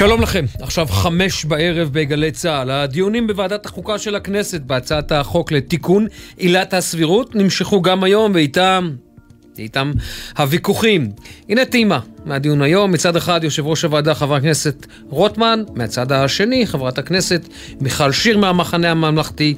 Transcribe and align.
שלום 0.00 0.20
לכם, 0.22 0.44
עכשיו 0.60 0.86
חמש 0.86 1.44
בערב 1.44 1.88
בגלי 1.92 2.30
צה"ל. 2.32 2.70
הדיונים 2.70 3.26
בוועדת 3.26 3.66
החוקה 3.66 3.98
של 3.98 4.14
הכנסת 4.14 4.60
בהצעת 4.60 5.12
החוק 5.12 5.52
לתיקון 5.52 6.06
עילת 6.36 6.74
הסבירות 6.74 7.34
נמשכו 7.34 7.82
גם 7.82 8.04
היום 8.04 8.32
ואיתם... 8.34 8.90
איתם 9.58 9.92
הוויכוחים. 10.38 11.08
הנה 11.48 11.64
טעימה 11.64 12.00
מהדיון 12.24 12.62
היום. 12.62 12.92
מצד 12.92 13.16
אחד 13.16 13.40
יושב 13.44 13.66
ראש 13.66 13.84
הוועדה 13.84 14.14
חבר 14.14 14.34
הכנסת 14.34 14.86
רוטמן, 15.08 15.62
מהצד 15.74 16.12
השני 16.12 16.66
חברת 16.66 16.98
הכנסת 16.98 17.48
מיכל 17.80 18.12
שיר 18.12 18.38
מהמחנה 18.38 18.90
הממלכתי. 18.90 19.54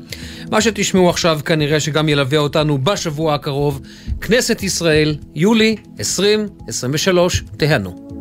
מה 0.50 0.60
שתשמעו 0.60 1.10
עכשיו 1.10 1.40
כנראה 1.44 1.80
שגם 1.80 2.08
ילווה 2.08 2.38
אותנו 2.38 2.78
בשבוע 2.78 3.34
הקרוב. 3.34 3.80
כנסת 4.20 4.62
ישראל, 4.62 5.16
יולי 5.34 5.76
2023, 5.98 7.42
תהנו. 7.56 8.11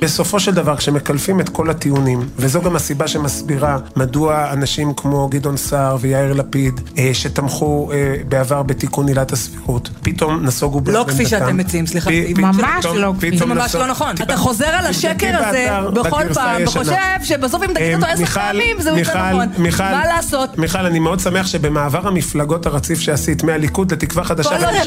בסופו 0.00 0.40
של 0.40 0.54
דבר, 0.54 0.76
כשמקלפים 0.76 1.40
את 1.40 1.48
כל 1.48 1.70
הטיעונים, 1.70 2.28
וזו 2.36 2.62
גם 2.62 2.76
הסיבה 2.76 3.08
שמסבירה 3.08 3.78
מדוע 3.96 4.52
אנשים 4.52 4.94
כמו 4.94 5.28
גדעון 5.28 5.56
סער 5.56 5.96
ויאיר 6.00 6.32
לפיד, 6.32 6.80
אה, 6.98 7.10
שתמכו 7.12 7.92
אה, 7.92 8.14
בעבר 8.28 8.62
בתיקון 8.62 9.08
עילת 9.08 9.32
הסבירות, 9.32 9.90
פתאום 10.02 10.44
נסוגו 10.44 10.80
לא 10.86 11.04
כפי 11.08 11.26
שאתם 11.26 11.56
מציעים, 11.56 11.86
סליחה. 11.86 12.10
ממש 12.36 12.84
לא 12.84 13.12
כפי. 13.18 13.38
זה 13.38 13.46
ממש 13.46 13.74
לא 13.74 13.86
נכון. 13.86 14.14
אתה 14.22 14.36
חוזר 14.36 14.66
על 14.66 14.86
השקר 14.86 15.46
הזה 15.46 15.68
בכל 15.94 16.34
פעם, 16.34 16.62
וחושב 16.64 16.94
שבסוף 17.22 17.62
אם 17.62 17.74
תגיד 17.74 17.94
אותו 17.94 18.06
אה, 18.06 18.12
עשר 18.12 18.20
מיכל, 18.20 18.40
פעמים, 18.40 18.80
זה 18.80 18.90
יותר 18.90 19.00
מיכל, 19.00 19.18
נכון. 19.18 19.48
מיכל, 19.58 19.82
מה 19.82 20.06
לעשות? 20.06 20.58
מיכל, 20.58 20.86
אני 20.86 20.98
מאוד 20.98 21.20
שמח 21.20 21.46
שבמעבר 21.46 22.08
המפלגות 22.08 22.66
הרציף 22.66 23.00
שעשית 23.00 23.42
מהליכוד 23.42 23.92
לתקווה 23.92 24.24
חדשה, 24.24 24.48
כל 24.48 24.54
עוד 24.54 24.74
ו- 24.74 24.84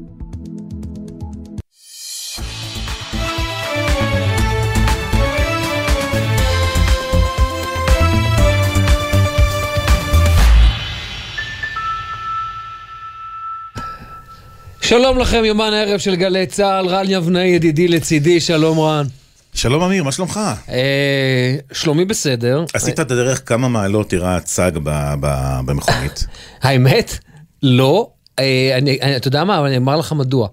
שלום 14.83 15.19
לכם, 15.19 15.45
יומן 15.45 15.73
הערב 15.73 15.99
של 15.99 16.15
גלי 16.15 16.45
צה"ל, 16.45 16.87
רן 16.87 17.05
יבנאי 17.07 17.47
ידידי 17.47 17.87
לצידי, 17.87 18.39
שלום 18.39 18.79
רן. 18.79 19.05
שלום 19.53 19.83
אמיר, 19.83 20.03
מה 20.03 20.11
שלומך? 20.11 20.39
אה, 20.69 21.55
שלומי 21.71 22.05
בסדר. 22.05 22.65
עשית 22.73 22.99
את 22.99 23.11
הדרך 23.11 23.41
כמה 23.45 23.67
מעלות 23.67 24.09
תיראה 24.09 24.39
צג 24.39 24.71
במכונית. 25.65 26.25
האמת, 26.63 27.17
לא. 27.63 28.09
אה, 28.39 28.71
אני, 28.77 28.97
אני, 29.01 29.15
אתה 29.15 29.27
יודע 29.27 29.43
מה, 29.43 29.59
אבל 29.59 29.67
אני 29.67 29.77
אומר 29.77 29.97
לך 29.97 30.13
מדוע. 30.13 30.47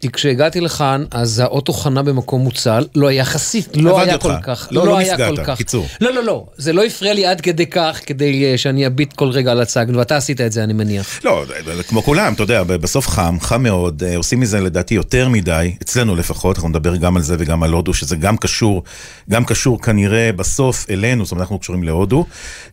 כי 0.00 0.10
כשהגעתי 0.10 0.60
לכאן, 0.60 1.04
אז 1.10 1.38
האוטו 1.38 1.72
חנה 1.72 2.02
במקום 2.02 2.40
מוצל, 2.40 2.86
לא 2.94 3.12
יחסית, 3.12 3.68
לא 3.74 3.90
עבד 3.90 4.06
היה 4.06 4.14
אותך. 4.14 4.24
כל 4.24 4.32
כך. 4.42 4.68
לא, 4.70 4.86
לא 4.86 4.98
היה 4.98 5.12
נפגעת, 5.12 5.36
כל 5.36 5.44
כך. 5.44 5.56
קיצור. 5.56 5.86
לא, 6.00 6.14
לא, 6.14 6.24
לא, 6.24 6.46
זה 6.56 6.72
לא 6.72 6.84
הפריע 6.84 7.14
לי 7.14 7.26
עד 7.26 7.40
כדי 7.40 7.66
כך, 7.66 8.00
כדי 8.06 8.44
אה, 8.44 8.58
שאני 8.58 8.86
אביט 8.86 9.12
כל 9.12 9.28
רגע 9.28 9.50
על 9.50 9.60
הצג, 9.60 9.86
ואתה 9.94 10.16
עשית 10.16 10.40
את 10.40 10.52
זה, 10.52 10.64
אני 10.64 10.72
מניח. 10.72 11.20
לא, 11.24 11.44
כמו 11.88 12.02
כולם, 12.02 12.32
אתה 12.32 12.42
יודע, 12.42 12.62
בסוף 12.62 13.08
חם, 13.08 13.36
חם 13.40 13.62
מאוד, 13.62 14.02
אה, 14.02 14.16
עושים 14.16 14.40
מזה 14.40 14.60
לדעתי 14.60 14.94
יותר 14.94 15.28
מדי, 15.28 15.74
אצלנו 15.82 16.16
לפחות, 16.16 16.56
אנחנו 16.56 16.68
נדבר 16.68 16.96
גם 16.96 17.16
על 17.16 17.22
זה 17.22 17.36
וגם 17.38 17.62
על 17.62 17.72
הודו, 17.72 17.94
שזה 17.94 18.16
גם 18.16 18.36
קשור, 18.36 18.82
גם 19.30 19.44
קשור 19.44 19.82
כנראה 19.82 20.30
בסוף 20.36 20.86
אלינו, 20.90 21.24
זאת 21.24 21.32
אומרת, 21.32 21.42
אנחנו 21.42 21.58
קשורים 21.58 21.82
להודו, 21.82 22.24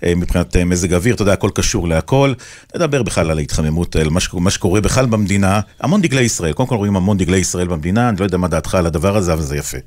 אה, 0.04 0.16
מבחינת 0.16 0.56
אה, 0.56 0.66
מזג 0.66 0.94
אוויר, 0.94 1.16
אתה 1.16 1.22
יודע, 1.22 1.34
הכל 1.34 1.50
קשור 1.54 1.88
להכל. 1.88 2.34
נדבר 2.76 3.04
בכלל 3.04 3.32
על 3.32 3.38
ההתחממות, 3.38 3.96
על 3.96 4.10
מה 4.34 4.52
שקורה 4.52 4.82
בכלל 4.82 5.06
במדינה, 5.06 5.60
המון 5.80 6.02
דגלי 6.02 6.22
ישראל, 6.22 6.54
קודם 6.54 6.70
כל 6.70 6.76
רואים 6.76 6.96
המון 6.96 7.15
דגלי 7.18 7.38
ישראל 7.38 7.68
במדינה, 7.68 8.10
אני 8.10 8.18
לא 8.20 8.26
יודע 8.26 8.38
מה 8.38 8.48
דעתך 8.48 8.76
על 8.76 8.86
הדבר 8.86 9.18
הזה, 9.18 9.34
אבל 9.34 9.42
זה 9.42 9.58
יפה. 9.58 9.78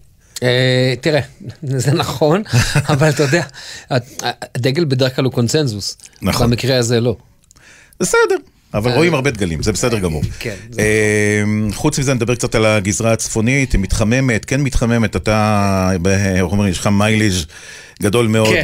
אה, 0.42 0.94
תראה, 1.00 1.20
זה 1.62 1.92
נכון, 1.92 2.42
אבל 2.92 3.08
אתה 3.08 3.22
יודע, 3.22 3.44
הדגל 3.90 4.84
בדרך 4.84 5.16
כלל 5.16 5.24
הוא 5.24 5.32
קונצנזוס. 5.32 5.96
נכון. 6.22 6.50
במקרה 6.50 6.76
הזה 6.76 7.00
לא. 7.00 7.16
בסדר, 8.00 8.36
אבל 8.74 8.92
רואים 8.92 9.14
הרבה 9.14 9.30
דגלים, 9.30 9.62
זה 9.62 9.72
בסדר 9.72 9.98
גמור. 9.98 10.22
כן, 10.38 10.54
אה, 10.78 11.42
חוץ 11.72 11.98
מזה 11.98 12.14
נדבר 12.14 12.34
קצת 12.34 12.54
על 12.54 12.66
הגזרה 12.66 13.12
הצפונית, 13.12 13.72
היא 13.72 13.80
מתחממת, 13.80 14.44
כן 14.44 14.60
מתחממת, 14.60 15.16
אתה, 15.16 15.90
איך 16.36 16.42
אומרים, 16.42 16.70
יש 16.70 16.78
לך 16.78 16.86
מיילג' 16.86 17.32
גדול 18.02 18.26
מאוד 18.26 18.48
כן, 18.48 18.62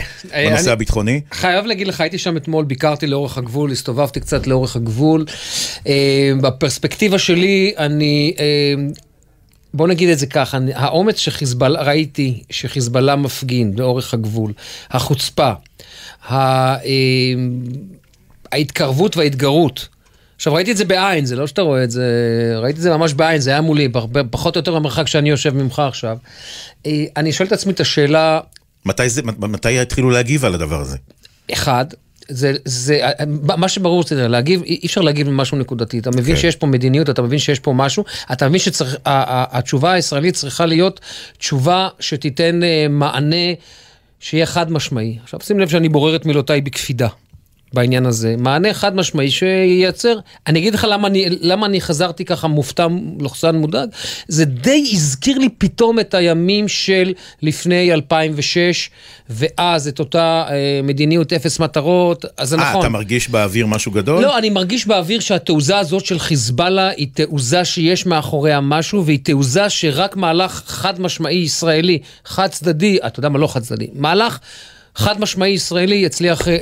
בנושא 0.49 0.63
אני- 0.65 0.71
הביטחוני. 0.71 1.21
חייב 1.33 1.65
להגיד 1.67 1.87
לך, 1.87 2.01
הייתי 2.01 2.19
שם 2.19 2.37
אתמול, 2.37 2.65
ביקרתי 2.65 3.07
לאורך 3.07 3.39
הגבול, 3.39 3.71
הסתובבתי 3.73 4.21
קצת 4.21 4.47
לאורך 4.47 4.77
הגבול. 4.77 5.25
אה, 5.87 6.33
בפרספקטיבה 6.41 7.19
שלי, 7.19 7.75
אני... 7.79 8.35
אה, 8.39 8.75
בוא 9.75 9.89
נגיד 9.89 10.09
את 10.09 10.19
זה 10.19 10.27
ככה, 10.27 10.59
האומץ 10.75 11.19
שחיזבאללה, 11.19 11.83
ראיתי 11.83 12.43
שחיזבאללה 12.51 13.17
מפגין 13.17 13.73
לאורך 13.77 14.15
הגבול, 14.15 14.53
החוצפה, 14.91 15.53
אה, 16.31 16.77
ההתקרבות 18.53 19.17
וההתגרות. 19.17 19.89
עכשיו 20.37 20.55
ראיתי 20.55 20.73
את 20.73 20.77
זה 20.77 20.85
בעין, 20.85 21.25
זה 21.27 21.37
לא 21.37 21.47
שאתה 21.47 21.63
רואה 21.63 21.85
את 21.85 21.91
זה, 21.91 22.05
ראיתי 22.63 22.77
את 22.79 22.83
זה 22.83 22.91
ממש 22.97 23.13
בעין, 23.15 23.41
זה 23.41 23.51
היה 23.51 23.61
מולי, 23.61 23.89
פחות 24.31 24.57
או 24.57 24.59
יותר 24.59 24.75
במרחק 24.75 25.07
שאני 25.09 25.31
יושב 25.31 25.55
ממך 25.55 25.79
עכשיו. 25.79 26.17
אני 27.17 27.33
שואל 27.33 27.49
את 27.49 27.53
עצמי 27.53 27.73
את 27.73 27.81
השאלה, 27.81 28.41
מתי 28.85 29.09
זה, 29.09 29.23
מתי 29.39 29.79
התחילו 29.79 30.11
להגיב 30.11 30.45
על 30.45 30.55
הדבר 30.55 30.81
הזה? 30.81 30.97
אחד, 31.53 31.87
זה, 32.29 32.53
זה, 32.65 33.01
מה 33.57 33.69
שברור 33.69 34.03
זה 34.03 34.29
להגיב, 34.29 34.63
אי 34.63 34.87
אפשר 34.87 35.01
להגיב 35.01 35.29
ממשהו 35.29 35.59
נקודתי. 35.59 35.99
אתה 35.99 36.11
מבין 36.11 36.35
כן. 36.35 36.41
שיש 36.41 36.57
פה 36.57 36.67
מדיניות, 36.67 37.11
אתה 37.11 37.23
מבין 37.23 37.39
שיש 37.39 37.59
פה 37.59 37.73
משהו, 37.73 38.05
אתה 38.33 38.49
מבין 38.49 38.61
שהתשובה 38.61 39.93
הישראלית 39.93 40.35
צריכה 40.35 40.67
להיות 40.67 41.01
תשובה 41.39 41.89
שתיתן 42.01 42.63
אה, 42.63 42.87
מענה 42.91 43.47
שיהיה 44.21 44.47
חד 44.47 44.73
משמעי. 44.73 45.19
עכשיו 45.23 45.41
שים 45.43 45.61
לב 45.61 45.69
שאני 45.69 45.89
בורר 45.89 46.17
את 46.17 46.27
מילותיי 46.27 46.61
בקפידה. 46.61 47.09
בעניין 47.75 48.07
הזה, 48.07 48.35
מענה 48.39 48.75
חד 48.75 48.97
משמעי 48.97 49.31
שייצר, 49.31 50.19
אני 50.47 50.59
אגיד 50.59 50.75
לך 50.75 50.87
למה 50.91 51.09
אני, 51.09 51.27
למה 51.41 51.67
אני 51.67 51.81
חזרתי 51.81 52.25
ככה 52.25 52.49
מופתע, 52.49 52.87
לוחצן 53.21 53.57
מודאג, 53.57 53.89
זה 54.29 54.45
די 54.45 54.91
הזכיר 54.93 55.39
לי 55.39 55.49
פתאום 55.59 56.01
את 56.01 56.15
הימים 56.15 56.69
של 56.69 57.13
לפני 57.43 57.93
2006, 57.93 58.91
ואז 59.31 59.89
את 59.89 59.99
אותה 59.99 60.45
אה, 60.51 60.81
מדיניות 60.83 61.33
אפס 61.33 61.61
מטרות, 61.61 62.25
אז 62.39 62.49
זה 62.49 62.57
אה, 62.57 62.71
נכון. 62.71 62.81
אתה 62.81 62.89
מרגיש 62.89 63.29
באוויר 63.29 63.67
משהו 63.67 63.93
גדול? 63.93 64.23
לא, 64.23 64.39
אני 64.39 64.51
מרגיש 64.51 64.87
באוויר 64.87 65.21
שהתעוזה 65.21 65.79
הזאת 65.79 66.05
של 66.07 66.19
חיזבאללה 66.19 66.89
היא 66.89 67.09
תעוזה 67.15 67.65
שיש 67.65 68.07
מאחוריה 68.07 68.61
משהו, 68.61 69.05
והיא 69.07 69.19
תעוזה 69.23 69.69
שרק 69.69 70.17
מהלך 70.17 70.63
חד 70.67 71.01
משמעי 71.01 71.37
ישראלי, 71.37 71.99
חד 72.25 72.47
צדדי, 72.47 72.99
אתה 73.07 73.19
יודע 73.19 73.29
מה, 73.29 73.39
לא 73.39 73.47
חד 73.47 73.63
צדדי, 73.63 73.87
מהלך... 73.95 74.39
חד 74.95 75.21
משמעי 75.21 75.51
ישראלי 75.51 75.95
יצליח, 75.95 76.49
אה, 76.49 76.53
אה, 76.53 76.59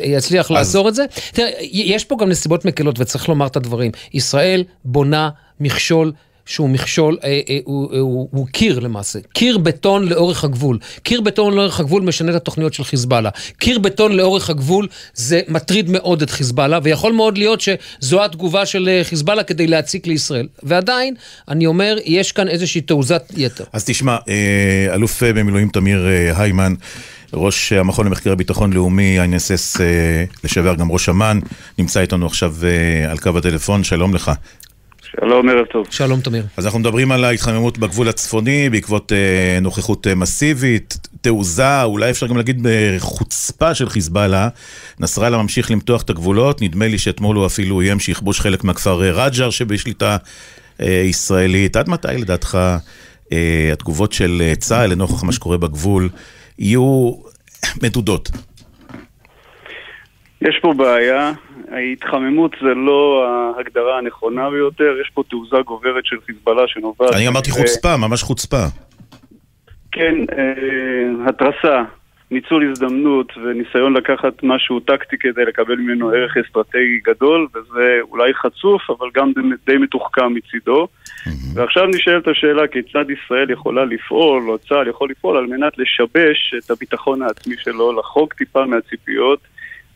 אה, 0.00 0.06
יצליח 0.06 0.50
לעצור 0.50 0.88
את 0.88 0.94
זה. 0.94 1.04
תראה, 1.32 1.50
יש 1.70 2.04
פה 2.04 2.16
גם 2.20 2.28
נסיבות 2.28 2.64
מקלות 2.64 3.00
וצריך 3.00 3.28
לומר 3.28 3.46
את 3.46 3.56
הדברים. 3.56 3.90
ישראל 4.14 4.64
בונה 4.84 5.30
מכשול 5.60 6.12
שהוא 6.46 6.68
מכשול, 6.70 7.18
אה, 7.24 7.40
אה, 7.48 7.58
הוא, 7.64 7.98
הוא, 7.98 8.28
הוא 8.32 8.46
קיר 8.46 8.78
למעשה, 8.78 9.18
קיר 9.32 9.58
בטון 9.58 10.08
לאורך 10.08 10.44
הגבול. 10.44 10.78
קיר 11.02 11.20
בטון 11.20 11.54
לאורך 11.54 11.80
הגבול 11.80 12.02
משנה 12.02 12.30
את 12.30 12.36
התוכניות 12.36 12.74
של 12.74 12.84
חיזבאללה. 12.84 13.30
קיר 13.58 13.78
בטון 13.78 14.12
לאורך 14.12 14.50
הגבול 14.50 14.88
זה 15.14 15.40
מטריד 15.48 15.90
מאוד 15.90 16.22
את 16.22 16.30
חיזבאללה, 16.30 16.78
ויכול 16.82 17.12
מאוד 17.12 17.38
להיות 17.38 17.60
שזו 17.60 18.24
התגובה 18.24 18.66
של 18.66 18.88
אה, 18.88 19.04
חיזבאללה 19.04 19.42
כדי 19.42 19.66
להציק 19.66 20.06
לישראל. 20.06 20.48
ועדיין, 20.62 21.14
אני 21.48 21.66
אומר, 21.66 21.96
יש 22.04 22.32
כאן 22.32 22.48
איזושהי 22.48 22.80
תעוזת 22.80 23.32
יתר. 23.36 23.64
אז 23.72 23.84
תשמע, 23.84 24.16
אה, 24.28 24.94
אלוף 24.94 25.22
אה, 25.22 25.32
במילואים 25.32 25.68
תמיר 25.68 26.06
אה, 26.08 26.42
היימן, 26.42 26.74
ראש 27.32 27.72
המכון 27.72 28.06
למחקרי 28.06 28.36
ביטחון 28.36 28.72
לאומי, 28.72 29.18
INSS 29.20 29.80
אה, 29.80 30.24
לשעבר, 30.44 30.74
גם 30.74 30.92
ראש 30.92 31.08
אמ"ן, 31.08 31.40
נמצא 31.78 32.00
איתנו 32.00 32.26
עכשיו 32.26 32.54
אה, 32.62 33.10
על 33.10 33.18
קו 33.18 33.38
הטלפון, 33.38 33.84
שלום 33.84 34.14
לך. 34.14 34.30
שלום, 35.10 35.48
ערב 35.48 35.66
טוב. 35.66 35.86
שלום, 35.90 36.20
תמיר. 36.20 36.44
אז 36.56 36.66
אנחנו 36.66 36.78
מדברים 36.78 37.12
על 37.12 37.24
ההתחממות 37.24 37.78
בגבול 37.78 38.08
הצפוני 38.08 38.70
בעקבות 38.70 39.12
אה, 39.12 39.58
נוכחות 39.62 40.06
אה, 40.06 40.14
מסיבית, 40.14 40.98
תעוזה, 41.20 41.82
אולי 41.82 42.10
אפשר 42.10 42.26
גם 42.26 42.36
להגיד 42.36 42.60
בחוצפה 42.62 43.74
של 43.74 43.88
חיזבאללה. 43.88 44.48
נסראללה 45.00 45.42
ממשיך 45.42 45.70
למתוח 45.70 46.02
את 46.02 46.10
הגבולות, 46.10 46.62
נדמה 46.62 46.88
לי 46.88 46.98
שאתמול 46.98 47.36
הוא 47.36 47.46
אפילו 47.46 47.80
איים 47.80 48.00
שיכבוש 48.00 48.40
חלק 48.40 48.64
מהכפר 48.64 49.02
אה, 49.02 49.10
רג'ר 49.10 49.50
שבשליטה 49.50 50.16
אה, 50.80 50.86
ישראלית. 50.86 51.76
עד 51.76 51.88
מתי 51.88 52.08
לדעתך 52.18 52.58
אה, 53.32 53.70
התגובות 53.72 54.12
של 54.12 54.42
אה, 54.44 54.54
צה"ל 54.56 54.90
לנוכח 54.90 55.24
מה 55.24 55.32
שקורה 55.32 55.56
בגבול 55.56 56.08
יהיו 56.58 57.12
מדודות? 57.82 58.30
יש 60.42 60.58
פה 60.62 60.74
בעיה, 60.76 61.32
ההתחממות 61.70 62.56
זה 62.62 62.74
לא 62.74 63.26
ההגדרה 63.56 63.98
הנכונה 63.98 64.50
ביותר, 64.50 64.96
יש 65.02 65.10
פה 65.14 65.22
תעוזה 65.30 65.56
גוברת 65.66 66.06
של 66.06 66.16
חיזבאללה 66.26 66.62
שנובעת... 66.66 67.14
אני 67.14 67.28
אמרתי 67.28 67.50
חוצפה, 67.50 67.96
ממש 67.96 68.22
חוצפה. 68.22 68.64
כן, 69.92 70.14
אה, 70.38 71.28
התרסה 71.28 71.82
ניצול 72.30 72.70
הזדמנות 72.70 73.32
וניסיון 73.36 73.96
לקחת 73.96 74.42
משהו 74.42 74.80
טקטי 74.80 75.16
כדי 75.20 75.44
לקבל 75.44 75.76
ממנו 75.76 76.10
ערך 76.10 76.36
אסטרטגי 76.36 77.00
גדול, 77.04 77.46
וזה 77.54 77.98
אולי 78.02 78.34
חצוף, 78.34 78.90
אבל 78.90 79.08
גם 79.14 79.32
די 79.66 79.76
מתוחכם 79.76 80.34
מצידו. 80.34 80.88
ועכשיו 81.54 81.86
נשאלת 81.86 82.28
השאלה 82.28 82.68
כיצד 82.68 83.04
ישראל 83.10 83.50
יכולה 83.50 83.84
לפעול, 83.84 84.50
או 84.50 84.58
צה"ל 84.58 84.88
יכול 84.88 85.10
לפעול, 85.10 85.36
על 85.36 85.46
מנת 85.46 85.78
לשבש 85.78 86.54
את 86.58 86.70
הביטחון 86.70 87.22
העצמי 87.22 87.54
שלו, 87.58 88.00
לחרוג 88.00 88.32
טיפה 88.32 88.64
מהציפיות. 88.64 89.38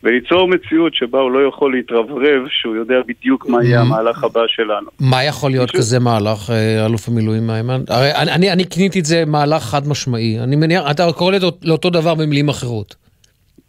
וליצור 0.05 0.47
מציאות 0.47 0.95
שבה 0.95 1.19
הוא 1.19 1.31
לא 1.31 1.47
יכול 1.47 1.75
להתרברב 1.75 2.47
שהוא 2.49 2.75
יודע 2.75 2.95
בדיוק 3.07 3.49
מה 3.49 3.63
יהיה 3.63 3.81
המהלך 3.81 4.23
הבא 4.23 4.41
שלנו. 4.47 4.87
מה 4.99 5.23
יכול 5.23 5.51
להיות 5.51 5.71
כזה 5.71 5.99
מהלך, 5.99 6.49
אה, 6.49 6.85
אלוף 6.85 7.07
המילואים 7.07 7.49
איימן? 7.49 7.81
הרי 7.89 8.11
אני, 8.35 8.51
אני 8.51 8.65
כיניתי 8.69 8.99
את 8.99 9.05
זה 9.05 9.23
מהלך 9.27 9.63
חד 9.63 9.87
משמעי. 9.87 10.39
אני 10.43 10.55
מניח, 10.55 10.83
אתה 10.91 11.03
קורא 11.15 11.33
לאותו 11.63 11.89
דבר 11.89 12.15
במילים 12.15 12.49
אחרות. 12.49 12.95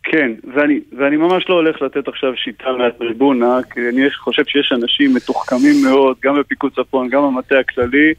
כן, 0.02 0.30
ואני, 0.54 0.80
ואני 0.98 1.16
ממש 1.16 1.44
לא 1.48 1.54
הולך 1.54 1.82
לתת 1.82 2.08
עכשיו 2.08 2.32
שיטה 2.36 2.72
מהטריבונה, 2.78 3.58
כי 3.74 3.80
אני 3.88 4.10
חושב 4.10 4.42
שיש 4.46 4.72
אנשים 4.72 5.14
מתוחכמים 5.14 5.74
מאוד, 5.84 6.16
גם 6.22 6.40
בפיקוד 6.40 6.72
צפון, 6.72 7.08
גם 7.08 7.22
במטה 7.22 7.58
הכללי, 7.58 8.12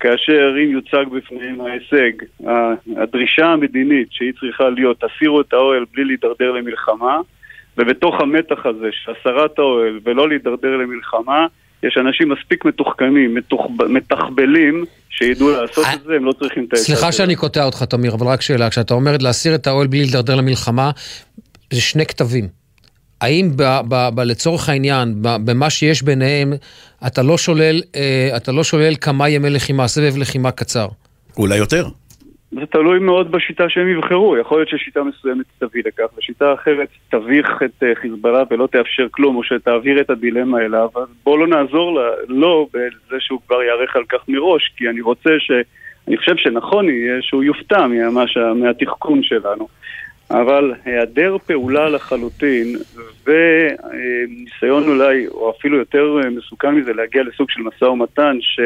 כאשר 0.00 0.54
אם 0.64 0.70
יוצג 0.70 1.04
בפניהם 1.12 1.60
ההישג, 1.60 2.12
הדרישה 2.96 3.46
המדינית 3.46 4.08
שהיא 4.10 4.32
צריכה 4.40 4.70
להיות, 4.70 5.04
תסירו 5.04 5.40
את 5.40 5.52
האוהל 5.52 5.84
בלי 5.94 6.04
להידרדר 6.04 6.52
למלחמה, 6.52 7.20
ובתוך 7.78 8.14
המתח 8.20 8.66
הזה 8.66 8.88
של 8.92 9.12
הסרת 9.12 9.58
האוהל 9.58 10.00
ולא 10.04 10.28
להידרדר 10.28 10.76
למלחמה, 10.76 11.46
יש 11.82 11.98
אנשים 12.06 12.28
מספיק 12.28 12.64
מתוחכמים, 12.64 13.34
מתוח, 13.34 13.66
מתחבלים, 13.88 14.84
שידעו 15.10 15.50
לעשות 15.50 15.86
את 15.94 16.02
זה, 16.02 16.12
הם 16.16 16.24
לא 16.24 16.32
צריכים 16.32 16.64
את 16.64 16.72
העצה. 16.72 16.84
סליחה 16.84 17.12
שאני 17.12 17.36
קוטע 17.36 17.64
אותך, 17.64 17.82
תמיר, 17.82 18.14
אבל 18.14 18.26
רק 18.26 18.42
שאלה. 18.42 18.70
כשאתה 18.70 18.94
אומר 18.94 19.16
להסיר 19.20 19.54
את 19.54 19.66
האוהל 19.66 19.86
בלי 19.86 19.98
להידרדר 20.00 20.34
למלחמה, 20.34 20.90
זה 21.72 21.80
שני 21.80 22.06
כתבים. 22.06 22.48
האם 23.20 23.50
ב, 23.56 23.62
ב, 23.88 24.08
ב, 24.14 24.20
לצורך 24.20 24.68
העניין, 24.68 25.22
ב, 25.22 25.28
במה 25.44 25.70
שיש 25.70 26.02
ביניהם, 26.02 26.52
אתה 27.06 27.22
לא 27.22 27.38
שולל, 27.38 27.82
אה, 27.96 28.36
אתה 28.36 28.52
לא 28.52 28.64
שולל 28.64 28.94
כמה 29.00 29.28
ימי 29.28 29.50
לחימה, 29.50 29.88
סבב 29.88 30.16
לחימה 30.16 30.50
קצר? 30.50 30.88
אולי 31.36 31.56
יותר. 31.56 31.88
זה 32.52 32.66
תלוי 32.66 32.98
מאוד 32.98 33.30
בשיטה 33.32 33.68
שהם 33.68 33.88
יבחרו, 33.88 34.36
יכול 34.36 34.58
להיות 34.58 34.68
ששיטה 34.68 35.02
מסוימת 35.02 35.46
תביא 35.58 35.82
לכך, 35.86 36.18
ושיטה 36.18 36.54
אחרת 36.54 36.88
תביך 37.10 37.62
את 37.64 37.82
אה, 37.82 37.94
חיזבאללה 37.94 38.42
ולא 38.50 38.66
תאפשר 38.66 39.06
כלום, 39.10 39.36
או 39.36 39.44
שתעביר 39.44 40.00
את 40.00 40.10
הדילמה 40.10 40.60
אליו, 40.60 40.88
אז 40.96 41.08
בואו 41.24 41.36
לא 41.36 41.46
נעזור 41.46 42.00
לו 42.28 42.68
בזה 42.74 43.16
שהוא 43.20 43.40
כבר 43.46 43.62
יערך 43.62 43.96
על 43.96 44.04
כך 44.08 44.18
מראש, 44.28 44.72
כי 44.76 44.88
אני 44.88 45.00
רוצה 45.00 45.30
ש... 45.38 45.50
אני 46.08 46.16
חושב 46.16 46.36
שנכון 46.36 46.88
יהיה 46.88 47.22
שהוא 47.22 47.44
יופתע 47.44 47.86
מהמש... 47.86 48.36
מהתחכום 48.36 49.22
שלנו. 49.22 49.68
אבל 50.30 50.74
היעדר 50.84 51.36
פעולה 51.46 51.88
לחלוטין, 51.88 52.76
וניסיון 53.26 54.88
אולי, 54.88 55.26
או 55.26 55.50
אפילו 55.50 55.78
יותר 55.78 56.18
מסוכן 56.30 56.74
מזה, 56.74 56.92
להגיע 56.92 57.22
לסוג 57.22 57.50
של 57.50 57.60
משא 57.62 57.84
ומתן, 57.84 58.36
ש... 58.40 58.60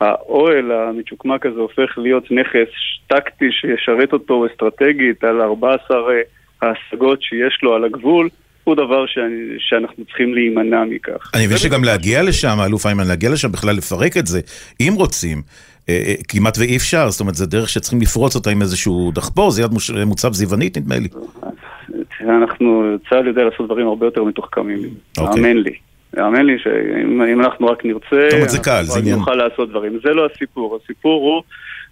האוהל 0.00 0.72
המצ'וקמק 0.72 1.46
הזה 1.46 1.60
הופך 1.60 1.98
להיות 1.98 2.30
נכס 2.30 2.68
טקטי 3.06 3.52
שישרת 3.52 4.12
אותו 4.12 4.46
אסטרטגית 4.46 5.24
על 5.24 5.40
14 5.40 5.96
אה, 5.96 6.20
ההשגות 6.62 7.22
שיש 7.22 7.58
לו 7.62 7.74
על 7.74 7.84
הגבול, 7.84 8.28
הוא 8.64 8.74
דבר 8.74 9.06
שאני, 9.06 9.56
שאנחנו 9.58 10.04
צריכים 10.04 10.34
להימנע 10.34 10.84
מכך. 10.84 11.30
אני 11.34 11.46
מבין 11.46 11.58
שגם 11.58 11.84
להגיע 11.84 12.22
לשם, 12.22 12.56
אלוף 12.66 12.86
איימן, 12.86 13.08
להגיע 13.08 13.30
לשם 13.30 13.52
בכלל 13.52 13.76
לפרק 13.76 14.16
את 14.16 14.26
זה, 14.26 14.40
אם 14.80 14.92
רוצים. 14.96 15.42
אה, 15.88 16.02
אה, 16.06 16.14
כמעט 16.28 16.58
ואי 16.58 16.76
אפשר, 16.76 17.10
זאת 17.10 17.20
אומרת, 17.20 17.34
זה 17.34 17.46
דרך 17.46 17.68
שצריכים 17.68 18.00
לפרוץ 18.00 18.36
אותה 18.36 18.50
עם 18.50 18.62
איזשהו 18.62 19.10
דחפור, 19.14 19.50
זה 19.50 19.62
יד 19.62 19.70
מוצב 20.06 20.32
זיוונית 20.32 20.78
נדמה 20.78 20.98
לי. 20.98 21.08
אנחנו, 22.20 22.96
צה"ל 23.10 23.26
יודע 23.26 23.44
לעשות 23.44 23.66
דברים 23.66 23.86
הרבה 23.86 24.06
יותר 24.06 24.24
מתוחכמים, 24.24 24.78
אוקיי. 25.18 25.42
האמן 25.42 25.56
לי. 25.56 25.87
האמן 26.16 26.46
לי 26.46 26.58
שאם 26.58 27.40
אנחנו 27.40 27.66
רק 27.66 27.84
נרצה, 27.84 28.28
זה 28.46 28.58
קל, 28.58 28.82
זה 28.82 28.98
עניין. 28.98 29.18
נוכל 29.18 29.34
לעשות 29.34 29.70
דברים. 29.70 29.98
זה 30.02 30.10
לא 30.10 30.26
הסיפור. 30.26 30.78
הסיפור 30.84 31.22
הוא, 31.22 31.42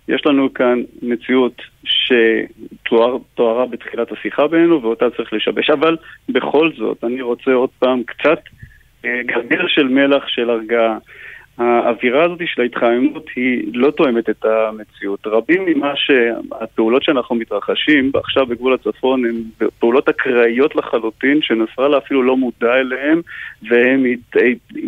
יש 0.09 0.27
לנו 0.27 0.55
כאן 0.55 0.83
מציאות 1.03 1.63
שתוארה 1.85 3.67
בתחילת 3.67 4.13
השיחה 4.13 4.47
בינינו, 4.47 4.83
ואותה 4.83 5.05
צריך 5.17 5.33
לשבש. 5.33 5.71
אבל 5.71 5.97
בכל 6.29 6.71
זאת, 6.79 7.05
אני 7.05 7.23
רוצה 7.23 7.53
עוד 7.53 7.71
פעם 7.79 8.03
קצת 8.03 8.41
אה, 9.05 9.21
גרגר 9.27 9.67
של 9.69 9.89
מלח 9.89 10.29
של 10.29 10.51
הרגעה. 10.51 10.99
האווירה 11.59 12.25
הזאת 12.25 12.39
של 12.55 12.63
ההתחממות 12.63 13.27
היא 13.37 13.65
לא 13.75 13.91
תואמת 13.91 14.31
את 14.31 14.45
המציאות. 14.45 15.27
רבים 15.27 15.65
ממה 15.67 15.93
שהפעולות 15.97 17.03
שאנחנו 17.03 17.37
מתרחשים 17.37 18.11
עכשיו 18.15 18.47
בגבול 18.47 18.75
הצפון 18.75 19.25
הן 19.25 19.69
פעולות 19.79 20.09
אקראיות 20.09 20.77
לחלוטין, 20.77 21.39
שנסראללה 21.43 21.99
אפילו 21.99 22.23
לא 22.23 22.37
מודע 22.37 22.75
אליהן, 22.75 23.21
והן 23.71 24.05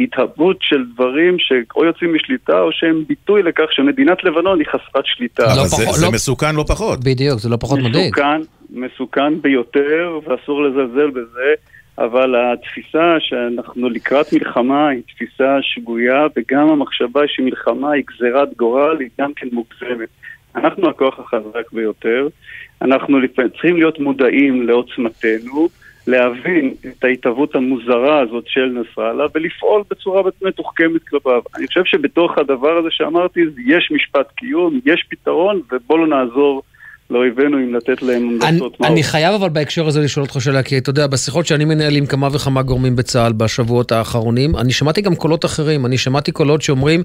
התהוות 0.01 0.57
של 0.61 0.85
דברים 0.95 1.37
שאו 1.39 1.85
יוצאים 1.85 2.15
משליטה 2.15 2.61
או 2.61 2.73
שהם 2.73 3.05
ביטוי 3.09 3.43
לכך 3.43 3.67
שמדינת 3.71 4.25
לבנון 4.25 4.59
היא 4.59 4.67
חסרת 4.67 5.07
שליטה. 5.07 5.43
לא 5.43 5.67
זה, 5.67 5.77
פחות, 5.77 5.95
זה 5.95 6.07
לא... 6.07 6.13
מסוכן 6.13 6.55
לא 6.55 6.65
פחות. 6.69 7.05
בדיוק, 7.05 7.39
זה 7.39 7.49
לא 7.49 7.57
פחות 7.57 7.79
מדאיג. 7.79 8.15
מסוכן, 8.15 8.41
מסוכן 8.71 9.41
ביותר, 9.41 10.19
ואסור 10.25 10.63
לזלזל 10.63 11.11
בזה. 11.11 11.55
אבל 11.99 12.35
התפיסה 12.37 13.17
שאנחנו 13.21 13.89
לקראת 13.89 14.33
מלחמה 14.33 14.89
היא 14.89 15.03
תפיסה 15.07 15.59
שגויה, 15.63 16.27
וגם 16.37 16.69
המחשבה 16.69 17.21
שמלחמה 17.27 17.93
היא 17.93 18.05
גזירת 18.07 18.57
גורל 18.57 18.97
היא 19.01 19.09
גם 19.21 19.35
כן 19.35 19.47
מוגזמת. 19.53 20.09
אנחנו 20.57 20.89
הכוח 20.89 21.19
החזק 21.19 21.73
ביותר, 21.73 22.29
אנחנו 22.83 23.19
צריכים 23.53 23.77
להיות 23.77 23.99
מודעים 23.99 24.67
לעוצמתנו, 24.67 25.69
להבין 26.07 26.75
את 26.87 27.05
ההתהוות 27.05 27.55
המוזרה 27.55 28.21
הזאת 28.21 28.45
של 28.47 28.67
נסראללה 28.67 29.27
ולפעול 29.35 29.83
בצורה 29.91 30.23
מתוחכמת 30.43 31.03
כלפיו. 31.09 31.43
אני 31.57 31.67
חושב 31.67 31.85
שבתוך 31.85 32.39
הדבר 32.39 32.77
הזה 32.79 32.89
שאמרתי 32.91 33.41
יש 33.67 33.91
משפט 33.91 34.33
קיום, 34.37 34.81
יש 34.85 35.07
פתרון 35.11 35.61
ובואו 35.73 35.99
לא 35.99 36.07
נעזור 36.07 36.63
לאויבינו 37.11 37.59
אם 37.59 37.75
לתת 37.75 38.03
להם 38.03 38.39
המלצות. 38.43 38.77
אני, 38.81 38.89
אני 38.89 39.03
חייב 39.03 39.35
אבל 39.35 39.49
בהקשר 39.49 39.87
הזה 39.87 40.01
לשאול 40.01 40.25
אותך 40.25 40.41
שאלה, 40.41 40.63
כי 40.63 40.79
אתה 40.79 40.91
יודע, 40.91 41.07
בשיחות 41.07 41.47
שאני 41.47 41.65
מנהל 41.65 41.97
עם 41.97 42.07
כמה 42.07 42.29
וכמה 42.33 42.63
גורמים 42.63 42.97
בצה"ל 42.97 43.33
בשבועות 43.33 43.93
האחרונים, 43.93 44.57
אני 44.57 44.73
שמעתי 44.73 45.01
גם 45.01 45.15
קולות 45.15 45.45
אחרים, 45.45 45.87
אני 45.87 45.99
שמעתי 45.99 46.33
קולות 46.33 46.63
שאומרים, 46.63 47.03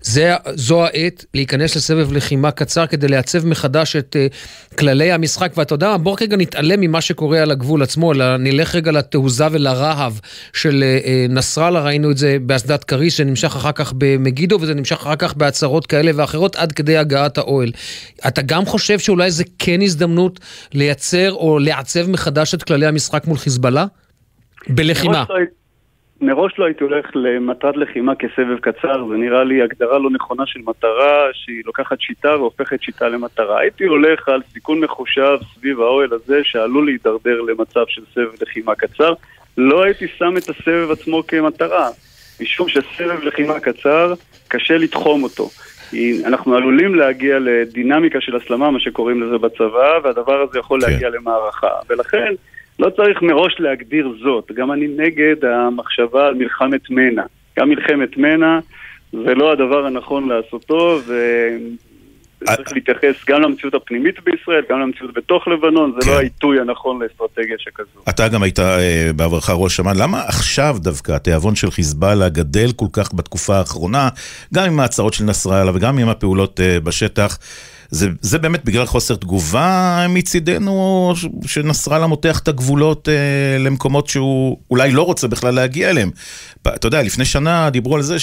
זה, 0.00 0.34
זו 0.54 0.84
העת 0.84 1.24
להיכנס 1.34 1.76
לסבב 1.76 2.12
לחימה 2.12 2.50
קצר 2.50 2.86
כדי 2.86 3.08
לעצב 3.08 3.46
מחדש 3.46 3.96
את 3.96 4.16
uh, 4.16 4.76
כללי 4.76 5.12
המשחק, 5.12 5.52
ואתה 5.56 5.74
יודע, 5.74 5.96
בוא 5.96 6.16
רגע 6.20 6.36
נתעלם 6.36 6.80
ממה 6.80 7.00
שקורה 7.00 7.42
על 7.42 7.50
הגבול 7.50 7.82
עצמו, 7.82 8.12
אלא 8.12 8.36
נלך 8.36 8.74
רגע 8.74 8.92
לתעוזה 8.92 9.46
ולרהב 9.50 10.12
של 10.52 10.84
uh, 11.04 11.32
נסראללה, 11.32 11.80
ראינו 11.80 12.10
את 12.10 12.16
זה 12.16 12.36
באסדת 12.42 12.84
כריש, 12.84 13.16
זה 13.16 13.24
נמשך 13.24 13.56
אחר 13.56 13.72
כך 13.72 13.92
במגידו, 13.98 14.58
וזה 14.60 14.74
נמשך 14.74 14.96
אחר 14.96 15.16
כך 15.16 15.34
בהצהרות 15.34 15.86
כאלה 15.86 16.10
ואחרות, 16.14 16.56
עד 16.56 16.72
כדי 16.72 16.96
הגעת 16.96 17.38
האוהל. 17.38 17.70
אתה 18.28 18.42
גם 18.42 18.64
חושב 18.64 18.98
שאולי 18.98 19.30
זה 19.30 19.41
זה 19.42 19.48
כן 19.58 19.82
הזדמנות 19.82 20.40
לייצר 20.74 21.32
או 21.32 21.58
לעצב 21.58 22.10
מחדש 22.10 22.54
את 22.54 22.62
כללי 22.62 22.86
המשחק 22.86 23.26
מול 23.26 23.36
חיזבאללה? 23.36 23.84
בלחימה. 24.68 25.24
מראש 26.20 26.52
לא 26.58 26.64
הייתי 26.64 26.84
הולך 26.84 27.06
למטרת 27.14 27.76
לחימה 27.76 28.14
כסבב 28.14 28.58
קצר, 28.60 29.08
זה 29.08 29.16
נראה 29.16 29.44
לי 29.44 29.62
הגדרה 29.62 29.98
לא 29.98 30.10
נכונה 30.10 30.46
של 30.46 30.60
מטרה 30.64 31.28
שהיא 31.32 31.62
לוקחת 31.64 32.00
שיטה 32.00 32.36
והופכת 32.36 32.82
שיטה 32.82 33.08
למטרה. 33.08 33.60
הייתי 33.60 33.84
הולך 33.84 34.28
על 34.28 34.40
סיכון 34.52 34.80
מחושב 34.80 35.38
סביב 35.54 35.80
האוהל 35.80 36.08
הזה 36.12 36.40
שעלול 36.44 36.86
להידרדר 36.86 37.40
למצב 37.40 37.84
של 37.88 38.02
סבב 38.14 38.42
לחימה 38.42 38.74
קצר. 38.74 39.12
לא 39.58 39.84
הייתי 39.84 40.06
שם 40.18 40.34
את 40.36 40.48
הסבב 40.48 40.90
עצמו 40.90 41.26
כמטרה, 41.26 41.88
משום 42.42 42.68
שסבב 42.68 43.22
לחימה 43.22 43.60
קצר, 43.60 44.14
קשה 44.48 44.76
לתחום 44.76 45.22
אותו. 45.22 45.48
אנחנו 46.24 46.56
עלולים 46.56 46.94
להגיע 46.94 47.38
לדינמיקה 47.38 48.20
של 48.20 48.36
הסלמה, 48.36 48.70
מה 48.70 48.80
שקוראים 48.80 49.22
לזה 49.22 49.38
בצבא, 49.38 49.98
והדבר 50.04 50.40
הזה 50.42 50.58
יכול 50.58 50.80
כן. 50.80 50.90
להגיע 50.90 51.10
למערכה. 51.10 51.68
ולכן 51.90 52.34
לא 52.78 52.90
צריך 52.90 53.22
מראש 53.22 53.56
להגדיר 53.58 54.12
זאת. 54.22 54.52
גם 54.54 54.72
אני 54.72 54.88
נגד 54.96 55.44
המחשבה 55.44 56.26
על 56.26 56.34
מלחמת 56.34 56.90
מנע. 56.90 57.22
גם 57.58 57.68
מלחמת 57.68 58.16
מנע 58.16 58.58
זה 59.12 59.34
לא 59.34 59.52
הדבר 59.52 59.86
הנכון 59.86 60.28
לעשותו, 60.28 60.98
ו... 61.06 61.14
צריך 62.46 62.72
להתייחס 62.72 63.24
גם 63.28 63.42
למציאות 63.42 63.74
הפנימית 63.74 64.14
בישראל, 64.24 64.62
גם 64.70 64.80
למציאות 64.80 65.14
בתוך 65.14 65.48
לבנון, 65.48 65.92
זה 66.00 66.06
לא 66.06 66.12
כן. 66.12 66.18
העיתוי 66.18 66.60
הנכון 66.60 67.02
לאסטרטגיה 67.02 67.56
שכזו. 67.58 68.00
אתה 68.08 68.28
גם 68.28 68.42
היית 68.42 68.58
אה, 68.58 69.10
בעברך 69.16 69.50
ראש 69.50 69.80
אמ"ן, 69.80 69.96
למה 69.96 70.22
עכשיו 70.22 70.76
דווקא 70.78 71.12
התיאבון 71.12 71.54
של 71.54 71.70
חיזבאללה 71.70 72.28
גדל 72.28 72.72
כל 72.76 72.86
כך 72.92 73.14
בתקופה 73.14 73.56
האחרונה, 73.56 74.08
גם 74.54 74.64
עם 74.64 74.80
ההצהרות 74.80 75.14
של 75.14 75.24
נסראללה 75.24 75.72
וגם 75.74 75.98
עם 75.98 76.08
הפעולות 76.08 76.60
אה, 76.60 76.80
בשטח? 76.80 77.38
זה, 77.92 78.08
זה 78.20 78.38
באמת 78.38 78.64
בגלל 78.64 78.86
חוסר 78.86 79.14
תגובה 79.14 80.06
מצידנו, 80.08 81.14
שנסראללה 81.46 82.06
מותח 82.06 82.38
את 82.38 82.48
הגבולות 82.48 83.08
אה, 83.08 83.58
למקומות 83.58 84.08
שהוא 84.08 84.58
אולי 84.70 84.90
לא 84.90 85.02
רוצה 85.02 85.28
בכלל 85.28 85.54
להגיע 85.54 85.90
אליהם. 85.90 86.10
אתה 86.62 86.86
יודע, 86.86 87.02
לפני 87.02 87.24
שנה 87.24 87.70
דיברו 87.70 87.96
על 87.96 88.02
זה, 88.02 88.16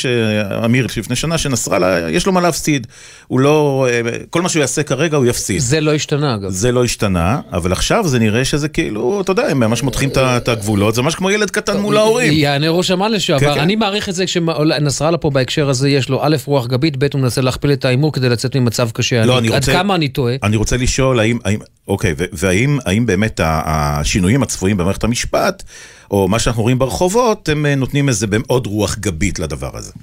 אמיר, 0.66 0.88
לפני 0.98 1.16
שנה 1.16 1.38
שנסראללה, 1.38 2.10
יש 2.10 2.26
לו 2.26 2.32
מה 2.32 2.42
להפסיד. 2.42 2.88
הוא 3.28 3.40
לא, 3.40 3.88
אה, 3.90 4.02
כל 4.30 4.42
מה 4.42 4.50
שהוא 4.50 4.62
יעשה 4.62 4.84
כרגע 4.84 5.18
הוא 5.18 5.26
יפסיד. 5.26 5.60
זה 5.60 5.82
לא 5.82 5.94
השתנה 5.94 6.36
אגב. 6.36 6.50
זה 6.50 6.72
לא 6.72 6.84
השתנה, 6.84 7.40
אבל 7.52 7.72
עכשיו 7.72 8.08
זה 8.08 8.20
נראה 8.20 8.46
שזה 8.46 8.70
כאילו, 8.70 9.22
אתה 9.22 9.32
יודע, 9.32 9.44
הם 9.48 9.60
ממש 9.60 9.84
מותחים 9.84 10.10
את 10.18 10.48
הגבולות, 10.48 10.96
זה 10.96 11.02
ממש 11.02 11.16
כמו 11.16 11.32
ילד 11.32 11.50
קטן 11.50 11.80
מול 11.80 11.98
ההורים. 11.98 12.34
יענה 12.34 12.70
ראש 12.70 12.92
אמ"ן 12.92 13.12
לשעבר. 13.12 13.40
כן, 13.40 13.54
כן. 13.54 13.60
אני 13.60 13.76
מעריך 13.76 14.10
את 14.10 14.16
זה 14.16 14.26
כשנסראללה 14.26 15.18
פה 15.18 15.30
בהקשר 15.30 15.70
הזה, 15.70 15.90
יש 15.90 16.10
לו 16.10 16.20
א', 16.24 16.36
רוח 16.46 16.68
גבית, 16.68 16.98
ב', 16.98 17.08
הוא 17.14 17.22
מנסה 17.22 17.42
להכפיל 17.42 17.72
את 17.72 17.86
ההימור 17.86 18.14
כדי 18.14 18.30
לצאת 18.30 18.56
ממצב 18.56 18.90
קשה. 18.94 19.26
לא, 19.26 19.38
אני 19.38 19.50
רוצה... 19.60 19.72
עד 19.72 19.78
כמה 19.78 19.96
אני 19.96 20.10
טועה? 20.10 20.36
אני 20.44 20.58
רוצה 20.58 20.78
לשאול, 20.78 21.20
האם, 21.20 21.38
האם 21.46 21.60
אוקיי, 21.90 22.14
והאם 22.34 23.06
באמת 23.06 23.40
השינויים 23.44 24.44
הצפויים 24.44 24.78
במערכת 24.78 25.04
המשפט, 25.04 25.64
או 26.12 26.28
מה 26.28 26.40
שאנחנו 26.40 26.64
רואים 26.64 26.80
ברחובות, 26.80 27.50
הם 27.50 27.66
אה, 27.66 27.76
נותנים 27.76 28.08
איזה 28.08 28.28
עוד 28.48 28.68
רוח 28.68 28.96
גבית 29.00 29.40
לדבר 29.40 29.72
הזה? 29.74 29.94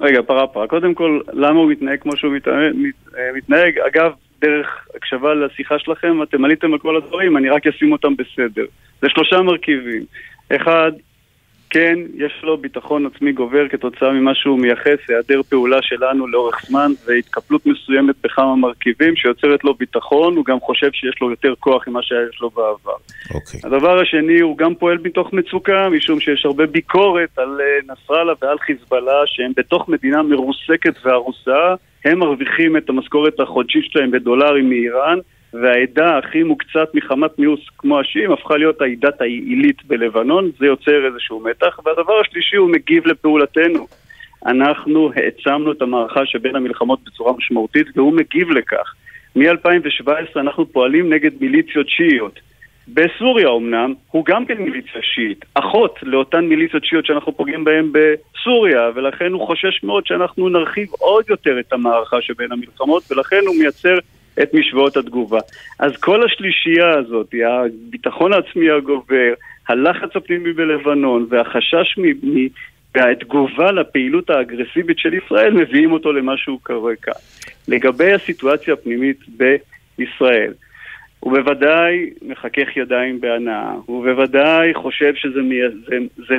רגע, 0.00 0.22
פרה 0.26 0.46
פרה. 0.46 0.66
קודם 0.66 0.94
כל, 0.94 1.20
למה 1.32 1.58
הוא 1.58 1.70
מתנהג 1.70 1.98
כמו 2.00 2.16
שהוא 2.16 2.32
אה, 2.46 3.32
מתנהג? 3.36 3.78
אגב, 3.78 4.12
דרך 4.40 4.66
הקשבה 4.96 5.34
לשיחה 5.34 5.78
שלכם, 5.78 6.22
אתם 6.22 6.44
עליתם 6.44 6.72
על 6.72 6.78
כל 6.78 6.96
הדברים, 6.96 7.36
אני 7.36 7.48
רק 7.48 7.66
אשים 7.66 7.92
אותם 7.92 8.14
בסדר. 8.16 8.64
זה 9.02 9.08
שלושה 9.08 9.42
מרכיבים. 9.42 10.04
אחד, 10.56 10.92
כן, 11.70 11.98
יש 12.14 12.40
לו 12.42 12.56
ביטחון 12.56 13.06
עצמי 13.06 13.32
גובר 13.32 13.68
כתוצאה 13.68 14.12
ממה 14.12 14.34
שהוא 14.34 14.58
מייחס, 14.58 14.98
היעדר 15.08 15.42
פעולה 15.42 15.82
שלנו 15.82 16.26
לאורך 16.26 16.64
זמן 16.66 16.92
והתקפלות 17.06 17.66
מסוימת 17.66 18.14
בכמה 18.24 18.56
מרכיבים 18.56 19.16
שיוצרת 19.16 19.64
לו 19.64 19.74
ביטחון, 19.74 20.36
הוא 20.36 20.44
גם 20.44 20.60
חושב 20.60 20.90
שיש 20.92 21.20
לו 21.20 21.30
יותר 21.30 21.54
כוח 21.60 21.88
ממה 21.88 22.02
שיש 22.02 22.40
לו 22.40 22.50
בעבר. 22.50 22.92
Okay. 22.92 23.34
אוקיי. 23.34 23.60
הדבר 23.64 24.00
השני, 24.00 24.40
הוא 24.40 24.58
גם 24.58 24.74
פועל 24.74 24.98
מתוך 25.02 25.32
מצוקה, 25.32 25.88
משום 25.88 26.20
שיש 26.20 26.46
הרבה 26.46 26.66
ביקורת 26.66 27.38
על 27.38 27.60
אה, 27.60 27.92
נסראללה 27.94 28.32
ועל 28.42 28.58
חיזבאללה, 28.58 29.22
שהם 29.26 29.52
בתוך 29.56 29.88
מדינה 29.88 30.22
מרוסקת 30.22 30.94
והרוסה, 31.04 31.74
הם 32.04 32.18
מרוויחים 32.18 32.76
את 32.76 32.88
המשכורת 32.88 33.40
החודשית 33.40 33.84
שלהם 33.84 34.10
בדולרים 34.10 34.68
מאיראן. 34.68 35.18
והעדה 35.54 36.18
הכי 36.18 36.42
מוקצת 36.42 36.94
מחמת 36.94 37.38
מיאוס 37.38 37.60
כמו 37.78 38.00
השיעים 38.00 38.32
הפכה 38.32 38.56
להיות 38.56 38.80
העידת 38.80 39.20
העילית 39.20 39.84
בלבנון, 39.84 40.50
זה 40.58 40.66
יוצר 40.66 41.06
איזשהו 41.06 41.40
מתח. 41.40 41.78
והדבר 41.84 42.20
השלישי 42.20 42.56
הוא 42.56 42.70
מגיב 42.70 43.06
לפעולתנו. 43.06 43.86
אנחנו 44.46 45.10
העצמנו 45.16 45.72
את 45.72 45.82
המערכה 45.82 46.26
שבין 46.26 46.56
המלחמות 46.56 46.98
בצורה 47.06 47.32
משמעותית 47.38 47.86
והוא 47.96 48.12
מגיב 48.12 48.50
לכך. 48.50 48.94
מ-2017 49.36 50.10
אנחנו 50.36 50.72
פועלים 50.72 51.12
נגד 51.12 51.30
מיליציות 51.40 51.88
שיעיות. 51.88 52.40
בסוריה 52.88 53.48
אמנם, 53.48 53.94
הוא 54.10 54.24
גם 54.24 54.46
כן 54.46 54.58
מיליציה 54.58 55.02
שיעית, 55.02 55.44
אחות 55.54 55.98
לאותן 56.02 56.44
מיליציות 56.44 56.84
שיעיות 56.84 57.06
שאנחנו 57.06 57.36
פוגעים 57.36 57.64
בהן 57.64 57.92
בסוריה, 57.92 58.90
ולכן 58.94 59.32
הוא 59.32 59.46
חושש 59.46 59.82
מאוד 59.82 60.06
שאנחנו 60.06 60.48
נרחיב 60.48 60.88
עוד 60.98 61.24
יותר 61.28 61.60
את 61.60 61.72
המערכה 61.72 62.16
שבין 62.20 62.52
המלחמות, 62.52 63.02
ולכן 63.10 63.40
הוא 63.46 63.56
מייצר 63.58 63.98
את 64.42 64.54
משוואות 64.54 64.96
התגובה. 64.96 65.38
אז 65.78 65.96
כל 65.96 66.24
השלישייה 66.24 66.90
הזאת, 66.98 67.34
הביטחון 67.46 68.32
העצמי 68.32 68.70
הגובר, 68.70 69.32
הלחץ 69.68 70.16
הפנימי 70.16 70.52
בלבנון 70.52 71.26
והחשש 71.30 71.98
מהתגובה 72.94 73.72
לפעילות 73.72 74.30
האגרסיבית 74.30 74.98
של 74.98 75.14
ישראל 75.14 75.54
מביאים 75.54 75.92
אותו 75.92 76.12
למה 76.12 76.36
שהוא 76.36 76.58
קורה 76.62 76.96
כאן. 77.02 77.12
לגבי 77.68 78.12
הסיטואציה 78.12 78.74
הפנימית 78.74 79.18
בישראל, 79.98 80.52
הוא 81.20 81.32
בוודאי 81.32 82.10
מחכך 82.22 82.76
ידיים 82.76 83.20
בהנאה, 83.20 83.72
הוא 83.86 84.04
בוודאי 84.04 84.74
חושב 84.74 85.12
שזה 85.14 85.40
מי... 85.40 85.56
זה... 85.86 85.96
זה, 86.16 86.34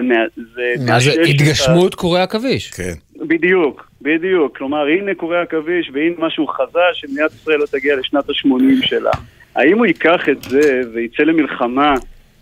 זה, 0.56 0.74
מה 0.88 1.00
זה 1.00 1.22
התגשמות 1.22 1.96
קורי 1.96 2.22
עכביש. 2.22 2.72
כן. 2.72 2.94
בדיוק, 3.28 3.90
בדיוק. 4.02 4.58
כלומר, 4.58 4.88
הנה 4.88 5.16
קורי 5.16 5.40
עכביש 5.40 5.90
והנה 5.94 6.16
משהו 6.18 6.48
חזק 6.48 6.80
שמדינת 6.94 7.32
ישראל 7.34 7.58
לא 7.58 7.66
תגיע 7.66 7.96
לשנת 7.96 8.30
ה-80 8.30 8.86
שלה. 8.86 9.12
האם 9.56 9.78
הוא 9.78 9.86
ייקח 9.86 10.30
את 10.30 10.44
זה 10.44 10.82
ויצא 10.94 11.24
למלחמה 11.24 11.94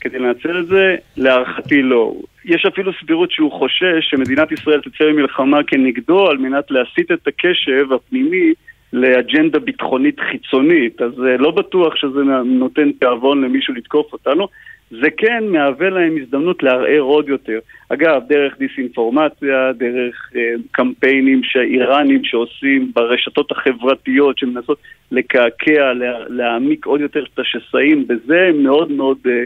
כדי 0.02 0.20
לנצל 0.20 0.60
את 0.60 0.68
זה? 0.68 0.96
להערכתי 1.18 1.82
לא. 1.82 2.14
יש 2.46 2.66
אפילו 2.66 2.92
סבירות 3.04 3.32
שהוא 3.32 3.52
חושש 3.52 4.10
שמדינת 4.10 4.52
ישראל 4.52 4.82
תצא 4.82 5.04
למלחמה 5.04 5.64
כנגדו 5.64 6.28
על 6.30 6.38
מנת 6.38 6.72
להסיט 6.72 7.12
את 7.12 7.28
הקשב 7.28 7.94
הפנימי 7.96 8.54
לאג'נדה 8.94 9.60
ביטחונית 9.60 10.20
חיצונית, 10.32 11.02
אז 11.02 11.12
אה, 11.20 11.38
לא 11.38 11.52
בטוח 11.52 11.96
שזה 11.96 12.20
נותן 12.46 12.92
תיאבון 12.92 13.42
למישהו 13.42 13.74
לתקוף 13.74 14.14
אותנו. 14.14 14.48
זה 14.92 15.10
כן 15.18 15.44
מהווה 15.52 15.90
להם 15.90 16.18
הזדמנות 16.22 16.64
לערער 16.64 17.00
עוד 17.00 17.30
יותר. 17.30 17.60
אגב, 17.90 18.22
דרך 18.30 18.58
דיסאינפורמציה, 18.60 19.72
דרך 19.78 20.32
אה, 20.36 20.42
קמפיינים 20.72 21.42
שאיראנים 21.44 22.24
שעושים 22.24 22.92
ברשתות 22.96 23.52
החברתיות 23.52 24.38
שמנסות 24.38 24.78
לקעקע, 25.12 25.94
לה, 25.94 26.20
להעמיק 26.30 26.86
עוד 26.86 27.02
יותר 27.02 27.24
את 27.34 27.40
השסעים, 27.40 28.08
בזה 28.08 28.46
הם 28.50 28.64
מאוד 28.64 28.92
מאוד 28.92 29.18
אה, 29.28 29.44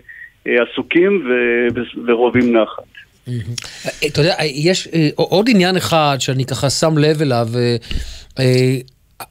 אה, 0.47 0.63
עסוקים 0.63 1.27
ו, 1.27 1.33
ורובים 2.07 2.57
נחת. 2.57 2.83
אתה 4.07 4.21
יודע, 4.21 4.35
יש 4.53 4.88
אה, 4.88 5.09
עוד 5.15 5.45
עניין 5.50 5.77
אחד 5.77 6.15
שאני 6.19 6.45
ככה 6.45 6.69
שם 6.69 6.97
לב 6.97 7.21
אליו, 7.21 7.47
אה, 8.39 8.77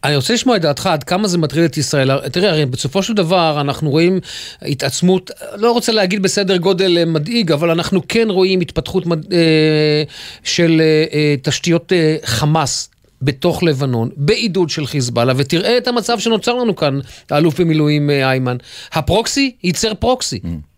אני 0.04 0.16
רוצה 0.16 0.34
לשמוע 0.34 0.56
את 0.56 0.62
דעתך 0.62 0.86
עד 0.86 1.04
כמה 1.04 1.28
זה 1.28 1.38
מטריד 1.38 1.64
את 1.64 1.76
ישראל. 1.76 2.28
תראה, 2.28 2.50
הרי 2.50 2.66
בסופו 2.66 3.02
של 3.02 3.14
דבר 3.14 3.60
אנחנו 3.60 3.90
רואים 3.90 4.20
התעצמות, 4.62 5.30
לא 5.56 5.72
רוצה 5.72 5.92
להגיד 5.92 6.22
בסדר 6.22 6.56
גודל 6.56 6.98
אה, 6.98 7.04
מדאיג, 7.04 7.52
אבל 7.52 7.70
אנחנו 7.70 8.00
כן 8.08 8.26
רואים 8.30 8.60
התפתחות 8.60 9.06
מד... 9.06 9.32
אה, 9.32 10.02
של 10.44 10.82
אה, 11.12 11.34
תשתיות 11.42 11.92
חמאס 12.24 12.90
בתוך 13.22 13.62
לבנון, 13.62 14.10
בעידוד 14.16 14.70
של 14.70 14.86
חיזבאללה, 14.86 15.32
ותראה 15.36 15.78
את 15.78 15.88
המצב 15.88 16.18
שנוצר 16.18 16.54
לנו 16.54 16.76
כאן, 16.76 17.00
האלוף 17.30 17.60
במילואים 17.60 18.10
איימן. 18.10 18.56
הפרוקסי 18.92 19.54
ייצר 19.62 19.94
פרוקסי. 19.94 20.40
Mm. 20.44 20.71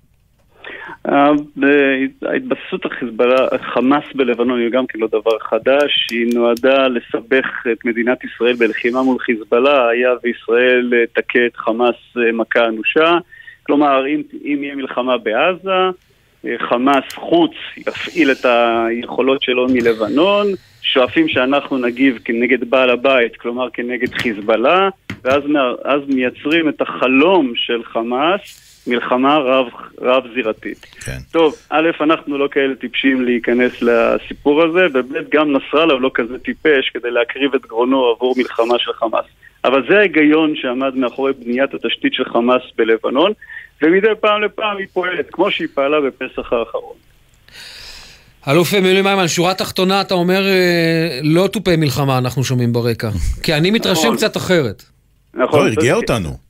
ההתבססות 2.22 2.86
החיזבאללה, 2.86 3.48
חמאס 3.74 4.04
בלבנון 4.14 4.60
היא 4.60 4.70
גם 4.70 4.86
כן 4.86 4.98
לא 4.98 5.06
דבר 5.06 5.38
חדש, 5.40 6.06
היא 6.10 6.34
נועדה 6.34 6.88
לסבך 6.88 7.46
את 7.72 7.84
מדינת 7.84 8.24
ישראל 8.24 8.54
בלחימה 8.54 9.02
מול 9.02 9.18
חיזבאללה, 9.18 9.88
היה 9.88 10.10
וישראל 10.22 10.92
תכה 11.12 11.46
את 11.46 11.56
חמאס 11.56 11.94
אה, 12.16 12.32
מכה 12.32 12.66
אנושה, 12.66 13.18
כלומר 13.62 14.06
אם, 14.06 14.22
אם 14.44 14.58
יהיה 14.62 14.74
מלחמה 14.74 15.18
בעזה, 15.18 15.90
אה, 16.46 16.54
חמאס 16.68 17.04
חוץ 17.14 17.52
יפעיל 17.76 18.30
את 18.30 18.44
היכולות 18.44 19.42
שלו 19.42 19.66
מלבנון, 19.68 20.46
שואפים 20.82 21.28
שאנחנו 21.28 21.78
נגיב 21.78 22.18
כנגד 22.24 22.70
בעל 22.70 22.90
הבית, 22.90 23.36
כלומר 23.36 23.70
כנגד 23.70 24.14
חיזבאללה, 24.14 24.88
ואז 25.24 26.02
מייצרים 26.08 26.68
את 26.68 26.80
החלום 26.80 27.52
של 27.56 27.84
חמאס 27.84 28.63
מלחמה 28.86 29.36
רב, 29.36 29.66
רב-זירתית. 30.00 30.86
כן. 31.04 31.18
טוב, 31.32 31.54
א', 31.70 31.90
אנחנו 32.00 32.38
לא 32.38 32.48
כאלה 32.50 32.74
טיפשים 32.74 33.24
להיכנס 33.24 33.72
לסיפור 33.82 34.62
הזה, 34.62 34.86
וב', 34.94 35.30
גם 35.30 35.56
נסראללה 35.56 35.92
הוא 35.92 36.00
לא 36.00 36.10
כזה 36.14 36.38
טיפש 36.38 36.90
כדי 36.94 37.10
להקריב 37.10 37.54
את 37.54 37.66
גרונו 37.66 38.04
עבור 38.04 38.34
מלחמה 38.36 38.74
של 38.78 38.92
חמאס. 38.92 39.24
אבל 39.64 39.82
זה 39.88 39.98
ההיגיון 39.98 40.54
שעמד 40.56 40.96
מאחורי 40.96 41.32
בניית 41.32 41.74
התשתית 41.74 42.14
של 42.14 42.24
חמאס 42.24 42.62
בלבנון, 42.76 43.32
ומדי 43.82 44.06
פעם 44.20 44.42
לפעם 44.42 44.76
היא 44.76 44.86
פועלת, 44.92 45.26
כמו 45.32 45.50
שהיא 45.50 45.68
פעלה 45.74 46.00
בפסח 46.00 46.52
האחרון. 46.52 46.96
אלוף 48.48 48.74
מילואים 48.74 49.06
איימן, 49.06 49.28
שורה 49.28 49.54
תחתונה, 49.54 50.00
אתה 50.00 50.14
אומר, 50.14 50.46
אה, 50.46 51.20
לא 51.22 51.46
תופי 51.46 51.76
מלחמה 51.76 52.18
אנחנו 52.18 52.44
שומעים 52.44 52.72
ברקע. 52.72 53.10
כי 53.42 53.54
אני 53.54 53.70
מתרשם 53.70 54.00
נכון. 54.00 54.16
קצת 54.16 54.36
אחרת. 54.36 54.82
נכון. 55.34 55.60
לא, 55.60 55.68
הרגיע 55.68 55.94
אותנו. 55.94 56.43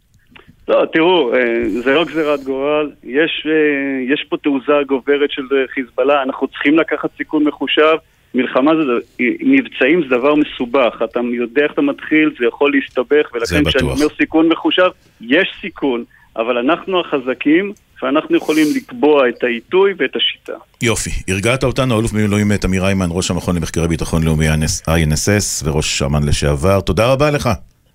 לא, 0.68 0.84
תראו, 0.92 1.34
אה, 1.34 1.68
זה 1.84 1.94
לא 1.94 2.04
גזירת 2.04 2.44
גורל, 2.44 2.90
יש, 3.04 3.46
אה, 3.46 4.14
יש 4.14 4.26
פה 4.28 4.36
תעוזה 4.36 4.72
גוברת 4.86 5.30
של 5.30 5.42
חיזבאללה, 5.74 6.22
אנחנו 6.22 6.48
צריכים 6.48 6.78
לקחת 6.78 7.10
סיכון 7.16 7.44
מחושב. 7.44 7.96
מלחמה 8.34 8.72
זה, 8.76 8.92
מבצעים 9.40 10.02
זה 10.02 10.16
דבר 10.16 10.34
מסובך, 10.34 11.02
אתה 11.04 11.20
יודע 11.32 11.62
איך 11.62 11.72
אתה 11.72 11.82
מתחיל, 11.82 12.30
זה 12.38 12.46
יכול 12.46 12.72
להסתבך, 12.72 13.30
ולכן 13.34 13.64
כשאני 13.64 13.90
אומר 13.90 14.06
סיכון 14.16 14.48
מחושב, 14.48 14.88
יש 15.20 15.48
סיכון, 15.60 16.04
אבל 16.36 16.58
אנחנו 16.58 17.00
החזקים, 17.00 17.72
ואנחנו 18.02 18.36
יכולים 18.36 18.66
לקבוע 18.76 19.28
את 19.28 19.44
העיתוי 19.44 19.94
ואת 19.98 20.16
השיטה. 20.16 20.52
יופי, 20.82 21.10
הרגעת 21.28 21.64
אותנו, 21.64 22.00
אלוף 22.00 22.12
במילואים 22.12 22.56
תמיר 22.56 22.86
איימן, 22.86 23.06
ראש 23.10 23.30
המכון 23.30 23.56
למחקרי 23.56 23.88
ביטחון 23.88 24.22
לאומי 24.22 24.48
INSS 24.88 25.64
וראש 25.64 26.02
אמ"ן 26.02 26.22
לשעבר, 26.28 26.80
תודה 26.80 27.12
רבה 27.12 27.30
לך, 27.30 27.48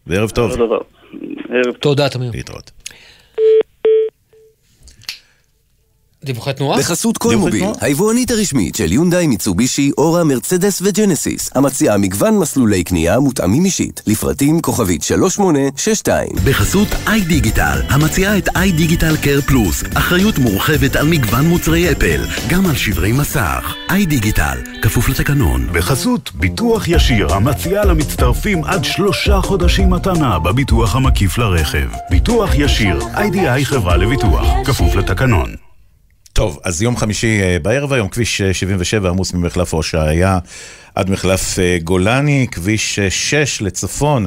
וערב 0.08 0.30
טוב. 0.30 0.52
תודה 0.52 0.64
רבה. 0.64 0.99
ערב 1.50 1.74
תודה, 1.80 2.10
תמיר. 2.10 2.32
להתראות. 2.34 2.72
דיווחי 6.24 6.54
תנועה? 6.54 6.80
בחסות 6.80 7.18
כל 7.18 7.36
מוביל, 7.36 7.66
היבואנית 7.82 8.32
הרשמית 8.32 8.76
של 8.76 8.92
יונדאי, 8.92 9.28
מיצובישי, 9.28 9.92
אורה, 9.98 10.24
מרצדס 10.24 10.82
וג'נסיס, 10.86 11.50
המציעה 11.56 11.98
מגוון 11.98 12.38
מסלולי 12.38 12.84
קנייה 12.84 13.20
מותאמים 13.20 13.66
אישית, 13.66 14.02
לפרטים 14.08 14.62
כוכבית 14.62 15.04
3862. 15.04 16.30
בחסות 16.46 16.88
איי 17.08 17.22
דיגיטל, 17.22 17.82
המציעה 17.90 18.38
את 18.38 18.50
איי 18.56 18.72
דיגיטל 18.72 19.18
קר 19.18 19.42
פלוס, 19.42 19.84
אחריות 19.94 20.38
מורחבת 20.38 20.96
על 20.96 21.08
מגוון 21.08 21.46
מוצרי 21.46 21.92
אפל, 21.92 22.26
גם 22.50 22.66
על 22.66 22.76
שברי 22.76 23.12
מסך. 23.12 23.76
איי 23.90 24.06
דיגיטל, 24.06 24.58
כפוף 24.82 25.10
לתקנון. 25.10 25.68
בחסות 25.74 26.32
ביטוח 26.34 26.88
ישיר, 26.88 27.34
המציעה 27.34 27.86
למצטרפים 27.86 28.64
עד 28.64 28.84
שלושה 28.84 29.42
חודשים 29.42 29.90
מתנה 29.90 30.40
בביטוח 30.40 30.96
המקיף 30.96 31.38
לרכב. 31.38 31.90
ביטוח 32.10 32.50
ישיר, 32.56 33.00
איי-די-איי 33.16 33.66
חברה 33.66 33.98
לביטוח, 33.98 34.48
כפוף 34.66 34.96
לתקנון. 34.96 35.69
טוב, 36.39 36.60
אז 36.63 36.81
יום 36.81 36.98
חמישי 36.98 37.41
אה, 37.41 37.58
בערב 37.62 37.93
היום, 37.93 38.08
כביש 38.08 38.41
77 38.41 39.05
אה, 39.05 39.13
עמוס 39.13 39.34
ממחלף 39.34 39.74
הושעיה 39.74 40.39
עד 40.96 41.10
מחלף 41.10 41.60
אה, 41.60 41.77
גולני, 41.84 42.48
כביש 42.51 43.00
6 43.00 43.62
לצפון 43.62 44.25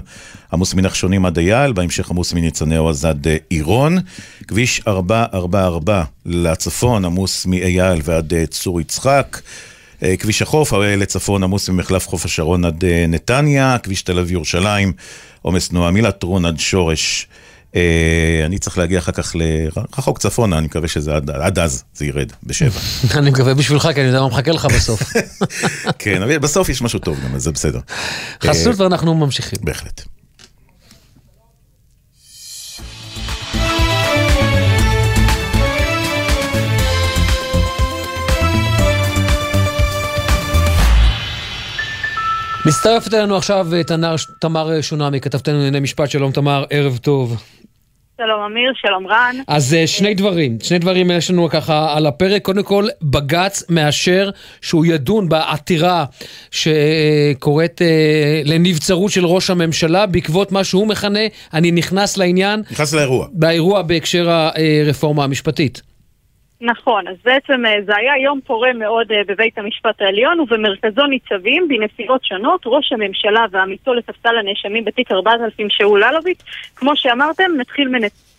עמוס 0.52 0.74
מנחשונים 0.74 1.26
עד 1.26 1.38
אייל, 1.38 1.72
בהמשך 1.72 2.10
עמוס 2.10 2.32
מניצני 2.32 2.76
עוז 2.76 3.04
עד 3.04 3.26
עירון, 3.50 3.98
כביש 4.48 4.80
444 4.86 6.04
לצפון 6.26 7.04
עמוס 7.04 7.46
מאייל 7.46 8.00
ועד 8.04 8.32
צור 8.50 8.80
יצחק. 8.80 9.40
כביש 10.18 10.42
החוף, 10.42 10.72
לצפון 10.72 11.42
עמוס 11.42 11.68
ממחלף 11.68 12.08
חוף 12.08 12.24
השרון 12.24 12.64
עד 12.64 12.84
נתניה, 13.08 13.76
כביש 13.82 14.02
תל 14.02 14.18
אביב 14.18 14.32
ירושלים, 14.32 14.92
עומס 15.42 15.68
תנועה 15.68 15.90
מלטרון 15.90 16.44
עד 16.44 16.58
שורש. 16.58 17.26
אה, 17.76 18.42
אני 18.46 18.58
צריך 18.58 18.78
להגיע 18.78 18.98
אחר 18.98 19.12
כך 19.12 19.36
לרחוק 19.38 20.18
צפונה, 20.18 20.58
אני 20.58 20.66
מקווה 20.66 20.88
שזה 20.88 21.14
עד, 21.14 21.30
עד 21.30 21.58
אז 21.58 21.84
זה 21.94 22.06
ירד, 22.06 22.32
בשבע. 22.42 22.80
אני 23.18 23.30
מקווה 23.30 23.54
בשבילך, 23.54 23.88
כי 23.94 24.00
אני 24.00 24.08
יודע 24.08 24.20
מה 24.20 24.28
מחכה 24.28 24.52
לך 24.52 24.64
בסוף. 24.64 25.02
כן, 25.98 26.22
אבל 26.22 26.38
בסוף 26.38 26.68
יש 26.68 26.82
משהו 26.82 26.98
טוב 26.98 27.18
גם, 27.24 27.34
אז 27.34 27.42
זה 27.42 27.52
בסדר. 27.52 27.80
חסות 28.42 28.80
ואנחנו 28.80 29.14
ממשיכים. 29.14 29.58
בהחלט. 29.62 30.02
מצטרפת 42.66 43.14
אלינו 43.14 43.36
עכשיו 43.36 43.68
תמר 44.38 44.80
שונמי, 44.80 45.20
כתבתנו 45.20 45.54
לענייני 45.54 45.80
משפט, 45.80 46.10
שלום 46.10 46.32
תמר, 46.32 46.64
ערב 46.70 46.96
טוב. 46.96 47.42
שלום 48.24 48.42
אמיר, 48.42 48.72
שלום 48.74 49.06
רן. 49.06 49.36
אז 49.48 49.74
אה, 49.74 49.86
שני 49.86 50.14
דברים, 50.14 50.58
שני 50.62 50.78
דברים 50.78 51.10
יש 51.10 51.30
לנו 51.30 51.48
ככה 51.48 51.96
על 51.96 52.06
הפרק. 52.06 52.42
קודם 52.42 52.62
כל, 52.62 52.86
בג"ץ 53.02 53.64
מאשר 53.68 54.30
שהוא 54.60 54.86
ידון 54.86 55.28
בעתירה 55.28 56.04
שקוראת 56.50 57.82
אה, 57.82 58.42
לנבצרות 58.44 59.10
של 59.10 59.26
ראש 59.26 59.50
הממשלה 59.50 60.06
בעקבות 60.06 60.52
מה 60.52 60.64
שהוא 60.64 60.86
מכנה, 60.86 61.20
אני 61.54 61.70
נכנס 61.70 62.16
לעניין. 62.16 62.62
נכנס 62.70 62.94
לאירוע. 62.94 63.26
באירוע 63.32 63.82
בהקשר 63.82 64.30
הרפורמה 64.30 65.24
המשפטית. 65.24 65.91
נכון, 66.64 67.08
אז 67.08 67.16
בעצם 67.24 67.66
אה, 67.66 67.82
זה 67.84 67.96
היה 67.96 68.12
יום 68.24 68.40
פורה 68.46 68.72
מאוד 68.72 69.12
אה, 69.12 69.20
בבית 69.26 69.58
המשפט 69.58 70.02
העליון 70.02 70.40
ובמרכזו 70.40 71.06
ניצבים 71.06 71.68
בנסיבות 71.68 72.24
שונות 72.24 72.60
ראש 72.66 72.92
הממשלה 72.92 73.44
ועמיתו 73.50 73.94
לספסל 73.94 74.36
הנאשמים 74.38 74.84
בתיק 74.84 75.12
4000 75.12 75.70
שאול 75.70 76.04
אלוביץ'. 76.04 76.42
כמו 76.76 76.96
שאמרתם, 76.96 77.50
נתחיל 77.58 77.88
מנצ... 77.88 78.32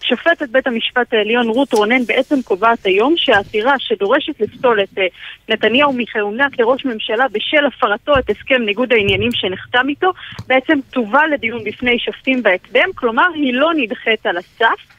שופטת 0.00 0.48
בית 0.48 0.66
המשפט 0.66 1.14
העליון 1.14 1.48
רות 1.48 1.72
רונן 1.72 2.04
בעצם 2.04 2.42
קובעת 2.44 2.86
היום 2.86 3.14
שהעתירה 3.16 3.74
שדורשת 3.78 4.40
לפסול 4.40 4.82
את 4.82 4.98
אה, 4.98 5.06
נתניהו 5.48 5.92
מכהונה 5.92 6.46
כראש 6.52 6.84
ממשלה 6.84 7.28
בשל 7.32 7.66
הפרתו 7.66 8.18
את 8.18 8.30
הסכם 8.30 8.62
ניגוד 8.62 8.92
העניינים 8.92 9.30
שנחתם 9.32 9.88
איתו 9.88 10.12
בעצם 10.46 10.78
תובא 10.90 11.22
לדיון 11.32 11.64
בפני 11.64 11.98
שופטים 11.98 12.42
בהקדם, 12.42 12.88
כלומר 12.94 13.26
היא 13.34 13.54
לא 13.54 13.70
נדחית 13.76 14.26
על 14.26 14.36
הסף 14.36 14.94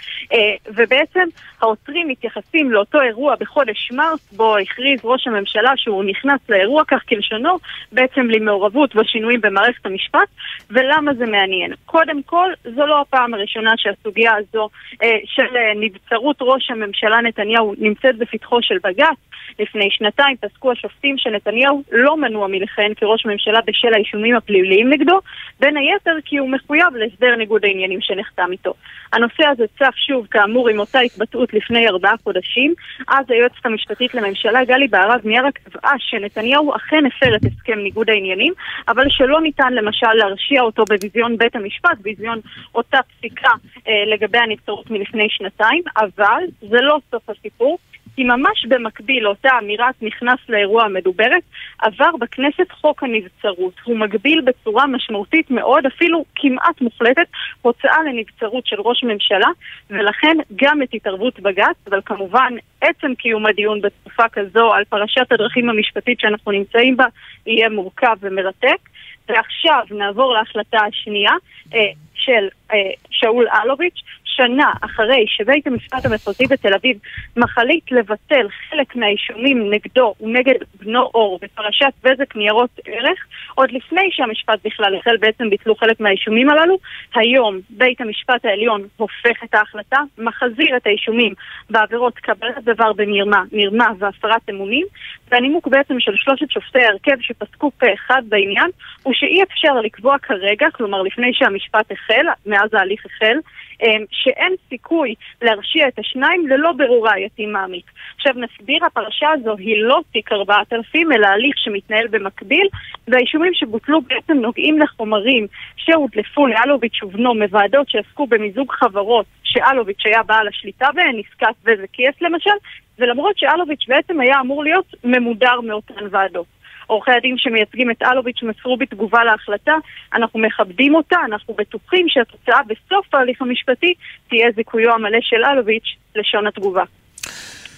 ובעצם 0.67 1.27
העותרים 1.65 2.07
מתייחסים 2.07 2.71
לאותו 2.71 3.01
אירוע 3.01 3.35
בחודש 3.39 3.91
מרס, 3.91 4.33
בו 4.33 4.57
הכריז 4.57 4.99
ראש 5.03 5.27
הממשלה 5.27 5.71
שהוא 5.75 6.03
נכנס 6.03 6.39
לאירוע, 6.49 6.83
כך 6.87 7.01
כלשונו, 7.09 7.57
בעצם 7.91 8.21
למעורבות 8.29 8.95
בשינויים 8.95 9.41
במערכת 9.41 9.85
המשפט. 9.85 10.29
ולמה 10.69 11.13
זה 11.13 11.25
מעניין? 11.25 11.73
קודם 11.85 12.23
כל, 12.23 12.49
זו 12.63 12.85
לא 12.85 13.01
הפעם 13.01 13.33
הראשונה 13.33 13.73
שהסוגיה 13.77 14.31
הזו 14.35 14.69
אה, 15.03 15.17
של 15.25 15.55
אה, 15.55 15.71
נבצרות 15.75 16.37
ראש 16.41 16.71
הממשלה 16.71 17.21
נתניהו 17.21 17.73
נמצאת 17.77 18.17
בפתחו 18.17 18.57
של 18.61 18.77
בג"ץ. 18.83 19.17
לפני 19.59 19.87
שנתיים 19.91 20.37
פסקו 20.37 20.71
השופטים 20.71 21.17
שנתניהו 21.17 21.83
לא 21.91 22.17
מנוע 22.17 22.47
מלכהן 22.47 22.93
כראש 22.93 23.25
ממשלה 23.25 23.59
בשל 23.67 23.93
האישומים 23.93 24.35
הפליליים 24.35 24.89
נגדו, 24.89 25.19
בין 25.59 25.77
היתר 25.77 26.17
כי 26.25 26.37
הוא 26.37 26.49
מחויב 26.49 26.95
להסדר 26.95 27.35
ניגוד 27.35 27.65
העניינים 27.65 28.01
שנחתם 28.01 28.51
איתו. 28.51 28.73
הנושא 29.13 29.43
הזה 29.47 29.63
צף 29.79 29.95
שוב, 29.95 30.27
כאמור, 30.31 30.69
עם 30.69 30.79
אותה 30.79 30.99
התבטאות 30.99 31.53
לפני 31.55 31.87
ארבעה 31.87 32.13
חודשים. 32.23 32.73
אז 33.07 33.25
היועצת 33.29 33.65
המשפטית 33.65 34.13
לממשלה, 34.13 34.65
גלי 34.65 34.87
בהרב 34.87 35.21
מיארה, 35.23 35.51
קבעה 35.51 35.93
שנתניהו 35.97 36.75
אכן 36.75 37.03
הפר 37.05 37.35
את 37.35 37.45
הסכם 37.45 37.79
ניגוד 37.79 38.09
העניינים, 38.09 38.53
אבל 38.87 39.05
שלא 39.09 39.41
ניתן 39.41 39.73
למשל 39.73 40.13
להרשיע 40.13 40.61
אותו 40.61 40.83
בביזיון 40.89 41.37
בית 41.37 41.55
המשפט, 41.55 41.97
ביזיון 42.01 42.39
אותה 42.75 42.97
פסיקה 43.17 43.51
אה, 43.87 43.93
לגבי 44.13 44.37
הנבצרות 44.37 44.91
מלפני 44.91 45.27
שנתיים, 45.29 45.83
אבל 45.97 46.43
זה 46.61 46.81
לא 46.81 46.97
סוף 47.11 47.29
הסיפור. 47.29 47.77
כי 48.15 48.23
ממש 48.23 48.65
במקביל 48.67 49.23
לאותה 49.23 49.49
אמירת 49.63 49.95
נכנס 50.01 50.39
לאירוע 50.49 50.83
המדוברת, 50.83 51.43
עבר 51.81 52.11
בכנסת 52.19 52.71
חוק 52.71 53.03
הנבצרות. 53.03 53.73
הוא 53.83 53.97
מגביל 53.97 54.41
בצורה 54.41 54.87
משמעותית 54.87 55.51
מאוד, 55.51 55.85
אפילו 55.85 56.25
כמעט 56.35 56.81
מוחלטת, 56.81 57.27
הוצאה 57.61 57.97
לנבצרות 58.03 58.67
של 58.67 58.75
ראש 58.79 59.03
ממשלה, 59.03 59.47
ולכן 59.89 60.37
גם 60.55 60.81
את 60.81 60.89
התערבות 60.93 61.39
בג"ץ, 61.39 61.75
אבל 61.89 62.01
כמובן 62.05 62.53
עצם 62.81 63.15
קיום 63.15 63.45
הדיון 63.45 63.81
בתקופה 63.81 64.29
כזו 64.29 64.73
על 64.73 64.83
פרשת 64.83 65.31
הדרכים 65.31 65.69
המשפטית 65.69 66.19
שאנחנו 66.19 66.51
נמצאים 66.51 66.97
בה, 66.97 67.05
יהיה 67.45 67.69
מורכב 67.69 68.15
ומרתק. 68.21 68.89
ועכשיו 69.29 69.83
נעבור 69.91 70.33
להחלטה 70.33 70.77
השנייה 70.85 71.31
אה, 71.73 71.79
של 72.15 72.47
אה, 72.73 72.77
שאול 73.09 73.47
אלוביץ', 73.63 74.01
שנה 74.35 74.73
אחרי 74.81 75.25
שבית 75.27 75.67
המשפט 75.67 76.05
המחוזי 76.05 76.45
בתל 76.49 76.73
אביב 76.73 76.97
מחליט 77.37 77.91
לבטל 77.91 78.47
חלק 78.69 78.95
מהאישומים 78.95 79.69
נגדו 79.73 80.13
ונגד 80.21 80.53
בנו 80.79 81.01
אור 81.01 81.39
בפרשת 81.41 81.93
בזק 82.03 82.35
ניירות 82.35 82.69
ערך, 82.85 83.19
עוד 83.55 83.71
לפני 83.71 84.09
שהמשפט 84.11 84.59
בכלל 84.65 84.95
החל 84.95 85.17
בעצם 85.17 85.49
ביטלו 85.49 85.75
חלק 85.75 85.99
מהאישומים 85.99 86.49
הללו, 86.49 86.77
היום 87.15 87.59
בית 87.69 88.01
המשפט 88.01 88.45
העליון 88.45 88.81
הופך 88.97 89.43
את 89.43 89.53
ההחלטה, 89.53 89.97
מחזיר 90.17 90.77
את 90.77 90.87
האישומים 90.87 91.33
בעבירות 91.69 92.13
קבלת 92.19 92.63
דבר 92.63 92.93
במרמה, 92.93 93.43
מרמה 93.51 93.87
והפרת 93.99 94.49
אמונים, 94.49 94.85
והנימוק 95.31 95.67
בעצם 95.67 95.99
של 95.99 96.11
שלושת 96.15 96.51
שופטי 96.51 96.79
ההרכב 96.79 97.21
שפסקו 97.21 97.71
פה 97.79 97.85
אחד 97.93 98.21
בעניין, 98.29 98.69
הוא 99.03 99.13
שאי 99.13 99.43
אפשר 99.43 99.73
לקבוע 99.83 100.17
כרגע, 100.19 100.67
כלומר 100.73 101.01
לפני 101.01 101.33
שהמשפט 101.33 101.91
החל, 101.91 102.25
מאז 102.45 102.73
ההליך 102.73 103.05
החל, 103.05 103.37
אמ, 103.81 104.05
שאין 104.11 104.53
סיכוי 104.69 105.15
להרשיע 105.41 105.87
את 105.87 105.99
השניים 105.99 106.47
ללא 106.47 106.71
בירור 106.71 107.07
ראייתי 107.07 107.45
מעמיק. 107.45 107.91
עכשיו 108.15 108.33
נסביר, 108.35 108.85
הפרשה 108.85 109.29
הזו 109.29 109.55
היא 109.57 109.83
לא 109.83 109.99
תיק 110.11 110.31
4000, 110.31 111.11
אלא 111.11 111.27
הליך 111.27 111.57
שמתנהל 111.57 112.07
במקביל, 112.07 112.67
והאישומים 113.07 113.53
שבוטלו 113.53 114.01
בעצם 114.01 114.33
נוגעים 114.33 114.79
לחומרים 114.79 115.47
שהודלפו 115.75 116.47
לאלוביץ' 116.47 117.03
ובנו 117.03 117.33
מוועדות 117.33 117.89
שעסקו 117.89 118.27
במיזוג 118.27 118.71
חברות 118.71 119.25
שאלוביץ' 119.55 120.05
היה 120.05 120.23
בעל 120.23 120.47
השליטה 120.47 120.87
בהן, 120.95 121.15
עסקת 121.19 121.55
בזק 121.63 121.99
יס 121.99 122.15
למשל, 122.21 122.57
ולמרות 122.99 123.37
שאלוביץ' 123.37 123.85
בעצם 123.87 124.19
היה 124.19 124.39
אמור 124.39 124.63
להיות 124.63 124.95
ממודר 125.03 125.61
מאותן 125.61 126.07
ועדות. 126.11 126.45
עורכי 126.87 127.11
הדין 127.11 127.35
שמייצגים 127.37 127.91
את 127.91 128.01
אלוביץ' 128.01 128.43
מסרו 128.43 128.77
בתגובה 128.77 129.23
להחלטה, 129.23 129.73
אנחנו 130.13 130.39
מכבדים 130.39 130.95
אותה, 130.95 131.17
אנחנו 131.25 131.53
בטוחים 131.57 132.05
שהתוצאה 132.09 132.59
בסוף 132.63 133.13
ההליך 133.13 133.41
המשפטי 133.41 133.93
תהיה 134.29 134.47
זיכויו 134.55 134.93
המלא 134.93 135.17
של 135.21 135.45
אלוביץ', 135.45 135.95
לשון 136.15 136.47
התגובה. 136.47 136.83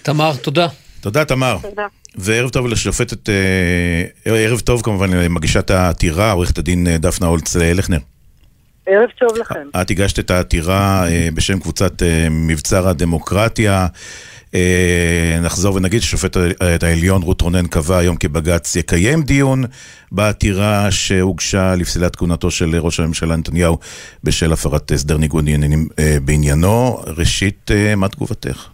תמר, 0.02 0.30
תודה. 0.42 0.66
תודה, 1.00 1.24
תמר. 1.24 1.56
תודה. 1.62 1.86
וערב 2.14 2.50
טוב 2.50 2.66
לשופטת, 2.66 3.28
אה, 3.28 4.04
ערב 4.24 4.60
טוב 4.60 4.82
כמובן 4.82 5.10
למגישת 5.10 5.70
העתירה, 5.70 6.32
עורכת 6.32 6.58
הדין 6.58 6.86
אה, 6.86 6.98
דפנה 6.98 7.26
הולץ 7.26 7.56
אה. 7.56 8.17
ערב 8.88 9.08
טוב 9.18 9.38
לכם. 9.38 9.68
את 9.82 9.90
הגשת 9.90 10.18
את 10.18 10.30
העתירה 10.30 11.04
בשם 11.34 11.60
קבוצת 11.60 12.02
מבצר 12.30 12.88
הדמוקרטיה. 12.88 13.86
אה, 14.54 15.38
נחזור 15.42 15.74
ונגיד 15.74 16.02
ששופט 16.02 16.36
העליון 16.82 17.22
רות 17.22 17.40
רונן 17.40 17.66
קבע 17.66 17.98
היום 17.98 18.16
כי 18.16 18.28
בג"ץ 18.28 18.76
יקיים 18.76 19.22
דיון 19.22 19.64
בעתירה 20.12 20.90
שהוגשה 20.90 21.74
לפסילת 21.74 22.16
כהונתו 22.16 22.50
של 22.50 22.76
ראש 22.76 23.00
הממשלה 23.00 23.36
נתניהו 23.36 23.78
בשל 24.24 24.52
הפרת 24.52 24.90
הסדר 24.90 25.16
ניגוד 25.16 25.44
עניינים 25.44 25.88
אה, 25.98 26.16
בעניינו. 26.24 27.00
ראשית, 27.06 27.70
אה, 27.70 27.94
מה 27.96 28.08
תגובתך? 28.08 28.68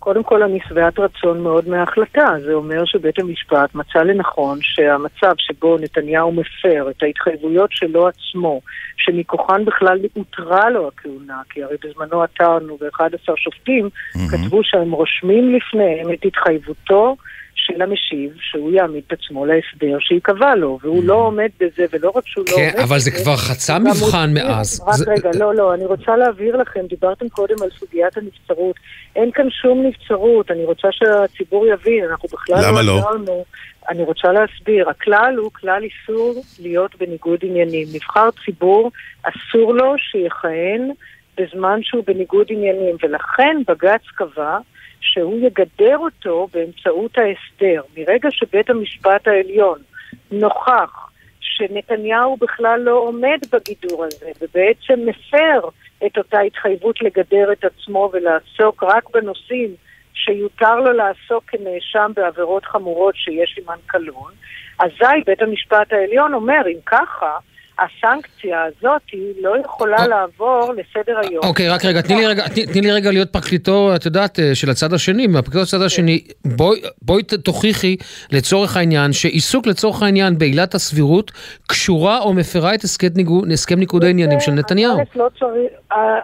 קודם 0.00 0.22
כל 0.22 0.42
אני 0.42 0.58
שבעת 0.68 0.98
רצון 0.98 1.40
מאוד 1.42 1.68
מההחלטה. 1.68 2.28
זה 2.44 2.52
אומר 2.52 2.84
שבית 2.84 3.18
המשפט 3.18 3.74
מצא 3.74 3.98
לנכון 3.98 4.58
שהמצב 4.62 5.34
שבו 5.38 5.76
נתניהו 5.78 6.32
מפר 6.32 6.90
את 6.90 7.02
ההתחייבויות 7.02 7.70
שלו 7.72 8.08
עצמו, 8.08 8.60
שמכוחן 8.96 9.64
בכלל 9.64 9.98
הותרה 10.12 10.70
לו 10.70 10.88
הכהונה, 10.88 11.42
כי 11.50 11.62
הרי 11.62 11.76
בזמנו 11.84 12.22
עתרנו 12.22 12.78
ו-11 12.80 13.32
שופטים 13.36 13.88
mm-hmm. 13.88 14.30
כתבו 14.30 14.60
שהם 14.64 14.92
רושמים 14.92 15.54
לפניהם 15.54 16.12
את 16.12 16.24
התחייבותו 16.24 17.16
של 17.66 17.82
המשיב, 17.82 18.30
שהוא 18.40 18.72
יעמיד 18.72 19.02
את 19.06 19.12
עצמו 19.12 19.46
להסדר 19.46 19.98
שייקבע 20.00 20.54
לו, 20.54 20.78
והוא 20.82 21.04
לא 21.04 21.14
עומד 21.14 21.48
בזה, 21.60 21.84
ולא 21.92 22.12
רק 22.14 22.26
שהוא 22.26 22.44
לא 22.50 22.56
כן, 22.56 22.62
עומד 22.62 22.74
בזה... 22.74 22.84
אבל 22.84 22.98
זה 22.98 23.10
כבר 23.10 23.36
חצה 23.36 23.78
מבחן 23.78 24.30
מאז. 24.34 24.84
רק 24.86 25.08
רגע, 25.08 25.30
לא, 25.38 25.54
לא, 25.54 25.74
אני 25.74 25.84
רוצה 25.84 26.16
להבהיר 26.16 26.56
לכם, 26.56 26.80
דיברתם 26.88 27.28
קודם 27.28 27.54
על 27.62 27.68
סוגיית 27.78 28.16
הנבצרות. 28.16 28.76
אין 29.16 29.30
כאן 29.34 29.50
שום 29.50 29.82
נבצרות, 29.86 30.50
אני 30.50 30.64
רוצה 30.64 30.88
שהציבור 30.90 31.66
יבין, 31.66 32.04
אנחנו 32.10 32.28
בכלל 32.32 32.56
למה 32.68 32.82
לא? 32.82 32.98
עזרנו. 32.98 33.44
אני 33.88 34.02
רוצה 34.02 34.28
להסביר, 34.32 34.90
הכלל 34.90 35.34
הוא 35.38 35.50
כלל 35.52 35.82
איסור 35.82 36.42
להיות 36.60 36.94
בניגוד 36.98 37.38
עניינים. 37.42 37.86
נבחר 37.94 38.28
ציבור, 38.44 38.90
אסור 39.22 39.74
לו 39.74 39.94
שיכהן 39.98 40.90
בזמן 41.38 41.80
שהוא 41.82 42.04
בניגוד 42.06 42.46
עניינים, 42.50 42.96
ולכן 43.02 43.56
בג"ץ 43.68 44.02
קבע 44.14 44.58
שהוא 45.00 45.46
יגדר 45.46 45.98
אותו 45.98 46.48
באמצעות 46.52 47.18
ההסדר. 47.18 47.82
מרגע 47.96 48.28
שבית 48.30 48.70
המשפט 48.70 49.28
העליון 49.28 49.78
נוכח 50.30 51.10
שנתניהו 51.40 52.36
בכלל 52.36 52.80
לא 52.80 52.98
עומד 52.98 53.38
בגידור 53.52 54.04
הזה, 54.04 54.30
ובעצם 54.40 55.06
מפר 55.06 55.68
את 56.06 56.18
אותה 56.18 56.40
התחייבות 56.40 57.02
לגדר 57.02 57.52
את 57.52 57.64
עצמו 57.64 58.10
ולעסוק 58.12 58.82
רק 58.82 59.10
בנושאים 59.10 59.74
שיותר 60.14 60.74
לו 60.74 60.92
לעסוק 60.92 61.44
כנאשם 61.46 62.12
בעבירות 62.16 62.64
חמורות 62.64 63.16
שיש 63.16 63.54
עימן 63.56 63.78
קלון, 63.86 64.32
אזי 64.78 65.20
בית 65.26 65.42
המשפט 65.42 65.92
העליון 65.92 66.34
אומר, 66.34 66.62
אם 66.66 66.78
ככה, 66.86 67.38
הסנקציה 67.80 68.62
הזאת 68.64 69.02
היא 69.12 69.32
לא 69.42 69.54
יכולה 69.64 70.06
לעבור 70.06 70.72
לסדר 70.76 71.18
היום. 71.22 71.44
אוקיי, 71.44 71.68
רק 71.68 71.84
רגע, 71.84 72.00
תני 72.02 72.14
לי 72.16 72.26
רגע, 72.26 72.48
תני, 72.48 72.66
תני 72.66 72.80
לי 72.80 72.90
רגע 72.92 73.10
להיות 73.10 73.32
פרקליטו, 73.32 73.94
את 73.96 74.04
יודעת, 74.04 74.38
אה, 74.38 74.54
של 74.54 74.70
הצד 74.70 74.92
השני, 74.92 75.26
מהפרקליטו 75.26 75.66
של 75.66 75.76
הצד 75.76 75.84
השני. 75.86 76.24
בואי, 77.02 77.22
ת- 77.22 77.34
תוכיחי 77.34 77.96
לצורך 78.32 78.76
העניין, 78.76 79.12
שעיסוק 79.12 79.66
לצורך 79.66 80.02
העניין 80.02 80.38
בעילת 80.38 80.74
הסבירות, 80.74 81.32
קשורה 81.68 82.18
או 82.20 82.32
מפרה 82.34 82.74
את 82.74 82.82
הסכם 82.84 83.06
ניגוד- 83.76 84.04
העניינים 84.04 84.40
של 84.40 84.52
נתניהו. 84.52 84.98
א', 84.98 85.18
לא 85.18 85.28
צריך, 85.38 85.72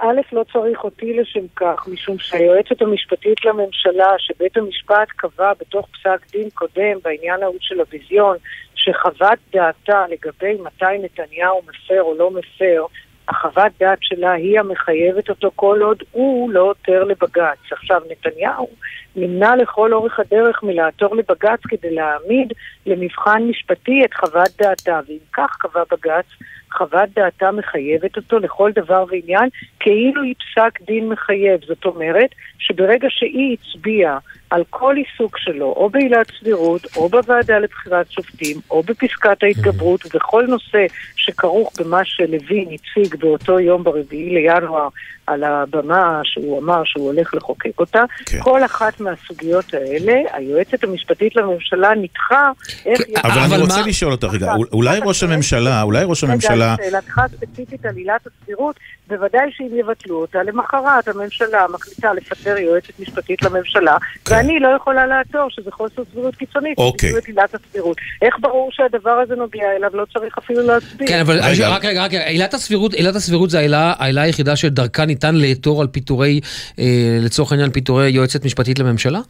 א', 0.03 0.21
לא 0.33 0.45
צריך 0.53 0.85
אותי 0.85 1.17
לשם 1.21 1.47
כך, 1.57 1.89
משום 1.93 2.19
שהיועצת 2.19 2.83
המשפטית 2.83 3.45
לממשלה, 3.45 4.07
שבית 4.19 4.57
המשפט 4.57 5.09
קבע 5.17 5.53
בתוך 5.61 5.87
פסק 5.93 6.33
דין 6.33 6.49
קודם 6.55 6.99
בעניין 7.05 7.43
ההוא 7.43 7.57
של 7.61 7.81
הביזיון, 7.81 8.37
שחוות 8.75 9.39
דעתה 9.53 10.05
לגבי 10.11 10.55
מתי 10.65 10.85
נתניהו 11.05 11.46
מפר 11.69 12.03
או 12.03 12.15
לא 12.19 12.31
מפר, 12.31 12.85
החוות 13.29 13.73
דעת 13.81 13.99
שלה 14.01 14.33
היא 14.33 14.61
המחייבת 14.61 15.29
אותו 15.29 15.51
כל 15.57 15.81
עוד 15.83 16.03
הוא 16.13 16.51
לא 16.51 16.63
עותר 16.63 17.05
לבג"ץ. 17.05 17.73
עכשיו, 17.73 18.03
נתניהו 18.11 18.69
נמנע 19.17 19.57
לכל 19.57 19.93
אורך 19.93 20.21
הדרך 20.21 20.63
מלעתור 20.63 21.17
לבג"ץ 21.17 21.61
כדי 21.69 21.95
להעמיד 21.95 22.53
למבחן 22.87 23.43
משפטי 23.43 24.05
את 24.05 24.15
חוות 24.15 24.49
דעתה, 24.59 25.01
ואם 25.09 25.19
כך 25.33 25.57
קבע 25.59 25.83
בג"ץ, 25.91 26.27
חוות 26.73 27.09
דעתה 27.17 27.51
מחייבת 27.51 28.17
אותו 28.17 28.39
לכל 28.39 28.71
דבר 28.75 29.05
ועניין, 29.09 29.49
כאילו 29.81 30.23
היא 30.23 30.35
פסק 30.35 30.81
דין 30.81 31.09
מחייב. 31.09 31.61
זאת 31.67 31.85
אומרת, 31.85 32.31
שברגע 32.59 33.09
שהיא 33.11 33.57
הצביעה 33.61 34.19
על 34.57 34.63
כל 34.71 34.95
עיסוק 34.97 35.39
שלו, 35.39 35.67
או 35.67 35.91
בעילת 35.91 36.27
סבירות, 36.41 36.87
או 36.97 37.09
בוועדה 37.09 37.59
לבחירת 37.59 38.11
שופטים, 38.11 38.57
או 38.71 38.83
בפסקת 38.83 39.43
ההתגברות, 39.43 40.07
ובכל 40.07 40.45
נושא 40.49 40.87
שכרוך 41.17 41.73
במה 41.81 42.01
שלוין 42.05 42.69
הציג 42.73 43.17
באותו 43.21 43.61
יום 43.61 43.85
ברביעי 43.85 44.31
לינואר 44.31 44.89
על 45.27 45.45
הבמה 45.45 46.21
שהוא 46.25 46.63
אמר 46.63 46.83
שהוא 46.85 47.07
הולך 47.07 47.35
לחוקק 47.35 47.81
אותה, 47.81 48.05
כן. 48.27 48.39
כל 48.41 48.65
אחת 48.65 49.01
מהסוגיות 49.01 49.75
האלה, 49.75 50.15
היועצת 50.33 50.85
המשפטית 50.85 51.37
לממשלה 51.37 51.95
ניתחה 51.95 52.51
איך... 52.87 52.99
כן, 52.99 53.13
אבל 53.25 53.31
אבל 53.31 53.55
אני 53.55 53.63
רוצה 53.63 53.81
מה- 53.81 53.87
לשאול 53.87 54.13
אותך 54.13 54.29
רגע, 54.33 54.53
אולי 54.73 54.99
ראש 55.05 55.23
הממשלה, 55.23 55.83
אולי 55.83 56.05
ראש 56.05 56.25
הממשלה... 56.25 56.75
רגע, 56.75 56.89
לשאלתך 56.89 57.19
הספציפית 57.19 57.87
על 57.87 57.97
עילת 57.97 58.27
הסבירות, 58.27 58.77
בוודאי 59.09 59.51
שאם 59.51 59.79
יבטלו 59.79 60.21
אותה, 60.21 60.43
למחרת 60.43 61.09
הממשלה 61.09 61.67
מחליטה 61.73 62.15
לפטר 62.15 62.59
יועצת 62.59 63.01
משפטית 63.01 63.43
לממשלה, 63.43 63.97
ואני 64.29 64.61
לא 64.61 64.69
יכולה 64.77 65.07
לעתור 65.07 65.51
שזה 65.51 65.71
חוסר 65.71 66.03
סבירות 66.13 66.37
קיצונית, 66.37 66.79
אוקיי. 66.79 67.19
את 67.19 67.25
עילת 67.25 67.55
הסבירות. 67.55 67.97
איך 68.23 68.37
ברור 68.41 68.69
שהדבר 68.73 69.11
הזה 69.11 69.35
נוגע 69.35 69.73
אליו? 69.77 69.91
לא 69.95 70.05
צריך 70.13 70.39
אפילו 70.39 70.67
להצביע. 70.67 71.09
כן, 71.09 71.21
אבל 71.21 71.41
רגע. 71.43 71.69
רק 71.69 71.85
רגע, 71.85 72.05
רק 72.05 72.15
רגע, 72.15 72.27
עילת 72.27 72.55
הסבירות, 72.55 72.95
עילת 72.95 73.17
הסבירות 73.17 73.51
זה 73.51 73.59
העילה 73.59 73.95
העילה 73.99 74.23
היחידה 74.23 74.57
שדרכה 74.57 75.05
ניתן 75.05 75.35
לאתור 75.35 75.81
על 75.81 75.87
פיטורי, 75.87 76.41
אה, 76.79 77.19
לצורך 77.21 77.53
העניין, 77.53 77.71
פיטורי 77.71 78.09
יועצת 78.11 78.45
משפטית 78.45 78.79
לממשלה? 78.79 79.21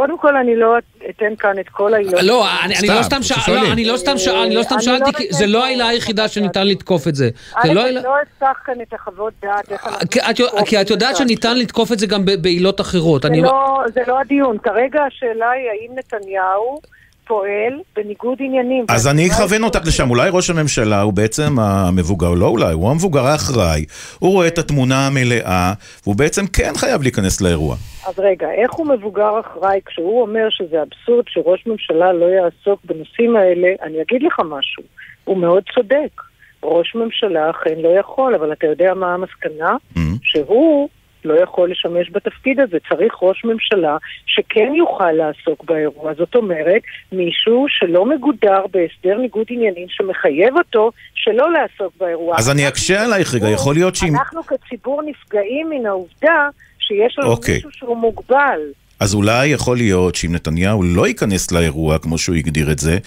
קודם 0.00 0.18
כל, 0.18 0.36
אני 0.36 0.56
לא 0.56 0.74
אתן 1.10 1.36
כאן 1.38 1.58
את 1.60 1.68
כל 1.68 1.94
העילות. 1.94 2.22
לא, 2.22 2.44
אני 2.64 2.88
לא 2.88 3.02
סתם. 3.02 3.20
לא, 3.48 3.72
אני 3.72 3.84
לא 3.84 3.96
סתם 3.96 4.18
שאל- 4.18 4.36
אני 4.36 4.54
לא 4.54 4.62
שאלתי, 4.80 5.26
זה 5.30 5.46
לא 5.46 5.64
העילה 5.64 5.88
היחידה 5.88 6.28
שניתן. 6.28 6.66
לתקוף 6.66 7.08
את 7.08 7.14
זה. 7.14 7.30
לא 7.74 7.86
אני. 7.86 7.94
לא 7.94 8.14
אפתח 8.22 8.60
כאן 8.64 8.74
את 8.82 8.92
החוות 8.94 9.32
דעת, 9.42 9.72
איך 9.72 9.86
אנחנו... 9.86 9.98
כי 10.10 10.20
את- 10.20 10.40
נתקוף 10.40 10.68
כי 10.68 10.80
את 10.80 10.90
יודעת. 10.90 11.16
שניתן 11.16 11.58
לתקוף 11.58 11.92
את 11.92 11.98
זה 11.98 12.06
גם 12.06 12.24
ב- 12.24 12.34
בעילות 12.42 12.80
אחרות. 12.80 13.24
לא- 13.42 13.82
זה 13.94 14.00
לא 14.06 14.20
הדיון. 14.20 14.58
כרגע 14.58 15.02
השאלה 15.02 15.50
היא 15.50 15.68
האם 15.70 15.98
נתניהו 15.98 16.80
פועל 17.30 17.74
בניגוד 17.96 18.38
עניינים. 18.40 18.84
אז 18.88 19.08
אני 19.08 19.28
אכוון 19.28 19.62
אותך 19.64 19.80
לשם, 19.86 20.10
אולי 20.10 20.30
ראש 20.32 20.50
הממשלה 20.50 21.00
הוא 21.00 21.12
בעצם 21.12 21.58
המבוגר, 21.58 22.34
לא 22.34 22.46
אולי, 22.46 22.72
הוא 22.72 22.90
המבוגר 22.90 23.26
האחראי, 23.26 23.84
הוא 24.18 24.32
רואה 24.32 24.46
את 24.46 24.58
התמונה 24.58 25.06
המלאה, 25.06 25.72
והוא 26.02 26.16
בעצם 26.16 26.46
כן 26.46 26.72
חייב 26.76 27.02
להיכנס 27.02 27.40
לאירוע. 27.40 27.76
אז 28.06 28.18
רגע, 28.18 28.46
איך 28.50 28.72
הוא 28.72 28.86
מבוגר 28.86 29.40
אחראי 29.40 29.80
כשהוא 29.86 30.22
אומר 30.22 30.46
שזה 30.50 30.82
אבסורד 30.82 31.24
שראש 31.28 31.66
ממשלה 31.66 32.12
לא 32.12 32.26
יעסוק 32.26 32.80
בנושאים 32.84 33.36
האלה? 33.36 33.68
אני 33.82 34.02
אגיד 34.02 34.22
לך 34.22 34.40
משהו, 34.40 34.82
הוא 35.24 35.36
מאוד 35.38 35.62
צודק. 35.74 36.12
ראש 36.62 36.94
ממשלה 36.94 37.50
אכן 37.50 37.78
לא 37.82 37.88
יכול, 38.00 38.34
אבל 38.34 38.52
אתה 38.52 38.66
יודע 38.66 38.94
מה 38.94 39.14
המסקנה? 39.14 39.76
Mm. 39.96 40.00
שהוא 40.22 40.88
לא 41.24 41.42
יכול 41.42 41.70
לשמש 41.70 42.10
בתפקיד 42.12 42.60
הזה. 42.60 42.78
צריך 42.88 43.14
ראש 43.22 43.44
ממשלה 43.44 43.96
שכן 44.26 44.72
יוכל 44.74 45.12
לעסוק 45.12 45.64
באירוע. 45.64 46.14
זאת 46.14 46.34
אומרת, 46.34 46.82
מישהו 47.12 47.66
שלא 47.68 48.06
מגודר 48.06 48.66
בהסדר 48.70 49.18
ניגוד 49.18 49.46
עניינים 49.50 49.86
שמחייב 49.88 50.56
אותו 50.58 50.90
שלא 51.14 51.52
לעסוק 51.52 51.92
באירוע. 52.00 52.38
אז 52.38 52.50
אני 52.50 52.68
אקשה 52.68 53.04
עלייך 53.04 53.34
רגע, 53.34 53.48
יכול 53.48 53.74
להיות 53.74 53.96
שאם... 53.96 54.16
אנחנו 54.16 54.42
כציבור 54.42 55.02
נפגעים 55.02 55.70
מן 55.70 55.86
העובדה 55.86 56.48
שיש 56.78 57.18
לנו 57.18 57.30
אוקיי. 57.30 57.54
מישהו 57.54 57.70
שהוא 57.72 57.96
מוגבל. 57.96 58.60
אז 59.00 59.14
אולי 59.14 59.46
יכול 59.46 59.76
להיות 59.76 60.14
שאם 60.14 60.32
נתניהו 60.32 60.82
לא 60.82 61.06
ייכנס 61.06 61.52
לאירוע, 61.52 61.98
כמו 61.98 62.18
שהוא 62.18 62.36
הגדיר 62.36 62.70
את 62.72 62.78
זה, 62.78 62.98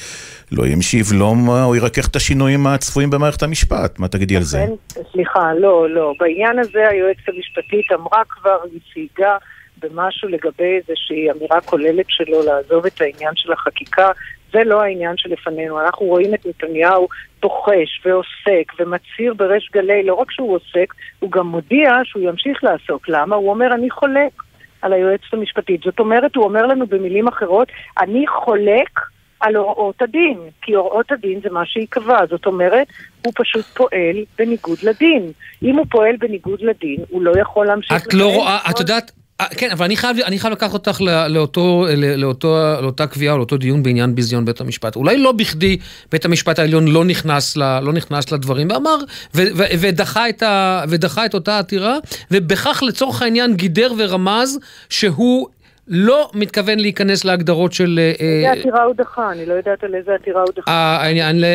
לא 0.52 0.66
יהיה 0.66 0.76
מי 0.76 0.84
שיבלום 0.84 1.50
או 1.50 1.76
ירכך 1.76 2.08
את 2.08 2.16
השינויים 2.16 2.68
הצפויים 2.68 3.10
במערכת 3.10 3.44
המשפט. 3.44 4.00
מה 4.00 4.08
תגידי 4.08 4.36
על 4.38 4.44
זה? 4.44 4.66
סליחה, 5.12 5.54
לא, 5.54 5.90
לא. 5.90 6.14
בעניין 6.20 6.60
הזה 6.60 6.90
היועצת 6.90 7.28
המשפטית 7.28 7.92
אמרה 7.94 8.22
כבר, 8.30 8.58
היא 8.72 8.80
סייגה 8.94 9.38
במשהו 9.82 10.30
לגבי 10.30 10.80
איזושהי 10.82 11.32
אמירה 11.32 11.62
כוללת 11.62 12.06
שלו 12.10 12.44
לעזוב 12.44 12.86
את 12.86 13.02
העניין 13.02 13.34
של 13.36 13.52
החקיקה. 13.52 14.12
זה 14.54 14.64
לא 14.66 14.82
העניין 14.82 15.18
שלפנינו. 15.18 15.82
אנחנו 15.82 16.06
רואים 16.06 16.34
את 16.34 16.46
נתניהו 16.46 17.08
בוחש 17.42 18.02
ועוסק 18.06 18.74
ומצהיר 18.80 19.34
בריש 19.34 19.70
גלי, 19.74 20.04
לא 20.04 20.14
רק 20.14 20.32
שהוא 20.32 20.56
עוסק, 20.56 20.94
הוא 21.20 21.32
גם 21.32 21.48
מודיע 21.48 21.92
שהוא 22.04 22.24
ימשיך 22.30 22.64
לעסוק. 22.64 23.10
למה? 23.10 23.36
הוא 23.36 23.50
אומר, 23.50 23.74
אני 23.74 23.90
חולק 23.90 24.43
על 24.84 24.94
היועצת 24.94 25.34
המשפטית. 25.34 25.82
זאת 25.84 26.00
אומרת, 26.00 26.36
הוא 26.36 26.46
אומר 26.46 26.66
לנו 26.66 26.88
במילים 26.88 27.28
אחרות, 27.28 27.68
אני 28.02 28.28
חולק 28.28 29.00
על 29.40 29.56
הוראות 29.56 30.02
הדין, 30.02 30.38
כי 30.62 30.74
הוראות 30.74 31.12
הדין 31.12 31.40
זה 31.44 31.50
מה 31.50 31.66
שייקבע. 31.66 32.20
זאת 32.30 32.46
אומרת, 32.46 32.88
הוא 33.26 33.34
פשוט 33.36 33.66
פועל 33.66 34.16
בניגוד 34.38 34.78
לדין. 34.84 35.32
אם 35.64 35.76
הוא 35.76 35.86
פועל 35.92 36.16
בניגוד 36.20 36.62
לדין, 36.62 36.98
הוא 37.10 37.22
לא 37.22 37.34
יכול 37.40 37.66
להמשיך... 37.66 38.08
את 38.08 38.14
לא 38.14 38.34
רואה, 38.36 38.60
את 38.70 38.80
יודעת, 38.80 39.12
כן, 39.58 39.72
אבל 39.72 39.86
אני 39.86 39.98
חייב, 39.98 40.18
אני 40.20 40.40
חייב 40.40 40.54
לקחת 40.54 40.74
אותך 40.74 41.02
לא- 41.02 41.28
לאותו, 41.28 41.86
לאותו, 42.18 42.58
לאותה 42.82 43.08
קביעה 43.08 43.34
או 43.34 43.38
לאותו 43.38 43.58
דיון 43.58 43.84
בעניין 43.84 44.16
ביזיון 44.16 44.46
בית 44.46 44.62
המשפט. 44.62 44.96
אולי 44.96 45.18
לא 45.18 45.32
בכדי 45.32 45.78
בית 46.12 46.26
המשפט 46.26 46.60
העליון 46.60 46.88
לא 46.88 47.06
נכנס, 47.06 47.58
ל, 47.58 47.80
לא 47.80 47.94
נכנס 47.94 48.32
לדברים 48.32 48.68
ואמר, 48.72 48.96
ו, 49.36 49.42
ו, 49.56 49.64
ודחה, 49.80 50.30
את 50.30 50.44
ה, 50.44 50.84
ודחה 50.90 51.26
את 51.26 51.34
אותה 51.34 51.60
עתירה, 51.60 51.98
ובכך 52.32 52.84
לצורך 52.88 53.22
העניין 53.22 53.56
גידר 53.56 53.92
ורמז 53.98 54.60
שהוא 54.90 55.48
לא 55.88 56.30
מתכוון 56.34 56.80
להיכנס 56.80 57.26
להגדרות 57.26 57.74
של 57.74 58.00
אה, 58.00 58.12
איזה 58.20 58.48
אה, 58.48 58.52
עתירה 58.52 58.84
הוא 58.84 58.96
דחה? 58.96 59.32
אני 59.32 59.46
לא 59.46 59.54
יודעת 59.54 59.84
על 59.84 59.96
איזה 59.96 60.12
עתירה 60.14 60.42
הוא 60.42 60.52
דחה. 60.56 60.98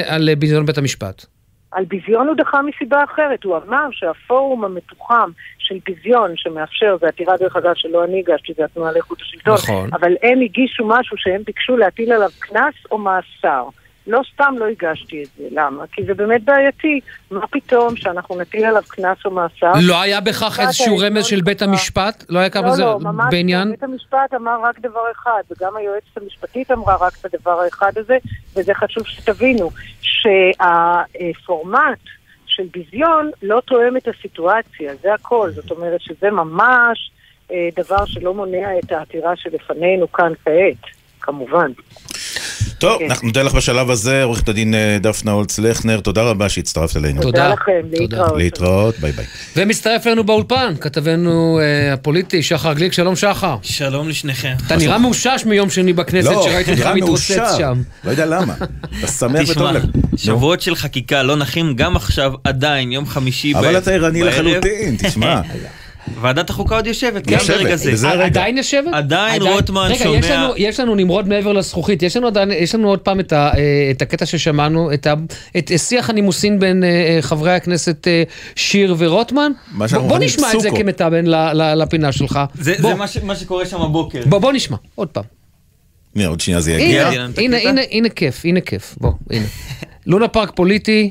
על 0.07 0.35
ביזיון 0.35 0.66
בית 0.66 0.79
המשפט. 0.79 1.27
על 1.72 1.85
ביזיון 1.85 2.29
הוא 2.29 2.37
דחה 2.37 2.61
מסיבה 2.62 3.05
אחרת. 3.05 3.44
הוא 3.44 3.57
אמר 3.57 3.88
שהפורום 3.92 4.64
המתוחם 4.64 5.31
של 5.69 5.79
ביזיון 5.87 6.33
שמאפשר, 6.37 6.97
זו 7.01 7.07
עתירה 7.07 7.37
דרך 7.37 7.57
אגב 7.57 7.73
שלא 7.75 8.05
אני 8.05 8.19
הגשתי, 8.19 8.53
זה 8.57 8.65
התנועה 8.65 8.93
לאיכות 8.93 9.21
השלטון, 9.21 9.55
נכון. 9.55 9.91
אבל 9.93 10.13
הם 10.23 10.41
הגישו 10.41 10.85
משהו 10.87 11.17
שהם 11.19 11.43
ביקשו 11.47 11.77
להטיל 11.77 12.13
עליו 12.13 12.31
קנס 12.39 12.75
או 12.91 12.99
מאסר. 12.99 13.65
לא 14.09 14.21
סתם 14.35 14.55
לא 14.59 14.67
הגשתי 14.67 15.23
את 15.23 15.29
זה, 15.39 15.45
למה? 15.51 15.85
כי 15.93 16.05
זה 16.05 16.15
באמת 16.15 16.45
בעייתי. 16.45 17.01
מה 17.31 17.47
פתאום 17.47 17.97
שאנחנו 17.97 18.41
נטיל 18.41 18.65
עליו 18.65 18.83
קנס 18.89 19.19
או 19.25 19.31
מאסר? 19.31 19.73
לא 19.83 20.01
היה 20.01 20.21
בכך 20.21 20.61
איזשהו 20.63 20.99
רמז 20.99 21.25
של 21.25 21.41
בית 21.41 21.63
המשפט? 21.63 22.25
לא 22.29 22.39
היה 22.39 22.51
כמה 22.51 22.71
זה 22.71 22.83
לא, 22.83 22.89
לא, 22.89 22.99
ממש 23.01 23.25
לא. 23.25 23.31
בעניין? 23.31 23.71
בית 23.71 23.83
המשפט 23.83 24.35
אמר 24.37 24.61
רק 24.63 24.79
דבר 24.79 25.01
אחד, 25.13 25.43
וגם 25.51 25.77
היועצת 25.77 26.17
המשפטית 26.17 26.71
אמרה 26.71 26.97
רק 27.01 27.13
את 27.21 27.35
הדבר 27.35 27.61
האחד 27.61 27.93
הזה, 27.97 28.17
וזה 28.57 28.75
חשוב 28.75 29.07
שתבינו, 29.07 29.71
שהפורמט 30.01 31.99
של 32.59 32.66
ביזיון 32.73 33.31
לא 33.42 33.61
תואם 33.61 33.97
את 33.97 34.09
הסיטואציה, 34.09 34.94
זה 34.94 35.14
הכל. 35.14 35.51
זאת 35.51 35.71
אומרת 35.71 36.01
שזה 36.01 36.31
ממש 36.31 37.11
אה, 37.51 37.68
דבר 37.77 38.05
שלא 38.07 38.35
מונע 38.35 38.79
את 38.79 38.92
העתירה 38.92 39.37
שלפנינו 39.37 40.12
כאן 40.12 40.33
כעת, 40.44 40.98
כמובן. 41.29 41.71
טוב, 42.79 42.99
כן. 42.99 43.05
אנחנו 43.11 43.27
נודה 43.27 43.43
לך 43.43 43.55
בשלב 43.55 43.91
הזה, 43.91 44.23
עורכת 44.25 44.49
הדין 44.49 44.75
אה, 44.75 44.97
דפנה 45.01 45.33
הולץ 45.33 45.59
לכנר, 45.59 46.01
תודה 46.01 46.23
רבה 46.23 46.49
שהצטרפת 46.49 46.97
אלינו. 46.97 47.23
תודה. 47.23 47.49
לכם, 47.49 47.73
להתראות. 47.93 48.37
להתראות, 48.37 48.99
ביי 48.99 49.12
ביי. 49.12 49.25
ומצטרף 49.57 50.07
אלינו 50.07 50.25
באולפן, 50.25 50.75
כתבנו 50.81 51.61
אה, 51.62 51.93
הפוליטי, 51.93 52.43
שחר 52.43 52.73
גליק, 52.73 52.93
שלום 52.93 53.17
שחר. 53.17 53.57
שלום 53.62 54.09
לשניכם. 54.09 54.55
אתה 54.67 54.77
נראה 54.77 54.99
מאושש 54.99 55.43
מיום 55.47 55.71
שני 55.71 55.93
בכנסת, 55.93 56.31
לא, 56.31 56.43
שראיתי 56.51 56.71
אותך 56.73 56.87
מתרוצץ. 56.95 57.57
שם. 57.59 57.83
לא 58.05 58.11
יודע 58.11 58.27
למה. 58.27 58.55
אתה 58.99 59.07
שמח 59.07 59.41
וטוב 59.43 59.53
תשמע, 59.53 59.73
לך. 59.73 59.85
שבועות 60.17 60.61
של 60.61 60.75
חקיקה 60.75 61.23
לא 61.23 61.37
נחים 61.37 61.75
גם 61.77 61.97
עכשיו, 61.97 62.33
עדיין, 62.45 62.93
יום 62.93 63.07
חמישי 63.07 63.55
אבל 63.55 63.73
ב- 63.73 63.77
אתה 63.77 63.91
ערני 63.91 64.21
בערב. 64.23 64.33
לחלוטין, 64.35 64.97
תשמע. 64.99 65.41
ועדת 66.21 66.51
החוקה 66.51 66.77
עוד 66.77 66.87
יושבת, 66.87 67.27
גם 67.27 67.38
ברגע 67.49 67.77
זה. 67.77 67.90
עדיין 68.25 68.57
יושבת? 68.57 68.94
עדיין 68.94 69.42
רוטמן 69.42 69.88
רגע, 69.90 70.05
שומע- 70.05 70.18
יש 70.18 70.31
לנו, 70.31 70.53
יש 70.57 70.81
לנו 70.81 70.94
נמרוד 70.94 71.29
מעבר 71.29 71.53
לזכוכית, 71.53 72.03
יש 72.03 72.16
לנו, 72.16 72.27
עדיין, 72.27 72.51
יש 72.53 72.75
לנו 72.75 72.88
עוד 72.88 72.99
פעם 72.99 73.21
את, 73.21 73.33
אה, 73.33 73.51
את 73.90 74.03
הקטע 74.03 74.27
ששמענו, 74.27 74.90
את, 74.94 75.07
שיח 75.77 76.11
הנימוסין 76.11 76.59
בין 76.59 76.85
אה, 76.85 76.88
אה, 76.88 77.23
חברי 77.23 77.53
הכנסת 77.55 78.07
שיר 78.57 78.94
ורוטמן. 78.99 79.53
בוא, 80.09 80.18
נשמע 80.18 80.47
את 80.55 80.61
זה 80.61 80.68
ל- 81.53 81.83
לפינה 81.83 82.12
שלך. 82.12 82.40
זה 82.55 82.75
מה 83.25 83.37
שקורה 83.37 83.66
שם 83.66 83.83
הבוקר. 83.83 84.23
בוא, 84.27 84.53
נשמע, 84.53 84.77
עוד 84.94 85.09
פעם. 85.09 85.25
הנה, 86.16 86.27
עוד 86.27 86.40
שנייה 86.40 86.61
זה 86.61 86.73
יגיע. 86.73 87.09
הנה? 87.38 87.57
הנה, 87.57 87.81
הנה 87.90 88.09
כיף, 88.09 88.40
הנה 88.44 88.61
כיף, 88.61 88.94
בוא, 89.01 89.12
הנה. 89.31 89.44
לונה 90.07 90.29
פארק 90.29 90.53
פוליטי, 90.55 91.11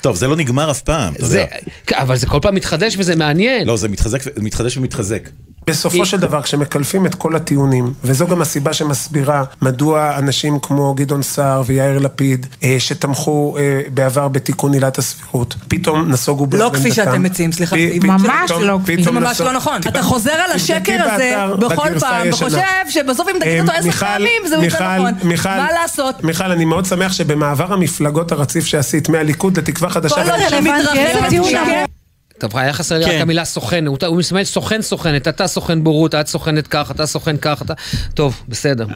טוב, 0.00 0.16
זה 0.16 0.26
לא 0.26 0.36
נגמר 0.36 0.70
אף 0.70 0.82
פעם, 0.82 1.14
אתה 1.14 1.26
זה, 1.26 1.40
יודע. 1.40 1.56
אבל 1.92 2.16
זה 2.16 2.26
כל 2.26 2.38
פעם 2.42 2.54
מתחדש 2.54 2.94
וזה 2.98 3.16
מעניין. 3.16 3.66
לא, 3.66 3.76
זה 3.76 3.88
מתחזק 3.88 4.20
מתחדש 4.36 4.76
ומתחזק. 4.76 5.28
בסופו 5.70 6.06
של 6.06 6.16
דבר, 6.20 6.42
כשמקלפים 6.42 7.06
את 7.06 7.14
כל 7.14 7.36
הטיעונים, 7.36 7.92
וזו 8.04 8.26
גם 8.26 8.42
הסיבה 8.42 8.72
שמסבירה 8.72 9.44
מדוע 9.62 10.16
אנשים 10.18 10.58
כמו 10.62 10.94
גדעון 10.94 11.22
סער 11.22 11.62
ויאיר 11.66 11.98
לפיד, 11.98 12.46
אה, 12.64 12.76
שתמכו 12.78 13.56
אה, 13.58 13.80
בעבר 13.94 14.28
בתיקון 14.28 14.72
עילת 14.72 14.98
הסבירות, 14.98 15.54
פתאום 15.68 16.08
נסוגו 16.10 16.46
לא 16.52 16.68
בעמדתם. 16.68 16.78
כפי 16.80 16.92
שאתם 16.92 17.22
מציעים, 17.22 17.52
סליחה. 17.52 17.76
ממש 18.02 18.50
לא 18.50 18.78
כפי. 18.82 19.04
זה 19.04 19.10
ממש 19.10 19.40
לא 19.40 19.52
נכון. 19.52 19.80
אתה 19.88 20.02
חוזר 20.02 20.32
על 20.32 20.50
השקר 20.54 20.96
הזה 21.10 21.36
בכל 21.58 21.98
פעם. 22.00 22.28
וחושב 22.32 22.58
שבסוף 22.90 23.28
אם 23.28 23.36
תגיד 23.40 23.60
אותו 23.60 23.72
אה, 23.72 23.78
עשר 23.78 23.90
פעמים 23.90 24.42
זה 24.48 24.54
יותר 24.54 24.66
נכון. 24.96 25.14
מה 25.44 25.68
לעשות? 25.82 26.24
מיכל, 26.24 26.50
אני 26.50 26.64
מאוד 26.64 26.84
שמח 26.86 27.12
שבמעבר 27.12 27.72
המפלגות 27.72 28.32
הרציף 28.32 28.66
שעשית 28.66 29.08
מהליכוד 29.08 29.58
לתקווה 29.58 29.90
חדשה, 29.90 30.14
כל 30.14 30.20
עוד 30.20 30.28
ואני- 30.30 30.82
זה 31.30 31.97
טוב, 32.38 32.56
היה 32.56 32.72
חסר 32.72 32.98
לי 32.98 33.04
רק 33.04 33.10
כן. 33.10 33.20
המילה 33.20 33.44
סוכן, 33.44 33.86
הוא, 33.86 34.16
מסמן 34.16 34.44
סוכן 34.44 34.82
סוכנת, 34.82 35.28
אתה 35.28 35.46
סוכן 35.46 35.84
בורות, 35.84 36.14
את 36.14 36.26
סוכנת 36.26 36.66
כך, 36.66 36.90
אתה 36.90 37.06
סוכן 37.06 37.36
כך, 37.36 37.62
אתה... 37.62 37.74
טוב, 38.14 38.42
בסדר. 38.48 38.86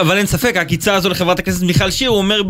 אבל 0.00 0.16
אין 0.16 0.26
ספק, 0.26 0.56
העקיצה 0.56 0.94
הזו 0.94 1.08
לחברת 1.08 1.38
הכנסת 1.38 1.62
מיכל 1.62 1.90
שיר, 1.90 2.10
הוא 2.10 2.18
אומר 2.18 2.40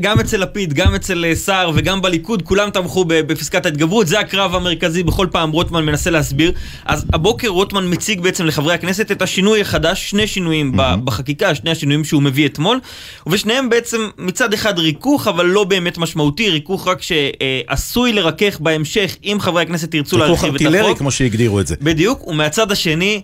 גם, 0.00 0.20
אצל 0.20 0.36
לפיד, 0.36 0.74
גם 0.74 0.94
אצל 0.94 1.24
אה, 1.24 1.34
סער 1.34 1.70
וגם 1.74 2.02
בליכוד, 2.02 2.42
כולם 2.42 2.70
תמכו 2.70 3.04
בפסקת 3.08 3.66
ההתגברות, 3.66 4.06
זה 4.06 4.20
הקרב 4.20 4.54
המרכזי, 4.54 5.02
בכל 5.02 5.26
פעם 5.30 5.50
רוטמן 5.50 5.84
מנסה 5.84 6.10
להסביר. 6.10 6.52
אז 6.84 7.06
הבוקר 7.12 7.48
רוטמן 7.48 7.92
מציג 7.92 8.20
בעצם 8.20 8.46
לחברי 8.46 8.74
הכנסת 8.74 9.12
את 9.12 9.22
השינוי 9.22 9.60
החדש, 9.60 10.10
שני 10.10 10.26
שינויים 10.26 10.72
בחקיקה, 11.04 11.54
שני 11.54 11.70
השינויים 11.70 12.04
שהוא 12.04 12.22
מביא 12.22 12.46
אתמול, 12.46 12.80
ובשניהם 13.26 13.68
בעצם 13.68 14.08
מצד 14.18 14.52
אחד 14.52 14.78
ריכוך, 14.78 15.28
אבל 15.28 15.46
לא 15.46 15.64
באמת 15.64 15.98
משמעותי, 15.98 16.50
ריכוך 16.50 16.88
רק 16.88 16.98
שעשוי 17.02 18.12
לרכך 18.12 18.60
בהמשך, 18.60 19.16
אם 19.24 19.36
חברי 19.40 19.62
הכנסת 19.62 19.85
ירצו 19.94 20.16
ריכוך 20.16 20.44
להרחיב 20.44 20.68
את 20.68 20.74
החוק. 20.84 20.98
כמו 20.98 21.10
שהגדירו 21.10 21.60
את 21.60 21.66
זה. 21.66 21.74
בדיוק, 21.80 22.26
ומהצד 22.26 22.72
השני, 22.72 23.22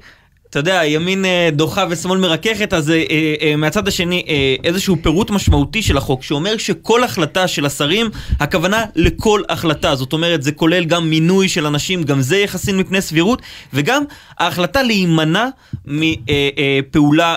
אתה 0.52 0.60
יודע, 0.60 0.80
ימין 0.84 1.24
אה, 1.24 1.48
דוחה 1.52 1.84
ושמאל 1.90 2.18
מרככת, 2.18 2.72
אז 2.72 2.90
אה, 2.90 3.04
אה, 3.42 3.56
מהצד 3.56 3.88
השני 3.88 4.24
איזשהו 4.64 4.96
פירוט 5.02 5.30
משמעותי 5.30 5.82
של 5.82 5.96
החוק, 5.96 6.22
שאומר 6.22 6.56
שכל 6.56 7.04
החלטה 7.04 7.48
של 7.48 7.66
השרים, 7.66 8.10
הכוונה 8.40 8.84
לכל 8.94 9.42
החלטה. 9.48 9.94
זאת 9.94 10.12
אומרת, 10.12 10.42
זה 10.42 10.52
כולל 10.52 10.84
גם 10.84 11.10
מינוי 11.10 11.48
של 11.48 11.66
אנשים, 11.66 12.02
גם 12.02 12.20
זה 12.20 12.38
יחסין 12.38 12.78
מפני 12.78 13.00
סבירות, 13.00 13.42
וגם 13.72 14.02
ההחלטה 14.38 14.82
להימנע 14.82 15.48
מפעולה 15.86 17.36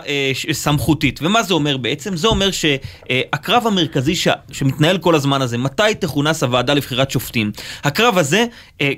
סמכותית. 0.51 1.19
ומה 1.21 1.43
זה 1.43 1.53
אומר 1.53 1.77
בעצם? 1.77 2.17
זה 2.17 2.27
אומר 2.27 2.49
שהקרב 2.51 3.67
המרכזי. 3.67 4.15
שמתנהל 4.51 4.97
כל 4.97 5.15
הזמן 5.15 5.41
הזה, 5.41 5.57
מתי 5.57 5.95
תכונס 5.99 6.43
הוועדה 6.43 6.73
לבחירת 6.73 7.11
שופטים? 7.11 7.51
הקרב 7.83 8.17
הזה, 8.17 8.45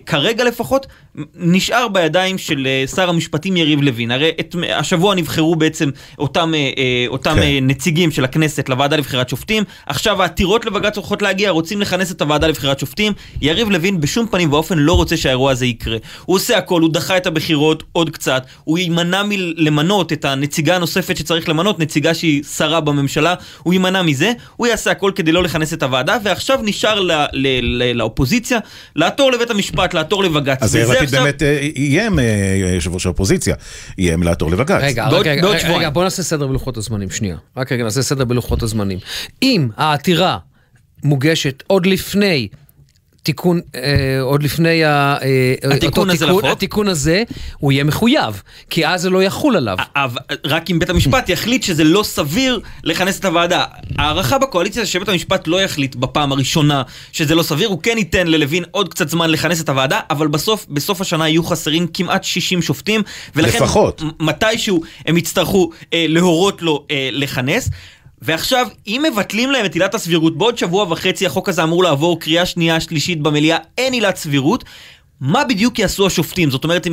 כרגע 0.06 0.44
לפחות, 0.44 0.88
נשאר 1.36 1.88
בידיים 1.88 2.38
של 2.38 2.68
שר 2.96 3.10
המשפטים 3.10 3.58
יריב 3.58 3.82
לוין. 3.82 4.07
הרי 4.12 4.32
את, 4.40 4.56
השבוע 4.76 5.16
נבחרו 5.16 5.56
בעצם 5.56 5.90
אותם, 6.20 6.54
אה, 6.54 6.60
אה, 6.60 7.06
אותם 7.08 7.36
כן. 7.36 7.42
אה, 7.42 7.60
נציגים 7.62 8.12
של 8.12 8.24
הכנסת 8.24 8.70
לוועדה 8.70 8.96
לבחירת 8.96 9.30
שופטים. 9.30 9.64
עכשיו 9.86 10.22
העתירות 10.22 10.66
לבג"ץ 10.66 10.98
הולכות 10.98 11.22
להגיע, 11.22 11.50
רוצים 11.50 11.82
לכנס 11.82 12.12
את 12.12 12.22
הוועדה 12.22 12.48
לבחירת 12.48 12.80
שופטים. 12.80 13.14
יריב 13.42 13.70
לוין 13.70 14.02
בשום 14.02 14.28
פנים 14.32 14.54
ואופן 14.54 14.78
לא 14.78 14.94
רוצה 14.94 15.18
שהאירוע 15.18 15.52
הזה 15.52 15.66
יקרה. 15.66 15.98
הוא 16.26 16.36
עושה 16.36 16.58
הכל, 16.58 16.82
הוא 16.82 16.94
דחה 16.94 17.18
את 17.18 17.28
הבחירות 17.28 17.84
עוד 17.92 18.10
קצת, 18.10 18.46
הוא 18.64 18.78
יימנע 18.78 19.24
מלמנות 19.26 20.14
את 20.14 20.26
הנציגה 20.26 20.76
הנוספת 20.76 21.18
שצריך 21.18 21.50
למנות, 21.50 21.80
נציגה 21.80 22.14
שהיא 22.14 22.44
שרה 22.44 22.82
בממשלה, 22.82 23.34
הוא 23.64 23.74
יימנע 23.74 24.02
מזה, 24.02 24.32
הוא 24.56 24.68
יעשה 24.68 24.92
הכל 24.92 25.12
כדי 25.16 25.32
לא 25.32 25.44
לכנס 25.44 25.74
את 25.74 25.84
הוועדה, 25.84 26.18
ועכשיו 26.24 26.60
נשאר 26.64 27.00
ל- 27.00 27.12
ל- 27.12 27.82
ל- 27.84 27.98
לאופוזיציה 27.98 28.60
לעתור 28.96 29.32
לבית 29.32 29.50
המשפט, 29.50 29.94
לעתור 29.94 30.24
לבג"ץ. 30.24 30.58
אז 30.62 30.76
יאיר 30.76 30.88
לפיד 30.90 31.04
עכשיו- 31.04 31.24
באמת 31.24 31.44
אה, 31.44 31.68
איים, 31.76 32.20
יושב 32.76 32.94
ראש 32.94 33.06
האופוזיציה, 33.06 33.56
איים 33.98 34.24
לעתור 34.24 34.52
לבג"ץ. 34.52 34.82
רגע, 34.84 35.10
בעוד- 35.10 35.28
רגע, 35.28 35.42
בעוד 35.42 35.56
רגע. 35.56 35.78
רגע, 35.78 35.90
בוא 35.90 36.04
נעשה 36.04 36.24
סדר 36.24 36.48
בלוחות 36.48 36.78
הזמנים, 36.78 37.10
שנייה. 37.10 37.38
רק 37.58 37.72
רגע, 37.72 37.84
נעשה 37.84 38.02
סדר 38.02 38.26
בלוחות 38.26 38.64
הזמנים. 38.64 39.00
אם 39.44 39.70
העתירה 39.78 40.38
מוגשת 41.04 41.64
עוד 41.68 41.86
לפני... 41.86 42.48
תיקון, 43.28 43.62
אה, 43.76 44.22
עוד 44.22 44.44
לפני 44.44 44.84
ה, 44.84 45.18
אה, 45.22 45.76
התיקון 45.76 46.10
הזה 46.10 46.20
תיקון, 46.20 46.38
לחוק? 46.38 46.52
התיקון 46.52 46.88
הזה, 46.88 47.24
הוא 47.58 47.72
יהיה 47.72 47.84
מחויב, 47.84 48.42
כי 48.70 48.88
אז 48.88 49.02
זה 49.02 49.10
לא 49.10 49.24
יחול 49.24 49.56
עליו. 49.56 49.78
אבל 49.96 50.22
רק 50.46 50.72
אם 50.72 50.80
בית 50.80 50.90
המשפט 50.90 51.30
יחליט 51.30 51.64
שזה 51.64 51.84
לא 51.84 52.04
סביר 52.04 52.60
לכנס 52.84 53.20
את 53.20 53.26
הוועדה. 53.26 53.66
ההערכה 53.98 54.38
בקואליציה 54.38 54.84
זה 54.84 54.90
שבית 54.90 55.10
המשפט 55.10 55.48
לא 55.48 55.62
יחליט 55.62 55.96
בפעם 55.96 56.32
הראשונה 56.32 56.82
שזה 57.12 57.36
לא 57.36 57.44
סביר, 57.44 57.68
הוא 57.68 57.80
כן 57.84 57.98
ייתן 57.98 58.28
ללוין 58.28 58.64
עוד 58.72 58.90
קצת 58.90 59.10
זמן 59.10 59.30
לכנס 59.30 59.62
את 59.62 59.70
הוועדה, 59.70 60.00
אבל 60.10 60.28
בסוף, 60.28 60.66
בסוף 60.70 61.02
השנה 61.02 61.30
יהיו 61.30 61.44
חסרים 61.44 61.88
כמעט 61.88 62.24
60 62.24 62.62
שופטים, 62.62 63.02
ולכן 63.36 63.58
לפחות. 63.58 64.02
מתישהו 64.20 64.82
הם 65.06 65.18
יצטרכו 65.18 65.70
אה, 65.94 66.06
להורות 66.10 66.62
לו 66.62 66.86
אה, 66.92 67.10
לכנס. 67.12 67.70
ועכשיו, 68.22 68.68
אם 68.88 69.06
מבטלים 69.12 69.52
להם 69.52 69.66
את 69.66 69.74
עילת 69.74 69.94
הסבירות, 69.94 70.38
בעוד 70.38 70.58
שבוע 70.58 70.86
וחצי 70.90 71.26
החוק 71.26 71.50
הזה 71.50 71.64
אמור 71.64 71.84
לעבור 71.84 72.20
קריאה 72.20 72.46
שנייה, 72.46 72.80
שלישית 72.80 73.22
במליאה, 73.22 73.58
אין 73.78 73.94
עילת 73.94 74.16
סבירות. 74.16 74.64
מה 75.22 75.44
בדיוק 75.44 75.80
יעשו 75.80 76.08
השופטים? 76.08 76.52
זאת 76.52 76.64
אומרת, 76.64 76.88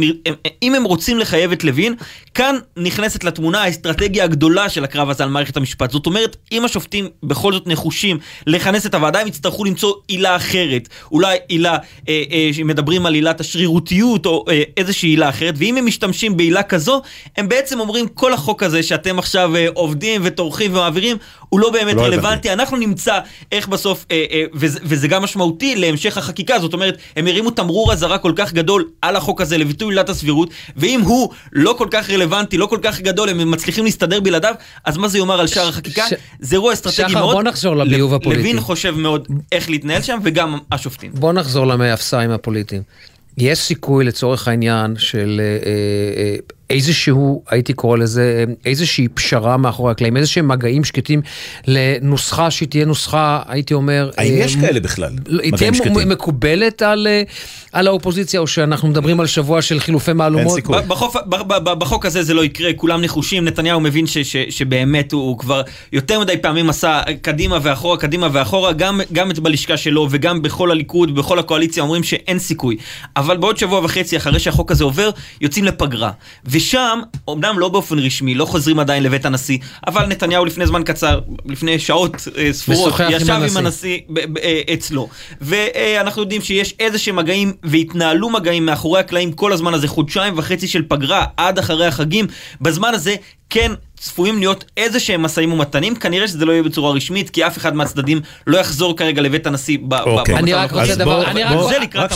אם, 0.62 0.74
הם- 0.74 0.84
רוצים 0.84 1.18
לחייב 1.18 1.52
את 1.52 1.64
לוין, 1.64 1.94
כאן 2.34 2.56
נכנסת 2.76 3.24
לתמונה 3.24 3.62
האסטרטגיה 3.62 4.24
הגדולה 4.24 4.68
של 4.68 4.84
הקרב 4.84 5.10
הזה 5.10 5.24
על 5.24 5.30
מערכת 5.30 5.56
המשפט. 5.56 5.90
זאת 5.90 6.06
אומרת, 6.06 6.36
אם 6.52 6.64
השופטים 6.64 7.08
בכל 7.22 7.52
זאת 7.52 7.66
נחושים 7.66 8.18
לכנס 8.46 8.86
את 8.86 8.94
הוועדה, 8.94 9.20
הם 9.20 9.26
יצטרכו 9.28 9.64
למצוא 9.64 9.94
עילה 10.08 10.36
אחרת. 10.36 10.88
אולי 11.12 11.36
עילה, 11.48 11.76
אה, 12.08 12.22
אה, 12.32 12.50
שמדברים 12.52 13.06
על 13.06 13.14
עילת 13.14 13.40
השרירותיות, 13.40 14.26
או 14.26 14.44
אה, 14.50 14.62
איזושהי 14.76 15.08
עילה 15.08 15.28
אחרת, 15.28 15.54
ואם 15.56 15.76
הם 15.76 15.86
משתמשים 15.86 16.36
בעילה 16.36 16.62
כזו, 16.62 17.02
הם 17.36 17.48
בעצם 17.48 17.80
אומרים, 17.80 18.08
כל 18.08 18.32
החוק 18.32 18.62
הזה 18.62 18.82
שאתם 18.82 19.18
עכשיו 19.18 19.56
אה, 19.56 19.66
עובדים 19.74 20.20
וטורחים 20.24 20.70
ומעבירים, 20.72 21.16
הוא 21.54 21.60
לא 21.60 21.70
באמת 21.70 21.94
לא 21.94 22.02
רלוונטי. 22.02 22.16
רלוונטי. 22.16 22.52
אנחנו 22.52 22.76
נמצא 22.76 23.18
איך 23.52 23.68
בסוף, 23.68 24.04
אה, 24.10 24.24
אה, 24.30 24.42
וזה, 24.54 24.78
וזה 24.82 25.08
גם 25.08 25.22
משמעותי 25.22 25.76
להמשך 25.76 26.18
החקיקה, 26.18 26.58
זאת 26.58 26.72
אומרת, 26.72 26.98
הם 27.16 27.26
הרימו 27.26 27.50
תמרור 27.50 27.92
אזהרה 27.92 28.18
כל 28.18 28.32
כך 28.36 28.52
גדול 28.52 28.84
על 29.02 29.16
החוק 29.16 29.40
הזה 29.40 29.58
לביטוי 29.58 29.92
עילת 29.92 30.08
הסבירות, 30.08 30.48
ואם 30.76 31.00
הוא 31.00 31.28
לא 31.52 31.74
כל 31.78 31.88
כך 31.90 32.10
רלוונטי, 32.10 32.56
לא 32.58 32.66
כל 32.66 32.78
כך 32.82 33.00
גדול, 33.00 33.28
הם 33.28 33.50
מצליחים 33.50 33.84
להסתדר 33.84 34.20
בלעדיו, 34.20 34.54
אז 34.84 34.96
מה 34.96 35.08
זה 35.08 35.18
יאמר 35.18 35.40
על 35.40 35.46
שאר 35.46 35.68
החקיקה? 35.68 36.02
ש- 36.08 36.14
זה 36.40 36.56
אירוע 36.56 36.72
אסטרטגי 36.72 37.08
שחר, 37.10 37.18
מאוד. 37.20 37.34
בוא 37.34 37.42
נחזור 37.42 37.76
לביוב 37.76 38.12
ל- 38.12 38.16
הפוליטי. 38.16 38.42
לוין 38.42 38.60
חושב 38.60 38.90
מאוד 38.96 39.28
איך 39.52 39.70
להתנהל 39.70 40.02
שם, 40.02 40.18
וגם 40.22 40.58
השופטים. 40.72 41.10
בוא 41.14 41.32
נחזור 41.32 41.66
למאפסיים 41.66 42.30
הפוליטיים. 42.30 42.82
יש 43.38 43.58
סיכוי 43.58 44.04
לצורך 44.04 44.48
העניין 44.48 44.94
של 44.98 45.40
אה, 45.40 45.70
אה, 45.70 46.36
איזשהו, 46.70 47.42
הייתי 47.50 47.72
קורא 47.72 47.96
לזה, 47.98 48.44
איזושהי 48.64 49.08
פשרה 49.08 49.56
מאחורי 49.56 49.90
הקלעים, 49.90 50.16
איזה 50.16 50.28
שהם 50.28 50.48
מגעים 50.48 50.84
שקטים 50.84 51.22
לנוסחה 51.66 52.50
שהיא 52.50 52.68
תהיה 52.68 52.84
נוסחה, 52.84 53.42
הייתי 53.48 53.74
אומר... 53.74 54.10
האם 54.16 54.32
אה, 54.32 54.38
יש 54.38 54.56
כאלה 54.56 54.80
בכלל? 54.80 55.12
היא 55.42 55.52
תהיה 55.52 55.74
שקטים? 55.74 56.08
מקובלת 56.08 56.82
על, 56.82 57.06
אה, 57.06 57.22
על 57.72 57.86
האופוזיציה, 57.86 58.40
או 58.40 58.46
שאנחנו 58.46 58.88
מדברים 58.88 59.20
על 59.20 59.26
שבוע 59.26 59.62
של 59.62 59.80
חילופי 59.80 60.12
מהלומות? 60.12 60.60
ב- 60.68 60.88
בחוף- 60.88 61.16
ב- 61.26 61.52
ב- 61.52 61.70
ב- 61.70 61.78
בחוק 61.78 62.06
הזה 62.06 62.22
זה 62.22 62.34
לא 62.34 62.44
יקרה, 62.44 62.72
כולם 62.72 63.00
נחושים, 63.00 63.44
נתניהו 63.44 63.80
מבין 63.80 64.06
ש- 64.06 64.18
ש- 64.18 64.36
שבאמת 64.50 65.12
הוא 65.12 65.22
הוא 65.22 65.38
כבר 65.38 65.62
יותר 65.92 66.20
מדי 66.20 66.36
פעמים 66.36 66.70
עשה 66.70 67.00
קדימה 67.22 67.58
ואחורה, 67.62 67.96
קדימה 67.96 68.28
ואחורה, 68.32 68.72
גם, 68.72 69.00
גם 69.12 69.28
בלשכה 69.42 69.76
שלו 69.76 70.08
וגם 70.10 70.42
בכל 70.42 70.70
הליכוד, 70.70 71.14
בכל 71.14 71.38
הקואליציה 71.38 71.82
אומרים 71.82 72.02
שאין 72.02 72.38
סיכוי. 72.38 72.76
אבל 73.16 73.36
בעוד 73.36 73.56
שבוע 73.56 73.80
וחצי 73.84 74.16
אחרי 74.16 74.38
שהחוק 74.38 74.70
הזה 74.70 74.84
עובר, 74.84 75.10
יוצאים 75.40 75.64
לפגרה. 75.64 76.10
ושם, 76.54 77.00
אמנם 77.30 77.58
לא 77.58 77.68
באופן 77.68 77.98
רשמי, 77.98 78.34
לא 78.34 78.44
חוזרים 78.44 78.78
עדיין 78.78 79.02
לבית 79.02 79.26
הנשיא, 79.26 79.58
אבל 79.86 80.06
נתניהו 80.06 80.44
לפני 80.44 80.66
זמן 80.66 80.82
קצר, 80.82 81.20
לפני 81.46 81.78
שעות 81.78 82.28
אה, 82.38 82.52
ספורות, 82.52 83.00
עם 83.00 83.10
ישב 83.10 83.30
עם 83.30 83.42
הנשיא. 83.42 83.58
הנשיא 83.58 83.98
ב- 84.08 84.32
ב- 84.32 84.38
אה, 84.38 84.60
אצלו. 84.74 85.08
ואנחנו 85.40 86.22
יודעים 86.22 86.40
שיש 86.42 86.74
איזה 86.80 86.98
שהם 86.98 87.16
מגעים, 87.16 87.52
והתנהלו 87.62 88.30
מגעים 88.30 88.66
מאחורי 88.66 89.00
הקלעים 89.00 89.32
כל 89.32 89.52
הזמן 89.52 89.74
הזה, 89.74 89.88
חודשיים 89.88 90.34
וחצי 90.36 90.68
של 90.68 90.82
פגרה 90.88 91.24
עד 91.36 91.58
אחרי 91.58 91.86
החגים. 91.86 92.26
בזמן 92.60 92.94
הזה 92.94 93.14
כן 93.50 93.72
צפויים 93.96 94.38
להיות 94.38 94.64
איזה 94.76 95.00
שהם 95.00 95.22
משאים 95.22 95.52
ומתנים, 95.52 95.94
כנראה 95.94 96.28
שזה 96.28 96.44
לא 96.44 96.52
יהיה 96.52 96.62
בצורה 96.62 96.92
רשמית, 96.92 97.30
כי 97.30 97.46
אף 97.46 97.58
אחד 97.58 97.76
מהצדדים 97.76 98.20
לא 98.46 98.58
יחזור 98.58 98.96
כרגע 98.96 99.22
לבית 99.22 99.46
הנשיא 99.46 99.78
ב- 99.82 99.88
ב- 99.88 99.94
אוקיי. 99.94 100.34
אני 100.36 100.52
במצב 100.52 100.64
רק. 100.64 100.72
רוצה 100.72 100.94
דבר- 100.94 101.26
אני 101.30 101.42
רק- 101.44 101.52
רוצה 101.56 101.74
רגע, 101.78 101.98
הערת 101.98 102.12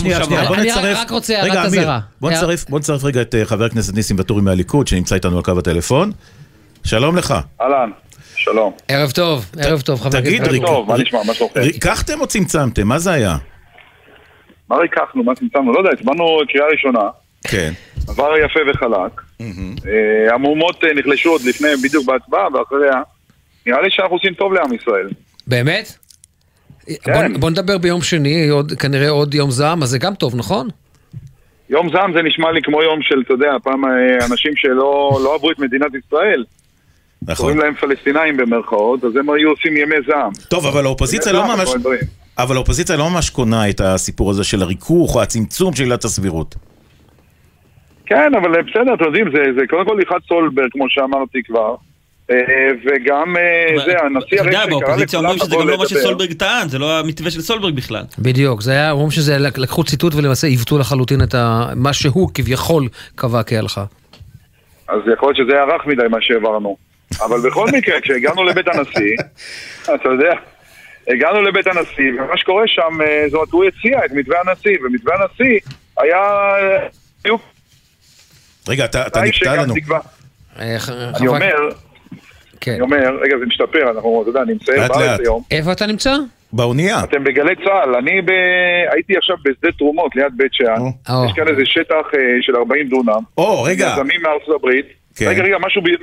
אמיר, 1.66 1.80
אזהרה. 1.80 2.00
בוא 2.20 2.30
נצרף, 2.30 2.64
בוא 2.68 2.78
נצרף 2.78 3.04
רגע 3.04 3.20
את 3.22 3.34
אה, 3.34 3.44
חבר 3.44 3.64
הכנסת 3.64 3.94
ניסים 3.94 4.18
ואטורי 4.18 4.42
מהליכוד, 4.42 4.86
שנמצא 4.88 5.14
איתנו 5.14 5.36
על 5.36 5.42
קו 5.42 5.58
הטלפון. 5.58 6.12
שלום 6.84 7.16
לך. 7.16 7.34
אהלן, 7.60 7.90
שלום. 8.36 8.72
ערב 8.88 9.10
טוב, 9.10 9.44
ערב 9.58 9.80
טוב, 9.80 10.00
חבר 10.00 10.10
תגיד, 10.20 10.34
הכנסת. 10.42 10.50
ריק- 10.52 10.66
טוב, 10.66 10.88
מה 10.88 10.98
נשמע, 10.98 11.18
מה 11.26 11.34
שלומכם? 11.34 11.60
ריככתם 11.60 12.20
או 12.20 12.26
צמצמתם? 12.26 12.86
מה 12.88 12.98
זה 12.98 13.10
היה? 13.12 13.36
מה 14.70 14.76
ריככנו, 14.76 15.24
מה 15.24 15.34
צמצמנו? 15.34 15.72
לא 15.72 15.78
יודע, 15.78 15.90
הצבענו 15.90 16.24
קריאה 16.52 16.66
ראשונה, 16.72 17.00
כן. 17.44 17.72
עבר 18.08 18.28
יפה 18.44 18.60
וחלק. 18.70 19.27
אה, 19.40 20.34
המהומות 20.34 20.84
אה, 20.84 20.94
נחלשו 20.94 21.30
עוד 21.30 21.42
לפני, 21.42 21.68
בדיוק 21.82 22.06
בהצבעה, 22.06 22.46
ואחריה, 22.54 23.02
נראה 23.66 23.82
לי 23.82 23.90
שאנחנו 23.90 24.16
עושים 24.16 24.34
טוב 24.34 24.52
לעם 24.52 24.74
ישראל. 24.74 25.08
באמת? 25.46 25.92
כן. 27.02 27.12
בוא, 27.12 27.40
בוא 27.40 27.50
נדבר 27.50 27.78
ביום 27.78 28.02
שני, 28.02 28.48
עוד, 28.48 28.72
כנראה 28.72 29.08
עוד 29.08 29.34
יום 29.34 29.50
זעם, 29.50 29.82
אז 29.82 29.88
זה 29.88 29.98
גם 29.98 30.14
טוב, 30.14 30.36
נכון? 30.36 30.68
יום 31.70 31.88
זעם 31.92 32.12
זה 32.12 32.22
נשמע 32.22 32.52
לי 32.52 32.62
כמו 32.62 32.82
יום 32.82 33.02
של, 33.02 33.22
אתה 33.26 33.34
יודע, 33.34 33.52
פעם 33.62 33.84
אה, 33.84 34.26
אנשים 34.30 34.52
שלא 34.56 35.18
לא 35.24 35.32
אהבו 35.32 35.50
את 35.50 35.58
מדינת 35.58 35.90
ישראל, 35.94 36.44
נכון. 37.22 37.36
קוראים 37.36 37.58
להם 37.58 37.74
פלסטינאים 37.74 38.36
במרכאות, 38.36 39.04
אז 39.04 39.16
הם 39.16 39.30
היו 39.30 39.50
עושים 39.50 39.76
ימי 39.76 39.96
זעם. 40.06 40.30
טוב, 40.48 40.66
אבל 40.66 40.84
האופוזיציה 40.86 41.32
לא 41.32 41.56
ממש... 41.56 41.68
אבל 42.38 42.56
האופוזיציה 42.56 42.96
לא 42.96 43.10
ממש 43.10 43.30
קונה 43.30 43.70
את 43.70 43.80
הסיפור 43.80 44.30
הזה 44.30 44.44
של 44.44 44.62
הריכוך 44.62 45.14
או 45.16 45.22
הצמצום 45.22 45.74
של 45.74 45.82
עילת 45.82 46.04
הסבירות. 46.04 46.54
כן, 48.08 48.34
אבל 48.34 48.54
אה, 48.54 48.62
בסדר, 48.62 48.94
אתם 48.94 49.04
יודעים, 49.04 49.30
זה, 49.30 49.42
זה 49.60 49.66
קודם 49.70 49.84
כל 49.84 49.96
הלכת 49.98 50.26
סולברג, 50.28 50.68
כמו 50.72 50.84
שאמרתי 50.88 51.42
כבר, 51.42 51.74
אה, 52.30 52.36
וגם 52.84 53.36
אה, 53.36 53.84
זה, 53.84 53.98
הנשיא 53.98 54.40
אתה 54.40 54.42
הרי 54.42 54.54
יודע, 54.54 54.62
שקרא 54.62 54.70
באופוזיציה 54.70 55.18
אומרים 55.18 55.36
לכולם 55.36 55.50
שזה 55.50 55.56
גם 55.56 55.68
לא 55.68 55.76
מה. 55.78 55.86
שסולברג 55.86 56.32
טען, 56.32 56.68
זה 56.68 56.78
לא 56.78 56.98
המתווה 56.98 57.30
של 57.30 57.40
סולברג 57.40 57.74
בכלל. 57.74 58.02
בדיוק, 58.18 58.62
זה 58.62 58.72
היה, 58.72 58.90
אומרים 58.90 59.10
שזה, 59.10 59.38
לקחו 59.38 59.84
ציטוט 59.84 60.14
ולמעשה 60.14 60.46
עיוותו 60.46 60.78
לחלוטין 60.78 61.22
את 61.22 61.34
מה 61.76 61.92
שהוא 61.92 62.30
כביכול 62.34 62.88
קבע 63.14 63.42
כהלכה. 63.42 63.84
אז 64.88 65.00
יכול 65.12 65.28
להיות 65.28 65.36
שזה 65.36 65.56
היה 65.56 65.64
רך 65.64 65.86
מדי 65.86 66.08
מה 66.10 66.18
שהעברנו. 66.20 66.76
אבל 67.24 67.40
בכל 67.46 67.66
מקרה, 67.76 68.00
כשהגענו 68.00 68.44
לבית 68.44 68.68
הנשיא, 68.68 69.16
אתה 69.82 70.08
יודע, 70.08 70.32
הגענו 71.08 71.42
לבית 71.42 71.66
הנשיא, 71.66 72.12
ומה 72.18 72.36
שקורה 72.36 72.62
שם, 72.66 72.98
זאת 73.26 73.34
אומרת, 73.34 73.50
הוא 73.50 73.64
הציע 73.64 74.04
את 74.04 74.10
מתווה 74.12 74.36
הנשיא, 74.46 74.78
ומתווה 74.84 75.14
הנשיא 75.14 75.58
היה... 75.98 76.20
רגע, 78.68 78.84
אתה 78.84 79.06
אתה 79.06 79.20
נקטע 79.20 79.56
לנו. 79.56 79.74
אה, 80.58 80.76
אני 81.16 81.28
אומר, 81.28 81.54
כן. 82.60 82.72
אני 82.72 82.80
אומר, 82.80 83.18
רגע, 83.22 83.38
זה 83.38 83.46
משתפר, 83.46 83.90
אנחנו, 83.90 84.22
אתה 84.22 84.30
יודע, 84.30 84.42
אני 84.42 84.52
מצייר 84.52 84.80
לאט, 84.80 84.90
בארץ 84.90 85.10
לאט. 85.10 85.20
היום. 85.20 85.42
איפה 85.50 85.72
אתה 85.72 85.86
נמצא? 85.86 86.16
באונייה. 86.52 87.04
אתם 87.04 87.24
בגלי 87.24 87.54
צה"ל, 87.56 87.94
אני 87.94 88.22
ב... 88.22 88.30
הייתי 88.92 89.16
עכשיו 89.16 89.36
בשדה 89.44 89.72
תרומות 89.72 90.16
ליד 90.16 90.32
בית 90.36 90.54
שאן. 90.54 90.82
יש 91.26 91.32
כאן 91.36 91.48
איזה 91.48 91.62
שטח 91.64 92.06
אה, 92.14 92.20
של 92.40 92.56
40 92.56 92.88
דונם. 92.88 93.22
או, 93.38 93.62
רגע. 93.62 93.92
יזמים 93.92 94.22
מארצות 94.22 94.54
הברית. 94.54 94.86
כן. 95.16 95.26
רגע, 95.28 95.42
רגע, 95.42 95.56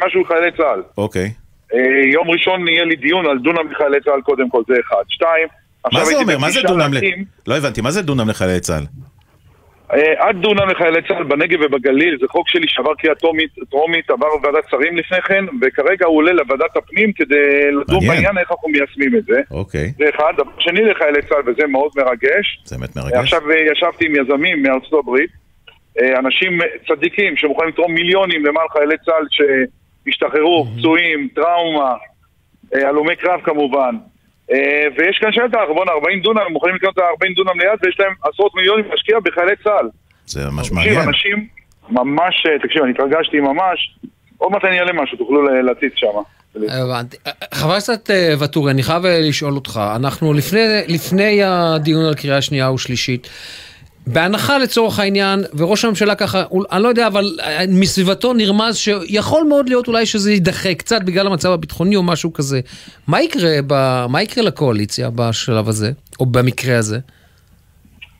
משהו 0.05 0.21
לחיילי 0.21 0.51
צה"ל. 0.57 0.81
אוקיי. 0.97 1.31
אה, 1.73 1.79
יום 2.13 2.31
ראשון 2.31 2.67
יהיה 2.67 2.83
לי 2.85 2.95
דיון 2.95 3.25
על 3.25 3.39
דונם 3.39 3.71
לחיילי 3.71 3.97
צה"ל 4.05 4.21
קודם 4.21 4.49
כל, 4.49 4.61
זה 4.67 4.73
אחד. 4.87 5.03
שתיים, 5.07 5.47
עכשיו 5.83 5.99
מה 5.99 6.05
זה 6.05 6.11
הייתי 6.11 6.23
אומר? 6.23 6.37
מה 6.37 6.51
זה 6.51 6.61
דונם 6.61 6.91
לא 7.47 7.57
הבנתי, 7.57 7.81
מה 7.81 7.91
זה 7.91 8.01
דונם 8.01 8.29
לחיילי 8.29 8.59
צה"ל? 8.59 8.83
אה, 9.93 10.27
עד 10.27 10.35
דונם 10.41 10.69
לחיילי 10.69 11.01
צה"ל 11.07 11.23
בנגב 11.23 11.59
ובגליל, 11.61 12.17
זה 12.21 12.27
חוק 12.27 12.49
שלי 12.49 12.67
שעבר 12.67 12.95
קריאה 12.95 13.15
טרומית, 13.15 13.49
טרומית, 13.69 14.09
עבר 14.09 14.27
ועדת 14.43 14.69
שרים 14.69 14.97
לפני 14.97 15.21
כן, 15.21 15.45
וכרגע 15.61 16.05
הוא 16.05 16.17
עולה 16.17 16.31
לוועדת 16.31 16.77
הפנים 16.77 17.13
כדי 17.13 17.71
לדון. 17.81 17.99
בעניין 18.07 18.37
איך 18.37 18.51
אנחנו 18.51 18.69
מיישמים 18.69 19.15
את 19.15 19.23
זה. 19.23 19.41
אוקיי. 19.51 19.93
זה 19.97 20.05
אחד. 20.15 20.33
דבר 20.37 20.51
שני 20.59 20.81
לחיילי 20.81 21.21
צה"ל, 21.21 21.49
וזה 21.49 21.67
מאוד 21.67 21.91
מרגש. 21.95 22.59
זה 22.63 22.77
באמת 22.77 22.95
מרגש. 22.95 23.13
עכשיו 23.13 23.51
אה, 23.51 23.71
ישבתי 23.71 24.05
עם 24.05 24.15
יזמים 24.15 24.63
מארצות 24.63 24.99
הברית, 24.99 25.29
אה, 25.99 26.19
אנשים 26.19 26.59
צדיקים 26.87 27.37
שמוכנים 27.37 27.69
לתרום 27.69 27.93
מיליונים 27.93 28.45
למען 28.45 28.67
חיילי 28.71 28.95
צה"ל 29.05 29.25
שהשתחררו, 29.29 30.67
פצועים, 30.77 31.27
טראומה, 31.35 31.93
הלומי 32.73 33.15
קרב 33.15 33.41
כמובן. 33.43 33.95
אה, 34.51 34.87
ויש 34.97 35.17
כאן 35.21 35.31
שטח, 35.31 35.59
בואנה, 35.75 35.91
40 35.91 36.19
דונם, 36.21 36.39
הם 36.47 36.53
מוכנים 36.53 36.75
לקנות 36.75 36.93
את 36.93 36.99
ה-40 36.99 37.35
דונם 37.35 37.59
ליד 37.59 37.79
ויש 37.83 37.99
להם 37.99 38.13
עשרות 38.23 38.55
מיליונים 38.55 38.85
להשקיע 38.91 39.19
בחיילי 39.19 39.55
צה"ל. 39.63 39.89
זה 40.25 40.49
ממש 40.49 40.67
תקשיב, 40.67 40.73
מעניין. 40.73 41.07
אנשים 41.07 41.47
ממש, 41.89 42.45
אה, 42.49 42.59
תקשיב, 42.67 42.83
אני 42.83 42.91
התרגשתי 42.91 43.39
ממש. 43.39 43.95
עוד 44.37 44.51
מעט 44.51 44.65
אני 44.65 44.79
אעלה 44.79 44.93
משהו, 44.93 45.17
תוכלו 45.17 45.61
להציץ 45.61 45.93
שם. 45.95 46.07
הבנתי. 46.69 47.17
חבר 47.53 47.71
הכנסת 47.71 48.09
אה, 48.09 48.33
ואטורי, 48.39 48.71
אני 48.71 48.83
חייב 48.83 49.03
לשאול 49.05 49.53
אותך, 49.53 49.79
אנחנו 49.95 50.33
לפני, 50.33 50.59
לפני 50.87 51.43
הדיון 51.43 52.05
על 52.05 52.15
קריאה 52.15 52.41
שנייה 52.41 52.71
ושלישית, 52.71 53.27
בהנחה 54.07 54.57
לצורך 54.57 54.99
העניין, 54.99 55.39
וראש 55.57 55.85
הממשלה 55.85 56.15
ככה, 56.15 56.43
אני 56.71 56.83
לא 56.83 56.87
יודע, 56.87 57.07
אבל 57.07 57.37
אה, 57.43 57.63
מסביבתו 57.69 58.33
נרמז 58.33 58.77
שיכול 58.77 59.43
מאוד 59.43 59.69
להיות 59.69 59.87
אולי 59.87 60.05
שזה 60.05 60.31
יידחה 60.31 60.73
קצת 60.73 61.03
בגלל 61.03 61.27
המצב 61.27 61.51
הביטחוני 61.51 61.95
או 61.95 62.03
משהו 62.03 62.33
כזה. 62.33 62.59
מה 63.07 63.21
יקרה, 63.21 63.51
ב, 63.67 64.05
מה 64.09 64.21
יקרה 64.21 64.43
לקואליציה 64.43 65.09
בשלב 65.15 65.69
הזה, 65.69 65.91
או 66.19 66.25
במקרה 66.25 66.77
הזה? 66.77 66.99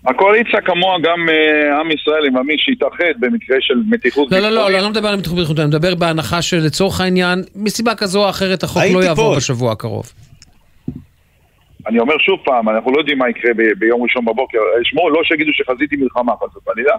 הקואליציה 0.08 0.62
כמוה 0.62 0.98
גם 1.04 1.30
אה, 1.30 1.80
עם 1.80 1.92
ישראל 1.92 2.26
עם 2.28 2.38
עמי 2.38 2.56
שהתאחד 2.58 3.20
במקרה 3.20 3.58
של 3.60 3.74
מתיחות 3.90 4.32
לא, 4.32 4.40
לא, 4.40 4.44
לא, 4.44 4.50
ביטחונית. 4.50 4.72
לא, 4.72 4.78
אני 4.78 4.84
לא 4.84 4.90
מדבר 4.90 5.08
על 5.08 5.16
מתיחות 5.16 5.38
ביטחונית, 5.38 5.60
אני 5.60 5.68
מדבר 5.68 5.96
בהנחה 5.96 6.42
שלצורך 6.42 7.02
העניין, 7.02 7.44
מסיבה 7.56 7.96
כזו 7.96 8.24
או 8.24 8.30
אחרת 8.30 8.64
החוק 8.64 8.84
לא 8.94 9.04
יעבור 9.04 9.26
תיפול? 9.26 9.38
בשבוע 9.38 9.72
הקרוב. 9.72 10.12
אני 11.88 12.00
אומר 12.00 12.18
שוב 12.20 12.40
פעם, 12.46 12.70
אנחנו 12.70 12.92
לא 12.92 12.98
יודעים 12.98 13.18
מה 13.18 13.30
יקרה 13.30 13.54
ב- 13.54 13.80
ביום 13.80 14.04
ראשון 14.04 14.26
בבוקר. 14.26 14.58
שמעו, 14.84 15.10
לא 15.10 15.22
שיגידו 15.24 15.52
שחזיתי 15.54 15.96
מלחמה 15.96 16.32
חס 16.44 16.56
וחלילה. 16.58 16.94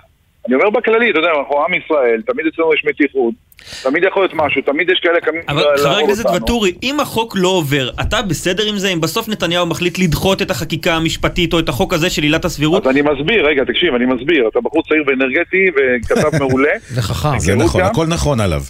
אני 0.47 0.55
אומר 0.55 0.71
בכללי, 0.71 1.11
אתה 1.11 1.19
יודע, 1.19 1.29
אנחנו 1.39 1.65
עם 1.65 1.75
ישראל, 1.75 2.23
תמיד 2.27 2.47
אצלנו 2.47 2.75
יש 2.75 2.85
מתיחות, 2.85 3.35
תמיד 3.83 4.05
יכול 4.05 4.23
להיות 4.23 4.35
משהו, 4.35 4.63
תמיד 4.63 4.91
יש 4.91 5.01
כאלה 5.01 5.21
קמים 5.21 5.41
אבל 5.49 5.63
חבר 5.79 5.99
הכנסת. 5.99 6.27
ואטורי, 6.27 6.73
אם 6.83 7.01
החוק 7.01 7.35
לא 7.37 7.49
עובר, 7.49 7.91
אתה 8.01 8.23
בסדר 8.23 8.63
עם 8.69 8.77
זה? 8.77 8.89
אם 8.89 9.01
בסוף 9.01 9.29
נתניהו 9.29 9.67
מחליט 9.67 9.99
לדחות 9.99 10.43
את 10.43 10.51
החקיקה 10.51 10.95
המשפטית 10.95 11.53
או 11.53 11.59
את 11.59 11.69
החוק 11.69 11.93
הזה 11.95 12.11
של 12.11 12.23
עילת 12.23 12.45
הסבירות? 12.45 12.87
אז 12.87 12.93
אני 12.93 13.03
מסביר, 13.03 13.47
רגע, 13.47 13.65
תקשיב, 13.65 13.95
אני 13.95 14.07
מסביר. 14.07 14.49
אתה 14.49 14.61
בחור 14.61 14.83
צעיר 14.89 15.03
ואנרגטי 15.07 15.67
וכתב 15.77 16.39
מעולה. 16.41 16.73
וחכם. 16.95 17.39
זה 17.39 17.55
נכון, 17.55 17.83
הכל 17.83 18.07
נכון 18.07 18.41
עליו. 18.41 18.61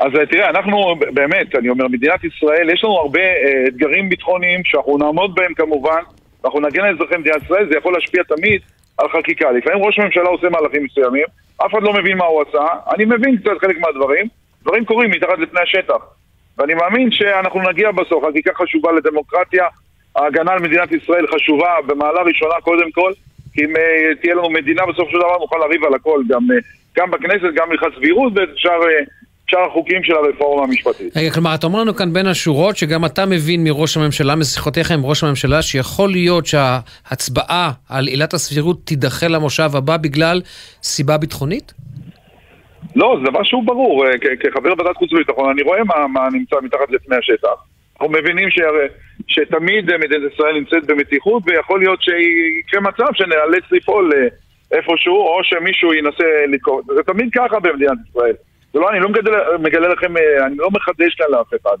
אז, 0.00 0.12
אז 0.12 0.28
תראה, 0.30 0.50
אנחנו 0.50 0.94
באמת, 1.12 1.54
אני 1.56 1.68
אומר, 1.68 1.88
מדינת 1.88 2.24
ישראל, 2.24 2.70
יש 2.70 2.84
לנו 2.84 2.96
הרבה 2.96 3.20
אה, 3.20 3.64
אתגרים 3.68 4.08
ביטחוניים 4.08 4.60
שאנחנו 4.64 4.98
נעמוד 4.98 5.34
בהם 5.34 5.54
כמובן, 5.54 6.00
ואנחנו 6.42 6.60
נגן 6.60 6.84
על 6.84 6.94
אזרחי 6.94 7.16
מדינת 7.16 7.42
ישראל, 7.42 7.66
זה 7.70 7.78
יכול 7.78 7.92
להשפיע 7.92 8.22
תמיד 8.22 8.60
על 8.98 9.08
חקיקה. 9.08 9.50
לפעמים 9.50 9.84
ראש 9.84 9.98
הממשלה 9.98 10.28
עושה 10.28 10.48
מהלכים 10.48 10.84
מסוימים, 10.84 11.24
אף 11.56 11.72
אחד 11.72 11.82
לא 11.82 11.92
מבין 11.92 12.16
מה 12.16 12.24
הוא 12.24 12.42
עשה, 12.48 12.66
אני 12.94 13.04
מבין 13.04 13.36
קצת 13.36 13.50
חלק 13.60 13.78
מהדברים, 13.78 14.26
דברים 14.62 14.84
קורים 14.84 15.10
מתחת 15.10 15.38
לפני 15.38 15.60
השטח. 15.60 16.02
ואני 16.58 16.74
מאמין 16.74 17.10
שאנחנו 17.10 17.62
נגיע 17.70 17.90
בסוף, 17.90 18.24
חקיקה 18.24 18.54
חשובה 18.54 18.92
לדמוקרטיה, 18.92 19.66
ההגנה 20.16 20.52
על 20.52 20.60
מדינת 20.60 20.92
ישראל 20.92 21.26
חשובה 21.34 21.74
במעלה 21.86 22.22
ראשונה 22.22 22.54
קודם 22.62 22.90
כל, 22.90 23.12
כי 23.54 23.64
אם 23.64 23.76
אה, 23.76 24.14
תהיה 24.20 24.34
לנו 24.34 24.50
מדינה 24.50 24.86
בסופו 24.86 25.10
של 25.10 25.18
דבר 25.18 25.38
נוכל 25.38 25.56
לריב 25.56 25.84
על 25.84 25.94
הכל, 25.94 26.22
גם, 26.28 26.42
אה, 26.52 26.56
גם 26.96 27.10
בכנסת, 27.10 27.54
גם 27.54 27.70
הלכת 27.70 27.86
סבירות, 27.96 28.32
ואפשר 28.36 28.80
אה, 28.88 29.04
שאר 29.50 29.66
החוקים 29.66 30.02
של 30.02 30.12
הרפורמה 30.14 30.64
המשפטית. 30.64 31.16
רגע, 31.16 31.30
כלומר, 31.30 31.54
אתה 31.54 31.66
אומר 31.66 31.80
לנו 31.80 31.94
כאן 31.94 32.12
בין 32.12 32.26
השורות 32.26 32.76
שגם 32.76 33.04
אתה 33.04 33.26
מבין 33.26 33.64
מראש 33.64 33.96
הממשלה, 33.96 34.36
משיחותיך 34.36 34.90
עם 34.90 35.04
ראש 35.04 35.24
הממשלה, 35.24 35.62
שיכול 35.62 36.10
להיות 36.10 36.46
שההצבעה 36.46 37.70
על 37.88 38.06
עילת 38.06 38.34
הסבירות 38.34 38.76
תידחה 38.84 39.28
למושב 39.28 39.70
הבא 39.74 39.96
בגלל 39.96 40.40
סיבה 40.82 41.18
ביטחונית? 41.18 41.72
לא, 42.96 43.16
זה 43.18 43.30
דבר 43.30 43.42
שהוא 43.42 43.64
ברור. 43.64 44.06
אה, 44.06 44.10
כחבר 44.40 44.72
ועדת 44.78 44.96
חוץ 44.96 45.12
וביטחון, 45.12 45.50
אני 45.50 45.62
רואה 45.62 45.84
מה, 45.84 46.06
מה 46.06 46.28
נמצא 46.32 46.56
מתחת 46.62 46.90
לפני 46.90 47.16
השטח. 47.16 47.48
אנחנו 47.94 48.14
מבינים 48.18 48.50
שהרי, 48.50 48.86
שתמיד 49.28 49.90
אה, 49.90 49.98
מדינת 49.98 50.32
ישראל 50.32 50.54
נמצאת 50.54 50.86
במתיחות, 50.86 51.42
ויכול 51.46 51.80
להיות 51.80 52.02
שיקרה 52.02 52.80
מצב 52.80 53.12
שנאלץ 53.14 53.64
לפעול 53.70 54.12
אה, 54.14 54.28
איפשהו, 54.72 55.16
או 55.16 55.44
שמישהו 55.44 55.94
ינסה 55.94 56.24
לקרוא. 56.48 56.82
זה 56.86 57.02
תמיד 57.02 57.28
ככה 57.34 57.60
במדינת 57.60 57.98
ישראל. 58.10 58.34
זה 58.72 58.80
לא, 58.80 58.90
אני 58.90 59.00
לא 59.00 59.08
מגדל, 59.08 59.32
מגלה 59.58 59.88
לכם, 59.88 60.16
אה, 60.16 60.46
אני 60.46 60.56
לא 60.56 60.68
מחדש 60.70 61.14
כאן 61.14 61.26
לאף 61.30 61.46
אחד. 61.62 61.76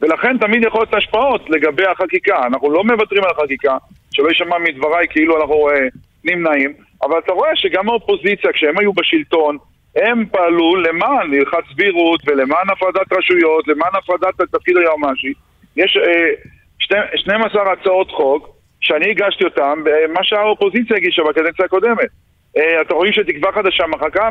ולכן 0.00 0.38
תמיד 0.38 0.62
יכול 0.64 0.80
להיות 0.80 0.94
השפעות 0.94 1.50
לגבי 1.50 1.86
החקיקה. 1.86 2.38
אנחנו 2.46 2.70
לא 2.70 2.84
מוותרים 2.84 3.24
על 3.24 3.30
החקיקה, 3.30 3.76
שלא 4.14 4.28
יישמע 4.28 4.58
מדבריי 4.58 5.06
כאילו 5.10 5.40
אנחנו 5.40 5.70
אה, 5.70 5.86
נמנעים, 6.24 6.72
אבל 7.02 7.18
אתה 7.18 7.32
רואה 7.32 7.56
שגם 7.56 7.88
האופוזיציה, 7.88 8.52
כשהם 8.52 8.78
היו 8.78 8.92
בשלטון, 8.92 9.56
הם 9.96 10.24
פעלו 10.30 10.76
למען 10.76 11.34
הלכת 11.34 11.58
סבירות 11.72 12.20
ולמען 12.26 12.70
הפרדת 12.72 13.12
רשויות, 13.12 13.68
למען 13.68 13.90
הפרדת 13.94 14.40
התפקיד 14.40 14.76
היועמ"שי. 14.76 15.32
יש 15.76 15.96
אה, 15.96 16.30
שני- 16.78 16.98
12 17.18 17.72
הצעות 17.72 18.10
חוק 18.10 18.48
שאני 18.80 19.10
הגשתי 19.10 19.44
אותן, 19.44 19.74
מה 20.12 20.24
שהאופוזיציה 20.24 20.96
הגישה 20.96 21.22
בקדנציה 21.22 21.64
הקודמת. 21.64 22.08
אה, 22.56 22.80
אתם 22.80 22.94
רואים 22.94 23.12
שתקווה 23.12 23.52
חדשה 23.52 23.86
מחקה 23.86 24.28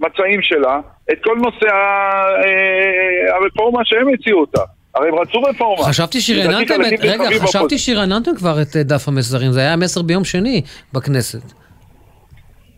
מהמצעים 0.00 0.42
שלה 0.42 0.80
את 1.12 1.18
כל 1.24 1.36
נושא 1.36 1.66
אה, 1.66 3.36
הרפורמה 3.36 3.80
שהם 3.84 4.06
הציעו 4.14 4.40
אותה. 4.40 4.60
הרי 4.94 5.08
הם 5.08 5.14
רצו 5.14 5.42
רפורמה. 5.42 5.84
חשבתי 5.84 6.20
שרעננתם. 6.20 6.74
רגע, 7.02 7.24
חשבתי. 7.42 7.78
שרעננתם 7.78 8.34
כבר 8.36 8.62
את 8.62 8.76
אה, 8.76 8.82
דף 8.82 9.08
המסרים, 9.08 9.52
זה 9.52 9.60
היה 9.60 9.72
המסר 9.72 10.02
ביום 10.02 10.24
שני 10.24 10.62
בכנסת. 10.92 11.42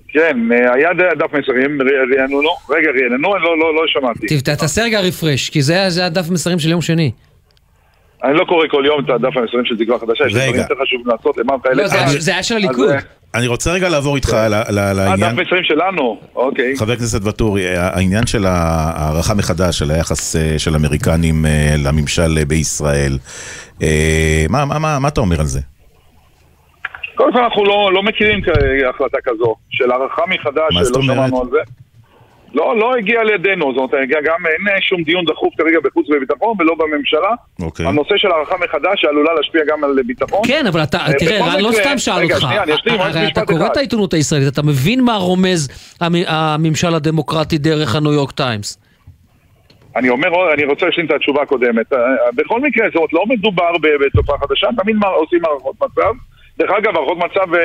כן, 0.09 0.37
אה, 0.53 0.75
היה 0.75 0.89
דף 1.18 1.33
מסרים, 1.33 1.79
רעננו, 2.18 2.39
רגע, 2.70 2.91
רעננו, 3.03 3.37
אני 3.37 3.43
לא, 3.45 3.59
לא, 3.59 3.75
לא 3.75 3.83
שמעתי. 3.87 4.41
תעשה 4.41 4.83
רגע 4.83 5.01
רפרש, 5.01 5.51
כי 5.51 5.62
זה 5.62 5.73
היה- 5.73 5.91
זה 5.91 6.09
דף 6.09 6.31
מסרים 6.31 6.59
של 6.59 6.70
יום 6.70 6.83
שני. 6.83 7.11
אני 8.25 8.35
לא 8.35 8.45
קורא 8.45 8.66
כל 8.68 8.83
יום 8.87 9.05
את 9.05 9.11
הדף 9.11 9.37
המסרים 9.37 9.64
של 9.64 9.79
תקווה 9.85 9.99
חדשה, 9.99 10.27
יש 10.27 10.33
דברים 10.35 10.55
יותר 10.55 10.75
חשובים 10.83 11.07
לעשות 11.07 11.37
למען 11.37 11.59
לא, 11.75 11.87
זה 11.89 11.95
היה- 11.97 12.07
צה"ל. 12.09 12.20
זה 12.20 12.33
היה 12.33 12.43
של 12.43 12.55
הליכוד. 12.57 12.89
אה, 13.35 13.41
אני 13.41 13.47
רוצה 13.47 13.72
רגע 13.72 13.89
לעבור 13.89 14.16
איתך 14.16 14.35
אה, 14.35 14.49
לעניין... 14.70 15.16
דף 15.37 15.41
מסרים 15.47 15.64
שלנו, 15.64 16.20
אוקיי. 16.37 16.76
חבר 16.76 16.93
הכנסת 16.93 17.20
ואטורי, 17.24 17.76
העניין 17.76 18.26
של 18.26 18.45
הערכה 18.47 19.35
מחדש 19.35 19.78
של 19.78 19.91
היחס 19.91 20.37
אה, 20.37 20.59
של 20.59 20.74
אמריקנים 20.74 21.47
אה, 21.47 21.74
לממשל 21.78 22.39
אה, 22.39 22.45
בישראל, 22.45 23.18
אה, 23.83 24.45
מה- 24.49 24.64
מה- 24.64 24.78
מה 24.78 24.99
מה 24.99 25.09
אתה 25.09 25.20
אומר 25.20 25.41
על 25.41 25.47
זה? 25.47 25.61
קודם 27.14 27.33
כל 27.33 27.39
אנחנו 27.39 27.64
לא, 27.64 27.91
לא 27.93 28.03
מכירים 28.03 28.41
החלטה 28.95 29.18
כזו, 29.24 29.55
של 29.70 29.91
הערכה 29.91 30.22
מחדש, 30.28 30.91
לא? 30.95 31.03
שמענו 31.03 31.41
על 31.41 31.47
זה. 31.51 31.59
לא, 32.55 32.77
לא 32.79 32.95
הגיע 32.97 33.23
לידינו, 33.25 33.73
זאת 33.75 33.93
אומרת, 33.93 33.95
הגיע 34.03 34.21
גם 34.21 34.47
אין 34.47 34.69
אה, 34.75 34.81
שום 34.81 35.03
דיון 35.03 35.25
דחוף 35.25 35.55
כרגע 35.59 35.79
בחוץ 35.85 36.07
וביטחון 36.11 36.55
ולא 36.59 36.75
בממשלה. 36.75 37.29
אוקיי. 37.63 37.87
הנושא 37.87 38.15
של 38.17 38.29
הערכה 38.33 38.55
מחדש 38.65 39.01
שעלולה 39.01 39.31
להשפיע 39.35 39.63
גם 39.69 39.85
על 39.85 40.03
ביטחון. 40.07 40.41
כן, 40.47 40.67
אבל 40.67 40.83
אתה, 40.83 40.99
אה, 40.99 41.13
תראה, 41.19 41.39
רן 41.55 41.61
לא 41.61 41.73
סתם 41.73 41.99
שאל 41.99 42.15
רגע, 42.15 42.35
אותך. 42.35 42.47
שנייה, 42.47 42.63
אני 42.63 42.75
אשלים, 42.75 43.01
רק 43.01 43.17
הרי 43.17 43.29
אתה 43.29 43.47
קורא. 43.47 43.67
את 43.67 43.77
העיתונות 43.77 44.15
הישראלית, 44.15 44.49
אתה 44.53 44.63
מבין 44.63 45.01
מה 45.05 45.17
רומז 45.17 45.69
המ- 46.01 46.15
הממשל 46.27 46.95
הדמוקרטי 46.95 47.59
דרך 47.59 47.95
הניו 47.95 48.13
יורק 48.13 48.31
טיימס. 48.31 48.79
אני 49.97 50.09
אומר, 50.09 50.29
אני 50.55 50.65
רוצה 50.65 50.87
להשלים 50.87 51.07
את 51.07 51.11
התשובה 51.11 51.43
הקודמת. 51.43 51.93
אה, 51.93 51.99
בכל 52.35 52.61
מקרה, 52.61 52.87
זאת 52.87 52.97
אומרת, 52.97 53.13
לא 53.13 53.25
מדובר 53.29 53.71
בתופעה 53.83 54.39
חדשה, 54.39 54.67
תמיד 54.83 54.97
מה- 54.97 55.07
עושים 55.07 55.45
הערכות 55.45 55.77
מצב. 55.83 56.13
דרך 56.59 56.71
אגב, 56.79 56.97
הערכות 56.97 57.19
מצב 57.19 57.55
אה, 57.55 57.61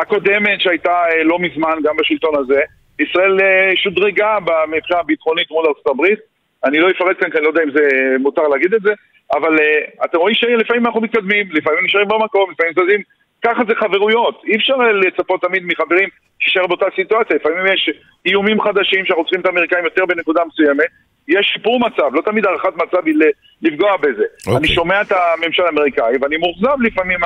הקודמת 0.00 0.60
שהייתה 0.60 0.90
אה, 0.90 1.24
לא 1.24 1.38
מזמן, 1.38 1.72
גם 1.84 1.94
בשלטון 2.00 2.32
הזה, 2.38 2.60
ישראל 2.98 3.40
אה, 3.40 3.72
שודרגה 3.76 4.38
במבחינה 4.44 5.00
הביטחונית 5.00 5.50
מול 5.50 5.66
ארצות 5.66 5.86
הברית. 5.86 6.18
אני 6.64 6.78
לא 6.78 6.90
אפרט 6.90 7.16
כאן, 7.20 7.30
כי 7.30 7.36
אני 7.36 7.44
לא 7.44 7.48
יודע 7.48 7.62
אם 7.62 7.70
זה 7.70 7.88
מותר 8.18 8.48
להגיד 8.48 8.74
את 8.74 8.82
זה, 8.82 8.92
אבל 9.36 9.58
אה, 9.60 10.04
אתם 10.04 10.18
רואים 10.18 10.34
שלפעמים 10.34 10.86
אנחנו 10.86 11.00
מתקדמים, 11.00 11.46
לפעמים 11.50 11.84
נשארים 11.84 12.08
במקום, 12.08 12.50
לפעמים 12.50 12.72
זזים. 12.72 13.02
ככה 13.44 13.62
זה 13.68 13.74
חברויות. 13.74 14.42
אי 14.46 14.56
אפשר 14.56 14.74
אה, 14.74 14.92
לצפות 14.92 15.42
תמיד 15.42 15.62
מחברים 15.66 16.08
שישאר 16.38 16.66
באותה 16.66 16.86
סיטואציה. 16.96 17.36
לפעמים 17.36 17.66
יש 17.74 17.90
איומים 18.26 18.60
חדשים 18.60 19.04
שאנחנו 19.04 19.24
צריכים 19.24 19.40
את 19.40 19.46
האמריקאים 19.46 19.84
יותר 19.84 20.06
בנקודה 20.06 20.42
מסוימת. 20.44 20.86
יש 21.28 21.50
שיפור 21.54 21.80
מצב, 21.80 22.14
לא 22.14 22.20
תמיד 22.20 22.46
הערכת 22.46 22.76
מצב 22.76 23.06
היא 23.06 23.14
לפגוע 23.62 23.96
בזה. 23.96 24.24
אוקיי. 24.46 24.56
אני 24.56 24.68
שומע 24.68 25.00
את 25.00 25.12
הממשל 25.12 25.62
האמריקאי 25.62 26.16
ואני 26.20 26.36
מאוכזב 26.36 26.80
לפעמים 26.80 27.18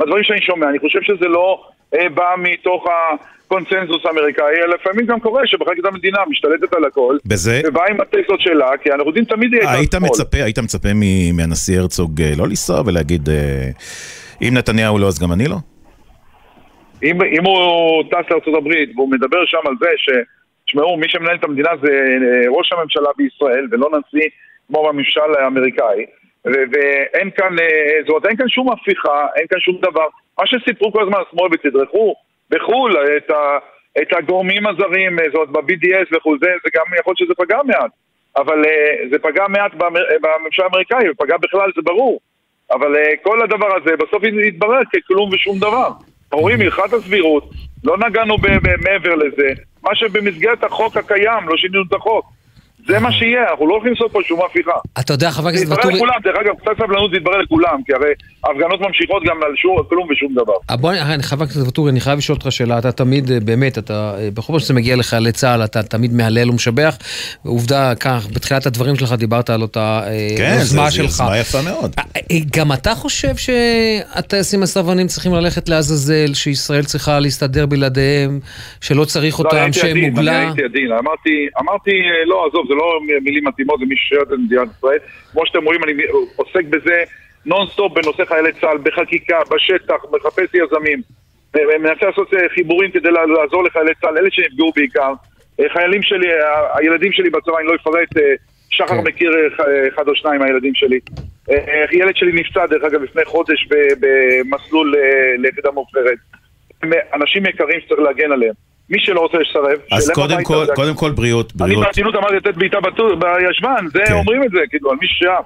מהדברים 0.00 0.24
שאני 0.24 0.42
שומע. 0.42 0.68
אני 0.68 0.78
חושב 0.78 0.98
שזה 1.02 1.28
לא 1.28 1.64
אה, 1.94 2.08
בא 2.08 2.34
מתוך 2.38 2.84
הקונצנזוס 3.46 4.06
האמריקאי, 4.06 4.44
אלא 4.56 4.74
לפעמים 4.74 5.06
גם 5.06 5.20
קורה 5.20 5.46
שבחלקת 5.46 5.84
המדינה 5.84 6.18
משתלטת 6.30 6.74
על 6.74 6.84
הכל, 6.84 7.16
בזה- 7.26 7.60
ובאה 7.66 7.84
עם 7.90 8.00
הטסות 8.00 8.40
שלה, 8.40 8.70
כי 8.82 8.92
אנחנו 8.92 9.06
יודעים 9.06 9.24
תמיד 9.24 9.52
יהיה 9.54 9.72
היית. 9.72 9.94
מצפה, 9.94 10.38
היית 10.44 10.58
מצפה 10.58 10.88
מהנשיא 11.36 11.78
הרצוג 11.80 12.22
אה, 12.22 12.30
לא 12.38 12.46
לנסוע 12.46 12.82
ולהגיד, 12.86 13.28
אה, 13.28 13.68
אם 14.42 14.54
נתניהו 14.56 14.98
לא, 14.98 15.06
אז 15.06 15.18
גם 15.22 15.32
אני 15.32 15.48
לא? 15.48 15.56
אם, 17.02 17.22
אם 17.22 17.44
הוא 17.44 18.02
טס 18.10 18.54
הברית 18.58 18.90
והוא 18.96 19.10
מדבר 19.10 19.46
שם 19.46 19.58
על 19.66 19.74
זה 19.80 19.88
ש... 19.96 20.08
תשמעו, 20.66 20.96
מי 20.96 21.08
שמנהל 21.08 21.36
את 21.36 21.44
המדינה 21.44 21.68
זה 21.82 21.92
אה, 21.92 22.50
ראש 22.58 22.72
הממשלה 22.72 23.08
בישראל 23.16 23.66
ולא 23.70 23.88
נשיא 23.90 24.28
כמו 24.68 24.88
בממשל 24.88 25.20
האמריקאי 25.38 26.04
ואין 26.44 27.30
כאן, 27.36 27.58
אה, 27.58 28.00
זאת 28.00 28.08
אומרת, 28.08 28.26
אין 28.26 28.36
כאן 28.36 28.48
שום 28.48 28.72
הפיכה, 28.72 29.26
אין 29.36 29.46
כאן 29.50 29.60
שום 29.60 29.76
דבר. 29.82 30.06
מה 30.38 30.46
שסיפרו 30.46 30.92
כל 30.92 31.02
הזמן 31.02 31.18
השמאל 31.28 31.48
ותדרכו 31.52 32.14
בחו"ל 32.50 32.96
את, 33.16 33.30
ה, 33.30 33.58
את 34.02 34.12
הגורמים 34.18 34.66
הזרים, 34.66 35.18
אה, 35.18 35.24
זאת 35.24 35.34
אומרת, 35.34 35.48
ב-BDS 35.48 36.16
וכו', 36.16 36.36
זה, 36.40 36.50
זה 36.64 36.70
גם 36.74 36.84
יכול 37.00 37.10
להיות 37.10 37.18
שזה 37.18 37.34
פגע 37.34 37.58
מעט. 37.64 37.90
אבל 38.36 38.64
אה, 38.66 39.08
זה 39.10 39.18
פגע 39.18 39.44
מעט 39.48 39.74
במ- 39.74 40.18
בממשל 40.22 40.62
האמריקאי, 40.62 41.10
ופגע 41.10 41.36
בכלל, 41.36 41.70
זה 41.76 41.82
ברור. 41.82 42.20
אבל 42.72 42.94
כל 43.22 43.42
הדבר 43.42 43.76
הזה 43.76 43.96
בסוף 43.96 44.22
יתברר 44.46 44.80
ככלום 44.92 45.30
ושום 45.32 45.58
דבר. 45.58 45.88
אומרים 46.32 46.60
הלכת 46.60 46.92
הסבירות, 46.92 47.50
לא 47.84 47.96
נגענו 47.98 48.36
מעבר 48.84 49.14
לזה, 49.14 49.52
מה 49.82 49.94
שבמסגרת 49.94 50.64
החוק 50.64 50.96
הקיים, 50.96 51.48
לא 51.48 51.56
שינינו 51.56 51.82
את 51.88 51.94
החוק. 51.94 52.24
זה 52.88 52.98
מה 52.98 53.12
שיהיה, 53.12 53.50
אנחנו 53.50 53.66
לא 53.66 53.74
הולכים 53.74 53.92
לעשות 53.92 54.12
פה 54.12 54.18
שום 54.28 54.40
הפיכה. 54.50 54.70
אתה 55.00 55.12
יודע, 55.12 55.30
חבר 55.30 55.42
זה 55.42 55.48
הכנסת 55.48 55.62
יתברר 55.64 55.76
ואטורי... 55.78 55.94
לכולם, 55.94 56.14
דרך 56.24 56.36
אגב, 56.40 56.54
קצת 56.60 56.84
סבלנות 56.84 57.10
זה 57.10 57.16
יתברר 57.16 57.38
לכולם, 57.38 57.78
כי 57.86 57.92
הרי 57.94 58.10
ההפגנות 58.44 58.80
ממשיכות 58.80 59.22
גם 59.28 59.36
על 59.46 59.56
שום, 59.56 59.76
כלום 59.88 60.08
ושום 60.10 60.34
דבר. 60.34 60.52
אה, 60.70 60.76
בוא, 60.76 60.92
אני- 60.92 61.22
חבר 61.22 61.44
הכנסת 61.44 61.66
ואטורי, 61.66 61.90
אני 61.90 62.00
חייב 62.00 62.18
לשאול 62.18 62.36
אותך 62.38 62.52
שאלה, 62.52 62.78
אתה 62.78 62.92
תמיד, 62.92 63.30
אה, 63.30 63.40
באמת, 63.40 63.78
אתה, 63.78 64.14
אה, 64.18 64.28
בכל 64.34 64.52
פעם 64.52 64.58
שזה 64.60 64.74
מגיע 64.74 64.96
לחיילי 64.96 65.32
צה"ל, 65.32 65.64
אתה 65.64 65.82
תמיד 65.82 66.12
מהלל 66.14 66.50
ומשבח. 66.50 66.96
עובדה, 67.46 67.94
כך, 67.94 68.26
בתחילת 68.34 68.66
הדברים 68.66 68.96
שלך 68.96 69.12
דיברת 69.12 69.50
על 69.50 69.62
אותה 69.62 70.00
אה, 70.06 70.28
כן, 70.38 70.50
זה 70.54 70.60
יוזמה 70.60 70.84
זה 70.90 70.96
שלך. 70.96 71.04
יוזמה 71.20 71.38
יפה 71.38 71.58
מאוד. 71.62 71.94
אה, 72.16 72.20
גם 72.56 72.72
אתה 72.72 72.94
חושב 72.94 73.34
שהטייסים 73.36 74.62
הסרבנים 74.62 75.06
צריכים 75.06 75.34
ללכת 75.34 75.68
לעזאזל, 75.68 76.34
שישראל 76.34 76.84
צריכה 76.84 77.20
להסתדר 77.20 77.66
בלעדיהם, 77.66 78.40
שלא 78.80 79.04
צריך 79.04 79.40
לא, 79.40 79.44
אותם, 79.44 79.56
הייתי 79.56 79.78
שהם 79.78 79.96
מוגלה? 79.98 80.38
הייתי 80.40 80.62
עדין, 80.64 80.92
אמרתי, 80.92 81.30
אמרתי, 81.60 81.90
אה, 81.90 82.24
לא, 82.26 82.46
עזוב, 82.48 82.66
זה 82.70 82.74
לא 82.74 83.00
מילים 83.22 83.44
מתאימות, 83.48 83.80
זה 83.80 83.86
מי 83.86 83.96
ששירת 83.96 84.32
את 84.32 84.38
מדינת 84.38 84.68
ישראל. 84.78 84.98
כמו 85.32 85.46
שאתם 85.46 85.64
רואים, 85.64 85.84
אני 85.84 85.92
עוסק 86.36 86.64
בזה 86.70 87.02
נונסטופ 87.46 87.92
בנושא 87.92 88.24
חיילי 88.24 88.52
צה"ל, 88.60 88.78
בחקיקה, 88.82 89.38
בשטח, 89.50 89.94
מחפש 90.12 90.48
יזמים. 90.54 91.00
אה, 91.56 91.78
מנסה 91.78 92.06
לעשות 92.06 92.34
אה, 92.34 92.48
חיבורים 92.54 92.90
כדי 92.90 93.10
לע- 93.10 93.26
לעזור 93.26 93.64
לחיילי 93.64 93.90
צה"ל, 94.00 94.18
אלה 94.18 94.28
שנפגעו 94.30 94.72
בעיקר. 94.76 95.12
אה, 95.60 95.64
חיילים 95.72 96.02
שלי, 96.02 96.32
ה- 96.32 96.78
הילדים 96.78 97.12
שלי 97.12 97.30
בצבא, 97.30 97.58
אני 97.58 97.66
לא 97.66 97.74
אפרט, 97.74 98.16
אה, 98.16 98.34
שחר 98.70 99.00
מכיר 99.00 99.30
אה, 99.36 99.56
ח- 99.56 99.60
אה, 99.60 99.88
אחד 99.88 100.08
או 100.08 100.14
שניים 100.16 100.40
מהילדים 100.40 100.74
שלי. 100.74 100.98
אה, 101.50 101.54
אה, 101.68 101.84
ילד 101.92 102.16
שלי 102.16 102.32
נפצע, 102.32 102.66
דרך 102.66 102.84
אגב, 102.84 103.02
לפני 103.02 103.24
חודש 103.24 103.68
במסלול 104.00 104.94
אה, 104.96 105.02
ליחידה 105.38 105.70
מובחרת. 105.70 106.18
אה, 106.84 106.88
אנשים 107.14 107.46
יקרים 107.46 107.80
שצריך 107.80 108.00
להגן 108.00 108.32
עליהם. 108.32 108.54
מי 108.90 109.00
שלא 109.00 109.20
רוצה 109.20 109.38
לסרב, 109.38 109.78
אז 109.92 110.10
קודם 110.10 110.44
כל, 110.44 110.66
זה 110.66 110.72
קודם 110.74 110.94
כל 110.94 111.10
בריאות, 111.10 111.52
אני 111.52 111.58
בריאות. 111.58 111.84
ברצינות 111.84 112.14
אמרתי 112.14 112.36
לתת 112.36 112.54
בעיטה 112.56 112.78
בישבן, 112.80 113.86
זה 113.92 114.00
כן. 114.06 114.12
אומרים 114.12 114.44
את 114.44 114.50
זה, 114.50 114.58
כאילו, 114.70 114.90
על 114.90 114.96
מי 115.00 115.06
שעף. 115.06 115.44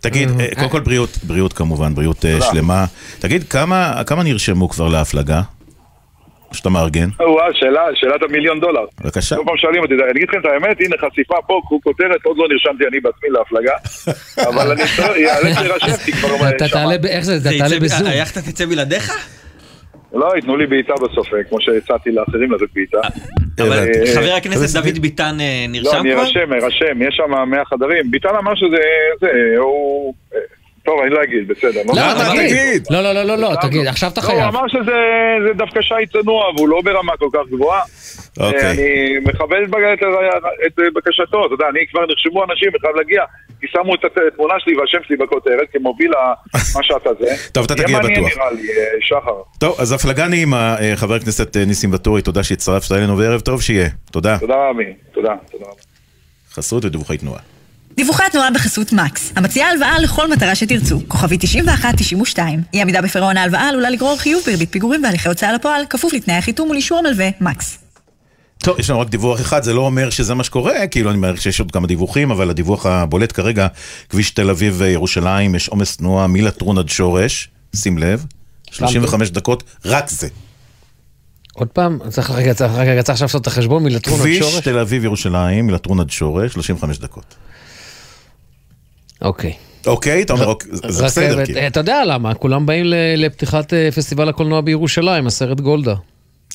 תגיד, 0.00 0.28
אה, 0.40 0.46
קודם 0.54 0.68
כל 0.68 0.80
בריאות, 0.80 1.10
בריאות 1.26 1.52
כמובן, 1.52 1.94
בריאות 1.94 2.24
אה. 2.24 2.40
שלמה. 2.40 2.84
תגיד, 3.20 3.44
כמה 3.44 4.04
כמה 4.06 4.22
נרשמו 4.22 4.68
כבר 4.68 4.88
להפלגה? 4.88 5.40
שאתה 6.52 6.70
מארגן? 6.70 7.08
וואו, 7.20 7.54
שאלה, 7.54 7.80
שאלת 7.94 8.22
המיליון 8.22 8.60
דולר. 8.60 8.84
בבקשה. 9.00 9.36
כל 9.36 9.42
פעם 9.46 9.56
שואלים 9.56 9.82
אותי, 9.82 9.94
אני 9.94 10.10
אגיד 10.10 10.28
לכם 10.28 10.40
את 10.40 10.44
האמת, 10.44 10.76
הנה 10.80 10.96
חשיפה 10.96 11.34
פה, 11.46 11.60
כותרת, 11.82 12.24
עוד 12.24 12.36
לא 12.38 12.48
נרשמתי 12.48 12.84
אני 12.88 13.00
בעצמי 13.00 13.28
להפלגה, 13.30 13.72
אבל 14.50 14.70
אני 14.72 14.82
אאלץ 15.30 15.58
להירשם, 15.58 16.04
כי 16.04 16.12
כבר... 16.12 16.48
אתה 16.48 16.68
תעלה, 16.68 16.94
איך 17.08 17.24
זה, 17.24 17.36
אתה 17.36 17.58
תעלה 17.58 17.80
בזום. 17.80 18.06
היאכטה 18.06 18.40
תצא 18.42 18.66
בלעדיך? 18.66 19.12
לא, 20.12 20.32
ייתנו 20.36 20.56
לי 20.56 20.66
בעיטה 20.66 20.92
בסוף, 20.94 21.34
אה, 21.34 21.44
כמו 21.44 21.60
שהצעתי 21.60 22.10
לאחרים 22.10 22.52
לתת 22.52 22.72
בעיטה. 22.74 23.00
אבל 23.60 23.72
אה, 23.72 24.14
חבר 24.14 24.32
הכנסת 24.36 24.82
דוד 24.82 24.98
ביטן 24.98 25.36
אה, 25.40 25.64
לא, 25.68 25.72
נרשם 25.72 26.00
אני 26.00 26.12
כבר? 26.12 26.20
ארשם, 26.20 26.52
ארשם, 26.52 27.02
יש 27.02 27.16
שם 27.16 27.50
100 27.50 27.64
חדרים. 27.64 28.10
ביטן 28.10 28.34
אמר 28.38 28.54
שזה, 28.54 28.76
זה, 29.20 29.28
הוא... 29.58 30.14
אה, 30.34 30.38
טוב, 30.84 31.00
אני 31.00 31.10
לא 31.10 31.22
אגיד, 31.22 31.48
בסדר. 31.48 31.80
לא 31.86 31.94
למה? 31.96 32.14
משנה. 32.14 32.48
תגיד. 32.48 32.86
לא, 32.90 33.00
לא, 33.02 33.12
לא, 33.12 33.22
לא, 33.22 33.36
לא, 33.38 33.48
תגיד, 33.62 33.86
עכשיו 33.86 34.10
אתה 34.12 34.20
לא, 34.20 34.26
הוא 34.26 34.34
חייב. 34.34 34.54
אמר 34.54 34.68
שזה 34.68 34.98
זה 35.46 35.52
דווקא 35.54 35.82
שי 35.82 36.06
צנוע, 36.12 36.50
והוא 36.56 36.68
לא 36.68 36.80
ברמה 36.84 37.16
כל 37.16 37.28
כך 37.32 37.40
גבוהה. 37.50 37.82
אוקיי. 38.40 38.60
אה, 38.60 38.70
אני 38.70 39.18
מכבד 39.24 39.58
את 40.66 40.74
בקשתו, 40.94 41.46
אתה 41.46 41.54
יודע, 41.54 41.66
אני 41.70 41.80
כבר 41.90 42.00
נרשמו 42.06 42.44
אנשים, 42.44 42.68
אני 42.68 42.78
חייב 42.80 42.96
להגיע, 42.96 43.22
כי 43.60 43.66
שמו 43.66 43.94
את 43.94 44.04
התמונה 44.04 44.54
שלי 44.58 44.76
והשם 44.76 44.98
שלי 45.06 45.16
בכותרת, 45.16 45.66
כמוביל 45.72 46.10
מה 46.76 46.82
שאתה 46.82 47.10
זה. 47.20 47.26
טוב, 47.52 47.64
אתה 47.64 47.74
תגיע 47.74 47.88
יהיה 47.88 47.98
מעניין 47.98 48.24
בטוח. 48.24 48.38
נראה 48.38 48.50
לי, 48.50 48.68
אה, 48.68 48.84
שחר. 49.00 49.42
טוב, 49.58 49.80
אז 49.80 49.92
הפלגה 49.92 50.28
נעימה, 50.28 50.76
אה, 50.80 50.92
חבר 50.96 51.14
הכנסת 51.14 51.56
אה, 51.56 51.64
ניסים 51.64 51.92
ואטורי, 51.92 52.22
תודה 52.22 52.42
שהצטרפת 52.42 52.92
אלינו, 52.92 53.18
וערב 53.18 53.40
טוב 53.40 53.62
שיהיה. 53.62 53.88
תודה. 54.12 54.38
תודה 54.38 54.54
רבי, 54.70 54.94
תודה. 55.12 55.34
חסות 56.52 56.84
ודיווחי 56.84 57.18
תנועה. 57.18 57.40
דיווחי 57.98 58.22
התנועה 58.26 58.50
בחסות 58.50 58.92
מקס, 58.92 59.32
המציעה 59.36 59.70
הלוואה 59.70 59.98
לכל 59.98 60.30
מטרה 60.30 60.54
שתרצו, 60.54 61.00
כוכבי 61.08 61.36
91-92. 62.36 62.38
אי 62.74 62.82
עמידה 62.82 63.02
בפירעון 63.02 63.36
ההלוואה 63.36 63.68
עלולה 63.68 63.90
לגרור 63.90 64.18
חיוב 64.18 64.42
בריבית 64.46 64.72
פיגורים 64.72 65.04
והליכי 65.04 65.28
הוצאה 65.28 65.52
לפועל, 65.52 65.82
כפוף 65.90 66.12
לתנאי 66.12 66.36
החיתום 66.36 66.70
ולאישור 66.70 66.98
המלווה, 66.98 67.28
מקס. 67.40 67.87
טוב, 68.58 68.80
יש 68.80 68.90
לנו 68.90 69.00
רק 69.00 69.08
דיווח 69.08 69.40
אחד, 69.40 69.62
זה 69.62 69.74
לא 69.74 69.80
אומר 69.80 70.10
שזה 70.10 70.34
מה 70.34 70.44
שקורה, 70.44 70.86
כאילו 70.86 71.10
אני 71.10 71.18
מעריך 71.18 71.42
שיש 71.42 71.60
עוד 71.60 71.70
כמה 71.70 71.86
דיווחים, 71.86 72.30
אבל 72.30 72.50
הדיווח 72.50 72.86
הבולט 72.86 73.32
כרגע, 73.32 73.66
כביש 74.08 74.30
תל 74.30 74.50
אביב-ירושלים, 74.50 75.54
יש 75.54 75.68
עומס 75.68 75.96
תנועה 75.96 76.26
מלטרון 76.26 76.78
עד 76.78 76.88
שורש, 76.88 77.48
שים 77.76 77.98
לב, 77.98 78.24
35 78.70 79.30
דקות, 79.30 79.62
רק 79.84 80.08
זה. 80.08 80.28
עוד 81.54 81.68
פעם, 81.68 81.98
צריך 82.10 82.30
רגע, 82.30 82.54
צריך 82.54 82.72
רגע, 82.72 83.02
צריך 83.02 83.14
עכשיו 83.14 83.26
לעשות 83.26 83.42
את 83.42 83.46
החשבון 83.46 83.82
מלטרון 83.82 84.20
עד 84.20 84.26
כביש 84.26 84.38
שורש? 84.38 84.64
תל 84.64 84.78
אביב-ירושלים, 84.78 85.66
מלטרון 85.66 86.00
עד 86.00 86.10
שורש, 86.10 86.52
35 86.52 86.98
דקות. 86.98 87.34
אוקיי. 89.22 89.52
אוקיי, 89.86 90.22
אתה 90.22 90.32
אומר, 90.32 90.46
אוקיי, 90.46 90.70
זה 90.72 91.04
בסדר. 91.04 91.42
אה, 91.56 91.66
אתה 91.66 91.80
יודע 91.80 92.04
למה, 92.04 92.34
כולם 92.34 92.66
באים 92.66 92.84
לפתיחת 93.16 93.72
אה, 93.72 93.88
פסטיבל 93.94 94.28
הקולנוע 94.28 94.60
בירושלים, 94.60 95.26
הסרט 95.26 95.60
גולדה. 95.60 95.94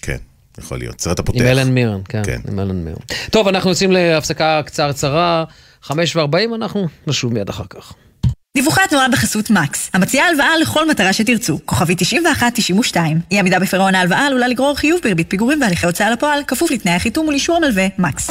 כן, 0.01 0.17
יכול 0.59 0.77
להיות, 0.77 1.01
סרט 1.01 1.19
הפותח. 1.19 1.41
עם 1.41 1.47
אלן 1.47 1.69
מירן, 1.69 2.01
כן, 2.09 2.21
כן. 2.25 2.39
עם 2.51 2.59
אלן 2.59 2.75
מירן. 2.75 2.97
טוב, 3.31 3.47
אנחנו 3.47 3.69
יוצאים 3.69 3.91
להפסקה 3.91 4.61
קצרצרה, 4.65 5.43
חמש 5.81 6.15
וארבעים, 6.15 6.53
אנחנו 6.53 6.87
נשוב 7.07 7.33
מיד 7.33 7.49
אחר 7.49 7.63
כך. 7.69 7.93
דיווחי 8.57 8.81
התנועה 8.81 9.09
בחסות 9.09 9.49
מקס, 9.49 9.89
המציעה 9.93 10.27
הלוואה 10.27 10.57
לכל 10.61 10.89
מטרה 10.89 11.13
שתרצו, 11.13 11.59
כוכבי 11.65 11.95
91-92. 12.93 12.97
אי 13.31 13.39
עמידה 13.39 13.59
בפירעון 13.59 13.95
ההלוואה 13.95 14.27
עלולה 14.27 14.47
לגרור 14.47 14.75
חיוב 14.75 14.99
בריבית 15.03 15.29
פיגורים 15.29 15.61
והליכי 15.61 15.85
הוצאה 15.85 16.11
לפועל, 16.11 16.43
כפוף 16.47 16.71
לתנאי 16.71 16.93
החיתום 16.93 17.27
ולאישור 17.27 17.55
המלווה, 17.55 17.87
מקס. 17.97 18.29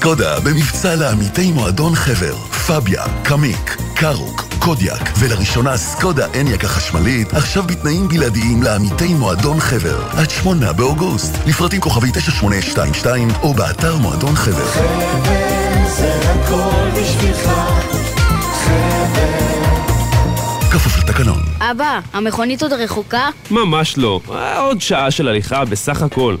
סקודה 0.00 0.40
במבצע 0.40 0.94
לעמיתי 0.94 1.52
מועדון 1.52 1.94
חבר, 1.94 2.36
פביה, 2.66 3.04
קמיק, 3.24 3.76
קארוק, 3.94 4.44
קודיאק, 4.58 5.10
ולראשונה 5.18 5.76
סקודה 5.76 6.26
אניאק 6.40 6.64
החשמלית, 6.64 7.32
עכשיו 7.32 7.62
בתנאים 7.62 8.08
בלעדיים 8.08 8.62
לעמיתי 8.62 9.14
מועדון 9.14 9.60
חבר. 9.60 10.02
עד 10.16 10.30
שמונה 10.30 10.72
באוגוסט, 10.72 11.34
לפרטים 11.46 11.80
כוכבי 11.80 12.10
9822 12.12 13.28
או 13.42 13.54
באתר 13.54 13.96
מועדון 13.96 14.34
חבר. 14.34 14.66
כפוף 20.70 20.98
לתקנון. 20.98 21.38
אבא, 21.60 22.00
המכונית 22.12 22.62
עוד 22.62 22.72
רחוקה? 22.72 23.28
ממש 23.50 23.98
לא. 23.98 24.20
אה, 24.30 24.58
עוד 24.60 24.80
שעה 24.80 25.10
של 25.10 25.28
הליכה 25.28 25.64
בסך 25.64 26.02
הכל. 26.02 26.36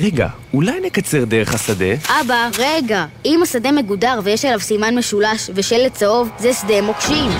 רגע, 0.00 0.28
אולי 0.54 0.80
נקצר 0.80 1.24
דרך 1.24 1.54
השדה? 1.54 1.94
אבא, 2.20 2.48
רגע. 2.58 3.06
אם 3.24 3.40
השדה 3.42 3.72
מגודר 3.72 4.20
ויש 4.24 4.44
עליו 4.44 4.60
סימן 4.60 4.98
משולש 4.98 5.50
ושלט 5.54 5.94
צהוב, 5.94 6.30
זה 6.38 6.52
שדה 6.54 6.82
מוקשים. 6.82 7.30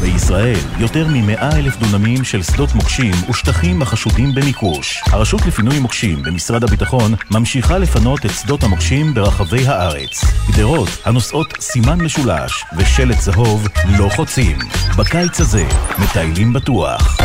בישראל, 0.00 0.56
יותר 0.78 1.06
מ-100 1.08 1.42
אלף 1.42 1.76
דונמים 1.76 2.24
של 2.24 2.42
שדות 2.42 2.74
מוקשים 2.74 3.14
ושטחים 3.30 3.82
החשודים 3.82 4.34
במיקוש. 4.34 5.02
הרשות 5.06 5.46
לפינוי 5.46 5.78
מוקשים 5.78 6.22
במשרד 6.22 6.64
הביטחון 6.64 7.14
ממשיכה 7.30 7.78
לפנות 7.78 8.26
את 8.26 8.30
שדות 8.30 8.62
המוקשים 8.62 9.14
ברחבי 9.14 9.66
הארץ. 9.66 10.24
גדרות 10.52 10.88
הנושאות 11.04 11.54
סימן 11.60 12.00
משולש 12.00 12.64
ושלט 12.76 13.18
צהוב 13.18 13.68
לא 13.98 14.08
חוצים. 14.16 14.58
בקיץ 14.98 15.40
הזה, 15.40 15.64
מטיילים 15.98 16.52
בטוח. 16.52 17.20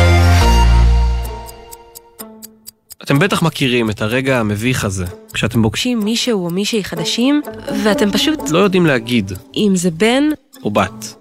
אתם 3.02 3.18
בטח 3.18 3.42
מכירים 3.42 3.90
את 3.90 4.02
הרגע 4.02 4.40
המביך 4.40 4.84
הזה, 4.84 5.04
כשאתם 5.32 5.62
פוגשים 5.62 6.00
מישהו 6.00 6.44
או 6.44 6.50
מישהי 6.50 6.84
חדשים, 6.84 7.42
ואתם 7.84 8.10
פשוט, 8.10 8.50
לא 8.50 8.58
יודעים 8.58 8.86
להגיד, 8.86 9.32
אם 9.56 9.72
זה 9.74 9.90
בן, 9.90 10.24
או 10.64 10.70
בת. 10.70 11.14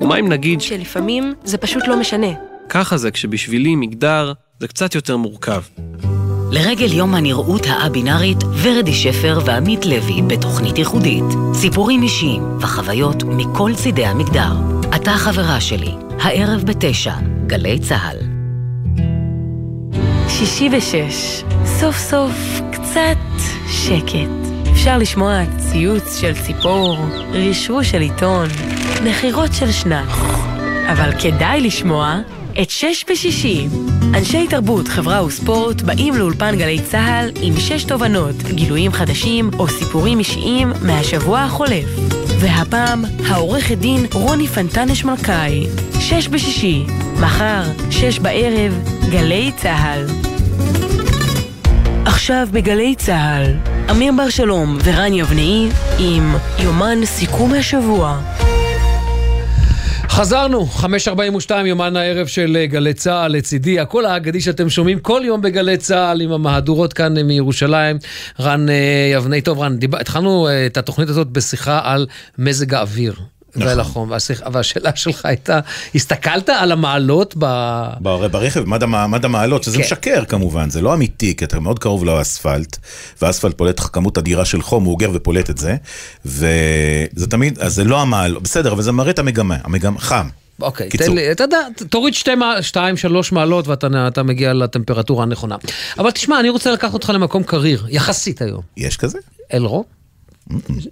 ומה 0.00 0.16
אם 0.16 0.28
נגיד 0.28 0.60
שלפעמים 0.60 1.34
זה 1.44 1.58
פשוט 1.58 1.82
לא 1.86 2.00
משנה. 2.00 2.26
ככה 2.68 2.96
זה 2.96 3.10
כשבשבילי 3.10 3.76
מגדר 3.76 4.32
זה 4.60 4.68
קצת 4.68 4.94
יותר 4.94 5.16
מורכב. 5.16 5.62
לרגל 6.50 6.92
יום 6.92 7.14
הנראות 7.14 7.66
הא-בינארית, 7.66 8.38
ורדי 8.62 8.94
שפר 8.94 9.40
ועמית 9.44 9.86
לוי 9.86 10.22
בתוכנית 10.26 10.78
ייחודית. 10.78 11.24
סיפורים 11.54 12.02
אישיים 12.02 12.42
וחוויות 12.60 13.22
מכל 13.22 13.72
צידי 13.74 14.06
המגדר. 14.06 14.52
אתה 14.96 15.12
חברה 15.12 15.60
שלי, 15.60 15.90
הערב 16.20 16.62
בתשע, 16.62 17.14
גלי 17.46 17.78
צה"ל. 17.78 18.35
שישי 20.28 20.68
ושש, 20.72 21.42
סוף 21.64 21.96
סוף 21.96 22.60
קצת 22.72 23.16
שקט. 23.68 24.30
אפשר 24.72 24.98
לשמוע 24.98 25.42
ציוץ 25.58 26.20
של 26.20 26.32
ציפור, 26.46 26.98
רשרוש 27.32 27.90
של 27.90 28.00
עיתון, 28.00 28.48
נחירות 29.04 29.50
של 29.52 29.72
שנץ. 29.72 30.08
אבל 30.92 31.10
כדאי 31.20 31.60
לשמוע 31.60 32.20
את 32.62 32.70
שש 32.70 33.04
בשישי. 33.10 33.66
אנשי 34.14 34.46
תרבות, 34.46 34.88
חברה 34.88 35.24
וספורט 35.24 35.82
באים 35.82 36.14
לאולפן 36.14 36.56
גלי 36.58 36.80
צה"ל 36.82 37.30
עם 37.42 37.54
שש 37.58 37.84
תובנות, 37.84 38.36
גילויים 38.42 38.92
חדשים 38.92 39.50
או 39.58 39.68
סיפורים 39.68 40.18
אישיים 40.18 40.72
מהשבוע 40.82 41.40
החולף. 41.40 41.86
והפעם, 42.40 43.04
העורכת 43.28 43.78
דין 43.78 44.06
רוני 44.12 44.48
פנטנש 44.48 45.04
מלכאי. 45.04 45.66
שש 46.00 46.28
בשישי, 46.28 46.84
מחר, 47.20 47.62
שש 47.90 48.18
בערב, 48.18 48.72
גלי 49.10 49.52
צה"ל. 49.56 50.06
עכשיו 52.04 52.48
בגלי 52.52 52.94
צה"ל, 52.94 53.54
אמיר 53.90 54.12
בר 54.16 54.28
שלום 54.28 54.78
ורן 54.84 55.12
יבנאי 55.12 55.68
עם 55.98 56.34
יומן 56.58 57.04
סיכום 57.04 57.54
השבוע. 57.54 58.18
חזרנו, 60.16 60.66
5.42 60.66 61.52
יומן 61.66 61.96
הערב 61.96 62.26
של 62.26 62.56
אה, 62.60 62.66
גלי 62.66 62.94
צה"ל, 62.94 63.32
לצידי, 63.32 63.80
הקול 63.80 64.06
האגדי 64.06 64.40
שאתם 64.40 64.70
שומעים 64.70 64.98
כל 65.00 65.22
יום 65.24 65.42
בגלי 65.42 65.76
צה"ל 65.76 66.20
עם 66.20 66.32
המהדורות 66.32 66.92
כאן 66.92 67.16
אה, 67.16 67.22
מירושלים. 67.22 67.98
רן 68.40 68.68
אה, 68.68 69.10
יבנאי, 69.12 69.40
טוב 69.40 69.60
רן, 69.60 69.76
התחלנו 70.00 70.48
את 70.66 70.76
התוכנית 70.76 71.08
הזאת 71.08 71.26
בשיחה 71.26 71.80
על 71.84 72.06
מזג 72.38 72.74
האוויר. 72.74 73.14
נכון. 73.56 73.66
ועל 73.68 73.80
החום, 73.80 74.10
והשאלה 74.52 74.90
שלך 74.96 75.26
הייתה, 75.26 75.60
הסתכלת 75.94 76.48
על 76.48 76.72
המעלות 76.72 77.34
ב... 77.38 77.44
בר- 78.00 78.28
ברכב, 78.28 78.64
מד 78.64 78.84
מד 78.84 79.24
המעלות, 79.24 79.62
שזה 79.64 79.76
כן. 79.76 79.82
משקר 79.82 80.24
כמובן, 80.24 80.70
זה 80.70 80.80
לא 80.82 80.94
אמיתי, 80.94 81.36
כי 81.36 81.44
אתה 81.44 81.60
מאוד 81.60 81.78
קרוב 81.78 82.04
לאספלט, 82.04 82.76
והאספלט 83.22 83.58
פולט 83.58 83.80
לך 83.80 83.88
כמות 83.92 84.18
אדירה 84.18 84.44
של 84.44 84.62
חום, 84.62 84.84
הוא 84.84 84.92
אוגר 84.92 85.10
ופולט 85.14 85.50
את 85.50 85.58
זה, 85.58 85.76
וזה 86.24 87.26
תמיד, 87.30 87.58
אז 87.58 87.74
זה 87.74 87.84
לא 87.84 88.00
המעלות, 88.00 88.42
בסדר, 88.42 88.72
אבל 88.72 88.82
זה 88.82 88.92
מראה 88.92 89.10
את 89.10 89.18
המגמה, 89.18 89.56
המגמה 89.64 89.98
חם. 90.00 90.28
אוקיי, 90.60 90.88
קיצור. 90.88 91.06
תן 91.06 91.14
לי, 91.14 91.32
אתה 91.32 91.44
יודע, 91.44 91.58
תוריד 91.90 92.14
שתי, 92.14 92.34
מע- 92.34 92.62
שתיים, 92.62 92.96
שלוש 92.96 93.32
מעלות 93.32 93.68
ואתה 93.68 94.08
אתה 94.08 94.22
מגיע 94.22 94.52
לטמפרטורה 94.52 95.22
הנכונה. 95.22 95.56
אבל 95.98 96.10
תשמע, 96.10 96.40
אני 96.40 96.48
רוצה 96.48 96.72
לקחת 96.72 96.94
אותך 96.94 97.10
למקום 97.14 97.42
קריר, 97.42 97.86
יחסית 97.88 98.42
היום. 98.42 98.62
יש 98.76 98.96
כזה? 98.96 99.18
אלרום? 99.54 99.82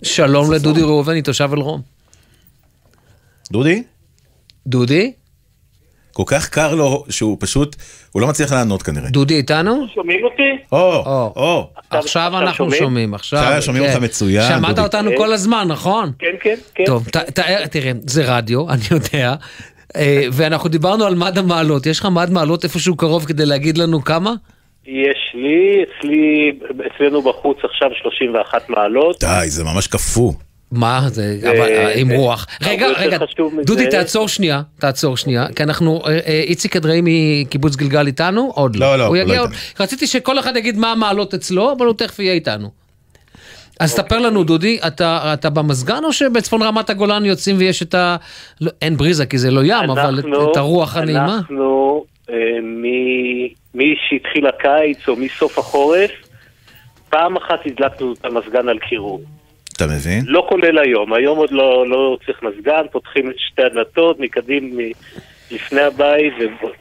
שלום 0.02 0.52
לדודי 0.52 0.82
ראובני, 0.82 1.22
תושב 1.22 1.50
אלרום. 1.52 1.93
דודי? 3.52 3.82
דודי? 4.66 5.12
כל 6.12 6.22
כך 6.26 6.48
קר 6.48 6.74
לו, 6.74 7.04
שהוא 7.10 7.36
פשוט, 7.40 7.76
הוא 8.12 8.22
לא 8.22 8.28
מצליח 8.28 8.52
לענות 8.52 8.82
כנראה. 8.82 9.10
דודי 9.10 9.34
איתנו? 9.36 9.86
שומעים 9.94 10.24
אותי? 10.24 10.42
או, 10.72 10.92
או, 11.36 11.70
עכשיו 11.90 12.38
אנחנו 12.38 12.72
שומעים? 12.72 13.14
עכשיו. 13.14 13.38
עכשיו 13.38 13.62
שומעים 13.62 13.84
כן. 13.84 13.90
אותך 13.90 14.02
מצוין, 14.02 14.48
שמעת 14.48 14.70
דודי. 14.76 14.80
אותנו 14.80 15.10
כל 15.16 15.32
הזמן, 15.32 15.66
נכון? 15.68 16.12
כן, 16.18 16.26
כן, 16.40 16.54
כן. 16.74 16.84
טוב, 16.86 17.08
ת- 17.08 17.16
ת- 17.16 17.40
תראה, 17.70 17.92
זה 18.06 18.36
רדיו, 18.36 18.68
אני 18.72 18.80
יודע, 18.90 19.34
אה, 19.96 20.26
ואנחנו 20.32 20.68
דיברנו 20.68 21.04
על 21.04 21.14
מד 21.14 21.38
המעלות. 21.38 21.86
יש 21.86 22.00
לך 22.00 22.06
מד 22.06 22.30
מעלות 22.30 22.64
איפשהו 22.64 22.96
קרוב 22.96 23.24
כדי 23.24 23.46
להגיד 23.46 23.78
לנו 23.78 24.04
כמה? 24.04 24.32
יש 24.86 25.34
לי, 25.34 25.82
אצלי, 25.84 26.52
אצלנו 26.96 27.22
בחוץ 27.22 27.56
עכשיו 27.64 27.88
31 28.02 28.70
מעלות. 28.70 29.20
די, 29.24 29.50
זה 29.50 29.64
ממש 29.64 29.86
קפוא. 29.86 30.32
מה? 30.72 31.00
זה 31.06 31.38
אבל, 31.42 31.60
אה, 31.60 31.94
עם 31.94 32.08
זה- 32.08 32.16
רוח. 32.16 32.46
רגע, 32.62 32.86
רגע, 32.96 33.18
דודי, 33.66 33.86
תעצור 33.90 34.28
שנייה, 34.28 34.62
תעצור 34.78 35.16
שנייה, 35.16 35.46
כי 35.56 35.62
אנחנו, 35.62 36.00
אה, 36.06 36.18
אה, 36.26 36.40
איציק 36.46 36.76
אדרעי 36.76 37.00
מקיבוץ 37.02 37.76
גלגל 37.76 38.06
איתנו? 38.06 38.50
עוד 38.54 38.76
לא. 38.76 38.86
לא, 38.86 38.98
לא, 38.98 39.06
הוא 39.06 39.16
לא 39.16 39.20
יגיע 39.20 39.34
איתנו. 39.34 39.46
עוד. 39.48 39.54
רציתי 39.80 40.06
שכל 40.06 40.38
אחד 40.38 40.56
יגיד 40.56 40.78
מה 40.78 40.92
המעלות 40.92 41.34
אצלו, 41.34 41.72
אבל 41.72 41.86
הוא 41.86 41.94
תכף 41.94 42.18
יהיה 42.18 42.32
איתנו. 42.32 42.70
אז 43.80 43.90
ספר 43.90 44.18
לנו, 44.18 44.44
דודי, 44.44 44.78
אתה, 44.86 45.34
אתה 45.34 45.50
במזגן 45.50 46.04
או 46.04 46.12
שבצפון 46.12 46.62
רמת 46.62 46.90
הגולן 46.90 47.24
יוצאים 47.24 47.56
ויש 47.58 47.82
את 47.82 47.94
ה... 47.94 48.16
לא, 48.60 48.70
אין 48.82 48.96
בריזה 48.96 49.26
כי 49.26 49.38
זה 49.38 49.50
לא 49.50 49.60
ים, 49.64 49.90
אבל 49.90 50.18
את, 50.50 50.56
הרוח 50.56 50.96
הנעימה? 50.96 51.36
אנחנו, 51.36 52.04
אה, 52.30 52.34
מי 53.74 53.94
שהתחיל 54.08 54.46
הקיץ 54.46 55.08
או 55.08 55.16
מסוף 55.16 55.58
החורף, 55.58 56.10
פעם 57.10 57.36
אחת 57.36 57.58
הדלקנו 57.66 58.12
את 58.12 58.24
המזגן 58.24 58.68
על 58.68 58.78
קירור. 58.78 59.20
אתה 59.76 59.86
מבין? 59.86 60.24
לא 60.26 60.46
כולל 60.48 60.78
היום, 60.78 61.12
היום 61.12 61.38
עוד 61.38 61.50
לא, 61.50 61.88
לא 61.88 62.18
צריך 62.26 62.38
מזגן, 62.42 62.82
פותחים 62.92 63.30
את 63.30 63.34
שתי 63.38 63.62
הדלתות, 63.62 64.20
מקדים, 64.20 64.76
מ- 64.76 64.80
לפני 65.54 65.80
הבית 65.80 66.32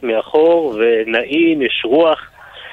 ומאחור, 0.02 0.78
ונעים, 0.78 1.62
יש 1.62 1.82
רוח. 1.84 2.18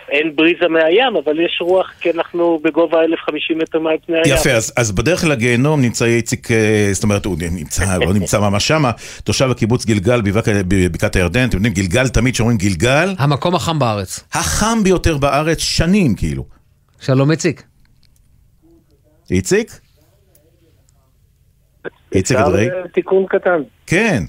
אין 0.10 0.36
בריזה 0.36 0.68
מהים, 0.70 1.16
אבל 1.24 1.40
יש 1.40 1.58
רוח 1.62 1.92
כי 2.00 2.12
אנחנו 2.12 2.60
בגובה 2.64 2.98
1,050 3.04 3.58
מטר 3.58 3.80
מעל 3.80 3.96
פני 4.06 4.18
הים. 4.18 4.36
יפה, 4.36 4.50
אז, 4.52 4.74
אז 4.78 4.92
בדרך 4.92 5.24
לגיהנום 5.26 5.82
נמצא 5.82 6.06
איציק, 6.06 6.52
אה, 6.52 6.90
זאת 6.92 7.04
אומרת, 7.04 7.26
הוא 7.26 7.38
נמצא, 7.52 7.98
לא 8.06 8.14
נמצא 8.14 8.40
ממש 8.40 8.68
שמה, 8.68 8.92
תושב 9.24 9.52
הקיבוץ 9.52 9.86
גלגל 9.86 10.22
בבק- 10.22 10.48
בבקעת 10.68 11.16
הירדן, 11.16 11.48
אתם 11.50 11.58
יודעים, 11.58 11.74
גלגל, 11.74 12.08
תמיד 12.08 12.34
כשאומרים 12.34 12.58
גלגל, 12.58 13.10
המקום 13.20 13.56
החם 13.56 13.80
בארץ. 13.80 14.24
החם 14.34 14.84
ביותר 14.84 15.18
בארץ 15.18 15.60
שנים, 15.60 16.16
כאילו. 16.16 16.46
שלום 17.02 17.32
איציק. 17.32 17.64
איציק? 19.32 19.72
איציק 22.12 22.38
אפשר, 22.38 22.50
אדרעי? 22.50 22.70
אה, 22.70 22.88
תיקון 22.94 23.26
קטן. 23.30 23.62
כן. 23.88 24.24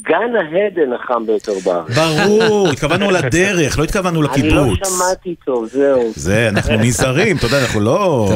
גן 0.00 0.36
העדן 0.36 0.92
החם 0.92 1.26
ביותר 1.26 1.52
בארץ. 1.64 1.98
ברור, 1.98 2.68
התכוונו 2.68 3.10
לדרך, 3.10 3.78
לא 3.78 3.84
התכוונו 3.84 4.08
אני 4.08 4.28
לא 4.28 4.32
לקיבוץ. 4.32 4.78
שמעתי 4.88 5.34
טוב, 5.44 5.66
זהו. 5.66 6.12
זה, 6.14 6.48
אנחנו 6.48 6.76
נזהרים, 6.76 7.36
אתה 7.36 7.46
יודע, 7.46 7.60
אנחנו 7.62 7.80
לא... 7.80 8.28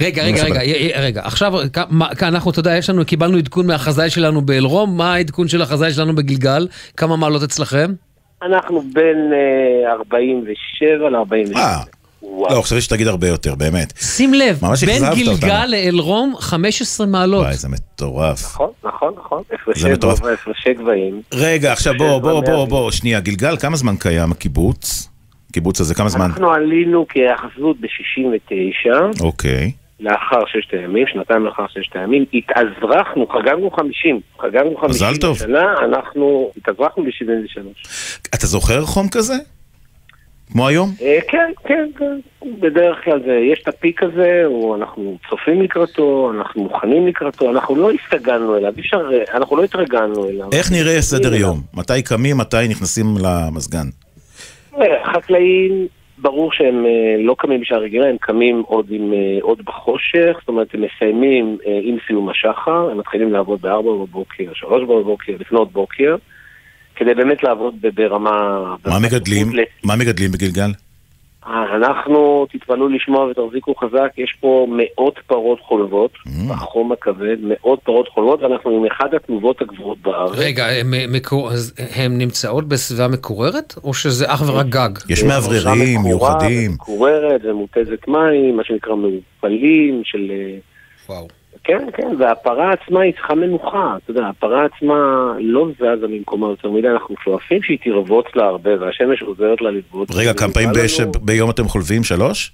רגע, 0.00 0.24
רגע. 0.24 0.44
רגע, 0.44 0.60
רגע, 1.00 1.22
עכשיו, 1.24 1.52
אנחנו, 2.22 2.50
אתה 2.50 2.60
יודע, 2.60 2.76
יש 2.76 2.90
לנו, 2.90 3.04
קיבלנו 3.04 3.38
עדכון 3.38 3.66
מהחזאי 3.66 4.10
שלנו 4.10 4.40
באלרום, 4.40 4.96
מה 4.96 5.14
העדכון 5.14 5.48
של 5.48 5.62
החזאי 5.62 5.92
שלנו 5.92 6.14
בגלגל? 6.14 6.68
כמה 6.96 7.16
מעלות 7.16 7.42
אצלכם? 7.42 7.92
אנחנו 8.42 8.82
בין 8.92 9.32
אה, 9.86 9.92
47 9.92 11.10
ל-48. 11.10 11.56
אה, 11.56 11.76
לא, 12.50 12.62
חשבתי 12.62 12.80
שתגיד 12.80 13.06
הרבה 13.06 13.28
יותר, 13.28 13.54
באמת. 13.54 13.92
שים 14.00 14.34
לב, 14.34 14.60
בין 14.86 15.02
גלגל 15.14 15.30
אותנו. 15.30 15.48
לאלרום 15.68 16.34
15 16.38 17.06
מעלות. 17.06 17.44
וואי, 17.44 17.56
זה 17.56 17.68
מטורף. 17.68 18.44
נכון, 18.44 18.70
נכון, 18.84 19.12
נכון. 19.18 19.42
זה 19.48 19.54
הפרשי 19.62 19.92
מטורף. 19.92 20.18
הפרשי 20.24 20.74
גבהים. 20.74 21.22
רגע, 21.32 21.72
עכשיו 21.72 21.94
בוא, 21.98 22.18
בוא, 22.18 22.40
בוא. 22.40 22.66
בוא, 22.66 22.90
שנייה, 22.90 23.20
גלגל, 23.20 23.56
כמה 23.56 23.76
זמן 23.76 23.96
קיים 23.96 24.32
הקיבוץ? 24.32 25.08
הקיבוץ 25.50 25.80
הזה, 25.80 25.94
כמה 25.94 26.08
זמן? 26.08 26.24
אנחנו 26.24 26.52
עלינו 26.52 27.06
כהיאחזות 27.08 27.76
ב-69, 27.80 29.20
אוקיי. 29.20 29.72
לאחר 30.00 30.40
ששת 30.46 30.72
הימים, 30.72 31.06
שנתיים 31.12 31.44
לאחר 31.44 31.66
ששת 31.68 31.96
הימים, 31.96 32.24
התאזרחנו, 32.34 33.26
חגגנו 33.26 33.70
50, 33.70 34.20
חגגנו 34.40 34.76
50 34.76 34.90
מזל 34.90 35.16
טוב. 35.16 35.38
שנה, 35.38 35.74
אנחנו 35.84 36.50
התאזרחנו 36.56 37.04
ב-73. 37.04 37.88
אתה 38.34 38.46
זוכר 38.46 38.84
חום 38.84 39.08
כזה? 39.08 39.34
כמו 40.52 40.68
היום? 40.68 40.90
אה, 41.02 41.18
כן, 41.28 41.52
כן, 41.64 41.88
כן, 41.98 42.18
בדרך 42.60 43.04
כלל 43.04 43.20
זה, 43.26 43.32
יש 43.52 43.60
את 43.62 43.68
הפיק 43.68 44.02
הזה, 44.02 44.42
הוא, 44.44 44.76
אנחנו 44.76 45.18
צופים 45.30 45.62
לקראתו, 45.62 46.32
אנחנו 46.34 46.62
מוכנים 46.62 47.06
לקראתו, 47.06 47.50
אנחנו 47.50 47.76
לא 47.76 47.90
הסתגלנו 47.90 48.56
אליו, 48.56 48.72
אפשר, 48.80 49.10
אה, 49.12 49.36
אנחנו 49.36 49.56
לא 49.56 49.64
התרגלנו 49.64 50.28
אליו. 50.28 50.48
איך 50.52 50.72
נראה 50.72 51.02
סדר 51.02 51.34
יום? 51.34 51.60
מתי 51.74 52.02
קמים, 52.02 52.38
מתי 52.38 52.68
נכנסים 52.70 53.06
למזגן? 53.24 53.86
אה, 54.80 55.12
חקלאים, 55.14 55.86
ברור 56.18 56.52
שהם 56.52 56.84
לא 57.18 57.34
קמים 57.38 57.60
בשעה 57.60 57.78
רגילה, 57.78 58.06
הם 58.06 58.16
קמים 58.20 58.62
עוד, 58.66 58.86
עם, 58.90 59.12
עוד 59.40 59.62
בחושך, 59.64 60.36
זאת 60.40 60.48
אומרת, 60.48 60.74
הם 60.74 60.82
מסיימים 60.82 61.58
עם 61.82 61.96
סיום 62.06 62.28
השחר, 62.28 62.90
הם 62.90 62.98
מתחילים 62.98 63.32
לעבוד 63.32 63.60
ב-4 63.62 63.82
בבוקר, 63.82 64.44
3 64.54 64.82
בבוקר, 64.82 65.32
לפנות 65.40 65.72
בוקר, 65.72 66.16
כדי 66.96 67.14
באמת 67.14 67.42
לעבוד 67.42 67.74
ברמה... 67.94 68.74
מה 68.86 68.98
מגדלים? 68.98 69.52
מה 69.84 69.96
מגדלים 69.96 70.30
בגלגל? 70.30 70.70
אה, 71.46 71.76
אנחנו, 71.76 72.46
תתפלאו 72.52 72.88
לשמוע 72.88 73.24
ותחזיקו 73.24 73.74
חזק, 73.74 74.12
יש 74.18 74.36
פה 74.40 74.66
מאות 74.70 75.18
פרות 75.26 75.60
חולבות, 75.60 76.10
בחום 76.48 76.92
הכבד, 76.92 77.36
מאות 77.42 77.80
פרות 77.82 78.08
חולבות, 78.08 78.42
ואנחנו 78.42 78.70
עם 78.70 78.86
אחד 78.86 79.14
התנובות 79.14 79.62
הגבוהות 79.62 79.98
בארץ. 79.98 80.32
רגע, 80.34 80.66
הם, 80.66 80.94
אה, 80.94 81.06
הן 81.94 82.18
נמצאות 82.18 82.68
בסביבה 82.68 83.08
מקוררת, 83.08 83.74
או 83.84 83.94
שזה 83.94 84.24
אך 84.28 84.42
ורק 84.48 84.66
גג? 84.66 84.90
יש 85.08 85.22
מאווררים 85.22 86.00
מיוחדים. 86.00 86.70
מקוררת 86.70 87.40
ומותזת 87.44 88.08
מים, 88.08 88.56
מה 88.56 88.64
שנקרא 88.64 88.94
מעופלים 88.96 90.02
של... 90.04 90.30
אה, 90.30 90.56
וואו. 91.08 91.28
כן, 91.64 91.86
כן, 91.96 92.08
והפרה 92.18 92.72
עצמה 92.72 93.00
היא 93.00 93.12
צריכה 93.12 93.34
מנוחה, 93.34 93.96
אתה 93.96 94.10
יודע, 94.10 94.26
הפרה 94.26 94.64
עצמה 94.64 94.94
לא 95.40 95.68
זזה 95.78 96.06
ממקומה 96.08 96.46
יותר 96.46 96.70
מדי, 96.70 96.88
אנחנו 96.88 97.14
שואפים 97.24 97.62
שהיא 97.62 97.78
תרבוץ 97.84 98.26
לה 98.34 98.44
הרבה, 98.44 98.70
והשמש 98.80 99.22
עוזרת 99.22 99.60
לה 99.60 99.70
לבעוט. 99.70 100.08
רגע, 100.14 100.34
כמה 100.34 100.52
פעמים 100.52 100.70
ביום 101.22 101.50
אתם 101.50 101.64
חולבים? 101.64 102.04
שלוש? 102.04 102.52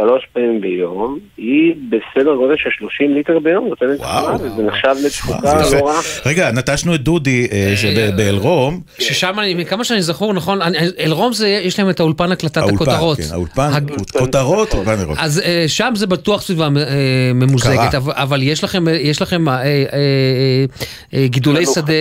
שלוש 0.00 0.22
פעמים 0.32 0.60
ביום, 0.60 1.18
היא 1.36 1.74
בסדר 1.88 2.34
גודל 2.34 2.54
של 2.56 2.70
30 2.78 3.14
ליטר 3.14 3.38
ביום, 3.38 3.68
נותנת 3.68 4.00
חמה, 4.00 4.34
וזה 4.40 4.62
נחשב 4.62 4.94
לתפוקה 5.06 5.54
לא. 5.80 5.86
רעה. 5.86 6.00
רגע, 6.26 6.50
נטשנו 6.52 6.94
את 6.94 7.00
דודי 7.00 7.46
אה, 7.52 7.72
שבאלרום. 7.76 8.80
ששם, 8.98 9.34
אני- 9.40 9.54
מכמה 9.54 9.84
שאני 9.84 10.02
זכור, 10.02 10.32
נכון, 10.32 10.58
אלרום 11.00 11.32
זה, 11.32 11.48
יש 11.48 11.78
להם 11.78 11.90
את 11.90 12.00
האולפן 12.00 12.32
הקלטת 12.32 12.56
האולפן, 12.56 12.74
הכותרות. 12.74 13.18
כן, 13.18 13.34
האולפן, 13.34 13.70
כותרות, 14.18 14.74
אולפן 14.74 14.98
אלרום. 15.00 15.14
אז 15.18 15.42
אה, 15.44 15.64
שם 15.68 15.92
זה 15.94 16.06
בטוח 16.06 16.42
סביבה 16.42 16.64
אה, 16.64 16.70
ממוזגת. 17.34 17.94
אבל- 17.94 18.42
יש 18.42 18.64
לכם, 18.64 18.88
אה, 18.88 18.92
אה, 18.94 19.58
אה, 19.62 19.64
אה, 19.92 20.64
אה, 21.14 21.26
גידולי 21.26 21.66
שדה, 21.66 21.92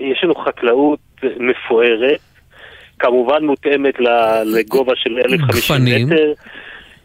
יש 0.00 0.20
לנו 0.24 0.34
חקלאות 0.34 0.98
מפוארת, 1.22 2.18
כמובן 2.98 3.44
מותאמת 3.44 3.94
לגובה 4.44 4.92
של 4.96 5.10
1,050 5.18 5.76
גפנים. 5.76 6.06
מטר. 6.06 6.32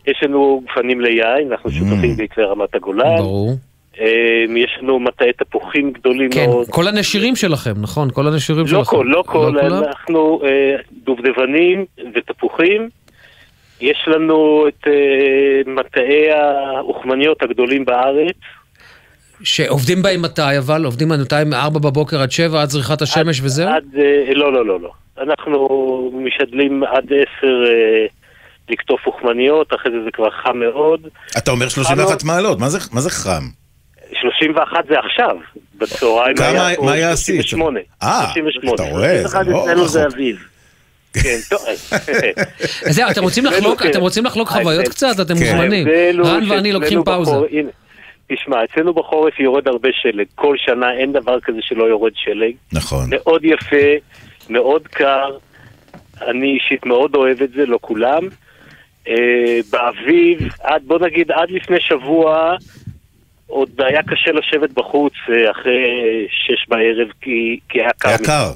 יש 0.07 0.23
לנו 0.23 0.63
גפנים 0.65 1.01
ליין, 1.01 1.51
אנחנו 1.51 1.71
שותפים 1.71 2.17
בעקבי 2.17 2.43
רמת 2.43 2.75
הגולן. 2.75 3.17
ברור. 3.17 3.55
אה, 3.99 4.45
יש 4.57 4.77
לנו 4.81 4.99
מטעי 4.99 5.33
תפוחים 5.33 5.91
גדולים 5.91 6.31
כן, 6.31 6.45
מאוד. 6.45 6.67
כל 6.69 6.87
הנשירים 6.87 7.35
שלכם, 7.35 7.73
נכון? 7.81 8.11
כל 8.11 8.27
הנשירים 8.27 8.67
שלכם. 8.67 8.79
לא 8.79 8.83
כל, 8.83 9.05
לא 9.09 9.23
כל? 9.25 9.59
אנחנו 9.59 10.41
אה, 10.43 10.75
דובדבנים 11.03 11.85
ותפוחים. 12.13 12.89
יש 13.81 13.97
לנו 14.07 14.65
את 14.67 14.87
אה, 14.87 15.73
מטעי 15.73 16.31
האוכמניות 16.31 17.43
הגדולים 17.43 17.85
בארץ. 17.85 18.35
שעובדים 19.43 20.01
בהם 20.01 20.21
מתי, 20.21 20.57
אבל 20.57 20.85
עובדים 20.85 21.09
מתי 21.09 21.35
מ-4 21.45 21.79
בבוקר 21.79 22.21
עד 22.21 22.31
7 22.31 22.61
עד 22.61 22.69
זריחת 22.69 23.01
השמש 23.01 23.41
וזהו? 23.41 23.69
עד, 23.69 23.85
לא, 24.35 24.53
לא, 24.53 24.65
לא, 24.65 24.79
לא. 24.79 24.91
אנחנו 25.21 26.11
משתדלים 26.13 26.83
עד 26.83 27.05
10 27.05 27.17
אה, 27.43 28.05
לקטוף 28.69 28.99
אוכמניות, 29.07 29.73
אחרי 29.73 29.91
זה 29.91 29.97
זה 30.03 30.11
כבר 30.13 30.29
חם 30.31 30.57
מאוד. 30.57 31.07
אתה 31.37 31.51
אומר 31.51 31.69
31 31.69 32.23
מעלות, 32.23 32.59
מה 32.59 32.69
זה- 32.69 32.79
מה 32.91 33.01
זה 33.01 33.09
חם? 33.09 33.43
31 34.21 34.87
זה 34.89 34.95
עכשיו, 34.99 35.35
בצהריים 35.77 36.37
כמה- 36.37 36.69
פה 36.75 36.85
מה 36.85 36.91
היה 36.91 37.11
השיא? 37.11 37.33
38. 37.41 37.79
אה, 38.03 38.25
38. 38.33 38.75
אתה 38.75 38.83
רואה, 38.83 39.07
זה 39.17 39.29
31 39.29 39.47
לא 39.47 39.63
אצלנו 39.63 39.87
זה 39.87 40.01
רחוק. 40.05 40.13
אביב. 40.13 40.37
כן, 41.13 41.37
טוב. 41.49 41.59
זהו, 42.95 43.09
אתם 43.11 43.23
רוצים 43.23 43.45
לחלוק, 43.45 43.75
אצלנו, 43.79 43.91
אתם 43.91 43.99
רוצים 43.99 44.25
לחלוק 44.25 44.49
חוויות 44.49 44.87
קצת? 44.87 45.15
אתם 45.21 45.33
כן. 45.35 45.39
מוזמנים. 45.39 45.87
רן 46.23 46.51
ואני 46.51 46.71
לוקחים 46.71 47.03
פאוזה. 47.03 47.31
תשמע, 48.31 48.57
אצלנו 48.63 48.93
בחורף 48.93 49.39
יורד 49.39 49.67
הרבה 49.67 49.89
שלג. 50.01 50.25
כל 50.35 50.55
שנה 50.57 50.93
אין 50.93 51.13
דבר 51.13 51.39
כזה 51.43 51.57
שלא 51.61 51.83
יורד 51.83 52.11
שלג. 52.15 52.51
נכון. 52.73 53.05
מאוד 53.09 53.45
יפה, 53.45 53.85
מאוד 54.49 54.87
קר. 54.87 55.29
אני 56.21 56.47
אישית 56.53 56.85
מאוד 56.85 57.15
אוהב 57.15 57.41
את 57.41 57.49
זה, 57.55 57.65
לא 57.65 57.77
כולם. 57.81 58.23
אה, 59.07 59.59
באביב, 59.71 60.39
עד, 60.63 60.81
בוא 60.85 60.99
נגיד 60.99 61.31
עד 61.31 61.51
לפני 61.51 61.77
שבוע, 61.79 62.55
עוד 63.47 63.69
היה 63.79 64.03
קשה 64.03 64.31
לשבת 64.31 64.71
בחוץ 64.71 65.13
אה, 65.29 65.51
אחרי 65.51 65.81
שש 66.29 66.69
בערב, 66.69 67.07
כי, 67.21 67.59
כי 67.69 67.79
היה 67.79 67.91
קר. 67.97 68.09
היה. 68.09 68.17
קר. 68.17 68.51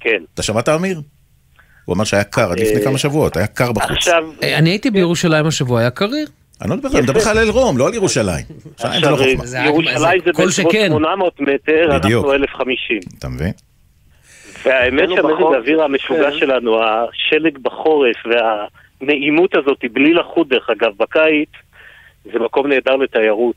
כן. 0.00 0.22
אתה 0.34 0.42
שמעת, 0.42 0.68
אמיר? 0.68 1.00
הוא 1.84 1.94
אמר 1.94 2.04
שהיה 2.04 2.24
קר 2.24 2.52
עד 2.52 2.60
לפני 2.60 2.80
אה, 2.80 2.84
כמה 2.84 2.98
שבועות, 2.98 3.36
היה 3.36 3.46
קר 3.46 3.72
בחוץ. 3.72 3.90
עכשיו, 3.90 4.24
אני 4.42 4.70
הייתי 4.70 4.90
בירושלים 4.90 5.46
השבוע, 5.46 5.80
היה 5.80 5.90
קריר. 5.90 6.28
אני 6.60 6.70
לא 6.70 6.76
מדבר, 6.76 6.90
אני 6.92 7.00
מדבר 7.00 7.20
לך 7.20 7.26
על 7.26 7.38
אלרום, 7.38 7.78
לא 7.78 7.86
על 7.86 7.94
ירושלים. 7.94 8.44
לא 8.48 8.84
עכשיו, 8.88 9.16
חוכמה. 9.16 9.64
ירושלים 9.64 10.20
זה 10.24 10.32
כל 10.32 10.46
בסביבות 10.46 10.72
שכן. 10.72 10.88
800 10.90 11.40
מטר. 11.40 11.94
אנחנו 11.94 12.32
1,050. 12.32 12.98
אתה 13.18 13.28
מבין? 13.28 13.52
והאמת 14.64 15.08
לא 15.08 15.16
שהמזג 15.16 15.54
האוויר 15.54 15.82
המשוגע 15.82 16.30
כן. 16.30 16.38
שלנו, 16.38 16.80
השלג 16.82 17.58
בחורף 17.58 18.16
הנעימות 19.00 19.54
הזאת, 19.54 19.84
בלי 19.92 20.14
לחוט 20.14 20.48
דרך 20.48 20.70
אגב, 20.70 20.92
בקיץ, 20.96 21.48
זה 22.24 22.38
מקום 22.38 22.66
נהדר 22.66 22.96
לתיירות. 22.96 23.56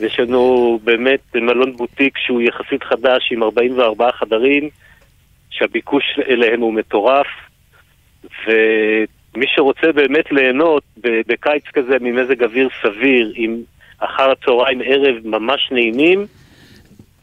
יש 0.00 0.20
לנו 0.20 0.78
באמת 0.84 1.20
מלון 1.34 1.76
בוטיק 1.76 2.18
שהוא 2.18 2.42
יחסית 2.42 2.82
חדש 2.82 3.32
עם 3.32 3.42
44 3.42 4.12
חדרים, 4.12 4.68
שהביקוש 5.50 6.04
אליהם 6.28 6.60
הוא 6.60 6.74
מטורף, 6.74 7.26
ומי 8.46 9.46
שרוצה 9.46 9.92
באמת 9.92 10.32
ליהנות 10.32 10.82
בקיץ 11.00 11.64
כזה 11.72 11.96
ממזג 12.00 12.42
אוויר 12.42 12.68
סביר, 12.82 13.32
עם 13.34 13.56
אחר 13.98 14.30
הצהריים 14.30 14.80
ערב 14.84 15.16
ממש 15.24 15.68
נעימים, 15.72 16.26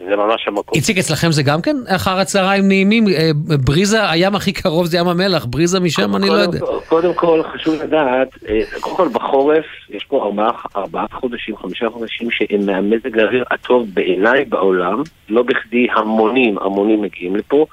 זה 0.10 0.16
ממש 0.16 0.48
המקום. 0.48 0.76
איציק, 0.76 0.98
אצלכם 0.98 1.32
זה 1.32 1.44
גם 1.44 1.62
כן 1.62 1.76
אחר 1.96 2.20
הצהריים 2.20 2.68
נעימים? 2.68 3.08
אה, 3.08 3.30
בריזה, 3.66 4.10
הים 4.12 4.36
הכי 4.36 4.52
קרוב 4.54 4.86
זה 4.86 4.98
ים 4.98 5.08
המלח, 5.08 5.46
בריזה 5.46 5.80
משם 5.80 6.16
אני 6.16 6.28
לא 6.30 6.34
יודע. 6.34 6.60
קודם- 6.90 7.14
כל 7.14 7.42
חשוב 7.54 7.76
לדעת, 7.84 8.28
אה, 8.50 8.60
קודם 8.80 8.96
כל 8.96 9.08
בחורף 9.14 9.66
יש 9.90 10.04
פה 10.04 10.32
ארבעה, 10.76 11.06
חודשים, 11.12 11.58
חמישה 11.58 11.90
חודשים 11.90 12.32
שהם 12.32 12.66
מהמזג 12.66 13.20
האוויר 13.20 13.44
הטוב 13.52 13.88
בעיניי 13.94 14.46
בעולם, 14.46 15.02
לא 15.30 15.44
בכדי 15.44 15.88
המונים, 15.96 16.58
המונים 16.58 17.02
מגיעים 17.02 17.36
לפה. 17.36 17.66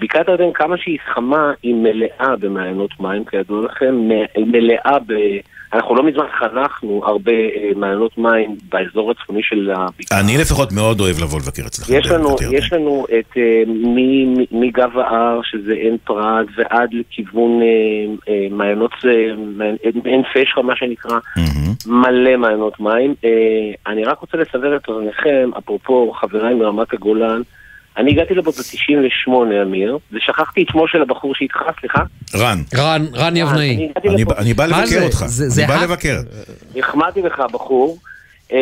בקעת 0.00 0.28
הירדן 0.28 0.52
כמה 0.54 0.76
שהיא 0.78 0.98
חמה, 1.14 1.52
היא 1.62 1.74
מלאה 1.74 2.36
במעיינות 2.40 2.90
מים, 3.00 3.24
כידוע 3.24 3.64
לכם, 3.66 3.94
מלאה 4.46 4.96
ב... 5.06 5.12
אנחנו 5.72 5.94
לא 5.94 6.02
מזמן 6.02 6.24
חנכנו 6.38 7.02
הרבה 7.04 7.32
אה, 7.32 7.70
מעיינות 7.76 8.18
מים 8.18 8.56
באזור 8.68 9.10
הצפוני 9.10 9.42
של 9.42 9.70
הבקעה. 9.74 10.20
אני 10.20 10.38
לפחות 10.38 10.72
מאוד 10.72 11.00
אוהב 11.00 11.16
לבוא 11.22 11.38
לבקר 11.40 11.62
אצלכם. 11.66 11.92
יש 11.98 12.06
לנו. 12.06 12.36
יש 12.52 12.72
לנו 12.72 13.06
את 13.18 13.36
אה, 13.36 13.62
מגב 14.52 14.98
ההר, 14.98 15.40
שזה 15.42 15.72
עין 15.72 15.96
פרת, 16.04 16.46
ועד 16.56 16.88
לכיוון 16.92 17.60
אה, 17.62 18.46
מעיינות, 18.50 18.90
עין 20.04 20.22
פשחה, 20.34 20.62
מה 20.62 20.76
שנקרא, 20.76 21.18
מלא 21.86 22.36
מעיינות 22.36 22.80
מים. 22.80 23.14
אני 23.86 24.04
רק 24.04 24.18
רוצה 24.18 24.36
לסבר 24.36 24.76
את 24.76 24.88
אוזניכם, 24.88 25.50
אפרופו 25.58 26.12
חבריי 26.20 26.54
מרמת 26.54 26.92
הגולן, 26.92 27.40
אני 27.98 28.10
הגעתי 28.10 28.34
לפה 28.34 28.50
ב-98, 28.50 29.32
אמיר, 29.62 29.98
ושכחתי 30.12 30.62
את 30.62 30.68
שמו 30.72 30.88
של 30.88 31.02
הבחור 31.02 31.34
שאיתך, 31.34 31.58
סליחה? 31.80 32.02
רן. 32.36 32.58
רן, 32.76 33.02
רן 33.14 33.36
יבנאי. 33.36 33.88
אני 34.38 34.54
בא- 34.54 34.66
לבקר 34.66 34.86
זה? 34.86 35.04
אותך. 35.04 35.16
זה- 35.26 35.48
זה 35.48 35.62
אני 35.64 35.68
בא 35.72 35.80
ה- 35.80 35.84
לבקר. 35.84 36.16
החמאתי 36.78 37.22
לך, 37.22 37.42
בחור. 37.52 37.98
אה, 38.52 38.58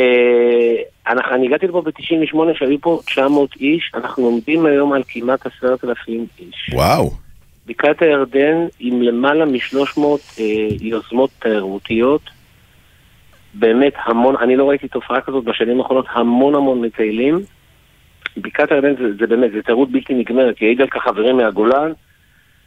אנחנו- 1.08 1.34
אני 1.34 1.46
הגעתי 1.46 1.66
לפה 1.66 1.82
ב-98, 1.82 2.36
שהיו 2.58 2.80
פה 2.80 3.00
900 3.06 3.50
איש, 3.60 3.92
אנחנו 3.94 4.24
עומדים 4.24 4.66
היום 4.66 4.92
על 4.92 5.02
כמעט 5.08 5.46
10,000 5.46 6.26
איש. 6.38 6.70
וואו. 6.74 7.10
בקעת 7.66 8.02
הירדן 8.02 8.56
עם 8.80 9.02
למעלה 9.02 9.44
מ-300 9.44 10.04
אה, 10.40 10.44
יוזמות 10.80 11.30
תיירותיות. 11.38 12.20
באמת 13.54 13.92
המון, 14.04 14.34
אני 14.42 14.56
לא 14.56 14.68
ראיתי 14.68 14.88
תופעה 14.88 15.20
כזאת 15.20 15.44
בשנים 15.44 15.80
האחרונות, 15.80 16.06
המון 16.12 16.54
המון 16.54 16.80
מטיילים. 16.80 17.38
בקעת 18.36 18.72
הירדן 18.72 18.96
זה, 18.96 19.04
זה 19.18 19.26
באמת, 19.26 19.52
זה 19.52 19.62
תיירות 19.62 19.90
בלתי 19.90 20.14
נגמרת, 20.14 20.62
יעיד 20.62 20.80
על 20.80 20.88
כך 20.88 21.02
חברים 21.02 21.36
מהגולן. 21.36 21.92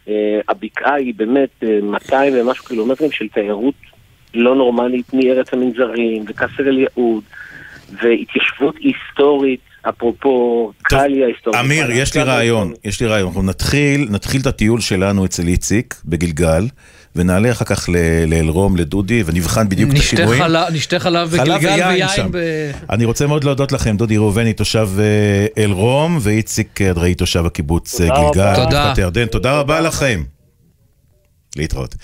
אה, 0.08 0.40
הבקעה 0.48 0.94
היא 0.94 1.14
באמת 1.18 1.50
אה, 1.64 1.80
200 1.84 2.34
ומשהו 2.36 2.66
קילומטרים 2.66 3.12
של 3.12 3.28
תיירות 3.28 3.76
לא 4.34 4.56
נורמלית 4.56 5.14
מארץ 5.14 5.54
המנזרים 5.54 6.26
וקסר 6.28 6.64
אל 6.68 6.78
יהוד 6.78 7.24
והתיישבות 7.92 8.76
היסטורית, 8.80 9.60
אפרופו 9.82 10.72
קליה 10.82 11.28
היסטורית. 11.28 11.60
אמיר, 11.60 11.92
יש 11.92 12.16
לי 12.16 12.24
רעיון, 12.24 12.74
יש 12.84 13.02
לי 13.02 13.08
רעיון. 13.08 13.28
אנחנו 13.28 13.44
נתחיל, 13.44 14.08
נתחיל 14.10 14.42
את 14.42 14.46
הטיול 14.46 14.82
שלנו 14.82 15.26
אצל 15.26 15.48
איציק 15.48 15.96
בגלגל, 16.06 16.64
ונעלה 17.20 17.52
אחר 17.52 17.66
כך 17.66 17.90
לאלרום, 18.28 18.76
לדודי, 18.78 19.24
ונבחן 19.26 19.70
בדיוק 19.70 19.92
את 19.92 19.98
השינויים. 19.98 20.44
נשתה 20.74 21.00
חלב 21.00 21.30
בגלגל 21.30 21.88
ויין. 21.90 22.32
ב... 22.32 22.38
אני 22.90 23.06
רוצה 23.06 23.28
מאוד 23.28 23.44
להודות 23.44 23.72
לכם, 23.72 23.98
דודי 23.98 24.18
ראובני, 24.18 24.54
תושב 24.54 24.90
אה, 25.00 25.64
אלרום, 25.64 26.18
ואיציק 26.22 26.82
אדראי, 26.82 27.16
תושב 27.16 27.46
הקיבוץ 27.46 28.02
אה, 28.02 28.08
תודה 28.08 28.22
גלגל, 28.22 28.62
רבה. 28.62 28.66
תודה. 28.66 28.94
הירדן. 28.98 29.26
תודה 29.26 29.60
רבה 29.60 29.82
לכם. 29.82 30.24
להתראות. 31.56 31.96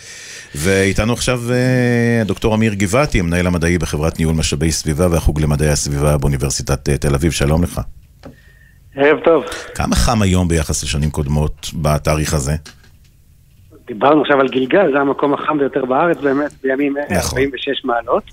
ואיתנו 0.56 1.14
עכשיו 1.14 1.42
אה, 1.52 2.24
דוקטור 2.26 2.56
אמיר 2.56 2.74
גבעתי, 2.74 3.20
המנהל 3.20 3.48
המדעי 3.48 3.78
בחברת 3.78 4.20
ניהול 4.20 4.36
משאבי 4.36 4.72
סביבה 4.72 5.08
והחוג 5.12 5.42
למדעי 5.42 5.70
הסביבה 5.70 6.18
באוניברסיטת 6.18 6.90
אה, 6.90 6.98
תל 6.98 7.16
אביב. 7.16 7.32
שלום 7.32 7.64
לך. 7.64 7.82
ערב 8.96 9.18
טוב. 9.26 9.44
כמה 9.76 9.96
חם 9.96 10.22
היום 10.22 10.48
ביחס 10.48 10.84
לשנים 10.84 11.12
קודמות 11.12 11.72
בתאריך 11.74 12.34
הזה? 12.34 12.56
דיברנו 13.88 14.22
עכשיו 14.22 14.40
על 14.40 14.48
גלגל, 14.48 14.92
זה 14.92 15.00
המקום 15.00 15.34
החם 15.34 15.58
ביותר 15.58 15.86
בארץ 15.86 16.18
באמת, 16.18 16.52
בימים 16.64 16.98
נכון. 16.98 17.18
46 17.18 17.86
מעלות. 17.86 18.24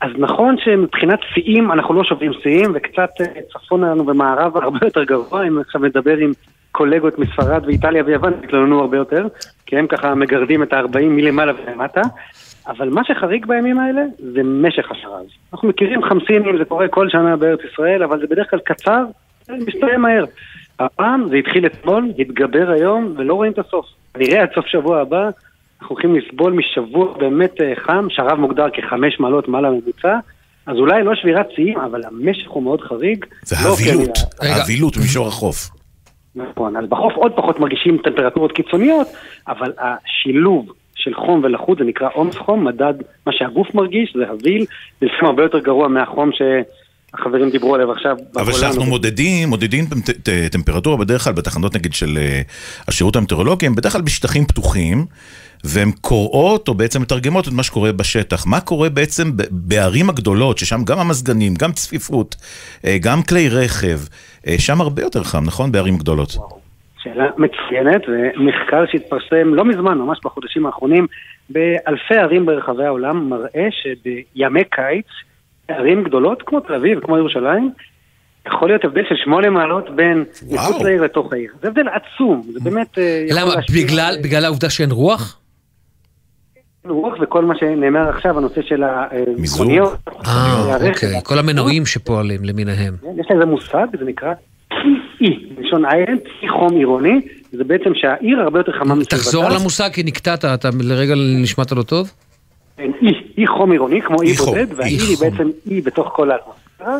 אז 0.00 0.10
נכון 0.18 0.56
שמבחינת 0.64 1.18
שיאים, 1.34 1.72
אנחנו 1.72 1.94
לא 1.94 2.04
שוברים 2.04 2.32
שיאים, 2.42 2.72
וקצת 2.74 3.10
אה, 3.20 3.26
צפונה 3.52 3.90
לנו 3.90 4.04
במערב 4.04 4.56
הרבה 4.56 4.78
יותר 4.82 5.04
גבוה, 5.04 5.46
אם 5.48 5.58
עכשיו 5.58 5.80
נדבר 5.80 6.16
עם 6.16 6.32
קולגות 6.72 7.18
מספרד 7.18 7.62
ואיטליה 7.66 8.02
ויוון, 8.06 8.32
יתלוננו 8.44 8.80
הרבה 8.80 8.96
יותר, 8.96 9.26
כי 9.66 9.76
הם 9.76 9.86
ככה 9.86 10.14
מגרדים 10.14 10.62
את 10.62 10.72
ה-40 10.72 10.98
מלמעלה 11.00 11.52
ולמטה. 11.52 12.02
אבל 12.68 12.88
מה 12.88 13.04
שחריג 13.04 13.46
בימים 13.46 13.78
האלה 13.78 14.02
זה 14.18 14.42
משך 14.42 14.90
השרז. 14.90 15.26
אנחנו 15.52 15.68
מכירים 15.68 16.02
חמסינים, 16.02 16.58
זה 16.58 16.64
קורה 16.64 16.88
כל 16.88 17.08
שנה 17.08 17.36
בארץ 17.36 17.60
ישראל, 17.72 18.02
אבל 18.02 18.20
זה 18.20 18.26
בדרך 18.26 18.50
כלל 18.50 18.58
קצר, 18.64 19.04
זה 19.42 19.52
מסתיים 19.66 20.00
מהר. 20.00 20.24
הפעם 20.80 21.28
זה 21.28 21.36
התחיל 21.36 21.66
אתמול, 21.66 22.12
התגבר 22.18 22.70
היום, 22.70 23.14
ולא 23.16 23.34
רואים 23.34 23.52
את 23.52 23.58
הסוף. 23.58 23.86
נראה 24.16 24.42
עד 24.42 24.48
סוף 24.54 24.66
שבוע 24.66 25.00
הבא, 25.00 25.30
אנחנו 25.80 25.94
הולכים 25.94 26.16
לסבול 26.16 26.52
משבוע 26.52 27.18
באמת 27.18 27.60
אה, 27.60 27.72
חם, 27.76 28.06
שרב 28.10 28.38
מוגדר 28.38 28.66
כחמש 28.72 29.20
מעלות 29.20 29.48
מעל 29.48 29.64
הממוצע, 29.64 30.18
אז 30.66 30.76
אולי 30.76 31.04
לא 31.04 31.14
שבירת 31.14 31.46
שיאים, 31.54 31.78
אבל 31.78 32.00
המשך 32.04 32.50
הוא 32.50 32.62
מאוד 32.62 32.80
חריג. 32.80 33.24
זה 33.42 33.56
לא 33.64 33.74
האבילות, 33.78 34.18
האבילות 34.40 34.96
במישור 34.96 35.26
החוף. 35.26 35.70
נכון, 36.34 36.76
אז 36.76 36.84
בחוף 36.88 37.12
עוד 37.14 37.32
פחות 37.36 37.60
מרגישים 37.60 37.98
טמפרטורות 38.04 38.52
קיצוניות, 38.52 39.08
אבל 39.48 39.72
השילוב 39.78 40.72
של 40.94 41.14
חום 41.14 41.40
ולחות 41.44 41.78
זה 41.78 41.84
נקרא 41.84 42.08
עומס 42.12 42.36
חום, 42.36 42.64
מדד 42.64 42.94
מה 43.26 43.32
שהגוף 43.32 43.74
מרגיש, 43.74 44.16
זה 44.16 44.30
הביל, 44.30 44.64
זה 45.00 45.06
לפעמים 45.06 45.24
הרבה 45.24 45.42
יותר 45.42 45.58
גרוע 45.58 45.88
מהחום 45.88 46.30
שהחברים 47.16 47.50
דיברו 47.50 47.74
עליו 47.74 47.92
עכשיו. 47.92 48.16
אבל. 48.36 48.52
כשאנחנו 48.52 48.84
מודדים, 48.84 49.48
מודדים 49.48 49.84
טמפרטורה 50.52 50.96
בדרך 50.96 51.24
כלל 51.24 51.32
בתחנות 51.32 51.76
נגיד 51.76 51.92
של 51.92 52.18
אה, 52.18 52.40
השירות 52.88 53.16
המטאורולוגי, 53.16 53.66
הם 53.66 53.74
בדרך 53.74 53.92
כלל 53.92 54.02
בשטחים 54.02 54.44
פתוחים, 54.44 55.06
והן 55.64 55.90
קוראות 56.00 56.68
או 56.68 56.74
בעצם 56.74 57.02
מתרגמות 57.02 57.48
את 57.48 57.52
מה 57.52 57.62
שקורה 57.62 57.92
בשטח. 57.92 58.46
מה 58.46 58.60
קורה 58.60 58.88
בעצם 58.88 59.24
בערים 59.50 60.08
הגדולות, 60.10 60.58
ששם 60.58 60.84
גם 60.86 60.98
המזגנים, 60.98 61.54
גם 61.54 61.72
צפיפות, 61.72 62.36
אה, 62.84 62.96
גם 63.00 63.22
כלי 63.28 63.48
רכב, 63.48 63.98
אה, 64.46 64.54
שם 64.58 64.80
הרבה 64.80 65.02
יותר 65.02 65.22
חם, 65.22 65.44
נכון? 65.46 65.72
בערים 65.72 65.96
גדולות. 65.96 66.36
שאלה 67.02 67.26
מצוינת, 67.36 68.02
ומחקר 68.08 68.84
שהתפרסם 68.86 69.54
לא 69.54 69.64
מזמן, 69.64 69.98
ממש 69.98 70.18
בחודשים 70.24 70.66
האחרונים, 70.66 71.06
באלפי 71.50 72.14
ערים 72.14 72.46
ברחבי 72.46 72.84
העולם, 72.84 73.28
מראה 73.28 73.68
שבימי 73.70 74.64
קיץ, 74.64 75.06
ערים 75.68 76.04
גדולות 76.04 76.42
כמו 76.46 76.60
תל 76.60 76.74
אביב, 76.74 77.00
כמו 77.00 77.18
ירושלים, 77.18 77.70
יכול 78.46 78.68
להיות 78.68 78.84
הבדל 78.84 79.02
של 79.08 79.14
שמונה 79.24 79.50
מעלות 79.50 79.96
בין 79.96 80.24
מחוץ 80.50 80.82
לעיר 80.82 81.02
לתוך 81.02 81.32
העיר. 81.32 81.52
זה 81.62 81.68
הבדל 81.68 81.88
עצום, 81.88 82.42
זה 82.52 82.60
באמת... 82.60 82.98
אה, 82.98 83.26
למה? 83.30 83.50
בגלל, 83.74 84.14
בגלל 84.22 84.44
העובדה 84.44 84.70
שאין 84.70 84.90
רוח? 84.90 85.40
רוח 86.84 87.14
וכל 87.20 87.44
מה 87.44 87.54
שנאמר 87.58 88.08
עכשיו, 88.08 88.38
הנושא 88.38 88.62
של? 88.62 88.82
המכוניות. 88.82 89.94
אה, 90.26 90.74
הרכב. 90.74 90.88
אוקיי. 90.88 91.20
כל 91.24 91.38
המנועים 91.38 91.86
שפועלים 91.86 92.44
למיניהם. 92.44 92.94
יש 93.16 93.26
לזה 93.30 93.44
מושג, 93.44 93.86
זה 93.98 94.04
נקרא 94.04 94.32
אי, 95.20 95.48
מלשון 95.58 95.84
איילנד, 95.84 96.20
אי 96.42 96.48
חום 96.48 96.76
עירוני, 96.76 97.20
זה 97.52 97.64
בעצם 97.64 97.90
שהעיר 97.94 98.40
הרבה 98.40 98.60
יותר 98.60 98.72
חמה 98.72 98.94
מסביבתה. 98.94 99.16
תחזור 99.16 99.44
על 99.44 99.56
המושג 99.56 99.90
כי 99.92 100.02
נקטעת, 100.02 100.44
אתה 100.44 100.68
לרגע 100.80 101.14
נשמעת 101.42 101.72
לא 101.72 101.82
טוב? 101.82 102.12
כן, 102.76 102.90
אי, 103.02 103.12
אי 103.38 103.46
חום 103.46 103.72
עירוני, 103.72 104.02
כמו 104.02 104.22
אי 104.22 104.32
בודד, 104.32 104.70
אי 104.70 104.74
והעיר 104.76 105.02
היא. 105.02 105.16
בעצם 105.20 105.50
אי 105.70 105.80
בתוך 105.80 106.08
כל 106.12 106.30
האטמוספירה. 106.30 106.98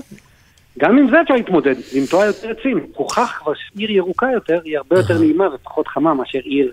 גם 0.78 0.98
עם 0.98 1.10
זה 1.10 1.16
אפשר 1.22 1.34
להתמודד, 1.34 1.74
לנטוע 1.94 2.24
יותר 2.24 2.48
עצים. 2.60 2.86
הוכח 2.94 3.32
כבר 3.42 3.52
שעיר 3.54 3.90
ירוקה 3.90 4.26
יותר 4.34 4.58
היא 4.64 4.76
הרבה 4.76 4.96
יותר 4.96 5.18
נעימה 5.18 5.44
ופחות 5.54 5.88
חמה 5.88 6.14
מאשר 6.14 6.38
עיר 6.38 6.72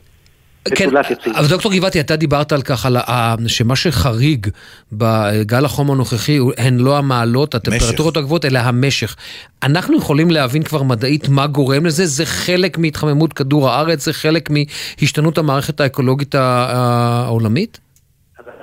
כן. 0.75 0.89
אבל 1.35 1.47
דוקטור 1.47 1.73
גבעתי, 1.73 1.99
אתה 1.99 2.15
דיברת 2.15 2.51
על 2.51 2.61
כך, 2.61 2.85
על 2.85 2.97
ה- 2.97 3.35
שמה 3.47 3.75
שחריג 3.75 4.47
בגל 4.91 5.65
החום 5.65 5.91
הנוכחי 5.91 6.39
הן 6.57 6.77
לא 6.77 6.97
המעלות, 6.97 7.55
הטמפרטורות 7.55 8.17
הגבוהות, 8.17 8.45
אלא 8.45 8.59
המשך. 8.59 9.15
אנחנו 9.63 9.97
יכולים 9.97 10.31
להבין 10.31 10.63
כבר 10.63 10.83
מדעית 10.83 11.29
מה 11.29 11.47
גורם 11.47 11.85
לזה? 11.85 12.05
זה 12.05 12.25
חלק 12.25 12.77
מהתחממות 12.77 13.33
כדור 13.33 13.69
הארץ? 13.69 14.05
זה 14.05 14.13
חלק 14.13 14.49
מהשתנות 14.49 15.37
המערכת 15.37 15.79
האקולוגית 15.81 16.35
העולמית? 16.35 17.79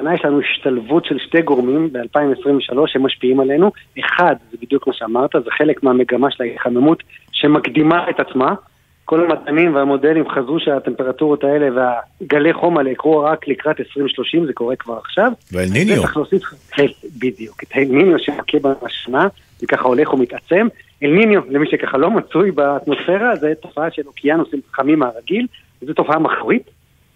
השנה 0.01 0.15
יש 0.15 0.25
לנו 0.25 0.41
השתלבות 0.41 1.05
של 1.05 1.19
שתי 1.19 1.43
גורמים 1.43 1.93
ב-2023 1.93 2.77
שמשפיעים 2.87 3.41
עלינו. 3.41 3.71
אחד, 4.01 4.35
זה 4.51 4.57
בדיוק 4.63 4.87
מה 4.87 4.93
שאמרת, 4.93 5.31
זה 5.33 5.51
חלק 5.59 5.83
מהמגמה 5.83 6.31
של 6.31 6.43
ההתחממות 6.43 7.03
שמקדימה 7.33 8.11
את 8.11 8.21
עצמה. 8.21 8.55
כל 9.05 9.25
המדענים 9.25 9.75
והמודלים 9.75 10.29
חזו 10.29 10.57
שהטמפרטורות 10.59 11.45
האלה 11.45 11.69
והגלי 12.21 12.53
חום 12.53 12.79
האלה 12.79 12.91
יקרו 12.91 13.21
רק 13.21 13.49
לקראת 13.49 13.81
2030, 13.81 14.47
זה 14.47 14.53
קורה 14.53 14.77
כבר 14.77 14.99
עכשיו. 14.99 15.33
ואל 15.53 15.69
ניניו. 15.73 15.97
וצריך 15.97 16.17
להוסיף, 16.17 16.43
בדיוק, 17.23 17.63
את 17.63 17.69
אל 17.77 17.85
ניניו 17.85 18.19
שמכה 18.19 18.59
בשנה, 18.85 19.27
וככה 19.63 19.89
הולך 19.89 20.15
ומתעצם. 20.15 20.69
אל 21.03 21.11
ניניו, 21.11 21.41
למי 21.49 21.67
שככה 21.71 21.99
לא 21.99 22.11
מצוי 22.11 22.51
באטמוספירה, 22.51 23.37
זה 23.37 23.53
תופעה 23.61 23.91
של 23.91 24.03
אוקיינוסים 24.07 24.61
חמים 24.73 24.99
מהרגיל, 24.99 25.47
זו 25.83 25.95
תופעה 25.95 26.19
מחרית, 26.19 26.71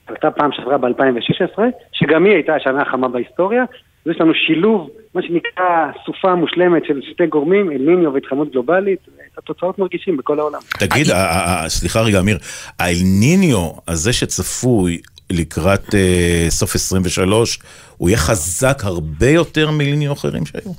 עלתה 0.07 0.31
פעם 0.31 0.51
שעברה 0.53 0.79
ב-2016, 0.79 1.61
שגם 1.93 2.25
היא 2.25 2.35
הייתה 2.35 2.55
השנה 2.55 2.83
החמה 2.83 3.09
בהיסטוריה. 3.09 3.63
אז 4.07 4.11
יש 4.11 4.21
לנו 4.21 4.35
שילוב, 4.35 4.91
מה 5.15 5.23
שנקרא 5.23 5.91
סופה 6.07 6.35
מושלמת 6.35 6.85
של 6.85 7.01
שתי 7.13 7.27
גורמים, 7.27 7.71
אל 7.71 7.79
ניניו 7.79 8.15
והתחממות 8.15 8.53
גלובלית, 8.53 8.99
את 9.33 9.39
התוצאות 9.39 9.79
מרגישים 9.79 10.17
בכל 10.17 10.39
העולם. 10.39 10.59
תגיד, 10.79 11.11
ה- 11.11 11.17
ה- 11.17 11.65
ה- 11.65 11.69
סליחה 11.69 12.01
רגע, 12.01 12.21
אמיר, 12.21 12.39
האל 12.79 12.97
ניניו 13.21 13.71
הזה 13.89 14.13
שצפוי 14.13 14.99
לקראת 15.31 15.95
אה, 15.95 16.47
סוף 16.49 16.75
23, 16.75 17.59
הוא 17.97 18.09
יהיה 18.09 18.19
חזק 18.19 18.77
הרבה 18.85 19.29
יותר 19.29 19.71
מליניו 19.71 20.13
אחרים 20.13 20.47
שהיו? 20.47 20.73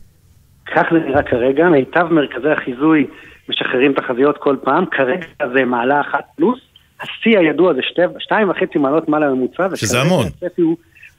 כך 0.76 0.84
זה 0.92 1.00
נראה 1.00 1.24
כרגע, 1.24 1.70
מיטב 1.70 2.08
מרכזי 2.12 2.50
החיזוי 2.50 3.08
משחררים 3.50 3.94
תחזיות 3.94 4.38
כל 4.38 4.56
פעם, 4.64 4.86
כרגע 4.86 5.28
זה 5.54 5.66
מעלה 5.66 6.02
אחת 6.02 6.26
פלוס, 6.36 6.60
השיא 7.02 7.40
הידוע 7.40 7.74
זה 7.74 7.82
שתי, 7.82 8.02
שתיים 8.20 8.50
וחצי 8.50 8.80
מעלות 8.80 9.10
מעל 9.10 9.24
הממוצע, 9.24 9.76
שזה 9.76 10.02
המון. 10.02 10.26
הוא, 10.58 10.78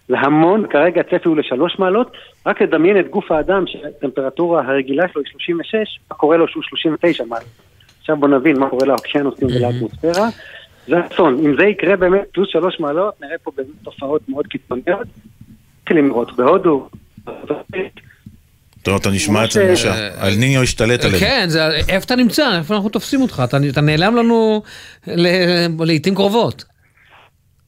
זה 0.09 0.19
המון, 0.19 0.67
כרגע 0.71 1.01
הצפי 1.01 1.29
הוא 1.29 1.37
לשלוש 1.37 1.79
מעלות, 1.79 2.13
רק 2.47 2.63
לדמיין 2.63 3.01
את 3.01 3.11
גוף 3.11 3.33
האדם 3.33 3.65
שהטמפרטורה 3.67 4.63
הרגילה 4.67 5.09
שלו 5.13 5.23
היא 5.23 5.31
36, 5.33 5.99
מה 6.11 6.17
קורה 6.17 6.37
לו 6.37 6.49
שהוא 6.49 6.63
39 6.63 7.25
מעלות. 7.25 7.49
עכשיו 8.01 8.17
בוא 8.17 8.29
נבין 8.29 8.59
מה 8.59 8.71
קורה 8.71 8.87
לאוקיינוסים 8.87 9.49
ולאטמוספירה. 9.49 10.29
זה 10.87 11.07
אסון, 11.07 11.39
אם 11.45 11.57
זה 11.59 11.65
יקרה 11.65 11.97
באמת 11.97 12.23
פלוס 12.33 12.49
שלוש 12.53 12.81
מעלות, 12.81 13.15
נראה 13.21 13.39
פה 13.43 13.51
באמת 13.57 13.83
תופעות 13.83 14.29
מאוד 14.29 14.47
קיצוניות. 14.47 15.07
מתחילים 15.83 16.09
לראות 16.09 16.37
בהודו, 16.37 16.89
טוב, 18.87 18.97
אתה 19.01 19.11
נשמע 19.11 19.45
את 19.45 19.51
זה 19.51 19.61
ממש, 19.65 19.85
בבקשה. 19.85 19.95
אה, 20.21 20.29
אל 20.29 20.35
ניניו 20.35 20.63
השתלט 20.63 21.05
עלינו. 21.05 21.19
כן, 21.21 21.45
זה- 21.49 21.77
איפה 21.89 22.05
אתה 22.05 22.17
נמצא? 22.17 22.57
איפה 22.59 22.75
אנחנו 22.75 22.89
תופסים 22.89 23.23
אותך? 23.23 23.43
אתה 23.45 23.81
נעלם 23.81 24.17
לנו 24.17 24.63
ל- 25.07 25.85
לעיתים 25.85 26.15
קרובות. 26.15 26.65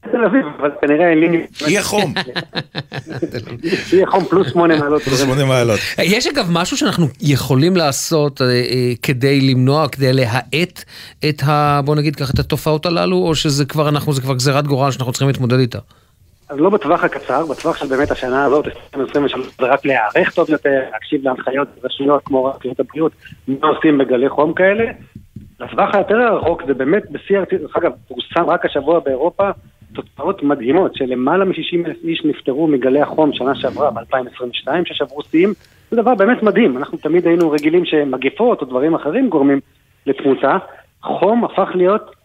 תל 0.02 0.24
אביב, 0.26 0.42
אבל 0.60 0.70
כנראה 0.80 1.10
אין 1.10 1.18
לי... 1.18 1.46
יהיה 1.66 1.82
חום. 1.82 2.14
יהיה 3.92 4.06
חום 4.06 4.24
פלוס 4.30 4.48
שמונה 4.52 4.76
מעלות. 4.78 5.02
פלוס 5.02 5.20
שמונה 5.20 5.44
מעלות. 5.44 5.80
יש 6.02 6.26
אגב 6.26 6.46
משהו 6.50 6.76
שאנחנו 6.76 7.08
יכולים 7.20 7.76
לעשות 7.76 8.42
אה, 8.42 8.46
אה, 8.46 8.62
כדי 9.02 9.40
למנוע, 9.40 9.88
כדי 9.88 10.12
להאט 10.12 10.84
את 11.28 11.42
ה... 11.42 11.80
בוא 11.84 11.96
נגיד 11.96 12.16
ככה, 12.16 12.32
את 12.34 12.38
התופעות 12.38 12.86
הללו, 12.86 13.16
או 13.16 13.34
שזה 13.34 13.64
כבר 13.64 13.88
אנחנו, 13.88 14.12
זה 14.12 14.20
כבר 14.20 14.34
גזירת 14.34 14.66
גורל 14.66 14.90
שאנחנו 14.90 15.12
צריכים 15.12 15.28
להתמודד 15.28 15.58
איתה? 15.58 15.78
אז 16.48 16.58
לא 16.58 16.70
בטווח 16.70 17.04
הקצר, 17.04 17.46
בטווח 17.46 17.76
של 17.76 17.86
באמת 17.86 18.10
השנה 18.10 18.44
הזאת, 18.44 18.66
2023, 18.66 19.46
זה 19.60 19.66
רק 19.66 19.84
להיערך 19.84 20.34
טוב 20.34 20.50
יותר, 20.50 20.80
להקשיב 20.92 21.24
להנחיות 21.24 21.68
רשויות 21.84 22.22
כמו 22.24 22.44
רשויות 22.44 22.80
הבריאות, 22.80 23.12
מה 23.48 23.68
עושים 23.68 23.98
בגלי 23.98 24.28
חום 24.28 24.54
כאלה. 24.54 24.84
לטווח 25.60 25.94
היותר 25.94 26.16
הרחוק 26.16 26.62
זה 26.66 26.74
באמת 26.74 27.10
בשיא 27.10 27.38
ארצי, 27.38 27.58
דרך 27.58 27.76
אגב, 27.76 27.92
פורסם 28.08 28.50
רק 28.50 28.64
השבוע 28.64 29.00
באירופה 29.00 29.50
תוצאות 29.94 30.42
מדהימות, 30.42 30.94
שלמעלה 30.94 31.44
מ-60 31.44 31.86
אלף 31.86 31.96
איש 32.04 32.24
נפטרו 32.24 32.66
מגלי 32.66 33.00
החום 33.00 33.32
שנה 33.32 33.54
שעברה, 33.54 33.90
ב-2022, 33.90 34.68
ששברו 34.84 35.22
שיאים. 35.22 35.52
זה 35.90 36.02
דבר 36.02 36.14
באמת 36.14 36.42
מדהים, 36.42 36.76
אנחנו 36.76 36.98
תמיד 36.98 37.26
היינו 37.26 37.50
רגילים 37.50 37.84
שמגפות 37.84 38.60
או 38.60 38.66
דברים 38.66 38.94
אחרים 38.94 39.28
גורמים 39.28 39.60
לתמותה. 40.06 40.56
חום 41.02 41.44
הפך 41.44 41.68
להיות 41.74 42.17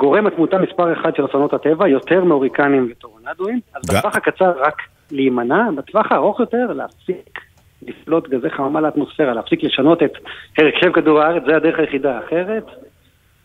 גורם 0.00 0.26
התמותה 0.26 0.58
מספר 0.58 0.92
אחד 1.00 1.16
של 1.16 1.24
אסונות 1.26 1.54
הטבע, 1.54 1.88
יותר 1.88 2.24
מהוריקנים 2.24 2.88
וטורנדואים. 2.90 3.60
אז 3.74 3.82
גם- 3.90 3.96
בטווח 3.98 4.16
הקצר 4.16 4.52
רק 4.60 4.76
להימנע, 5.10 5.70
בטווח 5.76 6.12
הארוך 6.12 6.40
יותר 6.40 6.72
להפסיק 6.72 7.38
לפלוט 7.82 8.28
גזי 8.28 8.50
חממה 8.50 8.80
לאטמוספירה, 8.80 9.34
להפסיק 9.34 9.62
לשנות 9.64 10.02
את 10.02 10.12
הרכב 10.58 10.92
כדור 10.92 11.20
הארץ, 11.20 11.42
זה 11.46 11.56
הדרך 11.56 11.78
היחידה 11.78 12.16
האחרת. 12.18 12.64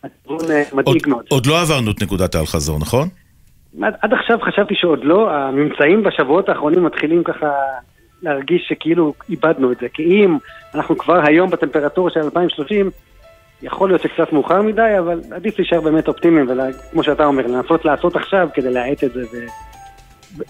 הכיוון 0.04 0.50
אה, 0.50 0.62
מדאיג 0.72 1.08
מאוד. 1.08 1.24
עוד 1.30 1.46
לא 1.46 1.60
עברנו 1.60 1.90
את 1.90 2.02
נקודת 2.02 2.34
האל-חזור, 2.34 2.78
נכון? 2.78 3.08
עד, 3.82 3.94
עד 4.02 4.12
עכשיו 4.12 4.38
חשבתי 4.42 4.74
שעוד 4.74 5.04
לא, 5.04 5.30
הממצאים 5.30 6.02
בשבועות 6.02 6.48
האחרונים 6.48 6.84
מתחילים 6.84 7.24
ככה 7.24 7.50
להרגיש 8.22 8.66
שכאילו 8.68 9.14
איבדנו 9.30 9.72
את 9.72 9.78
זה. 9.80 9.88
כי 9.88 10.02
אם 10.02 10.38
אנחנו 10.74 10.98
כבר 10.98 11.20
היום 11.26 11.50
בטמפרטורה 11.50 12.10
של 12.10 12.20
2030, 12.20 12.90
יכול 13.62 13.88
להיות 13.88 14.02
שקצת 14.02 14.32
מאוחר 14.32 14.62
מדי, 14.62 14.98
אבל 14.98 15.20
עדיף 15.30 15.58
להישאר 15.58 15.80
באמת 15.80 16.08
אופטימיים, 16.08 16.46
וכמו 16.48 17.02
שאתה 17.02 17.24
אומר, 17.24 17.46
לנסות 17.46 17.84
לעשות 17.84 18.16
עכשיו 18.16 18.48
כדי 18.54 18.70
להאט 18.70 19.04
את 19.04 19.12
זה, 19.12 19.20
ו... 19.32 19.36
ו... 20.38 20.42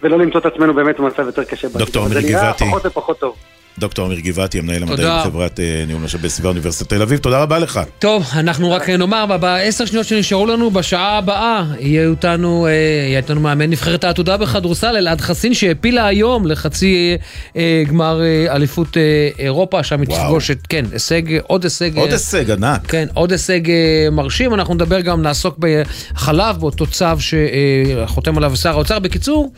ולא 0.00 0.18
למצוא 0.18 0.40
את 0.40 0.46
עצמנו 0.46 0.74
באמת 0.74 1.00
במצב 1.00 1.26
יותר 1.26 1.44
קשה. 1.44 1.68
דוקטור 1.68 2.06
אבל 2.06 2.12
אמיר 2.12 2.22
זה 2.22 2.32
נראה 2.32 2.42
גבעתי. 2.42 2.64
פחות 2.64 2.86
ופחות 2.86 3.18
טוב. 3.18 3.36
דוקטור 3.78 4.06
אמיר 4.06 4.20
גבעתי, 4.20 4.58
המנהל 4.58 4.82
המדעי. 4.82 5.06
בחברת 5.20 5.60
אה, 5.60 5.84
ניהול 5.86 6.02
משאבי 6.02 6.28
סביבה 6.28 6.48
אוניברסיטת 6.48 6.88
תל 6.90 7.02
אביב, 7.02 7.18
תודה 7.18 7.42
רבה 7.42 7.58
לך. 7.58 7.80
טוב, 7.98 8.24
אנחנו 8.32 8.70
רק 8.70 8.88
נאמר, 8.90 9.26
ב- 9.26 9.36
בעשר 9.36 9.84
שניות 9.84 10.06
שנשארו 10.06 10.46
לנו, 10.46 10.70
בשעה 10.70 11.18
הבאה 11.18 11.64
יהיה 11.80 12.08
איתנו, 12.10 12.66
אה, 12.66 12.70
יהיה 12.72 13.18
איתנו 13.18 13.40
מאמן 13.40 13.70
נבחרת 13.70 14.04
העתודה 14.04 14.36
בכדורסל, 14.36 14.96
אלעד 14.96 15.20
חסין, 15.20 15.54
שהעפילה 15.54 16.06
היום 16.06 16.46
לחצי 16.46 17.16
אה, 17.56 17.82
גמר 17.88 18.20
אה, 18.22 18.54
אליפות 18.56 18.96
אה, 18.96 19.02
אירופה, 19.38 19.82
שם 19.82 20.00
היא. 20.00 20.08
תפגוש 20.08 20.50
את, 20.50 20.58
כן, 20.68 20.84
הישג, 20.92 21.22
עוד 21.46 21.64
הישג... 21.64 21.96
עוד 21.98 22.08
אה, 22.08 22.14
הישג 22.14 22.50
ענק. 22.50 22.86
כן, 22.86 23.06
עוד 23.14 23.32
הישג 23.32 23.70
אה, 23.70 23.74
מרשים. 24.12 24.54
אנחנו 24.54 24.74
נדבר 24.74 25.00
גם, 25.00 25.22
נעסוק 25.22 25.58
בחלב, 25.58 26.56
באותו 26.60 26.86
צו 26.86 27.04
שחותם 27.18 28.36
עליו 28.38 28.56
שר 28.56 28.70
האוצר. 28.70 28.98
בקיצור, 28.98 29.52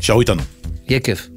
שערו 0.00 0.20
איתנו. 0.20 0.42
יהיה 0.88 1.00
כיף. 1.00 1.28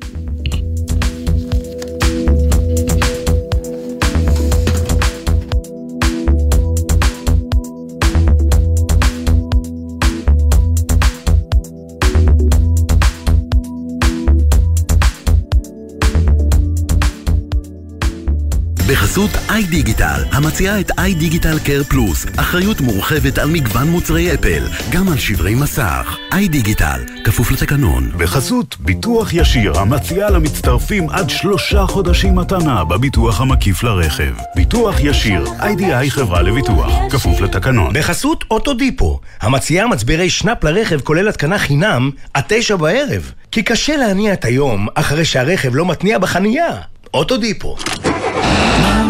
בחסות 18.89 19.29
איי 19.49 19.63
דיגיטל, 19.63 20.23
המציעה 20.31 20.79
את 20.79 20.91
איי 20.99 21.13
דיגיטל 21.13 21.59
קר 21.59 21.83
פלוס, 21.83 22.25
אחריות 22.37 22.81
מורחבת 22.81 23.37
על 23.37 23.49
מגוון 23.49 23.87
מוצרי 23.87 24.33
אפל, 24.33 24.63
גם 24.91 25.09
על 25.09 25.17
שברי 25.17 25.55
מסך. 25.55 26.17
איי 26.33 26.47
דיגיטל, 26.47 27.01
כפוף 27.23 27.51
לתקנון. 27.51 28.11
בחסות 28.17 28.77
ביטוח 28.79 29.33
ישיר, 29.33 29.79
המציעה 29.79 30.29
למצטרפים 30.29 31.09
עד 31.09 31.29
שלושה 31.29 31.85
חודשים 31.85 32.35
מתנה 32.35 32.83
בביטוח 32.83 33.41
המקיף 33.41 33.83
לרכב. 33.83 34.33
ביטוח 34.55 34.95
ישיר, 34.99 35.45
איי-די-איי 35.59 36.11
חברה 36.11 36.41
לביטוח, 36.41 36.93
כפוף 37.09 37.41
לתקנון. 37.41 37.93
בחסות 37.93 38.43
אוטודיפו, 38.51 39.19
המציעה 39.41 39.87
מצברי 39.87 40.29
שנאפ 40.29 40.63
לרכב 40.63 41.01
כולל 41.01 41.27
התקנה 41.27 41.59
חינם 41.59 42.11
עד 42.33 42.43
תשע 42.47 42.75
בערב. 42.75 43.31
כי 43.51 43.63
קשה 43.63 43.97
להניע 43.97 44.33
את 44.33 44.45
היום 44.45 44.87
אחרי 44.95 45.25
שהרכב 45.25 45.75
לא 45.75 45.85
מתניע 45.85 46.17
בחנייה. 46.17 46.75
אוטודיפו. 47.13 47.75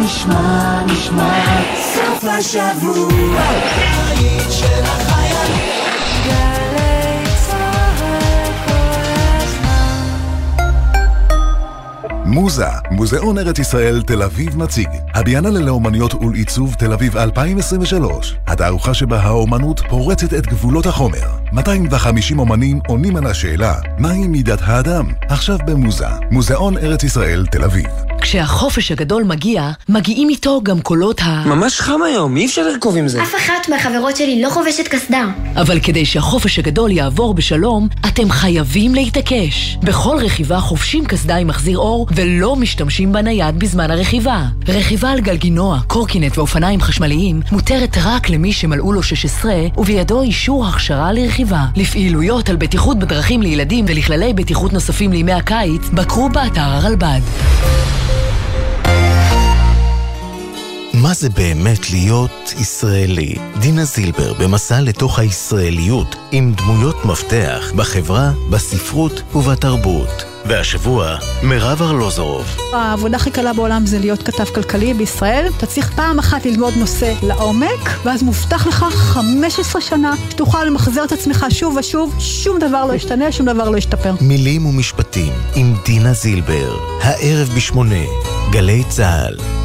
נשמע, 0.06 0.84
נשמע, 0.86 1.62
סוף 1.94 2.24
השבוע, 2.24 3.42
היית 4.08 4.52
של 4.52 4.84
החיילים. 4.84 5.86
מוזה, 12.26 12.66
מוזיאון 12.92 13.38
ארץ 13.38 13.60
ישראל 13.60 14.02
תל 14.02 14.24
אביב 14.24 14.58
מציג. 14.58 14.88
הביאנלה 15.14 15.60
לאומניות 15.60 16.14
ולעיצוב 16.14 16.74
תל 16.74 16.94
אביב 16.94 17.18
2023. 17.18 18.38
התערוכה 18.48 18.94
שבה 18.94 19.20
האומנות 19.20 19.80
פורצת 19.90 20.34
את 20.34 20.48
גבולות 20.48 20.86
החומר. 20.86 21.28
250 21.54 22.40
אומנים 22.40 22.80
עונים 22.88 23.16
על 23.16 23.26
השאלה, 23.26 23.74
מהי 23.98 24.28
מידת 24.28 24.60
האדם? 24.62 25.06
עכשיו 25.30 25.58
במוזה, 25.66 26.08
מוזיאון 26.32 26.78
ארץ 26.78 27.04
ישראל 27.04 27.46
תל 27.52 27.64
אביב. 27.64 27.88
כשהחופש 28.26 28.92
הגדול 28.92 29.24
מגיע, 29.24 29.72
מגיעים 29.90 30.30
איתו 30.30 30.62
גם 30.64 30.82
קולות 30.82 31.22
ה... 31.22 31.44
ממש 31.46 31.82
חם 31.82 32.02
היום, 32.04 32.38
אי 32.38 32.46
אפשר 32.46 32.68
לרכוב 32.68 32.98
עם 32.98 33.08
זה. 33.08 33.24
אף 33.24 33.36
אחת 33.36 33.70
מהחברות 33.70 34.16
שלי 34.16 34.42
לא 34.42 34.50
חובשת 34.50 34.88
קסדה. 34.88 35.26
אבל 35.56 35.80
כדי 35.80 36.06
שהחופש 36.06 36.60
הגדול 36.60 36.92
יעבור 36.92 37.34
בשלום, 37.34 37.88
אתם 38.08 38.30
חייבים 38.30 38.96
להתעקש. 38.96 39.78
בכל 39.84 40.18
רכיבה 40.22 40.60
חובשים 40.60 41.06
קסדה 41.06 41.36
עם 41.36 41.48
מחזיר 41.48 41.78
אור 41.78 42.08
ולא 42.16 42.56
משתמשים 42.56 43.14
בנייד 43.14 43.60
בזמן 43.60 43.92
הרכיבה. 43.92 44.44
רכיבה 44.68 45.12
על 45.12 45.20
גלגינוע, 45.22 45.80
קורקינט 45.88 46.38
ואופניים 46.38 46.82
חשמליים 46.82 47.42
מותרת 47.52 47.98
רק 48.04 48.30
למי 48.30 48.54
שמלאו 48.54 48.94
לו 48.94 49.04
16 49.04 49.54
ובידו 49.78 50.22
אישור 50.22 50.68
הכשרה 50.68 51.12
לרכיבה. 51.14 51.66
לפעילויות 51.76 52.50
על 52.50 52.56
בטיחות 52.56 53.00
בדרכים 53.00 53.42
לילדים 53.42 53.86
ולכללי 53.88 54.34
בטיחות 54.34 54.74
נוספים 54.74 55.12
לימי 55.12 55.34
הקיץ, 55.34 55.82
בקרו 55.94 56.30
באתר 56.30 56.62
הרלב"ד. 56.62 57.22
מה 61.06 61.14
זה 61.14 61.30
באמת 61.30 61.90
להיות 61.92 62.54
ישראלי. 62.60 63.36
דינה 63.60 63.86
זילבר 63.86 64.34
במסע 64.34 64.82
לתוך 64.82 65.20
הישראליות 65.20 66.16
עם 66.32 66.54
דמויות 66.54 67.06
מפתח 67.06 67.72
בחברה, 67.76 68.32
בספרות 68.50 69.22
ובתרבות. 69.36 70.24
והשבוע, 70.46 71.18
מירב 71.44 71.82
ארלוזורוב. 71.82 72.46
העבודה 72.74 73.18
הכי 73.18 73.32
קלה 73.32 73.54
בעולם 73.54 73.86
זה 73.86 74.00
להיות 74.00 74.24
כתב 74.24 74.46
כלכלי 74.46 74.94
בישראל. 74.94 75.48
אתה 75.58 75.66
צריך 75.66 75.94
פעם 75.96 76.20
אחת 76.20 76.46
ללמוד 76.46 76.74
נושא 76.78 77.14
לעומק, 77.24 78.00
ואז 78.06 78.24
מובטח 78.24 78.68
לך 78.68 78.86
15 78.94 79.82
שנה 79.82 80.14
שתוכל 80.30 80.64
למחזר 80.64 81.04
את 81.04 81.12
עצמך 81.12 81.46
שוב 81.50 81.78
ושוב, 81.80 82.16
שום 82.20 82.60
דבר 82.60 82.86
לא 82.86 82.94
ישתנה, 82.94 83.32
שום 83.32 83.46
דבר 83.46 83.70
לא 83.70 83.78
ישתפר. 83.78 84.16
מילים 84.22 84.66
ומשפטים 84.66 85.34
עם 85.56 85.76
דינה 85.86 86.14
זילבר. 86.14 86.78
הערב 87.02 87.50
בשמונה, 87.56 88.06
גלי 88.52 88.84
צה"ל. 88.90 89.65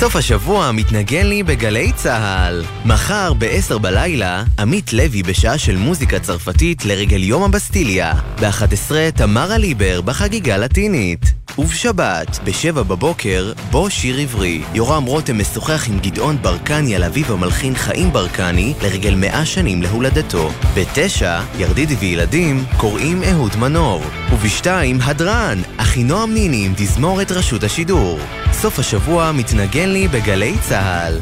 סוף 0.00 0.16
השבוע 0.16 0.72
מתנגן 0.72 1.26
לי 1.26 1.42
בגלי 1.42 1.92
צה"ל. 1.92 2.64
מחר 2.84 3.32
ב-10 3.38 3.78
בלילה, 3.78 4.44
עמית 4.58 4.92
לוי 4.92 5.22
בשעה 5.22 5.58
של 5.58 5.76
מוזיקה 5.76 6.20
צרפתית 6.20 6.84
לרגל 6.84 7.22
יום 7.22 7.42
הבסטיליה. 7.42 8.14
ב-11 8.40 8.92
תמרה 9.14 9.58
ליבר 9.58 10.00
בחגיגה 10.00 10.56
לטינית. 10.56 11.20
ובשבת, 11.58 12.38
ב-7 12.44 12.72
בבוקר, 12.72 13.52
בו 13.70 13.90
שיר 13.90 14.18
עברי. 14.18 14.62
יורם 14.74 15.04
רותם 15.04 15.38
משוחח 15.38 15.88
עם 15.88 15.98
גדעון 15.98 16.36
ברקני 16.42 16.96
על 16.96 17.04
אביו 17.04 17.32
המלחין 17.32 17.74
חיים 17.74 18.12
ברקני 18.12 18.74
לרגל 18.82 19.14
100 19.14 19.46
שנים 19.46 19.82
להולדתו. 19.82 20.50
ב-9, 20.74 21.22
ירדידי 21.58 21.94
וילדים 21.94 22.64
קוראים 22.76 23.22
אהוד 23.22 23.56
מנור. 23.56 24.02
וב-2, 24.30 24.66
הדרן, 25.02 25.58
אחינועם 25.76 26.34
ניני 26.34 26.66
עם 26.66 26.72
תזמורת 26.76 27.32
רשות 27.32 27.64
השידור. 27.64 28.18
סוף 28.52 28.78
השבוע 28.78 29.32
מתנגן 29.32 29.88
לי 29.88 30.08
בגלי 30.08 30.54
צה"ל. 30.68 31.20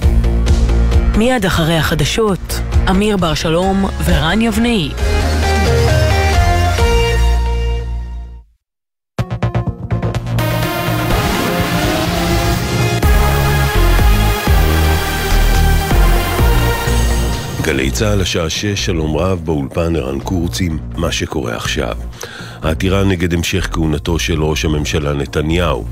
מיד 1.19 1.47
אחרי 1.47 1.77
החדשות, 1.77 2.61
אמיר 2.91 3.17
בר 3.17 3.35
שלום 3.35 3.85
ורן 4.05 4.41
יבנאי. 4.41 4.91
צה"ל 17.99 18.21
השעה 18.21 18.51
שש, 18.51 18.87
שלום 18.87 19.17
רב, 19.17 19.41
באולפן 19.45 19.97
ערן 19.97 20.21
קורצים, 20.21 20.79
מה 20.97 21.13
שקורה 21.13 21.57
עכשיו. 21.57 21.97
העתירה 22.63 23.05
נגד 23.05 23.35
המשך 23.35 23.69
כהונתו 23.73 24.19
של 24.19 24.43
ראש 24.43 24.65
הממשלה 24.65 25.13
נתניהו. 25.13 25.85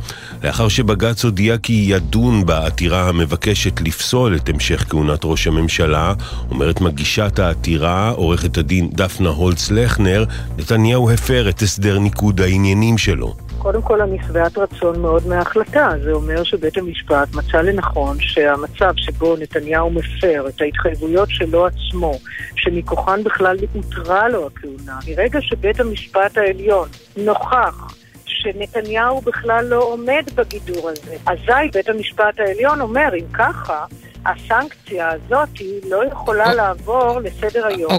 לאחר 0.42 0.68
שבג"ץ 0.68 1.24
הודיע 1.24 1.58
כי 1.58 1.86
ידון 1.88 2.46
בעתירה 2.46 3.08
המבקשת 3.08 3.80
לפסול 3.80 4.36
את 4.36 4.48
המשך 4.48 4.84
כהונת 4.88 5.20
ראש 5.24 5.46
הממשלה, 5.46 6.14
אומרת 6.50 6.80
מגישת 6.80 7.38
העתירה, 7.38 8.10
עורכת 8.10 8.58
הדין 8.58 8.90
דפנה 8.92 9.28
הולץ 9.28 9.70
לכנר, 9.70 10.24
נתניהו 10.58 11.10
הפר 11.10 11.48
את 11.48 11.62
הסדר 11.62 11.98
ניקוד 11.98 12.40
העניינים 12.40 12.98
שלו. 12.98 13.43
קודם 13.64 13.82
כל 13.82 14.00
אני 14.00 14.18
שבעת 14.26 14.58
רצון 14.58 15.00
מאוד 15.00 15.26
מההחלטה. 15.26 15.90
זה 16.02 16.12
אומר 16.12 16.42
שבית 16.42 16.78
המשפט 16.78 17.34
מצא 17.34 17.60
לנכון 17.60 18.16
שהמצב 18.20 18.92
שבו 18.96 19.36
נתניהו 19.36 19.90
מפר 19.90 20.44
את 20.48 20.60
ההתחייבויות 20.60 21.28
שלו 21.30 21.66
עצמו, 21.66 22.12
שמכוחן 22.56 23.24
בכלל 23.24 23.56
הותרה 23.74 24.28
לו 24.28 24.46
הכהונה, 24.46 24.98
מרגע 25.08 25.40
שבית 25.42 25.80
המשפט 25.80 26.38
העליון 26.38 26.88
נוכח 27.16 27.94
שנתניהו 28.26 29.20
בכלל 29.20 29.64
לא 29.68 29.82
עומד 29.82 30.24
בגידור 30.34 30.90
הזה, 30.90 31.16
אזי 31.26 31.68
בית 31.72 31.88
המשפט 31.88 32.40
העליון 32.40 32.80
אומר, 32.80 33.08
אם 33.14 33.26
ככה, 33.32 33.84
הסנקציה 34.26 35.10
הזאת 35.10 35.48
לא 35.88 36.04
יכולה 36.04 36.54
לעבור 36.54 37.20
לסדר 37.20 37.66
היום. 37.66 37.98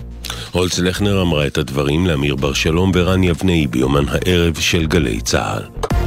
הולץ 0.56 0.80
לכנר 0.80 1.22
אמרה 1.22 1.48
את 1.48 1.58
הדברים 1.58 2.08
לאמיר 2.08 2.36
בר 2.36 2.54
שלום 2.54 2.92
ורן 2.96 3.24
יבנאי 3.24 3.68
ביומן 3.68 4.06
הערב 4.10 4.56
של 4.60 4.86
גלי 4.86 5.22
צה"ל. 5.22 6.05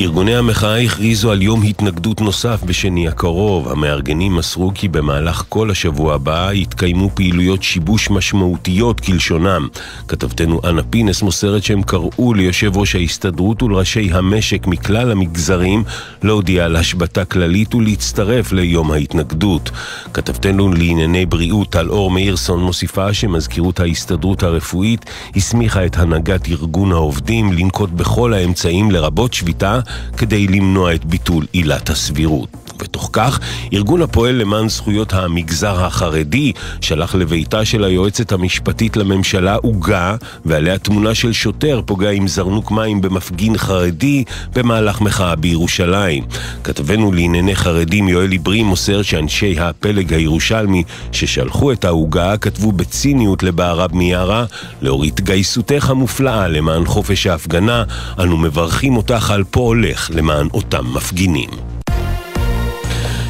ארגוני 0.00 0.36
המחאה 0.36 0.80
הכריזו 0.80 1.32
על 1.32 1.42
יום 1.42 1.62
התנגדות 1.62 2.20
נוסף 2.20 2.62
בשני 2.66 3.08
הקרוב. 3.08 3.68
המארגנים 3.68 4.36
מסרו 4.36 4.72
כי 4.74 4.88
במהלך 4.88 5.44
כל 5.48 5.70
השבוע 5.70 6.14
הבא 6.14 6.52
יתקיימו 6.52 7.10
פעילויות 7.14 7.62
שיבוש 7.62 8.10
משמעותיות 8.10 9.00
כלשונם. 9.00 9.68
כתבתנו 10.08 10.60
אנה 10.64 10.82
פינס 10.82 11.22
מוסרת 11.22 11.64
שהם 11.64 11.82
קראו 11.82 12.34
ליושב 12.34 12.76
ראש 12.76 12.94
ההסתדרות 12.94 13.62
ולראשי 13.62 14.08
המשק 14.12 14.66
מכלל 14.66 15.10
המגזרים 15.10 15.84
להודיע 16.22 16.64
על 16.64 16.76
השבתה 16.76 17.24
כללית 17.24 17.74
ולהצטרף 17.74 18.52
ליום 18.52 18.90
ההתנגדות. 18.90 19.70
כתבתנו 20.12 20.72
לענייני 20.72 21.26
בריאות 21.26 21.70
טל 21.70 21.88
אור 21.88 22.10
מאירסון 22.10 22.62
מוסיפה 22.62 23.14
שמזכירות 23.14 23.80
ההסתדרות 23.80 24.42
הרפואית 24.42 25.04
הסמיכה 25.36 25.86
את 25.86 25.96
הנהגת 25.98 26.48
ארגון 26.48 26.92
העובדים 26.92 27.52
לנקוט 27.52 27.90
בכל 27.90 28.34
האמצעים 28.34 28.90
לרבות 28.90 29.34
שביתה 29.34 29.80
כדי 30.16 30.46
למנוע 30.46 30.94
את 30.94 31.04
ביטול 31.04 31.46
עילת 31.52 31.90
הסבירות. 31.90 32.65
ובתוך 32.76 33.10
כך, 33.12 33.40
ארגון 33.72 34.02
הפועל 34.02 34.34
למען 34.34 34.68
זכויות 34.68 35.12
המגזר 35.12 35.84
החרדי 35.84 36.52
שלח 36.80 37.14
לביתה 37.14 37.64
של 37.64 37.84
היועצת 37.84 38.32
המשפטית 38.32 38.96
לממשלה 38.96 39.54
עוגה 39.54 40.16
ועליה 40.44 40.78
תמונה 40.78 41.14
של 41.14 41.32
שוטר 41.32 41.80
פוגע 41.86 42.10
עם 42.10 42.28
זרנוק 42.28 42.70
מים 42.70 43.00
במפגין 43.00 43.58
חרדי 43.58 44.24
במהלך 44.54 45.00
מחאה 45.00 45.36
בירושלים. 45.36 46.24
כתבנו 46.64 47.12
לענייני 47.12 47.56
חרדים 47.56 48.08
יואל 48.08 48.32
עברי 48.32 48.62
מוסר 48.62 49.02
שאנשי 49.02 49.56
הפלג 49.60 50.14
הירושלמי 50.14 50.82
ששלחו 51.12 51.72
את 51.72 51.84
העוגה 51.84 52.36
כתבו 52.36 52.72
בציניות 52.72 53.42
לבערב 53.42 53.94
מיארה 53.94 54.44
לאור 54.82 55.04
התגייסותך 55.04 55.90
המופלאה 55.90 56.48
למען 56.48 56.84
חופש 56.84 57.26
ההפגנה 57.26 57.84
אנו 58.18 58.36
מברכים 58.36 58.96
אותך 58.96 59.30
על 59.30 59.44
פועלך 59.44 60.10
למען 60.14 60.48
אותם 60.54 60.84
מפגינים. 60.94 61.75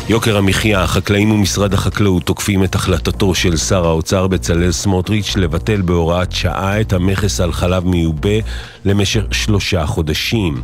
יוקר 0.08 0.36
המחיה, 0.36 0.82
החקלאים 0.82 1.30
ומשרד 1.30 1.74
החקלאות 1.74 2.22
תוקפים 2.22 2.64
את 2.64 2.74
החלטתו 2.74 3.34
של 3.34 3.56
שר 3.56 3.86
האוצר 3.86 4.26
בצלאל 4.26 4.72
סמוטריץ' 4.72 5.36
לבטל 5.36 5.82
בהוראת 5.82 6.32
שעה 6.32 6.80
את 6.80 6.92
המכס 6.92 7.40
על 7.40 7.52
חלב 7.52 7.86
מיובא 7.86 8.38
למשך 8.84 9.24
שלושה 9.30 9.86
חודשים. 9.86 10.62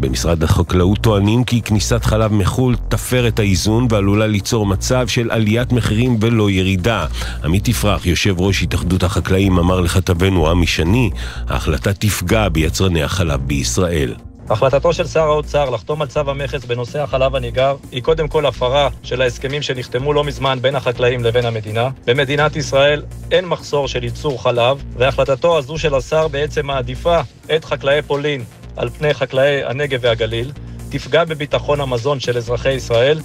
במשרד 0.00 0.42
החקלאות 0.42 0.98
טוענים 0.98 1.44
כי 1.44 1.62
כניסת 1.62 2.04
חלב 2.04 2.32
מחו"ל 2.32 2.76
תפר 2.88 3.28
את 3.28 3.38
האיזון 3.38 3.86
ועלולה 3.90 4.26
ליצור 4.26 4.66
מצב 4.66 5.08
של 5.08 5.30
עליית 5.30 5.72
מחירים 5.72 6.16
ולא 6.20 6.50
ירידה. 6.50 7.06
עמית 7.44 7.68
יפרח, 7.68 8.06
יושב 8.06 8.40
ראש 8.40 8.62
התאחדות 8.62 9.02
החקלאים, 9.02 9.58
אמר 9.58 9.80
לכתבנו 9.80 10.50
עמי 10.50 10.66
שני, 10.66 11.10
ההחלטה 11.48 11.92
תפגע 11.92 12.48
ביצרני 12.48 13.02
החלב 13.02 13.40
בישראל. 13.46 14.14
החלטתו 14.50 14.92
של 14.92 15.06
שר 15.06 15.22
האוצר 15.22 15.70
לחתום 15.70 16.02
על 16.02 16.08
צו 16.08 16.20
המכס 16.20 16.64
בנושא 16.64 17.02
החלב 17.02 17.34
הניגר 17.34 17.76
היא 17.92 18.02
קודם 18.02 18.28
כל 18.28 18.46
הפרה 18.46 18.88
של 19.02 19.22
ההסכמים 19.22 19.62
שנחתמו 19.62 20.12
לא 20.12 20.24
מזמן 20.24 20.58
בין 20.62 20.76
החקלאים 20.76 21.24
לבין 21.24 21.46
המדינה. 21.46 21.90
במדינת 22.06 22.56
ישראל 22.56 23.02
אין 23.30 23.46
מחסור 23.46 23.88
של 23.88 24.04
ייצור 24.04 24.42
חלב, 24.42 24.82
והחלטתו 24.96 25.58
הזו 25.58 25.78
של 25.78 25.94
השר 25.94 26.28
בעצם 26.28 26.66
מעדיפה 26.66 27.20
את 27.56 27.64
חקלאי 27.64 28.02
פולין 28.02 28.44
על 28.76 28.88
פני 28.90 29.14
חקלאי 29.14 29.64
הנגב 29.64 29.98
והגליל, 30.02 30.52
תפגע 30.90 31.24
בביטחון 31.24 31.80
המזון 31.80 32.20
של 32.20 32.36
אזרחי 32.36 32.72
ישראל 32.72 33.20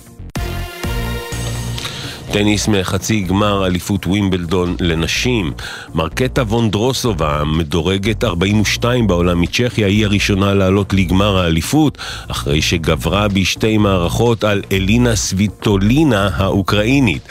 טניס 2.31 2.67
מחצי 2.67 3.21
גמר 3.21 3.65
אליפות 3.67 4.07
ווימבלדון 4.07 4.75
לנשים. 4.79 5.51
מרקטה 5.95 6.41
וונדרוסובה, 6.41 7.43
מדורגת 7.45 8.23
42 8.23 9.07
בעולם 9.07 9.41
מצ'כיה, 9.41 9.87
היא 9.87 10.05
הראשונה 10.05 10.53
לעלות 10.53 10.93
לגמר 10.93 11.37
האליפות, 11.37 11.97
אחרי 12.27 12.61
שגברה 12.61 13.27
בשתי 13.27 13.77
מערכות 13.77 14.43
על 14.43 14.61
אלינה 14.71 15.15
סוויטולינה 15.15 16.29
האוקראינית. 16.35 17.21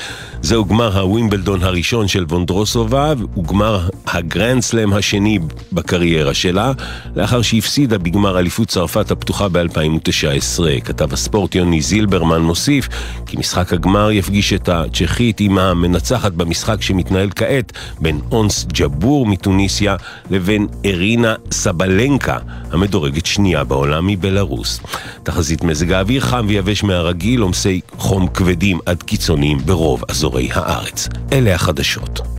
זהו 0.43 0.65
גמר 0.65 0.99
הווימבלדון 0.99 1.63
הראשון 1.63 2.09
של 2.09 2.25
וונדרוסובה, 2.25 3.13
וגמר 3.37 3.89
הגרנדסלאם 4.07 4.93
השני 4.93 5.39
בקריירה 5.73 6.35
שלה, 6.35 6.73
לאחר 7.17 7.43
שהפסידה 7.43 7.99
בגמר 7.99 8.39
אליפות 8.39 8.69
צרפת 8.69 9.11
הפתוחה 9.11 9.49
ב-2019. 9.49 10.81
כתב 10.85 11.13
הספורט 11.13 11.55
יוני 11.55 11.81
זילברמן 11.81 12.41
מוסיף 12.41 12.89
כי 13.27 13.37
משחק 13.37 13.73
הגמר 13.73 14.11
יפגיש 14.11 14.53
את 14.53 14.69
הצ'כית 14.69 15.41
עם 15.41 15.59
המנצחת 15.59 16.33
במשחק 16.33 16.83
שמתנהל 16.83 17.31
כעת 17.37 17.73
בין 18.01 18.21
אונס 18.33 18.67
ג'בור 18.73 19.27
מתוניסיה 19.27 19.97
לבין 20.31 20.67
ארינה 20.85 21.35
סבלנקה, 21.51 22.39
המדורגת 22.73 23.27
שנייה 23.27 23.65
בעולם 23.65 24.07
מבלארוס. 24.07 24.81
תחזית 25.23 25.65
מזג 25.65 25.93
האוויר 25.93 26.21
חם 26.21 26.47
ויבש 26.49 26.85
מהרגיל, 26.85 27.41
עומסי 27.41 27.81
חום 27.99 28.29
כבדים 28.29 28.79
עד 28.87 29.03
קיצוניים 29.03 29.59
ברוב 29.59 30.05
אזורי 30.29 30.49
הארץ. 30.53 31.09
אלה 31.33 31.55
החדשות. 31.55 32.38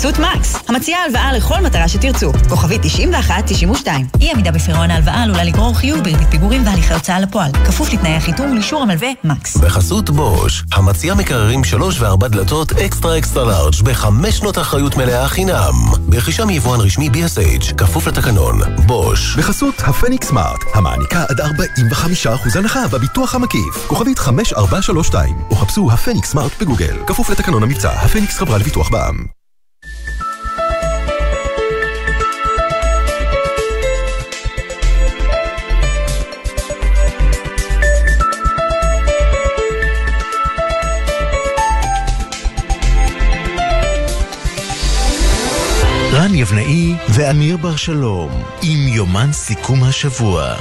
בחסות 0.00 0.18
מקס, 0.18 0.56
המציעה 0.68 1.04
הלוואה 1.04 1.32
לכל 1.32 1.60
מטרה 1.60 1.88
שתרצו. 1.88 2.32
כוכבית 2.48 2.82
9192. 2.82 4.06
אי 4.20 4.30
עמידה 4.30 4.50
בפירעון 4.50 4.90
ההלוואה 4.90 5.22
עלולה 5.22 5.44
לגרור 5.44 5.74
חיוב 5.74 6.00
בריבית 6.00 6.28
פיגורים 6.30 6.66
והליכי 6.66 6.94
הוצאה 6.94 7.20
לפועל. 7.20 7.52
כפוף 7.52 7.92
לתנאי 7.92 8.16
החיתום 8.16 8.50
ולאישור 8.50 8.82
המלווה 8.82 9.08
מקס. 9.24 9.56
בחסות 9.56 10.10
בוש, 10.10 10.64
המציע 10.72 11.14
מקררים 11.14 11.64
שלוש 11.64 12.00
וארבע 12.00 12.28
דלתות 12.28 12.72
אקסטרה 12.72 13.18
אקסטרה 13.18 13.44
לארג' 13.44 13.74
בחמש 13.84 14.38
שנות 14.38 14.58
אחריות 14.58 14.96
מלאה 14.96 15.28
חינם. 15.28 15.74
ברכישה 16.08 16.44
מיבואן 16.44 16.80
רשמי 16.80 17.08
BSH, 17.08 17.74
כפוף 17.74 18.06
לתקנון. 18.06 18.60
בוש. 18.86 19.36
בחסות 19.36 19.74
הפניקס 19.86 20.28
סמארט, 20.28 20.64
המעניקה 20.74 21.24
עד 21.28 21.40
45% 21.40 22.58
הנחה 22.58 22.88
בביטוח 22.88 23.34
המקיף. 23.34 23.86
כוכבית 23.86 24.18
5432, 24.18 25.34
או 25.50 25.56
חפשו 25.56 25.92
הפניקס 25.92 26.30
סמארט 26.30 26.52
בגוגל. 26.60 26.96
כפוף 27.06 27.30
לתקנון 27.30 27.62
המבצע, 27.62 27.90
הפניקס 27.90 28.38
חברה 28.38 28.58
לביטוח 28.58 28.90
בע"מ. 28.90 29.39
רן 46.30 46.36
יבנאי 46.36 46.94
ואמיר 47.08 47.56
בר 47.56 47.76
שלום, 47.76 48.42
עם 48.62 48.88
יומן 48.88 49.28
סיכום 49.32 49.84
השבוע. 49.84 50.54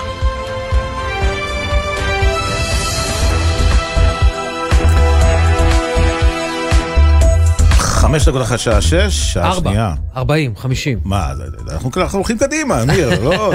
חמש 7.80 8.28
דקות 8.28 8.42
אחרי 8.42 8.58
שעה 8.58 8.82
שש, 8.82 8.94
שעה 9.34 9.48
ארבע, 9.52 9.70
שנייה. 9.70 9.94
ארבעים, 10.18 10.56
חמישים. 10.56 11.00
מה, 11.04 11.32
זה- 11.38 11.44
אנחנו 11.74 11.92
אנחנו 11.98 12.18
הולכים 12.18 12.38
קדימה, 12.38 12.84
אמיר, 12.84 13.24
לא... 13.24 13.52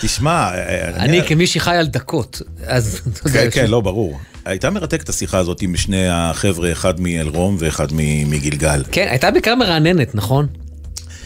תשמע, 0.00 0.30
אה, 0.54 0.88
אני 0.96 1.20
כמי 1.28 1.46
שחי 1.46 1.76
על 1.76 1.86
דקות, 1.86 2.42
אז 2.66 3.00
כן, 3.32 3.48
כן, 3.52 3.66
לא, 3.70 3.80
ברור. 3.80 4.18
הייתה 4.44 4.70
מרתקת 4.70 5.08
השיחה 5.08 5.38
הזאת 5.38 5.62
עם 5.62 5.76
שני 5.76 6.08
החבר'ה, 6.10 6.72
אחד 6.72 7.00
מאלרום 7.00 7.56
ואחד 7.58 7.86
מ- 7.92 8.30
מגלגל. 8.30 8.82
כן, 8.92 9.06
הייתה 9.10 9.30
בעיקר 9.30 9.54
מרעננת, 9.54 10.14
נכון? 10.14 10.46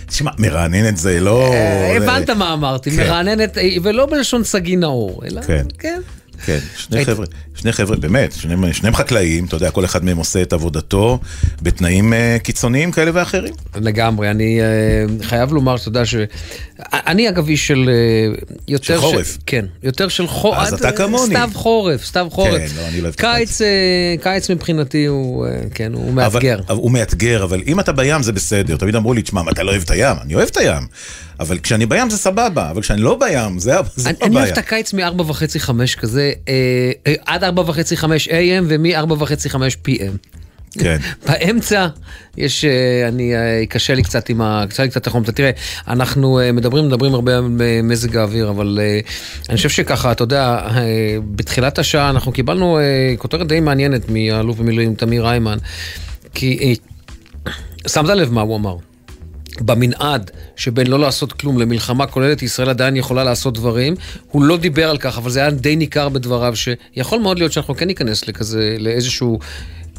תשמע, 0.07 0.31
מרעננת 0.39 0.97
זה 0.97 1.21
לא... 1.21 1.53
אה, 1.53 1.97
הבנת 1.97 2.31
מה 2.31 2.53
אמרתי, 2.53 2.91
כן. 2.91 2.97
מרעננת, 2.97 3.59
אה, 3.59 3.69
ולא 3.83 4.07
בלשון 4.07 4.45
סגי 4.45 4.77
נאור, 4.77 5.23
אלא, 5.27 5.43
כן. 5.43 6.01
כן. 6.45 6.59
שני 6.77 6.99
היית- 6.99 7.09
חבר'ה, 7.09 7.27
שני 7.55 7.73
חבר'ה, 7.73 7.97
באמת, 7.97 8.33
שניהם, 8.33 8.73
שניהם 8.73 8.95
חקלאים, 8.95 9.45
אתה 9.45 9.57
יודע, 9.57 9.71
כל 9.71 9.85
אחד 9.85 10.05
מהם 10.05 10.17
עושה 10.17 10.43
את 10.43 10.53
עבודתו 10.53 11.19
בתנאים 11.63 12.13
אה, 12.13 12.37
קיצוניים 12.43 12.93
כאלה 12.93 13.11
ואחרים. 13.15 13.55
לגמרי, 13.77 14.31
אני 14.31 14.61
אה, 14.61 14.67
חייב 15.27 15.53
לומר, 15.53 15.77
אתה 15.77 15.89
יודע 15.89 16.07
ש... 16.07 16.15
אני 16.93 17.29
אגב 17.29 17.49
איש 17.49 17.67
של 17.67 17.91
אה, 17.93 18.43
יותר... 18.69 18.95
של 18.95 19.01
חורף. 19.01 19.39
כן, 19.47 19.65
יותר 19.83 20.09
של 20.09 20.27
חורף. 20.27 20.59
אז 20.69 20.73
אתה 20.75 20.93
כמוני. 20.93 21.27
סתיו 21.35 21.51
חורף, 21.55 22.05
סתיו 22.05 22.27
חורף. 22.31 22.51
כן, 22.71 22.77
לא, 22.77 22.89
אני 22.89 22.97
לא 23.01 23.03
אוהב 23.03 23.15
את 23.15 23.21
קיץ, 23.21 23.59
קיץ 24.23 24.51
מבחינתי 24.51 25.05
הוא, 25.07 25.47
אה, 25.47 25.51
כן, 25.75 25.93
הוא 25.95 26.13
מאתגר. 26.15 26.59
אבל, 26.69 26.77
הוא 26.77 26.91
מאתגר, 26.91 27.45
אבל 27.45 27.63
אם 27.67 27.81
אתה 27.81 27.93
בים 27.93 28.23
זה 28.23 28.33
בסדר. 28.33 28.77
תמיד 28.77 28.97
אמרו 28.97 29.13
לי, 29.13 29.23
תשמע, 29.23 29.43
אתה 29.51 29.63
לא 29.63 29.71
אוהב 29.71 29.83
את 29.83 29.91
הים? 29.91 30.17
אני 30.23 30.35
אוהב 30.35 30.49
את 30.53 30.57
הים. 30.57 30.83
אבל 31.41 31.59
כשאני 31.59 31.87
בים 31.87 32.11
זה 32.11 32.19
סבבה, 32.19 32.71
אבל 32.71 32.83
כשאני 32.83 33.01
לא 33.01 33.19
בים, 33.21 33.59
זה, 33.59 33.79
הבעיה. 33.79 34.17
אני 34.23 34.37
אוהב 34.37 34.49
את 34.49 34.59
הקיץ 34.59 34.93
מ-4 34.93 35.23
וחצי, 35.23 35.61
5 35.61 35.95
כזה, 35.95 36.26
אה, 36.49 36.93
אה, 37.07 37.15
עד 37.27 37.45
4 37.45 37.63
וחצי, 37.67 37.97
5 37.97 38.29
AM 38.29 38.65
ומ-4 38.69 39.13
וחצי, 39.13 39.51
5 39.51 39.77
PM. 39.89 40.17
כן. 40.79 40.97
באמצע 41.29 41.87
יש, 42.37 42.65
אה, 42.65 43.09
אני, 43.09 43.35
אה, 43.35 43.67
קשה 43.69 43.95
לי 43.95 44.03
קצת 44.03 44.29
עם 44.29 44.41
ה... 44.41 44.65
קשה 44.69 44.83
לי 44.83 44.89
קצת 44.89 45.07
החום. 45.07 45.23
תראה, 45.25 45.51
אנחנו 45.89 46.41
מדברים, 46.53 46.87
מדברים 46.87 47.15
הרבה 47.15 47.37
על 47.37 47.45
מזג 47.83 48.17
האוויר, 48.17 48.51
אבל 48.51 48.79
אני 49.49 49.57
חושב 49.57 49.69
שככה, 49.69 50.13
אתה 50.13 50.23
יודע, 50.23 50.69
בתחילת 51.35 51.79
השעה 51.79 52.11
אנחנו 52.11 52.33
קיבלנו 52.33 52.79
כותרת 53.19 53.49
די 53.49 53.61
מעניינת 53.61 54.11
מהאלוף 54.11 54.59
במילואים 54.59 54.95
תמיר 54.95 55.29
היימן, 55.29 55.59
כי 56.35 56.77
שמת 57.89 58.09
לב 58.09 58.33
מה 58.33 58.41
הוא 58.41 58.57
אמר. 58.57 58.77
במנעד 59.61 60.31
שבין 60.57 60.87
לא 60.87 60.99
לעשות 60.99 61.33
כלום 61.33 61.59
למלחמה 61.59 62.07
כוללת, 62.07 62.43
ישראל 62.43 62.69
עדיין 62.69 62.97
יכולה 62.97 63.25
לעשות 63.25 63.55
דברים. 63.55 63.95
הוא 64.31 64.43
לא 64.43 64.57
דיבר 64.57 64.91
על 64.91 64.99
כך, 64.99 65.19
אבל 65.19 65.31
זה 65.31 65.41
היה 65.41 65.51
די 65.51 65.77
ניכר 65.77 66.09
בדבריו, 66.09 66.55
שיכול 66.57 67.21
מאוד 67.21 67.39
להיות 67.39 67.53
שאנחנו 67.53 67.75
כן 67.75 67.87
ניכנס 67.87 68.29
לכזה, 68.29 68.77
לאיזשהו 68.79 69.39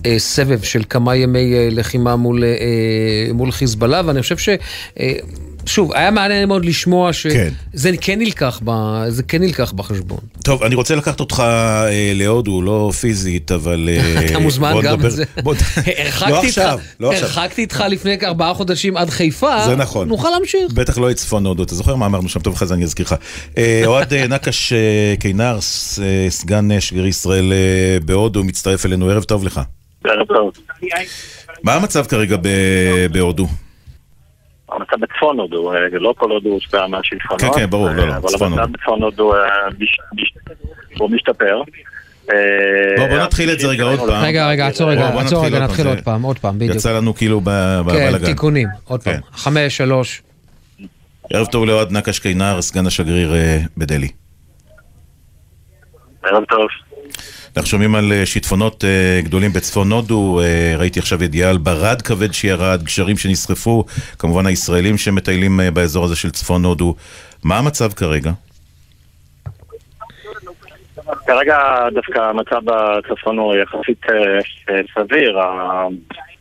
אה, 0.05 0.19
סבב 0.19 0.61
של 0.61 0.83
כמה 0.89 1.15
ימי 1.15 1.53
אה, 1.53 1.67
לחימה 1.71 2.15
מול, 2.15 2.43
אה, 2.43 3.33
מול 3.33 3.51
חיזבאללה, 3.51 4.01
ואני 4.05 4.21
חושב 4.21 4.37
ש... 4.37 4.49
אה, 4.99 5.13
שוב, 5.67 5.93
היה 5.93 6.11
מעניין 6.11 6.47
מאוד 6.47 6.65
לשמוע 6.65 7.13
שזה 7.13 7.33
כן. 8.01 8.19
נלקח, 8.19 8.61
ב, 8.65 8.71
זה 9.09 9.23
כן 9.23 9.41
נלקח 9.41 9.71
בחשבון. 9.71 10.19
טוב, 10.43 10.63
אני 10.63 10.75
רוצה 10.75 10.95
לקחת 10.95 11.19
אותך 11.19 11.39
אה, 11.39 11.89
להודו, 12.15 12.61
לא 12.61 12.91
פיזית, 12.99 13.51
אבל... 13.51 13.89
אה, 13.91 14.25
אתה 14.25 14.39
מוזמן 14.39 14.73
בוא 14.73 14.81
גם 14.81 14.93
נדבר- 14.93 15.07
לזה. 15.07 15.23
בוא- 15.43 15.55
הרחקתי 15.97 16.31
לא 16.31 16.37
איתך- 16.41 16.47
עכשיו, 16.47 16.79
לא 16.99 17.11
עכשיו. 17.11 17.25
הרחקתי 17.27 17.61
איתך 17.61 17.83
לפני 17.89 18.17
ארבעה 18.23 18.53
חודשים 18.53 18.97
עד 18.97 19.09
חיפה, 19.09 19.65
זה 19.65 19.75
נכון. 19.75 20.07
נוכל 20.07 20.29
להמשיך. 20.29 20.71
בטח 20.73 20.97
לא 20.97 21.11
את 21.11 21.15
צפון 21.15 21.45
הודו, 21.45 21.63
אתה 21.63 21.75
זוכר 21.75 21.95
מה 21.95 22.05
אמרנו 22.05 22.29
שם? 22.29 22.39
טוב, 22.39 22.53
אחרי 22.53 22.67
זה 22.67 22.73
אני 22.73 22.83
אזכיר 22.83 23.05
לך. 23.05 23.15
אה, 23.57 23.81
אוהד 23.85 24.13
אה, 24.13 24.27
נקש 24.27 24.73
אה, 24.73 24.77
קינר, 25.19 25.57
סגן 26.29 26.79
שגריר 26.79 27.07
ישראל 27.07 27.53
בהודו, 28.05 28.43
מצטרף 28.43 28.85
אלינו, 28.85 29.09
ערב 29.09 29.23
טוב 29.23 29.43
לך. 29.45 29.61
ערב 30.05 30.27
טוב. 30.27 30.51
מה 31.63 31.73
המצב 31.73 32.05
כרגע 32.05 32.37
ב- 32.41 32.47
בהודו? 33.11 33.47
המצב 34.71 34.95
בצפון 35.01 35.39
הודו, 35.39 35.73
אה, 35.73 35.77
לא 35.91 36.13
כל 36.17 36.31
הודו 36.31 36.49
הושפע 36.49 36.87
מהשיטפונות. 36.87 37.41
כן, 37.41 37.47
כן, 37.55 37.69
ברור, 37.69 37.89
לא, 37.89 38.07
לא, 38.07 38.13
אבל 38.15 38.45
המצב. 38.45 38.71
בצפון 38.71 39.03
הודו 39.03 39.33
אה, 39.35 39.39
הוא 40.97 41.11
משתפר. 41.11 41.61
אה, 42.33 42.35
בוא, 42.97 43.07
בוא 43.07 43.17
נתחיל 43.17 43.51
את 43.51 43.59
זה 43.59 43.67
רגע 43.67 43.83
עוד 43.83 43.99
פעם. 43.99 44.23
רגע, 44.25 44.47
רגע, 44.49 44.67
עצור 44.67 44.89
רגע, 44.91 45.07
עצור 45.19 45.45
רגע, 45.45 45.59
נתחיל 45.59 45.87
עוד 45.87 45.97
פעם, 46.03 46.21
עוד 46.21 46.39
פעם, 46.39 46.55
בדיוק. 46.59 46.75
יצא 46.75 46.97
לנו 46.97 47.13
כאילו 47.15 47.41
ב- 47.41 47.45
כן, 47.45 47.83
בבלאגן. 47.85 48.25
תיקונים, 48.25 48.67
עוד 48.83 49.03
פעם. 49.03 49.19
חמש, 49.33 49.77
שלוש. 49.77 50.21
ערב 51.33 51.47
טוב 51.47 51.65
לאוהד 51.65 51.91
נקש 51.91 52.19
קינר, 52.19 52.61
סגן 52.61 52.87
השגריר 52.87 53.33
אה, 53.35 53.59
בדלהי. 53.77 54.09
ערב 56.23 56.43
טוב. 56.49 56.67
אנחנו 57.57 57.69
שומעים 57.69 57.95
על 57.95 58.11
אה, 58.11 58.25
שיטפונות 58.25 58.83
אה, 58.83 59.21
גדולים 59.23 59.53
בצפון 59.53 59.91
הודו, 59.91 60.39
אה, 60.39 60.75
ראיתי 60.77 60.99
עכשיו 60.99 61.23
ידיעה 61.23 61.49
על 61.49 61.57
ברד 61.57 62.01
כבד 62.01 62.33
שירד, 62.33 62.83
גשרים 62.83 63.17
שנשרפו, 63.17 63.83
כמובן 64.19 64.45
הישראלים 64.45 64.97
שמטיילים 64.97 65.59
באזור 65.73 66.05
הזה 66.05 66.15
של 66.15 66.31
צפון 66.31 66.65
הודו. 66.65 66.95
מה 67.43 67.57
המצב 67.57 67.93
כרגע? 67.93 68.31
כרגע 71.27 71.57
דווקא 71.93 72.19
המצב 72.19 72.61
בצפון 72.63 73.37
הוא 73.37 73.55
יחסית 73.55 74.05
סביר, 74.95 75.39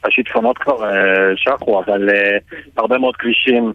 השיטפונות 0.04 0.58
כבר 0.58 0.78
שחו, 1.36 1.82
אבל 1.84 2.08
הרבה 2.76 2.98
מאוד 2.98 3.16
כבישים 3.16 3.72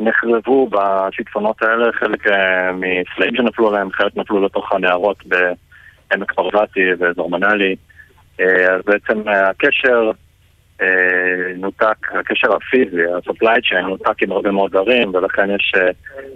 נחרבו 0.00 0.68
בשיטפונות 0.70 1.62
האלה, 1.62 1.92
חלק 1.92 2.26
מסלעים 2.72 3.36
שנפלו 3.36 3.68
עליהם, 3.68 3.90
חלק 3.92 4.16
נפלו 4.16 4.44
לתוך 4.44 4.72
הנהרות 4.72 5.24
בעמק 6.10 6.32
פרווטי 6.32 6.80
באזור 6.98 7.30
מנאלי. 7.30 7.76
אה, 8.40 8.74
אז 8.74 8.80
בעצם 8.86 9.28
אה, 9.28 9.48
הקשר 9.50 10.10
אה, 10.82 10.86
נותק, 11.56 11.96
הקשר 12.20 12.48
הפיזי, 12.56 13.04
ה-supply 13.04 13.58
chain 13.62 13.88
נותק 13.88 14.22
עם 14.22 14.32
הרבה 14.32 14.50
מאוד 14.50 14.76
ערים, 14.76 15.14
ולכן 15.14 15.50
יש 15.50 15.72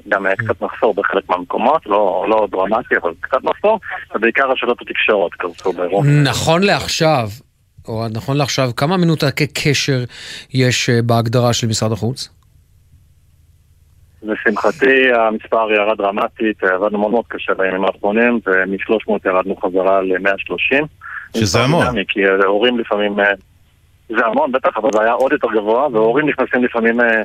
גם 0.08 0.26
קצת 0.38 0.62
מחסור 0.62 0.94
בחלק 0.94 1.28
מהמקומות, 1.28 1.86
לא, 1.86 2.26
לא 2.28 2.48
דרמטי, 2.50 2.94
אבל 3.02 3.12
קצת 3.20 3.44
מחסור, 3.44 3.80
ובעיקר 4.14 4.50
רשתות 4.50 4.82
התקשורת 4.82 5.32
קרסו 5.32 5.72
ברוב. 5.72 6.06
נכון 6.06 6.62
לעכשיו, 6.62 7.28
או 7.88 8.06
נכון 8.08 8.36
לעכשיו, 8.36 8.70
כמה 8.76 8.96
מנותקי 8.96 9.46
קשר 9.46 10.04
יש 10.54 10.90
בהגדרה 10.90 11.52
של 11.52 11.66
משרד 11.66 11.92
החוץ? 11.92 12.41
לשמחתי 14.22 15.12
המספר 15.12 15.72
ירד 15.72 15.98
דרמטית, 15.98 16.64
עבדנו 16.64 16.98
מאוד 16.98 17.10
מאוד 17.10 17.24
קשה 17.28 17.54
בימים 17.54 17.84
האחרונים, 17.84 18.40
ומ-300 18.46 19.12
ירדנו 19.24 19.56
חזרה 19.56 20.02
ל-130. 20.02 20.84
שזה 21.36 21.60
המון. 21.60 22.04
כי 22.04 22.26
אה, 22.26 22.44
הורים 22.46 22.78
לפעמים, 22.78 23.20
אה, 23.20 23.32
זה 24.08 24.26
המון 24.26 24.52
בטח, 24.52 24.76
אבל 24.76 24.90
זה 24.92 25.00
היה 25.02 25.12
עוד 25.12 25.32
יותר 25.32 25.48
גבוה, 25.54 25.88
והורים 25.92 26.28
נכנסים 26.28 26.64
לפעמים 26.64 27.00
אה, 27.00 27.22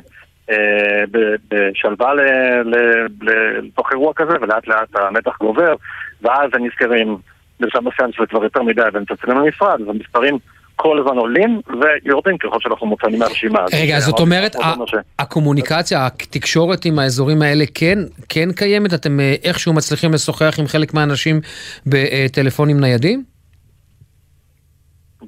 אה, 0.50 1.04
בשלווה 1.48 2.14
ל- 2.14 2.20
ל- 2.64 3.06
ל- 3.22 3.58
לתוך 3.58 3.92
אירוע 3.92 4.12
כזה, 4.16 4.32
ולאט 4.40 4.68
לאט 4.68 4.96
המתח 4.96 5.36
גובר, 5.40 5.74
ואז 6.22 6.50
הם 6.52 6.66
נזכרים 6.66 7.16
בשלב 7.60 7.82
מסוים 7.88 8.12
שזה 8.12 8.26
כבר 8.26 8.44
יותר 8.44 8.62
מדי, 8.62 8.82
והם 8.92 9.02
מצלצלים 9.02 9.38
למשרד, 9.38 9.80
אז 9.80 9.88
המספרים 9.88 10.38
כל 10.80 10.98
הזמן 10.98 11.16
עולים 11.18 11.60
ויורדים 11.80 12.38
ככל 12.38 12.56
שאנחנו 12.60 12.86
מוצאים 12.86 13.18
מהרשימה. 13.18 13.58
אז 13.64 13.74
רגע, 13.82 13.98
זה 13.98 14.04
זאת 14.06 14.12
עוד- 14.12 14.20
אומרת, 14.22 14.56
ש- 14.86 14.94
הקומוניקציה, 15.18 16.06
התקשורת 16.06 16.84
עם 16.84 16.98
האזורים 16.98 17.42
האלה 17.42 17.64
כן, 17.74 17.98
כן 18.28 18.52
קיימת? 18.52 18.94
אתם 18.94 19.20
אה, 19.20 19.34
איכשהו 19.44 19.72
מצליחים 19.74 20.12
לשוחח 20.12 20.54
עם 20.58 20.66
חלק 20.66 20.94
מהאנשים 20.94 21.40
בטלפונים 21.86 22.80
ניידים? 22.80 23.24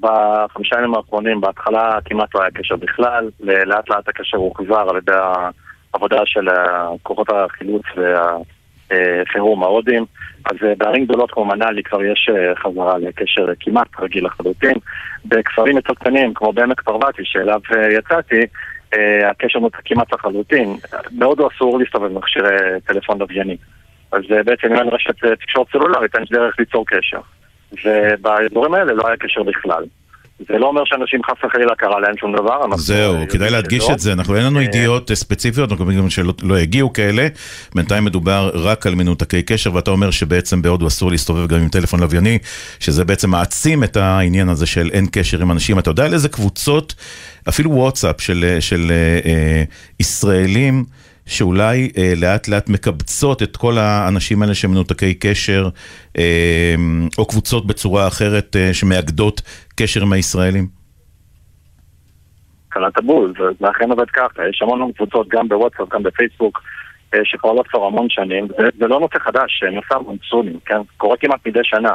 בחמישה 0.00 0.76
ימים 0.78 0.94
האחרונים, 0.94 1.40
בהתחלה 1.40 1.98
כמעט 2.04 2.34
לא 2.34 2.40
היה 2.42 2.50
קשר 2.50 2.76
בכלל, 2.76 3.28
לאט 3.40 3.90
לאט 3.90 4.08
הקשר 4.08 4.36
הוחזר 4.36 4.80
על 4.90 4.96
ידי 4.96 5.12
העבודה 5.94 6.16
של 6.24 6.48
אה, 6.48 6.54
כוחות 7.02 7.28
החילוץ 7.30 7.82
והחירום 8.90 9.62
ההודים. 9.62 10.04
אז 10.44 10.56
אה, 10.62 10.74
בערים 10.78 11.04
גדולות 11.04 11.30
כמו 11.30 11.44
מנאלי 11.44 11.82
כבר 11.82 12.04
יש 12.04 12.30
אה, 12.34 12.54
חזרה 12.56 12.98
לקשר 12.98 13.46
כמעט 13.60 13.88
רגיל 14.00 14.26
לחלוטין. 14.26 14.74
בכפרים 15.24 15.76
יותר 15.76 15.94
קטנים, 15.94 16.34
כמו 16.34 16.52
בעמק 16.52 16.80
פרבתי, 16.80 17.22
שאליו 17.24 17.60
אה, 17.76 17.92
יצאתי, 17.92 18.40
הקשר 19.30 19.58
נותק 19.58 19.78
כמעט 19.84 20.12
לחלוטין. 20.12 20.76
בהודו 21.10 21.48
אסור 21.48 21.78
להסתובב 21.78 22.10
עם 22.10 22.16
מכשירי 22.16 22.56
טלפון 22.84 23.18
לווייני. 23.18 23.56
אז 24.12 24.22
בעצם 24.44 24.66
אם 24.66 24.74
אין 24.74 24.88
רשת 24.88 25.24
תקשורת 25.40 25.66
סלולרית, 25.72 26.16
אין 26.16 26.24
דרך 26.30 26.58
ליצור 26.58 26.86
קשר. 26.86 27.20
ובאזורים 27.84 28.74
האלה 28.74 28.92
לא 28.92 29.06
היה 29.06 29.16
קשר 29.16 29.42
בכלל. 29.42 29.84
זה 30.48 30.58
לא 30.58 30.66
אומר 30.66 30.82
שאנשים 30.84 31.20
חס 31.24 31.44
וחלילה 31.44 31.74
קרה 31.74 32.00
להם 32.00 32.14
שום 32.20 32.36
דבר. 32.36 32.56
אנחנו- 32.64 32.78
זהו, 32.78 33.16
כדאי 33.28 33.50
להדגיש 33.50 33.84
לא. 33.88 33.92
את 33.94 33.98
זה, 33.98 34.12
אנחנו 34.12 34.36
אין 34.36 34.44
לנו 34.44 34.58
אה, 34.58 34.64
ידיעות 34.64 35.10
אה, 35.10 35.16
ספציפיות, 35.16 35.70
אנחנו 35.72 35.84
מקווים 35.84 36.10
שלא 36.10 36.32
לא 36.42 36.60
יגיעו 36.60 36.92
כאלה, 36.92 37.28
בינתיים 37.74 38.04
מדובר 38.04 38.50
רק 38.54 38.86
על 38.86 38.94
מנותקי 38.94 39.42
קשר, 39.42 39.74
ואתה 39.74 39.90
אומר 39.90 40.10
שבעצם 40.10 40.62
בהודו 40.62 40.86
אסור 40.86 41.10
להסתובב 41.10 41.46
גם 41.46 41.60
עם 41.60 41.68
טלפון 41.68 42.00
לווייני, 42.00 42.38
שזה 42.80 43.04
בעצם 43.04 43.30
מעצים 43.30 43.84
את 43.84 43.96
העניין 43.96 44.48
הזה 44.48 44.66
של 44.66 44.90
אין 44.92 45.06
קשר 45.12 45.42
עם 45.42 45.50
אנשים. 45.50 45.78
אתה 45.78 45.90
יודע 45.90 46.04
על 46.04 46.12
איזה 46.14 46.28
קבוצות, 46.28 46.94
אפילו 47.48 47.70
וואטסאפ 47.70 48.20
של, 48.20 48.44
אה, 48.48 48.60
של 48.60 48.86
אה, 48.90 49.30
אה, 49.30 49.62
ישראלים, 50.00 50.84
שאולי 51.26 51.90
אה, 51.98 52.12
לאט 52.16 52.48
לאט 52.48 52.68
מקבצות 52.68 53.42
את 53.42 53.56
כל 53.56 53.78
האנשים 53.78 54.42
האלה 54.42 54.54
שמנותקי 54.54 55.14
קשר, 55.14 55.64
אה, 55.64 55.70
או 57.18 57.26
קבוצות 57.26 57.66
בצורה 57.66 58.08
אחרת 58.08 58.56
אה, 58.56 58.74
שמאגדות 58.74 59.40
קשר 59.76 60.02
עם 60.02 60.12
הישראלים? 60.12 60.66
קלעת 62.68 63.04
בול, 63.04 63.34
זה 63.60 63.70
אכן 63.70 63.90
עובד 63.90 64.10
ככה, 64.10 64.48
יש 64.48 64.62
המון 64.62 64.92
קבוצות 64.92 65.28
גם 65.28 65.48
בוואטסאפ, 65.48 65.88
גם 65.88 66.02
בפייסבוק, 66.02 66.62
אה, 67.14 67.20
שפועלות 67.24 67.68
כבר 67.68 67.84
המון 67.84 68.06
שנים, 68.08 68.48
זה, 68.48 68.68
זה 68.78 68.86
לא 68.86 69.00
נושא 69.00 69.18
חדש, 69.18 69.62
אה, 69.64 69.70
נושא 69.70 69.94
מונסונים, 70.06 70.58
כן? 70.66 70.78
קורה 70.96 71.16
כמעט 71.16 71.46
מדי 71.46 71.60
שנה. 71.62 71.92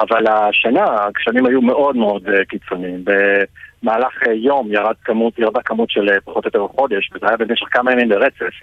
אבל 0.00 0.24
השנה 0.26 0.84
הגשמים 0.84 1.46
היו 1.46 1.62
מאוד 1.62 1.96
מאוד 1.96 2.22
קיצוניים. 2.48 3.04
במהלך 3.04 4.14
יום 4.34 4.72
ירד 4.72 4.94
כמות, 5.04 5.38
ירדה 5.38 5.60
כמות 5.62 5.90
של 5.90 6.08
פחות 6.24 6.44
או 6.44 6.48
יותר 6.48 6.74
חודש, 6.76 7.10
וזה 7.14 7.26
היה 7.28 7.36
במשך 7.36 7.66
כמה 7.70 7.92
ימים 7.92 8.08
ברצף. 8.08 8.54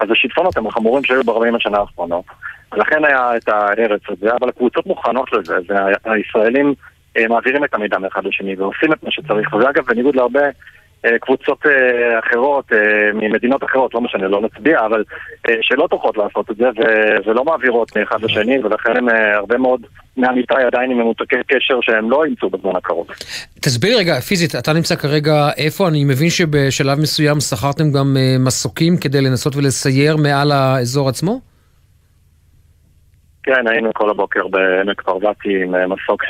אז 0.00 0.10
השיטפונות 0.10 0.56
הם 0.56 0.66
החמורים 0.66 1.04
שהיו 1.04 1.24
ב-40 1.24 1.56
השנה 1.56 1.78
האחרונות. 1.78 2.24
ולכן 2.72 3.04
היה 3.04 3.36
את 3.36 3.48
ההרס 3.48 4.00
הזה, 4.08 4.30
אבל 4.40 4.48
הקבוצות 4.48 4.86
מוכנות 4.86 5.32
לזה, 5.32 5.54
זה 5.68 5.74
הישראלים 6.04 6.74
אה, 7.16 7.28
מעבירים 7.28 7.64
את 7.64 7.74
המידע 7.74 7.98
מאחד 7.98 8.24
לשני 8.24 8.54
ועושים 8.54 8.92
את 8.92 9.02
מה 9.02 9.10
שצריך. 9.10 9.54
וזה 9.54 9.70
אגב, 9.70 9.84
בניגוד 9.86 10.16
להרבה 10.16 10.44
קבוצות 11.20 11.66
אה, 11.66 12.18
אחרות 12.18 12.72
אה, 12.72 13.12
ממדינות 13.14 13.64
אחרות, 13.64 13.94
לא 13.94 14.00
משנה, 14.00 14.28
לא 14.28 14.40
נצביע, 14.40 14.86
אבל 14.86 15.04
אה, 15.48 15.54
שלא 15.62 15.86
טורחות 15.90 16.16
לעשות 16.16 16.50
את 16.50 16.56
זה 16.56 16.64
ו- 16.64 17.28
ולא 17.30 17.44
מעבירות 17.44 17.96
מאחד 17.96 18.22
לשני, 18.22 18.58
ולכן 18.64 19.08
אה, 19.08 19.36
הרבה 19.36 19.58
מאוד 19.58 19.80
מהמיטה 20.16 20.54
עדיין 20.66 20.90
עם 20.90 20.98
ממותקי 20.98 21.36
קשר 21.46 21.78
שהם 21.82 22.10
לא 22.10 22.26
ימצאו 22.26 22.50
בזמן 22.50 22.76
הקרוב. 22.76 23.06
תסביר 23.60 23.98
רגע, 23.98 24.20
פיזית, 24.20 24.54
אתה 24.54 24.72
נמצא 24.72 24.94
כרגע 24.94 25.50
איפה? 25.56 25.88
אני 25.88 26.04
מבין 26.04 26.30
שבשלב 26.30 26.98
מסוים 26.98 27.40
שכרתם 27.40 27.92
גם 27.92 28.16
אה, 28.16 28.36
מסוקים 28.38 28.96
כדי 28.96 29.20
לנסות 29.20 29.56
ולסייר 29.56 30.16
מעל 30.16 30.52
האזור 30.52 31.08
עצמו? 31.08 31.40
כן, 33.42 33.66
היינו 33.66 33.90
כל 33.94 34.10
הבוקר 34.10 34.48
בעמק 34.48 35.00
פרבתי 35.00 35.62
עם 35.62 35.74
אה, 35.74 35.86
מסוק 35.86 36.22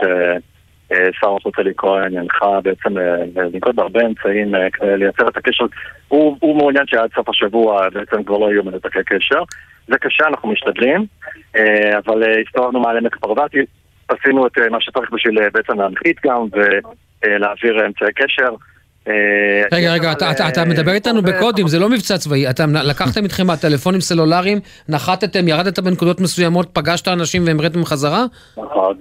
ששר 0.93 1.37
החוץ 1.37 1.55
אלי 1.59 1.73
כהן 1.77 2.17
הנחה 2.17 2.61
בעצם 2.63 2.99
אה, 2.99 3.43
לנקוט 3.45 3.75
בהרבה 3.75 4.01
אמצעים 4.07 4.55
אה, 4.55 4.71
כדי 4.73 4.97
לייצר 4.97 5.29
את 5.29 5.37
הקשר. 5.37 5.65
הוא, 6.09 6.37
הוא 6.41 6.57
מעוניין 6.57 6.87
שעד 6.87 7.11
סוף 7.15 7.29
השבוע 7.29 7.89
בעצם 7.89 8.25
כבר 8.25 8.39
לא 8.39 8.51
יהיו 8.53 8.65
מנותקי 8.65 8.99
קשר. 9.07 9.43
זה 9.89 9.99
קשה, 9.99 10.27
אנחנו 10.27 10.53
משתדלים, 10.53 11.07
אה, 11.57 11.99
אבל 11.99 12.23
הסתובבנו 12.47 12.81
מעל 12.81 12.97
עמק 12.97 13.17
פרבתי, 13.17 13.59
עשינו 14.09 14.47
את 14.47 14.59
מה 14.71 14.81
שצריך 14.81 15.11
בשביל 15.13 15.51
בעצם 15.51 15.81
להנחית 15.81 16.17
גם 16.25 16.47
ולהעביר 16.53 17.87
אמצעי 17.87 18.13
קשר. 18.13 18.55
רגע, 19.73 19.93
רגע, 19.93 20.13
אתה, 20.13 20.65
מדבר 20.65 20.93
איתנו 20.93 21.23
בקודים, 21.23 21.69
זה 21.69 21.79
לא 21.79 21.89
מבצע 21.89 22.19
צבאי. 22.19 22.51
אתם 22.51 22.75
לקחתם 22.75 23.25
איתכם 23.25 23.47
מהטלפונים 23.47 24.01
סלולריים, 24.01 24.59
נחתתם, 24.89 25.49
ירדת 25.49 25.79
בנקודות 25.79 26.21
מסוימות, 26.21 26.69
פגשת 26.73 27.09
אנשים 27.09 27.47
והמראתם 27.47 27.85
חזרה? 27.85 28.25
נכון. 28.57 28.97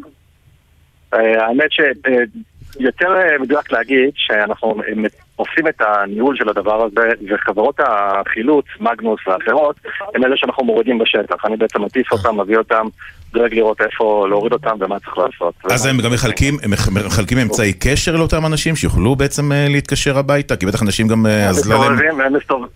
אה, 1.14 1.46
האמת 1.46 1.70
שיותר 1.72 3.10
מדויק 3.40 3.72
להגיד 3.72 4.10
שאנחנו 4.16 4.76
אה, 4.88 5.08
עושים 5.36 5.68
את 5.68 5.82
הניהול 5.82 6.36
של 6.38 6.50
הדבר 6.50 6.84
הזה, 6.86 7.08
וחברות 7.30 7.80
החילוץ, 7.80 8.66
מגנוס 8.80 9.20
ואחרות, 9.28 9.76
הם 10.16 10.26
אלה 10.26 10.38
שאנחנו 10.38 10.64
מורידים 10.64 11.00
בשטח. 11.00 11.46
אני 11.46 11.58
בעצם 11.58 11.82
מטיס 11.82 12.06
אותם, 12.12 12.40
מביא 12.40 12.58
אותם, 12.58 12.86
דואג 13.34 13.54
לראות 13.54 13.82
איפה 13.82 14.28
להוריד 14.30 14.54
אותם 14.54 14.76
ומה 14.80 15.00
צריך 15.00 15.18
לעשות. 15.18 15.54
אז 15.72 15.86
הם 15.86 16.02
גם 16.02 16.12
מחלקים, 16.14 16.58
הם 16.64 16.72
מח- 16.72 16.90
מחלקים 16.90 17.38
אמצעי 17.38 17.74
קשר 17.74 18.16
לאותם 18.16 18.46
אנשים 18.46 18.76
שיוכלו 18.76 19.16
בעצם 19.16 19.52
אה, 19.52 19.66
להתקשר 19.70 20.18
הביתה? 20.18 20.56
כי 20.56 20.66
בטח 20.66 20.84
אנשים 20.84 21.08
גם 21.08 21.26
אה, 21.26 21.50
אזלה 21.50 21.76
להם... 21.76 21.94
מסתובבים, 21.94 22.22
הם 22.22 22.34
מסתובבים. 22.36 22.72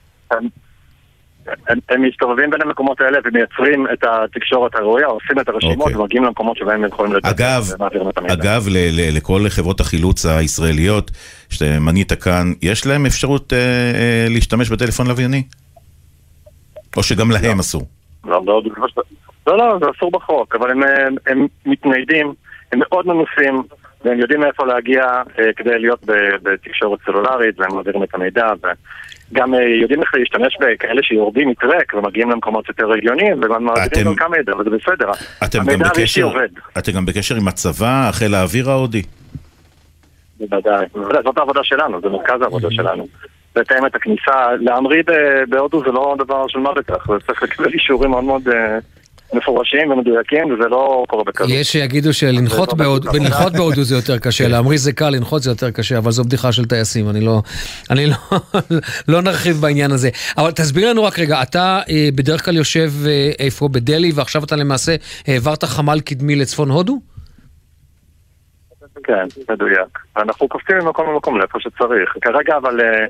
הם- 1.68 1.80
הם- 1.90 2.02
מסתובבים 2.02 2.50
בין 2.50 2.62
המקומות 2.62 3.02
האלה 3.02 3.18
ומייצרים 3.26 3.88
את 3.94 4.04
התקשורת 4.04 4.76
הראויה, 4.76 5.08
עושים 5.08 5.40
את 5.40 5.50
הרשימות 5.50 5.96
ומגיעים 5.96 6.24
למקומות 6.24 6.58
שבהם 6.58 6.84
הם 6.84 6.90
יכולים 6.90 7.16
אוקיי. 7.16 7.32
אגב. 7.32 7.64
אגב, 8.28 8.68
ל- 8.68 8.78
ל- 8.92 9.18
לכל 9.18 9.42
חברות 9.50 9.80
החילוץ 9.80 10.26
הישראליות 10.26 11.12
שמנית 11.50 12.14
כאן, 12.14 12.54
יש 12.62 12.88
להם 12.88 13.06
אפשרות 13.06 13.54
אה, 13.54 13.58
אה, 13.60 14.26
להשתמש 14.30 14.70
בטלפון 14.70 15.08
לווייני? 15.08 15.44
או 16.98 17.04
שגם 17.04 17.32
להם 17.32 17.60
אסור? 17.60 17.82
לא, 18.26 18.42
לא, 18.46 18.62
לא, 19.48 19.58
לא, 19.58 19.78
זה 19.80 19.86
אסור 19.98 20.12
בחוק, 20.12 20.56
אבל 20.56 20.72
הם, 20.72 20.84
הם, 20.84 21.16
הם 21.28 21.48
מתניידים, 21.66 22.34
הם 22.72 22.80
מאוד 22.80 23.08
מנוסים, 23.08 23.64
והם 24.06 24.20
יודעים 24.20 24.40
מאיפה 24.40 24.66
להגיע 24.66 25.04
אה, 25.40 25.54
כדי 25.56 25.80
להיות 25.80 26.06
ב- 26.06 26.36
בתקשורת 26.50 27.00
סלולרית, 27.06 27.60
והם 27.60 27.76
מעבירים 27.76 28.04
את 28.04 28.16
המידע, 28.16 28.48
וגם 29.32 29.54
אה, 29.54 29.60
יודעים 29.82 30.02
איך 30.02 30.16
להשתמש 30.16 30.58
בכאלה 30.60 31.04
שיורדים 31.04 31.50
מטרק 31.50 31.94
ומגיעים 31.94 32.30
למקומות 32.30 32.70
יותר 32.70 32.92
הגיוניים, 32.92 33.42
ומעבירים 33.44 34.06
גם 34.06 34.16
כמה 34.16 34.38
מידע, 34.38 34.58
וזה 34.58 34.70
בסדר. 34.70 35.12
אתם 35.44 35.60
גם 35.60 35.70
המידע 35.70 35.90
בקשר, 35.90 36.24
עובד, 36.24 36.48
אתם 36.78 36.92
גם 36.92 37.06
בקשר 37.06 37.36
עם 37.36 37.48
הצבא, 37.48 38.10
חיל 38.12 38.36
האוויר 38.36 38.70
ההודי? 38.70 39.02
בוודאי. 40.40 40.86
זאת 41.24 41.38
העבודה 41.38 41.64
שלנו, 41.64 42.02
זה 42.02 42.10
מרכז 42.10 42.42
העבודה 42.42 42.68
שלנו. 42.72 43.08
לתאם 43.56 43.86
את 43.86 43.96
הכניסה, 43.96 44.56
להמריא 44.60 45.04
בהודו 45.50 45.84
זה 45.86 45.92
לא 45.92 46.16
דבר 46.18 46.48
של 46.48 46.60
מה 46.60 46.74
בכך, 46.74 47.08
זה 47.08 47.20
צריך 47.28 47.44
לקבל 47.44 47.74
אישורים 47.74 48.12
מאוד 48.12 48.24
מאוד 48.24 48.48
אה, 48.48 48.78
מפורשים 49.36 49.92
ומדויקים, 49.92 50.54
וזה 50.54 50.70
לא 50.70 51.06
קורה 51.08 51.24
בקלות. 51.24 51.50
יש 51.54 51.72
שיגידו 51.72 52.14
שלנחות 52.14 52.74
לנחות 53.14 53.54
בהודו 53.54 53.84
זה 53.84 53.96
יותר 53.96 54.18
קשה, 54.18 54.48
להמריא 54.48 54.78
זה 54.78 54.94
קל, 54.94 55.10
לנחות 55.10 55.44
זה 55.44 55.52
יותר 55.52 55.72
קשה, 55.72 55.98
אבל 55.98 56.12
זו 56.12 56.24
בדיחה 56.24 56.52
של 56.52 56.66
טייסים, 56.66 57.10
אני 57.10 57.22
לא, 57.22 57.42
אני 57.92 58.06
לא, 58.08 58.16
לא 59.14 59.22
נרחיב 59.22 59.56
בעניין 59.56 59.92
הזה. 59.92 60.10
אבל 60.38 60.52
תסביר 60.52 60.90
לנו 60.90 61.04
רק 61.04 61.20
רגע, 61.20 61.42
אתה 61.42 61.80
אה, 61.90 62.10
בדרך 62.16 62.46
כלל 62.46 62.56
יושב 62.56 62.90
אה, 63.06 63.32
איפה? 63.40 63.68
בדלהי, 63.68 64.12
ועכשיו 64.16 64.44
אתה 64.44 64.56
למעשה 64.56 64.96
העברת 65.28 65.64
חמ"ל 65.64 66.00
קדמי 66.00 66.36
לצפון 66.36 66.70
הודו? 66.70 67.00
כן, 69.04 69.28
מדויק. 69.50 70.00
אנחנו 70.18 70.48
קופצים 70.48 70.78
ממקום 70.78 71.10
למקום 71.10 71.38
לאיפה 71.38 71.60
שצריך. 71.60 72.16
כרגע 72.22 72.58
אבל 72.58 72.82
אה, 72.82 73.06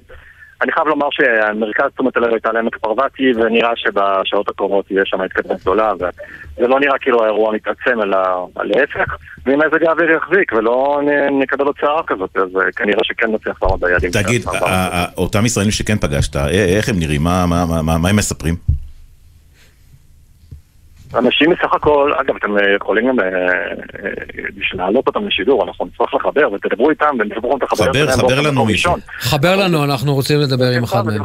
אני 0.62 0.72
חייב 0.72 0.88
לומר 0.88 1.08
שהמרכז 1.12 1.86
תשומת 1.94 2.18
הלב 2.18 2.32
הייתה 2.32 2.52
לעמק 2.52 2.78
פרבתי 2.78 3.32
ונראה 3.36 3.72
שבשעות 3.76 4.50
הקרובות 4.50 4.86
תהיה 4.86 5.02
שם 5.06 5.22
התקדמות 5.22 5.60
גדולה 5.62 5.94
וזה 5.94 6.68
לא 6.68 6.80
נראה 6.80 6.98
כאילו 6.98 7.24
האירוע 7.24 7.54
מתעצם 7.54 8.02
אלא 8.04 8.18
להפך 8.64 9.16
ואם 9.46 9.60
מזג 9.60 9.84
האוויר 9.84 10.12
יחזיק 10.12 10.54
ולא 10.54 11.02
נקבל 11.42 11.66
עוד 11.66 11.76
סערה 11.82 12.04
כזאת 12.08 12.38
אז 12.38 12.58
אה, 12.58 12.72
כנראה 12.72 13.00
שכן 13.04 13.32
נצליח 13.32 13.64
לעמוד 13.64 13.80
ביעדים. 13.80 14.12
תגיד, 14.12 14.42
שלנו. 14.42 14.66
ה- 14.66 14.70
ה- 15.02 15.06
אותם 15.18 15.46
ישראלים 15.46 15.72
שכן 15.72 15.98
פגשת, 15.98 16.36
איך 16.52 16.90
הם 16.90 17.00
נראים? 17.00 17.24
מה 17.24 18.10
הם 18.10 18.16
מספרים? 18.16 18.56
אנשים 21.18 21.50
בסך 21.50 21.74
הכל, 21.74 22.12
אגב, 22.22 22.36
אתם 22.36 22.58
אה, 22.58 22.76
יכולים 22.76 23.08
גם 23.08 23.20
אה, 23.20 23.26
אה, 23.26 24.10
בשביל 24.58 24.82
להעלות 24.82 25.08
אותם 25.08 25.28
לשידור, 25.28 25.64
אנחנו 25.68 25.86
נצטרך 25.86 26.14
לחבר 26.14 26.52
ותדברו 26.52 26.90
איתם 26.90 27.16
ונדברו 27.20 27.58
את 27.58 27.64
החוויות 27.64 27.96
חבר, 27.96 28.06
שלהם 28.06 28.20
חבר 28.20 28.42
לנו 28.42 28.66
מישהו. 28.66 28.94
חבר 29.20 29.56
לנו, 29.56 29.84
אנחנו 29.84 30.14
רוצים 30.14 30.40
לדבר 30.40 30.70
עם 30.78 30.84
אחד 30.84 31.06
מהם. 31.06 31.24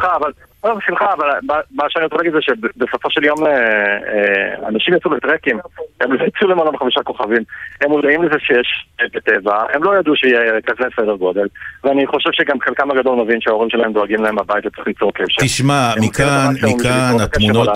לא, 0.65 0.74
בשמחה, 0.74 1.12
אבל 1.12 1.27
מה- 1.70 1.85
שאני 1.89 2.05
רוצה 2.05 2.16
להגיד 2.16 2.32
זה 2.32 2.39
שבסופו 2.41 3.11
של 3.11 3.24
יום 3.24 3.47
אה, 3.47 3.53
אה, 3.53 4.69
אנשים 4.69 4.95
יצאו 4.95 5.15
לטרקים, 5.15 5.59
הם 6.01 6.12
לא 6.12 6.24
יצאו 6.24 6.49
למעלה 6.49 6.70
מחמישה 6.70 7.03
כוכבים, 7.03 7.43
הם 7.81 7.91
מודעים 7.91 8.23
לזה 8.23 8.35
שיש 8.39 8.87
בטבע, 9.15 9.62
הם 9.74 9.85
לא 9.85 9.99
ידעו 9.99 10.16
שיהיה 10.16 10.61
כזה 10.66 10.89
סדר 10.97 11.15
גודל, 11.15 11.47
ואני 11.85 12.07
חושב 12.07 12.31
שגם 12.32 12.61
חלקם 12.61 12.91
הגדול 12.91 13.23
מבין 13.23 13.41
שההורים 13.41 13.70
שלהם 13.70 13.93
דואגים 13.93 14.23
להם 14.23 14.37
בבית 14.37 14.66
וצריך 14.66 14.87
ליצור 14.87 15.12
קשר. 15.15 15.43
תשמע, 15.45 15.93
מכאן, 16.01 16.53
מכאן 16.62 17.16
התמונות. 17.23 17.69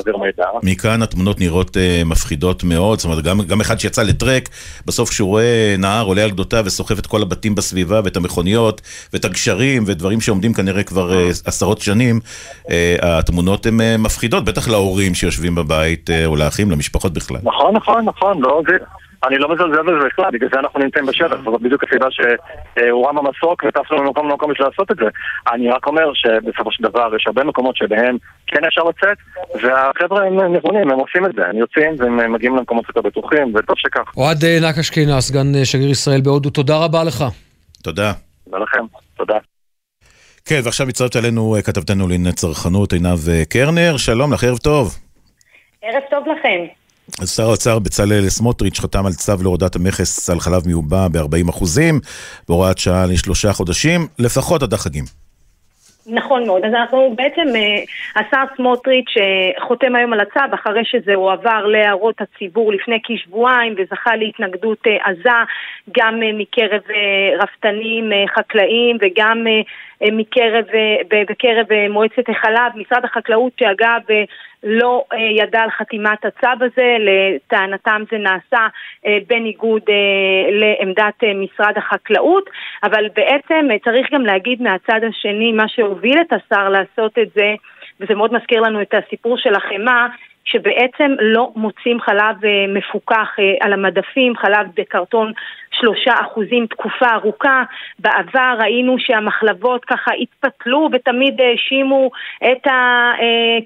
מכאן 0.62 1.02
התמונות 1.02 1.40
נראות 1.40 1.76
אה, 1.76 2.02
מפחידות 2.06 2.64
מאוד, 2.64 2.98
זאת 2.98 3.10
אומרת, 3.10 3.24
גם, 3.24 3.38
גם 3.48 3.60
אחד 3.60 3.78
שיצא 3.78 4.02
לטרק, 4.02 4.48
בסוף 4.86 5.10
כשהוא 5.10 5.28
רואה 5.28 5.74
נהר 5.78 6.04
עולה 6.04 6.22
על 6.24 6.30
גדותיו 6.30 6.62
וסוחב 6.66 6.98
את 6.98 7.06
כל 7.06 7.22
הבתים 7.22 7.54
בסביבה 7.54 8.00
ואת 8.04 8.16
המכוניות 8.16 8.80
ואת 9.12 9.24
הגשרים 9.24 9.84
ודברים 9.86 10.20
שעומדים 10.20 10.54
כנראה 10.54 10.82
כבר 10.82 11.10
עשרות 11.46 11.80
שנים, 11.80 12.20
התמונות 13.02 13.66
הן 13.66 13.80
אה, 13.80 13.96
מפחידות, 13.98 14.44
בטח 14.44 14.68
להורים 14.68 15.14
שיושבים 15.14 15.54
בבית, 15.54 16.10
אה, 16.10 16.26
או 16.26 16.36
לאחים, 16.36 16.70
למשפחות 16.70 17.12
בכלל. 17.12 17.36
נכון, 17.42 17.76
נכון, 17.76 18.04
נכון, 18.04 18.42
לא, 18.42 18.62
זה... 18.68 18.76
אני 19.28 19.38
לא 19.38 19.48
מזלזל 19.48 19.82
בזה 19.82 20.06
בכלל, 20.06 20.30
בגלל 20.32 20.48
זה 20.52 20.58
אנחנו 20.60 20.80
נמצאים 20.80 21.06
בשטח, 21.06 21.36
זאת 21.44 21.60
בדיוק 21.60 21.84
הסיבה 21.84 22.06
שהוא 22.10 23.08
רם 23.08 23.18
המסוק 23.18 23.64
וטסנו 23.68 24.02
ממקום 24.02 24.28
למקום 24.28 24.50
בשביל 24.50 24.66
לעשות 24.66 24.90
את 24.90 24.96
זה. 24.96 25.04
אני 25.52 25.70
רק 25.70 25.86
אומר 25.86 26.10
שבסופו 26.14 26.72
של 26.72 26.82
דבר 26.82 27.16
יש 27.16 27.26
הרבה 27.26 27.44
מקומות 27.44 27.76
שבהם 27.76 28.16
כן 28.46 28.64
אפשר 28.64 28.82
לצאת, 28.82 29.18
והחבר'ה 29.62 30.26
הם 30.26 30.56
נכונים, 30.56 30.90
הם 30.90 30.98
עושים 30.98 31.26
את 31.26 31.30
זה, 31.36 31.46
הם 31.46 31.56
יוצאים 31.56 31.92
והם 31.98 32.32
מגיעים 32.32 32.56
למקומות 32.56 32.84
יותר 32.88 33.00
בטוחים, 33.00 33.52
וטוב 33.54 33.76
שכך. 33.78 34.16
אוהד 34.16 34.44
אה, 34.44 34.58
נקש 34.70 34.90
קינה, 34.90 35.20
סגן 35.20 35.54
אה, 35.54 35.64
שגריר 35.64 35.90
ישראל 35.90 36.20
בהודו, 36.20 36.50
תודה 36.50 36.76
רבה 36.84 37.04
לך. 37.04 37.24
תודה. 37.82 38.12
תודה 38.44 38.58
לכם, 38.58 38.84
תודה. 39.16 39.38
כן, 40.48 40.60
ועכשיו 40.64 40.86
מצטרפת 40.86 41.16
אלינו 41.16 41.56
אה, 41.56 41.62
כתבתנו 41.62 42.08
לענייני 42.08 42.32
צרכנות 42.32 42.92
עינב 42.92 43.28
אה, 43.28 43.44
קרנר, 43.44 43.96
שלום 43.96 44.32
לך, 44.32 44.44
ערב 44.44 44.58
טוב. 44.58 44.98
ערב 45.82 46.02
טוב 46.10 46.24
לכם. 46.28 46.64
אז 47.20 47.30
שר 47.30 47.42
האוצר 47.42 47.78
בצלאל 47.78 48.28
סמוטריץ' 48.28 48.80
חתם 48.80 49.06
על 49.06 49.12
צו 49.12 49.32
להורדת 49.42 49.76
המכס 49.76 50.30
על 50.30 50.40
חלב 50.40 50.66
מיובא 50.66 51.08
ב-40 51.08 51.50
אחוזים, 51.50 52.00
בהוראת 52.48 52.78
שעה 52.78 53.06
לשלושה 53.06 53.52
חודשים, 53.52 54.06
לפחות 54.18 54.62
עד 54.62 54.74
החגים. 54.74 55.04
נכון 56.06 56.46
מאוד, 56.46 56.64
אז 56.64 56.74
אנחנו 56.74 57.14
בעצם, 57.16 57.46
אה, 57.56 57.82
השר 58.20 58.44
סמוטריץ' 58.56 59.14
אה, 59.16 59.62
חותם 59.62 59.94
היום 59.94 60.12
על 60.12 60.20
הצו 60.20 60.54
אחרי 60.54 60.84
שזה 60.84 61.14
הועבר 61.14 61.66
להערות 61.66 62.20
הציבור 62.20 62.72
לפני 62.72 62.98
כשבועיים 63.04 63.74
וזכה 63.78 64.16
להתנגדות 64.16 64.86
אה, 64.86 64.96
עזה 65.04 65.30
גם 65.96 66.20
מקרב 66.38 66.80
רפתנים 67.40 68.10
חקלאים 68.36 68.96
וגם 69.00 69.46
מקרב, 70.12 70.64
בקרב 71.10 71.66
מועצת 71.90 72.28
החלב, 72.28 72.72
משרד 72.74 73.04
החקלאות 73.04 73.52
שאגב 73.58 74.00
לא 74.64 75.04
אה, 75.12 75.18
ידע 75.18 75.60
על 75.60 75.70
חתימת 75.70 76.24
הצו 76.24 76.64
הזה, 76.64 76.96
לטענתם 77.00 78.02
זה 78.10 78.18
נעשה 78.18 78.66
אה, 79.06 79.18
בניגוד 79.28 79.82
אה, 79.88 80.50
לעמדת 80.50 81.24
משרד 81.34 81.78
החקלאות, 81.78 82.50
אבל 82.82 83.08
בעצם 83.16 83.68
צריך 83.84 84.12
גם 84.12 84.22
להגיד 84.22 84.62
מהצד 84.62 85.00
השני, 85.08 85.52
מה 85.52 85.68
שהוביל 85.68 86.20
את 86.20 86.32
השר 86.32 86.68
לעשות 86.68 87.18
את 87.18 87.28
זה, 87.34 87.54
וזה 88.00 88.14
מאוד 88.14 88.32
מזכיר 88.32 88.60
לנו 88.60 88.82
את 88.82 88.94
הסיפור 88.94 89.36
של 89.38 89.54
החמאה, 89.54 90.06
שבעצם 90.44 91.10
לא 91.20 91.50
מוצאים 91.56 92.00
חלב 92.00 92.36
מפוקח 92.68 93.36
על 93.60 93.72
המדפים, 93.72 94.36
חלב 94.36 94.66
בקרטון 94.76 95.32
שלושה 95.80 96.12
אחוזים 96.20 96.66
תקופה 96.66 97.06
ארוכה. 97.14 97.62
בעבר 97.98 98.54
ראינו 98.60 98.96
שהמחלבות 98.98 99.84
ככה 99.84 100.10
התפתלו 100.20 100.88
ותמיד 100.92 101.40
האשימו 101.40 102.10
את 102.52 102.66
אה, 102.66 103.12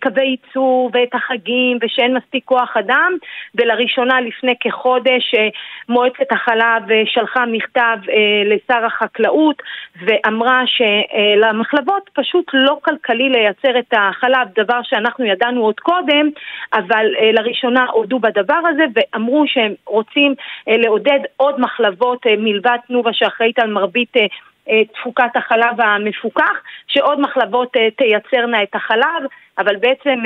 קווי 0.03 0.25
ייצור 0.25 0.91
ואת 0.93 1.15
החגים 1.15 1.79
ושאין 1.83 2.17
מספיק 2.17 2.45
כוח 2.45 2.77
אדם 2.77 3.13
ולראשונה 3.55 4.21
לפני 4.21 4.55
כחודש 4.61 5.35
אה, 5.39 5.49
מועצת 5.89 6.33
החלב 6.33 6.91
אה, 6.91 7.03
שלחה 7.07 7.47
מכתב 7.47 7.97
לשר 8.45 8.85
החקלאות 8.87 9.63
ואמרה 10.01 10.63
שלמחלבות 10.67 12.11
פשוט 12.13 12.45
לא 12.55 12.79
כלכלי 12.83 13.29
לייצר 13.29 13.79
את 13.79 13.95
החלב, 13.97 14.49
דבר 14.57 14.81
שאנחנו 14.83 15.25
ידענו 15.25 15.63
עוד 15.63 15.81
קודם, 15.81 16.31
אבל 16.73 17.07
לראשונה 17.33 17.87
הודו 17.93 18.19
בדבר 18.19 18.61
הזה 18.69 18.85
ואמרו 18.95 19.45
שהם 19.47 19.75
רוצים 19.87 20.35
לעודד 20.67 21.21
עוד 21.37 21.61
מחלבות 21.61 21.98
אה, 22.03 22.37
מלבד 22.39 22.77
תנובה 22.87 23.11
שאחראית 23.13 23.59
על 23.59 23.71
מרבית 23.71 24.17
אה, 24.17 24.27
אה, 24.69 24.83
תפוקת 24.95 25.37
החלב 25.37 25.81
המפוקח, 25.81 26.57
שעוד 26.89 27.21
מחלבות 27.21 27.73
תייצרנה 27.97 28.63
את 28.63 28.75
החלב, 28.75 29.29
אבל 29.59 29.77
בעצם 29.77 30.19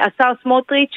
השר 0.00 0.32
סמוטריץ' 0.42 0.96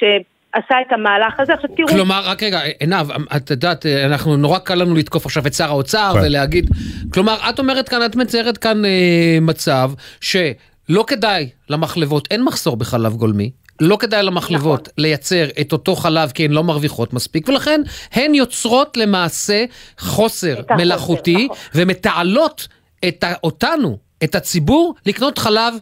עשה 0.53 0.81
את 0.87 0.91
המהלך 0.91 1.39
הזה. 1.39 1.53
עכשיו 1.53 1.69
תראו... 1.77 1.87
כלומר, 1.87 2.21
רק 2.25 2.43
רגע, 2.43 2.59
עינב, 2.79 3.11
את 3.35 3.49
יודעת, 3.49 3.85
אנחנו 3.85 4.37
נורא 4.37 4.59
קל 4.59 4.75
לנו 4.75 4.95
לתקוף 4.95 5.25
עכשיו 5.25 5.47
את 5.47 5.53
שר 5.53 5.69
האוצר 5.69 6.11
כן. 6.13 6.19
ולהגיד, 6.27 6.69
כלומר, 7.13 7.35
את 7.49 7.59
אומרת 7.59 7.89
כאן, 7.89 8.05
את 8.05 8.15
מציירת 8.15 8.57
כאן 8.57 8.85
אה, 8.85 9.37
מצב 9.41 9.91
שלא 10.21 11.03
כדאי 11.07 11.49
למחלבות, 11.69 12.27
אין 12.31 12.43
מחסור 12.43 12.77
בחלב 12.77 13.13
גולמי. 13.13 13.51
לא 13.81 13.97
כדאי 13.97 14.23
למחלבות 14.23 14.81
נכון. 14.81 14.93
לייצר 14.97 15.45
את 15.61 15.71
אותו 15.71 15.95
חלב 15.95 16.31
כי 16.31 16.45
הן 16.45 16.51
לא 16.51 16.63
מרוויחות 16.63 17.13
מספיק, 17.13 17.49
ולכן 17.49 17.81
הן 18.13 18.35
יוצרות 18.35 18.97
למעשה 18.97 19.65
חוסר 19.99 20.55
מלאכותי 20.77 21.45
נכון. 21.45 21.57
ומתעלות 21.75 22.67
את 23.07 23.23
ה- 23.23 23.33
אותנו, 23.43 23.97
את 24.23 24.35
הציבור, 24.35 24.95
לקנות 25.05 25.37
חלב 25.37 25.73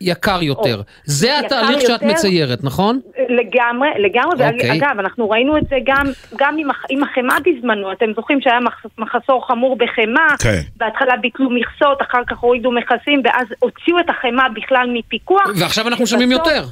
יקר 0.00 0.42
יותר. 0.42 0.82
זה 1.04 1.26
יקר 1.26 1.46
התהליך 1.46 1.80
שאת 1.80 1.88
יותר. 1.90 2.06
מציירת, 2.06 2.64
נכון? 2.64 3.00
לגמרי, 3.28 3.88
לגמרי, 3.98 4.46
אוקיי. 4.48 4.70
ואגב, 4.70 4.98
אנחנו 4.98 5.30
ראינו 5.30 5.58
את 5.58 5.62
זה 5.70 5.76
גם, 5.84 6.06
גם 6.36 6.56
עם, 6.58 6.68
עם 6.90 7.02
החמאה 7.02 7.36
בזמנו, 7.40 7.92
אתם 7.92 8.06
זוכרים 8.16 8.40
שהיה 8.40 8.60
מח, 8.60 8.82
מחסור 8.98 9.46
חמור 9.46 9.76
בחמאה, 9.76 10.36
כן. 10.42 10.60
בהתחלה 10.76 11.16
ביטלו 11.16 11.50
מכסות, 11.50 12.02
אחר 12.02 12.22
כך 12.26 12.38
הורידו 12.38 12.70
מכסים, 12.72 13.22
ואז 13.24 13.46
הוציאו 13.58 14.00
את 14.00 14.10
החמאה 14.10 14.48
בכלל 14.48 14.90
מפיקוח. 14.92 15.46
ועכשיו 15.56 15.88
אנחנו 15.88 16.04
משלמים 16.04 16.32
יותר. 16.32 16.64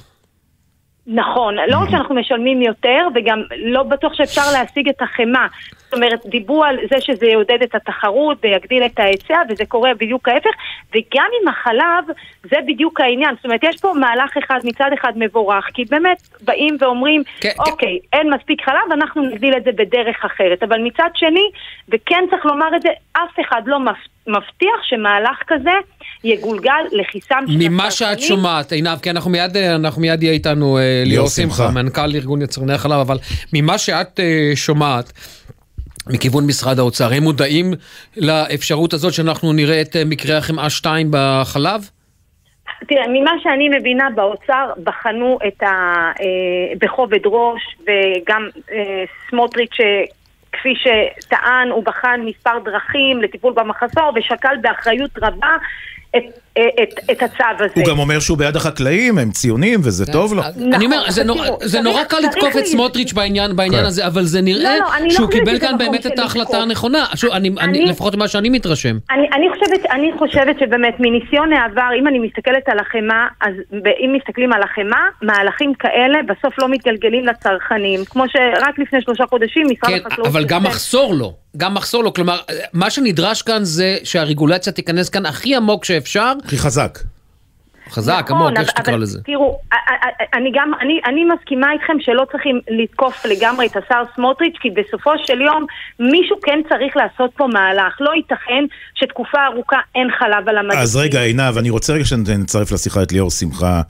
נכון, 1.06 1.54
לא 1.68 1.76
רק 1.82 1.90
שאנחנו 1.90 2.14
משלמים 2.14 2.62
יותר, 2.62 3.08
וגם 3.14 3.42
לא 3.56 3.82
בטוח 3.82 4.14
שאפשר 4.14 4.42
להשיג 4.52 4.88
את 4.88 5.02
החמאה. 5.02 5.46
זאת 5.84 5.94
אומרת, 5.94 6.26
דיברו 6.26 6.64
על 6.64 6.78
זה 6.90 7.00
שזה 7.00 7.26
יעודד 7.26 7.62
את 7.62 7.74
התחרות 7.74 8.38
ויגדיל 8.42 8.82
את 8.86 8.98
ההיצע, 8.98 9.38
וזה 9.48 9.64
קורה 9.68 9.94
בדיוק 9.94 10.28
ההפך, 10.28 10.50
וגם 10.94 11.26
עם 11.42 11.48
החלב, 11.48 12.04
זה 12.50 12.56
בדיוק 12.66 13.00
העניין. 13.00 13.34
זאת 13.36 13.44
אומרת, 13.44 13.60
יש 13.64 13.76
פה 13.80 13.92
מהלך 14.00 14.36
אחד, 14.36 14.58
מצד 14.64 14.90
אחד 15.00 15.12
מבורך, 15.16 15.64
כי 15.74 15.84
באמת 15.84 16.18
באים 16.44 16.76
ואומרים, 16.80 17.22
אוקיי, 17.58 17.98
אין 18.12 18.32
מספיק 18.34 18.64
חלב, 18.64 18.92
אנחנו 18.92 19.22
נגדיל 19.22 19.56
את 19.56 19.64
זה 19.64 19.72
בדרך 19.72 20.24
אחרת. 20.24 20.62
אבל 20.62 20.80
מצד 20.80 21.10
שני, 21.14 21.50
וכן 21.88 22.24
צריך 22.30 22.46
לומר 22.46 22.76
את 22.76 22.82
זה, 22.82 22.88
אף 23.12 23.40
אחד 23.40 23.62
לא 23.66 23.78
מפ- 23.80 24.15
מבטיח 24.26 24.82
שמהלך 24.82 25.42
כזה 25.46 25.70
יגולגל 26.24 26.82
לכיסם 26.92 27.44
של 27.46 27.68
ממה 27.68 27.90
שאת 27.90 28.20
שומעת, 28.20 28.72
עינב, 28.72 28.98
כי 29.02 29.10
אנחנו 29.10 29.30
מיד, 29.30 29.56
אנחנו 29.56 30.00
מיד 30.00 30.22
יהיה 30.22 30.32
איתנו 30.32 30.78
אה, 30.78 31.02
ליאור 31.06 31.28
שמחה. 31.28 31.70
מנכ"ל 31.70 32.14
ארגון 32.14 32.42
יצרני 32.42 32.72
החלב, 32.72 33.00
אבל 33.00 33.18
ממה 33.52 33.78
שאת 33.78 34.20
אה, 34.20 34.50
שומעת, 34.54 35.12
מכיוון 36.06 36.46
משרד 36.46 36.78
האוצר, 36.78 37.12
הם 37.12 37.22
מודעים 37.22 37.74
לאפשרות 38.16 38.92
הזאת 38.92 39.12
שאנחנו 39.12 39.52
נראה 39.52 39.80
את 39.80 39.96
אה, 39.96 40.04
מקרה 40.04 40.38
החמאה 40.38 40.70
2 40.70 41.08
בחלב? 41.10 41.90
תראה, 42.88 43.08
ממה 43.08 43.30
שאני 43.42 43.68
מבינה 43.68 44.08
באוצר, 44.14 44.70
בחנו 44.84 45.38
את 45.48 45.62
ה... 45.62 45.66
אה, 46.20 46.74
בכובד 46.78 47.26
ראש, 47.26 47.62
וגם 47.82 48.48
אה, 48.72 49.04
סמוטריץ', 49.30 49.80
אה, 49.80 50.04
כפי 50.58 50.74
שטען, 50.76 51.70
הוא 51.70 51.84
בחן 51.84 52.20
מספר 52.24 52.58
דרכים 52.64 53.22
לטיפול 53.22 53.52
במחסור, 53.52 54.12
ושקל 54.14 54.56
באחריות 54.60 55.10
רבה 55.22 55.56
את, 56.16 56.22
את, 56.82 57.10
את 57.10 57.22
הצו 57.22 57.34
הזה. 57.58 57.72
הוא 57.76 57.84
גם 57.86 57.98
אומר 57.98 58.20
שהוא 58.20 58.38
בעד 58.38 58.56
החקלאים, 58.56 59.18
הם 59.18 59.30
ציונים 59.30 59.80
וזה 59.82 60.06
טוב 60.06 60.34
לו. 60.34 60.42
אני 60.74 60.84
אומר, 60.86 61.10
זה 61.10 61.24
נורא- 61.24 61.44
תראו, 61.46 61.58
זה 61.62 61.80
נורא 61.80 62.04
קל 62.04 62.16
לתקוף 62.18 62.48
את 62.50 62.62
לי- 62.62 62.66
סמוטריץ' 62.66 63.12
בעניין 63.12 63.56
בעניין 63.56 63.80
כן. 63.82 63.86
הזה, 63.88 64.06
אבל 64.06 64.24
זה 64.24 64.40
נראה 64.40 64.62
לא, 64.78 64.84
לא, 64.98 65.04
לא 65.04 65.10
שהוא 65.10 65.26
חושבת 65.26 65.40
קיבל 65.44 65.58
כאן 65.58 65.74
מקום 65.74 65.78
באמת 65.78 66.06
את 66.06 66.18
ההחלטה. 66.18 66.58
הנכונה. 66.58 67.04
שוב, 67.14 67.30
אני- 67.32 67.48
אני- 67.48 67.78
אני- 67.78 67.84
לפחות 67.90 68.14
ממה 68.14 68.28
שאני 68.28 68.48
מתרשם. 68.48 68.96
אני, 69.10 69.26
אני, 69.32 69.46
חושבת, 69.52 69.90
אני 69.90 70.10
חושבת 70.18 70.56
שבאמת 70.60 70.94
מניסיון 70.98 71.52
העבר, 71.52 71.88
אם 72.00 72.08
אני 72.08 72.18
מסתכלת 72.18 72.68
על 72.68 72.78
החמאה, 72.78 73.26
אז 73.40 73.52
אם 74.04 74.16
מסתכלים 74.18 74.52
על 74.52 74.60
החמאה, 74.62 75.04
מהלכים 75.22 75.72
כאלה 75.78 76.18
בסוף 76.28 76.58
לא 76.58 76.68
מתגלגלים 76.68 77.26
לצרכנים. 77.26 78.04
כמו 78.04 78.24
שרק 78.28 78.78
לפני 78.78 78.98
שלושה 79.02 79.24
חודשים 79.30 79.66
משרד 79.70 79.90
כן, 79.90 80.06
החקלאות... 80.06 80.28
אבל 80.30 80.44
גם 80.44 80.62
מחסור 80.62 81.14
לו, 81.14 81.32
גם 81.56 81.74
מחסור 81.74 82.04
לו, 82.04 82.12
כלומר, 82.12 82.38
מה 82.72 82.90
שנדרש 82.90 83.42
כאן 83.42 83.64
זה 83.64 83.96
שהרגולציה 84.04 84.72
תיכנס 84.72 85.08
כאן 85.08 85.26
הכי 85.26 85.56
עמוק 85.56 85.84
שאפשר. 85.84 86.32
הכי 86.46 86.58
חזק. 86.58 86.98
חזק, 87.90 88.22
נכון, 88.24 88.36
עמוק, 88.36 88.50
איך 88.50 88.58
אבל- 88.58 88.66
שתקרא 88.68 88.96
לזה. 88.96 89.22
תראו, 89.22 89.58
אני 90.34 90.50
גם, 90.54 90.70
אני, 90.80 91.00
אני 91.06 91.24
מסכימה 91.24 91.72
איתכם 91.72 91.92
שלא 92.00 92.26
צריכים 92.32 92.60
לתקוף 92.68 93.26
לגמרי 93.26 93.66
את 93.66 93.76
השר 93.76 94.02
סמוטריץ', 94.14 94.54
כי 94.60 94.70
בסופו 94.70 95.10
של 95.24 95.40
יום 95.40 95.66
מישהו 96.00 96.36
כן 96.42 96.60
צריך 96.68 96.96
לעשות 96.96 97.30
פה 97.36 97.46
מהלך. 97.46 97.96
לא 98.00 98.10
ייתכן 98.14 98.64
שתקופה 98.94 99.38
ארוכה 99.46 99.76
אין 99.94 100.08
חלב 100.18 100.48
על 100.48 100.58
המדפים. 100.58 100.80
אז 100.80 100.96
רגע, 100.96 101.20
עינב, 101.20 101.58
אני 101.58 101.70
רוצה 101.70 101.92
רגע 101.92 102.04
שנצרף 102.04 102.72
לשיחה 102.72 103.02
את 103.02 103.12
ליאור 103.12 103.30
שמחה, 103.30 103.80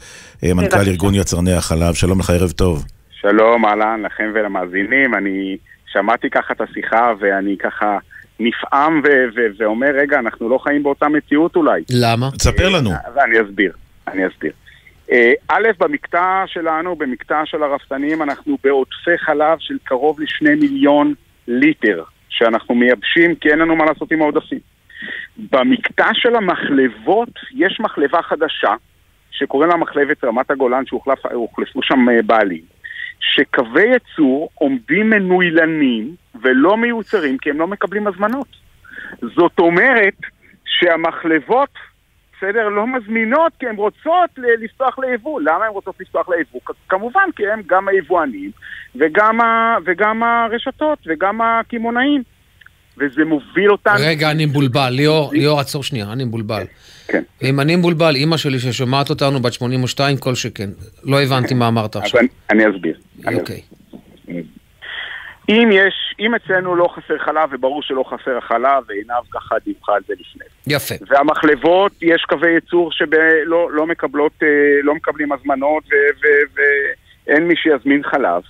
אה, 0.45 0.55
מנכ"ל. 0.55 0.77
ארגון 0.89 1.15
יצרני 1.15 1.53
החלב. 1.53 1.95
שלום 1.95 2.21
לך, 2.21 2.31
ערב 2.31 2.51
טוב. 2.51 2.85
שלום, 3.21 3.65
אהלן 3.67 4.03
לכם 4.03 4.31
ולמאזינים. 4.35 5.15
אני 5.15 5.57
שמעתי 5.93 6.31
ככה 6.31 6.55
את 6.55 6.61
השיחה 6.61 7.13
ואני 7.21 7.57
ככה 7.59 7.99
נפעם 8.41 9.01
ו- 9.05 9.27
ו- 9.37 9.47
ואומר, 9.59 9.91
רגע, 9.95 10.19
אנחנו 10.19 10.49
לא 10.49 10.59
חיים 10.59 10.83
באותה 10.83 11.09
מציאות 11.09 11.57
אולי. 11.57 11.83
למה? 11.91 12.31
תספר 12.31 12.69
לנו. 12.69 12.91
ואני 13.15 13.41
אסביר, 13.41 13.73
אני 14.09 14.27
אסביר. 14.27 14.53
אה, 15.13 15.33
א', 15.49 15.69
במקטע 15.79 16.43
שלנו, 16.47 16.97
במקטע 16.97 17.43
של 17.45 17.63
הרפתנים, 17.63 18.23
אנחנו 18.23 18.59
בעודפי 18.65 19.19
חלב 19.19 19.59
של 19.59 19.79
קרוב 19.85 20.21
לשני 20.21 20.55
מיליון 20.55 21.15
ליטר, 21.49 22.03
שאנחנו 22.29 22.75
מייבשים 22.75 23.35
כי 23.35 23.51
אין 23.51 23.59
לנו 23.59 23.77
מה 23.77 23.85
לעשות 23.85 24.13
עם 24.13 24.23
העודפים. 24.23 24.59
במקטע 25.53 26.09
של 26.13 26.37
המחלבות, 26.37 27.29
יש 27.55 27.81
מחלבה 27.81 28.23
חדשה, 28.23 28.75
שקוראים 29.31 29.71
לה 29.71 29.77
מחלבת 29.77 30.25
רמת 30.25 30.51
הגולן, 30.51 30.83
שהוחלפו 30.87 31.83
שם 31.83 32.09
אה, 32.09 32.23
בעלים, 32.23 32.63
שקווי 33.21 33.83
ייצור 33.83 34.51
עומדים 34.55 35.11
מנוילנים 35.11 36.15
ולא 36.43 36.77
מיוצרים 36.77 37.39
כי 37.39 37.51
הם 37.51 37.59
לא 37.59 37.67
מקבלים 37.67 38.07
הזמנות. 38.07 38.49
זאת 39.23 39.59
אומרת 39.59 40.15
שהמחלבות, 40.65 41.71
בסדר, 42.39 42.69
לא 42.69 42.87
מזמינות 42.87 43.53
כי 43.59 43.67
הן 43.69 43.77
רוצות 43.77 44.31
לפתוח 44.37 44.99
ליבוא. 44.99 45.41
למה 45.41 45.65
הן 45.65 45.71
רוצות 45.73 46.01
לפתוח 46.01 46.29
ליבוא? 46.29 46.61
כמובן 46.89 47.29
כי 47.37 47.49
הם 47.49 47.63
גם 47.67 47.89
היבואנים 47.89 48.51
וגם, 48.97 49.41
ה- 49.41 49.77
וגם 49.85 50.23
הרשתות 50.23 50.99
וגם 51.07 51.41
הקמעונאים. 51.41 52.23
וזה 52.99 53.25
מוביל 53.25 53.73
אותנו... 53.73 53.95
רגע, 53.99 54.31
אני 54.31 54.47
מבולבל. 54.47 54.89
ליאור, 54.91 55.31
ליאור, 55.33 55.61
עצור 55.61 55.83
שנייה, 55.83 56.13
אני 56.13 56.25
מבולבל. 56.25 56.63
כן. 57.09 57.23
אם 57.43 57.61
אני 57.61 57.77
מבולבל, 57.77 58.15
אימא 58.15 58.37
שלי 58.37 58.59
ששומעת 58.59 59.11
אותנו, 59.11 59.41
בת 59.41 59.53
82, 59.53 60.17
כל 60.17 60.35
שכן. 60.35 60.71
לא 61.05 61.23
הבנתי 61.23 61.55
מה 61.55 61.69
אמרת 61.69 61.97
עכשיו. 61.97 62.21
אני, 62.51 62.65
אסביר. 62.71 62.99
אוקיי. 63.35 63.61
אם 65.49 65.69
יש, 65.73 65.95
אם 66.21 66.35
אצלנו 66.35 66.77
לא 66.77 66.89
חסר 66.95 67.19
חלב, 67.19 67.49
וברור 67.53 67.83
שלא 67.83 68.05
חסר 68.07 68.37
החלב, 68.39 68.83
ועינב 68.89 69.25
ככה 69.31 69.55
דיווחה 69.65 69.95
על 69.95 70.03
זה 70.07 70.15
לפני. 70.21 70.45
יפה. 70.67 70.95
והמחלבות, 71.09 71.93
יש 72.03 72.25
קווי 72.29 72.51
ייצור 72.55 72.93
שלא 72.93 73.73
לא 73.73 73.87
מקבלות, 73.87 74.33
אה, 74.43 74.49
לא 74.83 74.95
מקבלים 74.95 75.33
הזמנות 75.33 75.85
ו- 75.85 76.27
ו- 76.57 77.06
ואין 77.27 77.49
מי 77.49 77.55
שיזמין 77.57 78.03
חלב. 78.03 78.43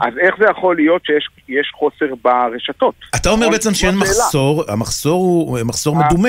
אז 0.00 0.18
איך 0.18 0.34
זה 0.38 0.44
יכול 0.50 0.76
להיות 0.76 1.02
שיש 1.04 1.28
יש 1.48 1.70
חוסר 1.74 2.14
ברשתות? 2.24 2.94
אתה 3.16 3.30
אומר 3.30 3.48
בעצם 3.50 3.74
שאין 3.74 3.94
זו 3.94 4.02
השאלה. 4.02 4.24
מחסור, 4.24 4.64
המחסור 4.68 5.22
הוא 5.48 5.58
מחסור 5.64 5.96
מדומה. 5.96 6.28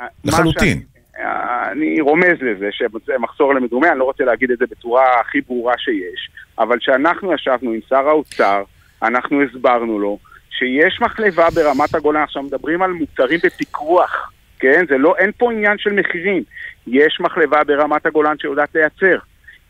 מה 0.00 0.06
לחלוטין. 0.24 0.78
שאני- 0.78 1.24
אה, 1.24 1.70
אני 1.72 2.00
רומז 2.00 2.36
לזה 2.40 2.68
שזה 2.72 3.12
מחסור 3.18 3.54
למדומה, 3.54 3.88
אני 3.90 3.98
לא 3.98 4.04
רוצה 4.04 4.24
להגיד 4.24 4.50
את 4.50 4.58
זה 4.58 4.64
בצורה 4.70 5.04
הכי 5.20 5.40
ברורה 5.40 5.74
שיש, 5.78 6.30
אבל 6.58 6.78
כשאנחנו 6.78 7.32
ישבנו 7.34 7.70
עם 7.72 7.80
שר 7.88 8.08
האוצר, 8.08 8.62
אנחנו 9.02 9.42
הסברנו 9.42 9.98
לו 9.98 10.18
שיש 10.58 10.98
מחלבה 11.00 11.48
ברמת 11.54 11.94
הגולן, 11.94 12.22
עכשיו 12.22 12.42
מדברים 12.42 12.82
על 12.82 12.90
מוצרים 12.92 13.40
בפיקוח, 13.44 14.30
כן? 14.58 14.84
זה 14.88 14.98
לא, 14.98 15.14
אין 15.18 15.30
פה 15.38 15.52
עניין 15.52 15.78
של 15.78 15.92
מחירים. 15.92 16.42
יש 16.86 17.18
מחלבה 17.20 17.64
ברמת 17.64 18.06
הגולן 18.06 18.34
שיודעת 18.38 18.68
לייצר. 18.74 19.18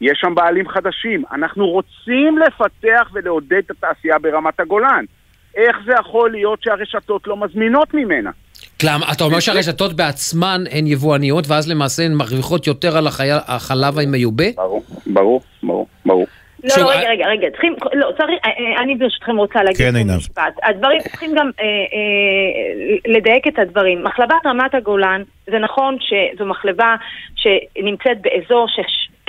יש 0.03 0.19
שם 0.21 0.35
בעלים 0.35 0.69
חדשים. 0.69 1.23
אנחנו 1.33 1.69
רוצים 1.69 2.39
לפתח 2.39 3.11
ולעודד 3.13 3.53
את 3.67 3.71
התעשייה 3.71 4.19
ברמת 4.19 4.61
הגולן. 4.61 5.05
איך 5.57 5.77
זה 5.87 5.93
יכול 6.01 6.31
להיות 6.31 6.63
שהרשתות 6.63 7.27
לא 7.27 7.37
מזמינות 7.37 7.95
ממנה? 7.95 8.31
למה? 8.85 9.07
אתה 9.13 9.25
אומר 9.25 9.41
שהרשתות 9.41 9.93
בעצמן 9.97 10.61
הן 10.71 10.87
יבואניות, 10.87 11.45
ואז 11.49 11.71
למעשה 11.71 12.03
הן 12.03 12.13
מרוויחות 12.15 12.67
יותר 12.67 12.97
על 12.97 13.07
החי- 13.07 13.29
החלב 13.47 13.99
המיובא? 13.99 14.45
ברור, 14.57 14.83
ברור, 15.07 15.41
ברור, 15.63 15.87
ברור. 16.07 16.27
לא, 16.65 16.71
שוב, 16.71 16.85
לא, 16.85 16.91
אה- 16.93 16.99
רגע, 17.01 17.09
רגע, 17.11 17.27
רגע, 17.27 17.51
צריכים, 17.51 17.75
לא, 17.93 18.11
צריך, 18.17 18.31
אה, 18.45 18.51
אה, 18.51 18.83
אני 18.83 18.95
ברשותכם 18.95 19.37
רוצה 19.37 19.63
להגיד 19.63 19.79
כן, 19.89 19.97
עינב. 19.97 20.17
משפט. 20.17 20.55
הדברים, 20.63 21.01
צריכים 21.01 21.35
גם 21.35 21.51
אה, 21.61 21.65
אה, 21.65 23.13
לדייק 23.13 23.47
את 23.49 23.59
הדברים. 23.59 24.05
מחלבת 24.05 24.47
רמת 24.47 24.75
הגולן, 24.75 25.23
זה 25.51 25.59
נכון 25.59 25.97
שזו 26.01 26.47
מחלבה 26.47 26.95
שנמצאת 27.37 28.17
באזור 28.23 28.67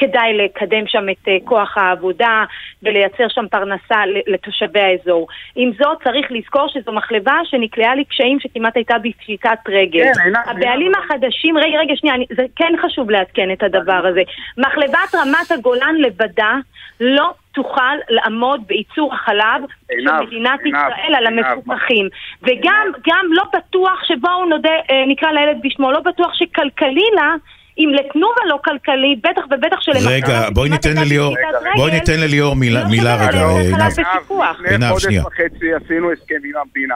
שכדאי 0.04 0.38
לקדם 0.38 0.88
שם 0.88 1.10
את 1.10 1.28
אה, 1.28 1.38
כוח 1.46 1.78
העבודה 1.78 2.44
ולייצר 2.84 3.28
שם 3.30 3.46
פרנסה 3.52 4.02
לתושבי 4.28 4.80
האזור. 4.80 5.28
עם 5.56 5.72
זאת, 5.80 6.04
צריך 6.04 6.28
לזכור 6.32 6.68
שזו 6.68 6.92
מחלבה 6.92 7.40
שנקלעה 7.44 7.96
לקשיים 7.96 8.40
שכמעט 8.40 8.76
הייתה 8.76 8.96
בפשיטת 8.98 9.60
רגל. 9.68 10.04
כן, 10.04 10.32
הבעלים 10.46 10.92
החדשים, 10.96 11.58
רגע, 11.58 11.80
רגע, 11.80 11.94
שנייה, 11.96 12.16
אני, 12.16 12.26
זה 12.38 12.44
כן 12.56 12.74
חשוב 12.82 13.12
לעדכן 13.12 13.52
את 13.52 13.64
הדבר 13.64 14.08
הזה. 14.08 14.22
מחלבת 14.58 15.16
רמת 15.16 15.52
הגולן 15.52 15.96
לבדה 16.00 16.54
לא 17.00 17.34
תוכל 17.52 17.96
לעמוד 18.10 18.62
בייצור 18.68 19.14
החלב 19.14 19.62
של 19.92 20.26
מדינת 20.26 20.60
ישראל 20.66 21.16
על 21.16 21.28
המפוקחים. 21.28 22.10
וגם 22.44 22.88
גם 23.08 23.26
לא 23.30 23.44
בטוח 23.54 24.04
שבואו 24.04 24.46
נודה, 24.46 24.70
אה, 24.70 25.06
נקרא 25.08 25.32
לילד 25.32 25.58
בשמו, 25.64 25.92
לא 25.92 26.00
בטוח 26.00 26.34
שכלכלי 26.34 27.08
לה, 27.16 27.36
אם 27.78 27.90
לתנובה 27.94 28.42
לא 28.48 28.60
כלכלי, 28.66 29.16
בטח 29.24 29.42
ובטח 29.46 29.82
שלמחרת... 29.82 30.08
רגע, 30.08 30.50
בואי 30.54 30.70
ניתן 30.70 30.98
לליאור, 30.98 31.36
בואי 31.76 31.92
ניתן 31.92 32.20
לליאור 32.20 32.56
מילה 32.56 32.84
לא 32.84 32.90
מילה 32.90 33.16
רגע, 33.16 33.26
אה, 33.26 33.64
חלב 33.72 33.98
עינב. 33.98 34.18
בפיקוח. 34.18 34.60
לפני 34.60 34.70
עינב, 34.70 34.90
חודש 34.90 35.04
שנייה. 35.04 35.24
וחצי 35.28 35.74
עשינו 35.74 36.12
הסכם 36.12 36.36
עם 36.46 36.62
המדינה, 36.62 36.96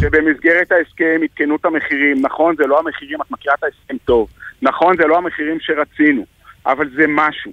שבמסגרת 0.00 0.72
ההסכם 0.72 1.20
עדכנו 1.22 1.56
את 1.56 1.64
המחירים. 1.64 2.16
נכון, 2.20 2.56
זה 2.56 2.66
לא 2.66 2.78
המחירים, 2.78 3.22
את 3.22 3.30
מכירה 3.30 3.54
את 3.58 3.64
ההסכם 3.64 3.96
טוב. 4.04 4.28
נכון, 4.62 4.96
זה 4.96 5.06
לא 5.06 5.16
המחירים 5.16 5.58
שרצינו, 5.60 6.24
אבל 6.66 6.88
זה 6.96 7.04
משהו. 7.08 7.52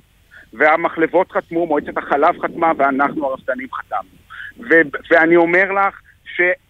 והמחלבות 0.54 1.32
חתמו, 1.32 1.66
מועצת 1.66 1.98
החלב 1.98 2.42
חתמה, 2.42 2.72
ואנחנו 2.78 3.26
הרפתנים 3.26 3.68
חתמנו. 3.74 4.10
ו- 4.60 4.98
ואני 5.12 5.36
אומר 5.36 5.72
לך 5.72 6.02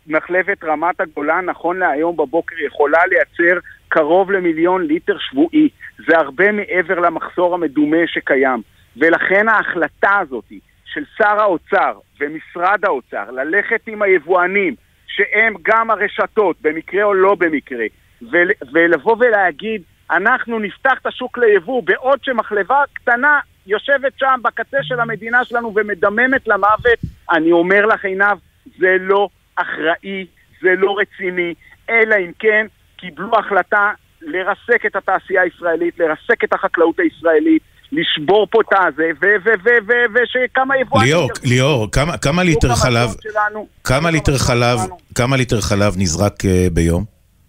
שמחלבת 0.07 0.64
רמת 0.64 1.02
הגולן, 1.02 1.45
נכון 1.45 1.80
להיום 1.80 2.18
בבוקר, 2.18 2.56
יכולה 2.65 2.99
לייצר 3.06 3.60
קרוב 3.89 4.31
למיליון 4.31 4.85
ליטר 4.85 5.18
שבועי. 5.19 5.69
זה 6.07 6.18
הרבה 6.18 6.52
מעבר 6.52 6.99
למחסור 6.99 7.53
המדומה 7.53 8.07
שקיים. 8.07 8.61
ולכן 8.98 9.49
ההחלטה 9.49 10.18
הזאת 10.19 10.52
של 10.85 11.03
שר 11.18 11.41
האוצר 11.41 11.99
ומשרד 12.19 12.85
האוצר 12.85 13.31
ללכת 13.31 13.81
עם 13.88 14.02
היבואנים, 14.02 14.76
שהם 15.07 15.53
גם 15.61 15.91
הרשתות, 15.91 16.56
במקרה 16.61 17.03
או 17.03 17.14
לא 17.14 17.35
במקרה, 17.35 17.85
ול, 18.31 18.52
ולבוא 18.73 19.15
ולהגיד, 19.19 19.81
אנחנו 20.11 20.60
נפתח 20.60 20.93
את 21.02 21.06
השוק 21.06 21.38
ליבוא, 21.38 21.84
בעוד 21.84 22.19
שמחלבה 22.23 22.84
קטנה 22.93 23.39
יושבת 23.68 24.14
שם 24.18 24.39
בקצה 24.41 24.77
של 24.81 24.99
המדינה 24.99 25.45
שלנו 25.45 25.73
ומדממת 25.76 26.48
למוות, 26.48 26.99
אני 27.31 27.52
אומר 27.52 27.85
לך 27.85 28.06
עינב, 28.06 28.38
זה 28.80 28.98
לא 28.99 29.30
אחראי, 29.56 30.26
זה 30.61 30.69
לא 30.78 30.95
רציני, 30.98 31.53
אלא 31.90 32.15
אם 32.15 32.32
כן 32.40 32.65
קיבלו 32.98 33.32
החלטה 33.40 33.91
לרסק 34.22 34.86
את 34.86 34.95
התעשייה 34.95 35.41
הישראלית, 35.41 35.99
לרסק 35.99 36.44
את 36.44 36.53
החקלאות 36.53 36.99
הישראלית, 36.99 37.61
לשבור 37.91 38.48
פה 38.52 38.61
את 38.61 38.73
הזה, 38.73 39.10
ו- 39.22 39.26
ו- 39.45 39.64
ו- 39.64 39.88
ו- 39.88 40.14
ושכמה 40.14 40.78
יבואנים... 40.78 41.07
ליאור, 41.07 41.30
ליאור, 41.44 41.91
כמה- 41.91 42.18
כמה 42.18 42.44
ליטר 42.44 42.76
חלב, 42.76 43.10
שלנו. 43.22 43.68
כמה 43.84 44.11
ליטר 44.11 44.38
חלב, 44.38 44.80
כמה 45.15 45.38
ליטר 45.38 45.61
חלב 45.61 45.94
נזרק 45.98 46.45
אה, 46.45 46.68
ביום? 46.73 47.03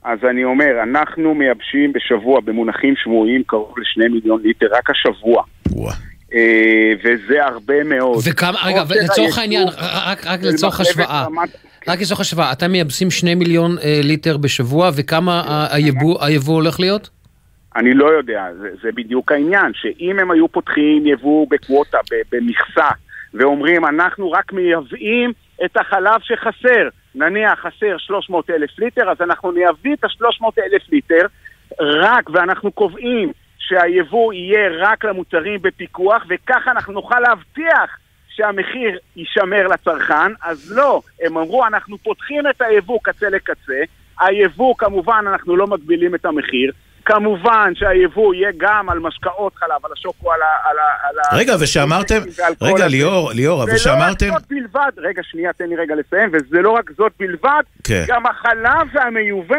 אז 0.04 0.18
אני 0.30 0.44
אומר, 0.44 0.82
אנחנו 0.82 1.34
מייבשים 1.34 1.92
בשבוע, 1.92 2.40
במונחים 2.40 2.94
שבועיים, 2.96 3.42
קרוב 3.46 3.78
לשני 3.78 4.08
מיליון 4.08 4.42
ליטר, 4.42 4.66
רק 4.72 4.90
השבוע. 4.90 5.42
אה, 5.66 5.94
וזה 7.04 7.44
הרבה 7.44 7.84
מאוד. 7.84 8.18
וכמה, 8.30 8.58
רגע, 8.64 8.82
הייצור 8.90 9.26
העניין, 9.36 9.68
רק, 10.06 10.26
רק 10.26 10.40
לצורך 10.42 10.80
השוואה, 10.80 11.24
רמת- 11.26 11.56
רק 11.88 12.00
לצורך 12.00 12.20
השוואה, 12.20 12.52
אתם 12.52 12.72
מייבשים 12.72 13.10
שני 13.10 13.34
מיליון 13.34 13.76
אה, 13.84 14.00
ליטר 14.02 14.36
בשבוע, 14.36 14.90
וכמה 14.96 15.66
היבוא 15.70 16.24
היבוא 16.24 16.54
הולך 16.54 16.80
להיות? 16.80 17.10
אני 17.76 17.94
לא 17.94 18.06
יודע, 18.06 18.44
זה, 18.60 18.68
זה 18.82 18.88
בדיוק 18.94 19.32
העניין, 19.32 19.72
שאם 19.74 20.18
הם 20.18 20.30
היו 20.30 20.48
פותחים 20.48 21.06
יבוא 21.06 21.46
בקווטה, 21.50 21.98
במכסה, 22.32 22.88
ואומרים, 23.34 23.84
אנחנו 23.86 24.30
רק 24.32 24.52
מייבאים 24.52 25.32
את 25.64 25.76
החלב 25.76 26.20
שחסר, 26.22 26.88
נניח 27.14 27.58
חסר 27.58 27.96
300 27.98 28.50
אלף 28.50 28.78
ליטר, 28.78 29.10
אז 29.10 29.16
אנחנו 29.20 29.52
נייבא 29.52 29.92
את 29.92 30.04
ה-300 30.04 30.44
אלף 30.58 30.82
ליטר 30.92 31.26
רק, 31.80 32.30
ואנחנו 32.30 32.72
קובעים 32.72 33.32
שהיבוא 33.72 34.32
יהיה 34.32 34.68
רק 34.78 35.04
למוצרים 35.04 35.62
בפיקוח, 35.62 36.22
וככה 36.28 36.70
אנחנו 36.70 36.92
נוכל 36.92 37.20
להבטיח 37.20 37.98
שהמחיר 38.28 38.98
יישמר 39.16 39.66
לצרכן, 39.66 40.32
אז 40.42 40.72
לא, 40.76 41.02
הם 41.22 41.38
אמרו, 41.38 41.66
אנחנו 41.66 41.98
פותחים 41.98 42.44
את 42.50 42.60
היבוא 42.62 42.98
קצה 43.02 43.28
לקצה, 43.28 43.80
היבוא 44.20 44.74
כמובן 44.78 45.24
אנחנו 45.28 45.56
לא 45.56 45.66
מגבילים 45.66 46.14
את 46.14 46.24
המחיר, 46.24 46.72
כמובן 47.04 47.72
שהיבוא 47.74 48.34
יהיה 48.34 48.50
גם 48.56 48.90
על 48.90 48.98
משקאות 48.98 49.54
חלב, 49.54 49.86
על 49.86 49.92
השוקו, 49.92 50.32
על 50.32 50.40
ה... 50.42 50.70
על 50.70 50.78
ה- 50.78 51.08
על 51.08 51.14
ה- 51.18 51.36
רגע, 51.36 51.52
ושאמרתם, 51.60 52.18
רגע. 52.62 52.86
ליאור, 52.88 53.30
ליאור, 53.32 53.62
אבל 53.62 53.76
שאמרתם, 53.78 54.26
ולא 54.26 54.34
רק 54.34 54.40
זאת 54.40 54.48
בלבד, 54.50 54.90
רגע, 54.96 55.22
שנייה, 55.22 55.52
תן 55.52 55.68
לי 55.68 55.76
רגע 55.76 55.94
לסיים, 55.94 56.30
וזה 56.32 56.62
לא 56.62 56.70
רק 56.70 56.90
זאת 56.96 57.12
בלבד, 57.18 57.62
כן. 57.84 58.04
גם 58.08 58.26
החלב 58.26 58.88
והמיובא, 58.92 59.56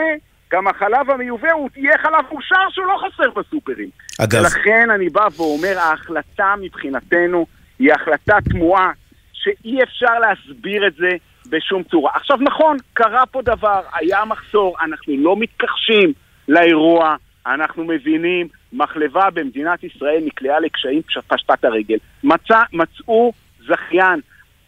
גם 0.53 0.67
החלב 0.67 1.09
המיובא 1.11 1.51
הוא 1.51 1.69
יהיה 1.75 1.97
חלב 1.97 2.25
מאושר 2.31 2.69
שהוא 2.69 2.85
לא 2.85 2.97
חסר 2.97 3.29
בסופרים. 3.29 3.89
אגב- 4.23 4.39
ולכן 4.41 4.89
אני 4.89 5.09
בא 5.09 5.27
ואומר, 5.37 5.79
ההחלטה 5.79 6.53
מבחינתנו 6.61 7.45
היא 7.79 7.93
החלטה 7.93 8.37
תמוהה, 8.49 8.91
שאי 9.33 9.83
אפשר 9.83 10.19
להסביר 10.19 10.87
את 10.87 10.93
זה 10.95 11.09
בשום 11.49 11.83
צורה. 11.83 12.11
עכשיו 12.15 12.37
נכון, 12.41 12.77
קרה 12.93 13.25
פה 13.25 13.41
דבר, 13.41 13.81
היה 13.93 14.25
מחסור, 14.25 14.75
אנחנו 14.81 15.13
לא 15.17 15.35
מתכחשים 15.39 16.13
לאירוע, 16.47 17.15
אנחנו 17.47 17.83
מבינים, 17.83 18.47
מחלבה 18.73 19.29
במדינת 19.33 19.83
ישראל 19.83 20.21
נקלעה 20.25 20.59
לקשיים, 20.59 21.01
פש- 21.01 21.17
פשטה 21.27 21.53
את 21.53 21.65
הרגל. 21.65 21.97
מצא, 22.23 22.59
מצאו 22.73 23.31
זכיין, 23.67 24.19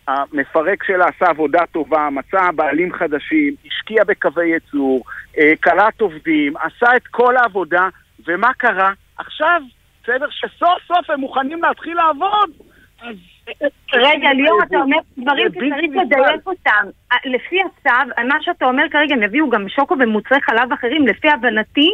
המפרק 0.08 0.84
שלה 0.84 1.06
עשה 1.06 1.26
עבודה 1.30 1.60
טובה, 1.72 2.10
מצא 2.12 2.52
בעלים 2.56 2.94
חדשים, 2.94 3.56
השקיע 3.68 4.04
בקווי 4.04 4.48
ייצור, 4.48 5.04
קלט 5.60 6.02
עובדים, 6.02 6.54
עשה 6.58 6.96
את 6.96 7.08
כל 7.08 7.38
העבודה, 7.38 7.88
ומה 8.28 8.54
קרה? 8.58 8.92
עכשיו, 9.18 9.62
בסדר, 10.04 10.26
שסוף 10.30 10.78
סוף 10.88 11.10
הם 11.10 11.20
מוכנים 11.20 11.64
להתחיל 11.64 11.98
לעבוד. 11.98 12.50
אז... 13.02 13.16
רגע, 13.94 14.34
ליאור, 14.34 14.60
אתה 14.68 14.78
אומר 14.78 14.98
דברים 15.18 15.48
שצריך. 15.52 15.74
לדייק 16.02 16.48
אותם. 16.48 16.86
אה, 17.12 17.18
לפי 17.26 17.56
הצו, 17.62 18.24
מה 18.28 18.36
שאתה 18.42 18.66
אומר 18.66 18.84
כרגע, 18.92 19.16
הם 19.16 19.24
הביאו 19.24 19.50
גם 19.50 19.70
שוקו 19.70 19.96
ומוצרי 20.00 20.38
חלב 20.42 20.74
אחרים, 20.74 21.08
לפי 21.08 21.28
הבנתי, 21.30 21.90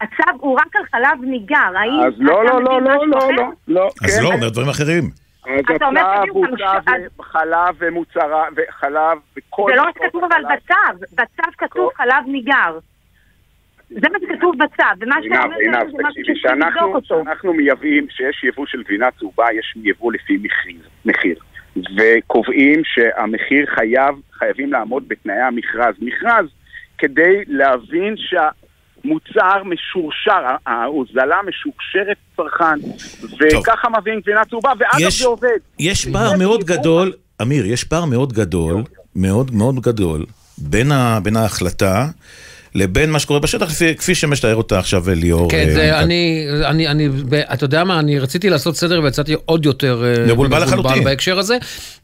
הצו 0.00 0.38
הוא 0.40 0.58
רק 0.58 0.76
על 0.76 0.82
חלב 0.90 1.22
ניגר. 1.22 1.56
האם 1.76 2.00
אז 2.06 2.12
לא, 2.18 2.44
לא, 2.44 2.62
לא, 2.62 2.82
לא, 2.82 3.06
לא, 3.06 3.18
אחר? 3.18 3.26
לא, 3.28 3.44
לא, 3.68 3.88
אז 4.04 4.18
כן. 4.18 4.24
לא, 4.24 4.34
אומר 4.34 4.48
דברים 4.48 4.68
אחרים. 4.68 5.25
אז 5.46 5.76
אתה 5.76 5.86
אומר 5.86 6.00
הצו 6.00 6.30
תביאו 6.30 6.42
גם 6.42 6.50
בוצע 6.50 6.80
ש- 6.96 7.20
וחלב 7.20 7.74
ומוצרה, 7.78 8.44
וחלב 8.56 9.18
וכל... 9.36 9.70
זה 9.70 9.76
לא 9.76 9.84
מה 9.84 9.90
שכתוב 9.92 10.24
אבל 10.24 10.42
חלב. 10.42 10.58
בצו, 10.98 11.06
בצו 11.12 11.50
כתוב 11.58 11.90
חלב 11.96 12.26
ניגר. 12.26 12.78
זה 13.90 14.08
מה 14.12 14.18
שכתוב 14.22 14.54
בצו, 14.58 14.82
ומה 15.00 15.16
שאתה 15.22 15.44
אומר 15.44 15.56
זה 15.92 16.02
משהו 16.02 16.22
שצריך 16.24 16.52
לבדוק 16.56 16.94
אותו. 16.94 17.22
שאנחנו 17.24 17.52
מייבאים, 17.52 18.06
שיש 18.10 18.44
יבוא 18.44 18.66
של 18.66 18.82
גבינה 18.82 19.10
צהובה, 19.10 19.46
יש 19.52 19.74
יבוא 19.82 20.12
לפי 20.12 20.38
מחיר. 21.04 21.38
וקובעים 21.76 22.82
שהמחיר 22.84 23.66
חייב, 23.66 24.14
חייבים 24.32 24.72
לעמוד 24.72 25.08
בתנאי 25.08 25.40
המכרז. 25.40 25.94
מכרז 26.00 26.46
כדי 26.98 27.42
להבין 27.46 28.14
שהמוצר 29.06 29.62
משורשר, 29.64 30.32
ההוזלה 30.66 31.36
משורשרת 31.48 32.16
צרכן, 32.36 32.78
וככה 33.60 33.88
מביאים 34.00 34.20
גבינה 34.20 34.44
צהובה, 34.44 34.72
ואגב 34.78 35.10
זה 35.10 35.26
עובד. 35.26 35.48
יש 35.78 36.08
פער 36.12 36.36
מאוד 36.38 36.64
גדול, 36.64 37.12
אמיר, 37.42 37.66
יש 37.66 37.84
פער 37.84 38.04
מאוד 38.04 38.32
גדול, 38.32 38.82
מאוד 39.16 39.54
מאוד 39.54 39.80
גדול, 39.80 40.26
בין 40.58 40.92
ה- 40.92 41.20
בין 41.22 41.36
ההחלטה 41.36 42.06
לבין 42.76 43.10
מה 43.10 43.18
שקורה 43.18 43.40
בשטח, 43.40 43.70
לפי- 43.70 43.94
כפי 43.94 44.14
שמתאר 44.14 44.54
אותה 44.54 44.78
עכשיו 44.78 45.04
ליאור. 45.10 45.50
כן, 45.50 45.64
אה, 45.68 45.74
זה, 45.74 45.98
אני, 45.98 46.46
אני, 46.64 46.88
אני, 46.88 47.08
ב- 47.08 47.34
אתה 47.34 47.64
יודע 47.64 47.84
מה, 47.84 47.98
אני 47.98 48.18
רציתי 48.18 48.50
לעשות 48.50 48.76
סדר 48.76 49.00
ויצאתי 49.04 49.34
עוד 49.44 49.66
יותר 49.66 50.04
אה, 50.04 50.32
מבולבל 50.32 50.62
לחלוטין. 50.62 51.04
בהקשר 51.04 51.38
הזה. 51.38 51.56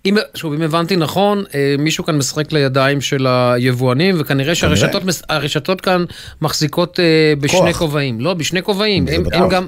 אם, 0.07 0.17
שוב, 0.35 0.53
אם 0.53 0.63
הבנתי 0.63 0.97
נכון, 0.97 1.45
אה, 1.55 1.75
מישהו 1.79 2.05
כאן 2.05 2.17
משחק 2.17 2.53
לידיים 2.53 3.01
של 3.01 3.27
היבואנים, 3.27 4.15
וכנראה 4.19 4.55
שהרשתות 4.55 5.81
כאן 5.81 6.05
מחזיקות 6.43 7.01
אה, 7.01 7.05
בשני. 7.41 7.75
כובעים. 7.75 8.21
לא, 8.21 8.35
בשני 8.35 8.63
כובעים. 8.63 9.05
הם. 9.13 9.23
הם, 9.33 9.49
גם, 9.49 9.67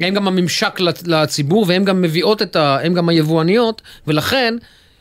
הם 0.00 0.14
גם 0.14 0.28
הממשק 0.28 0.80
לצ- 0.80 1.02
לציבור, 1.06 1.64
והן 1.68 1.84
גם 1.84 2.02
מביאות 2.02 2.42
את 2.42 2.56
ה... 2.56 2.78
הם 2.82 2.94
גם 2.94 3.08
היבואניות, 3.08 3.82
ולכן... 4.06 4.54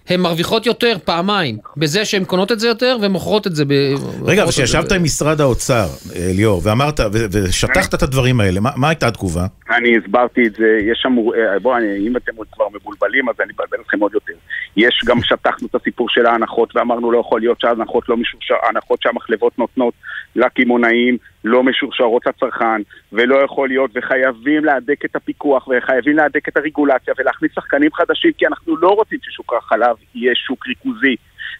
הן 0.09 0.19
מרוויחות 0.21 0.65
יותר 0.65 0.95
פעמיים, 1.05 1.57
בזה 1.77 2.05
שהן 2.05 2.25
קונות 2.25 2.51
את 2.51 2.59
זה 2.59 2.67
יותר 2.67 2.97
ומוכרות 3.01 3.47
את 3.47 3.55
זה. 3.55 3.65
ב- 3.65 3.93
רגע, 4.25 4.43
אבל 4.43 4.51
כשישבת 4.51 4.91
עם 4.91 5.03
משרד 5.03 5.41
האוצר, 5.41 5.85
אה, 6.15 6.31
ליאור, 6.35 6.61
ואמרת, 6.63 6.99
ו- 6.99 7.25
ושטחת 7.31 7.93
את 7.93 8.03
הדברים 8.03 8.39
האלה, 8.39 8.59
מה- 8.59 8.69
מה 8.75 8.89
הייתה 8.89 9.07
התגובה? 9.07 9.45
אני 9.77 9.97
הסברתי 9.97 10.41
את 10.47 10.53
זה, 10.55 10.65
יש 10.91 10.99
שם, 11.01 11.15
אה, 11.17 11.59
בואו, 11.59 11.77
אני- 11.77 12.07
אם 12.07 12.17
אתם 12.17 12.31
עוד 12.35 12.47
כבר 12.51 12.65
מבולבלים, 12.73 13.29
אז 13.29 13.35
אני 13.43 13.51
אבלבל 13.55 13.77
אתכם 13.85 13.99
עוד 13.99 14.13
יותר. 14.13 14.33
יש 14.77 15.01
גם, 15.05 15.17
שטחנו 15.23 15.67
את 15.67 15.75
הסיפור 15.75 16.07
של 16.09 16.25
ההנחות, 16.25 16.75
ואמרנו 16.75 17.11
לא 17.11 17.19
יכול 17.19 17.39
להיות 17.39 17.59
שההנחות 17.61 18.09
לא 18.09 18.17
משורשר, 18.17 18.55
ההנחות 18.65 19.01
שהמחלבות 19.01 19.59
נותנות 19.59 19.93
לקמעונאים 20.35 21.17
לא 21.43 21.63
משורשרות 21.63 22.25
לצרכן, 22.25 22.81
ולא 23.11 23.43
יכול 23.45 23.67
להיות, 23.67 23.91
וחייבים 23.95 24.65
להדק 24.65 25.05
את 25.05 25.15
הפיקוח, 25.15 25.67
וחייבים 25.67 26.17
להדק 26.17 26.47
את 26.47 26.57
הרגולציה, 26.57 27.13
ולהכניס 27.17 27.51
שחקנים 27.55 27.93
חדשים, 27.93 28.31
כי 28.37 28.47
אנחנו 28.47 28.77
לא 28.77 28.87
רוצים 28.87 29.19
ששוק 29.21 29.53
החלב 29.53 29.95
יהיה 30.15 30.35
שוק 30.35 30.67
ריכוזי, 30.67 31.15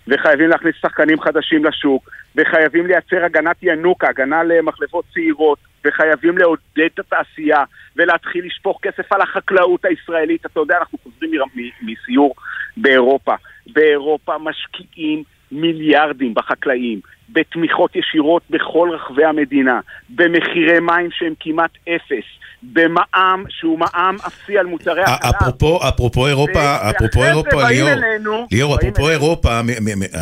וחייבים 0.07 0.49
להכניס 0.49 0.75
שחקנים 0.81 1.21
חדשים 1.21 1.65
לשוק, 1.65 2.09
וחייבים 2.35 2.87
לייצר 2.87 3.25
הגנת 3.25 3.57
ינוקה, 3.61 4.09
הגנה 4.09 4.43
למחלבות 4.43 5.05
צעירות, 5.13 5.59
וחייבים 5.85 6.37
לעודד 6.37 6.89
את 6.93 6.99
התעשייה, 6.99 7.63
ולהתחיל 7.95 8.45
לשפוך 8.45 8.79
כסף 8.81 9.13
על 9.13 9.21
החקלאות 9.21 9.85
הישראלית. 9.85 10.45
אתה 10.45 10.59
יודע, 10.59 10.77
אנחנו 10.77 10.97
חוזרים 11.03 11.31
מסיור 11.81 12.35
באירופה. 12.77 13.35
באירופה 13.73 14.37
משקיעים 14.37 15.23
מיליארדים 15.51 16.33
בחקלאים, 16.33 16.99
בתמיכות 17.29 17.95
ישירות 17.95 18.43
בכל 18.49 18.89
רחבי 18.93 19.25
המדינה, 19.25 19.79
במחירי 20.09 20.79
מים 20.79 21.09
שהם 21.11 21.33
כמעט 21.39 21.71
אפס, 21.89 22.25
במע"מ 22.63 23.43
שהוא 23.49 23.79
מע"מ 23.79 24.15
אפסי 24.27 24.57
על 24.57 24.65
מוצרי 24.65 25.01
א- 25.03 25.09
החלב. 25.09 25.33
אפרופו, 25.35 25.79
אפרופו 25.89 26.27
אירופה, 26.27 26.51
ואחרי 26.59 26.89
אפרופו 26.97 27.23
אירופה, 27.25 27.69
ליאור, 27.69 27.89
ליאור, 28.51 28.75
אפרופו 28.75 29.09
אירופה, 29.09 29.59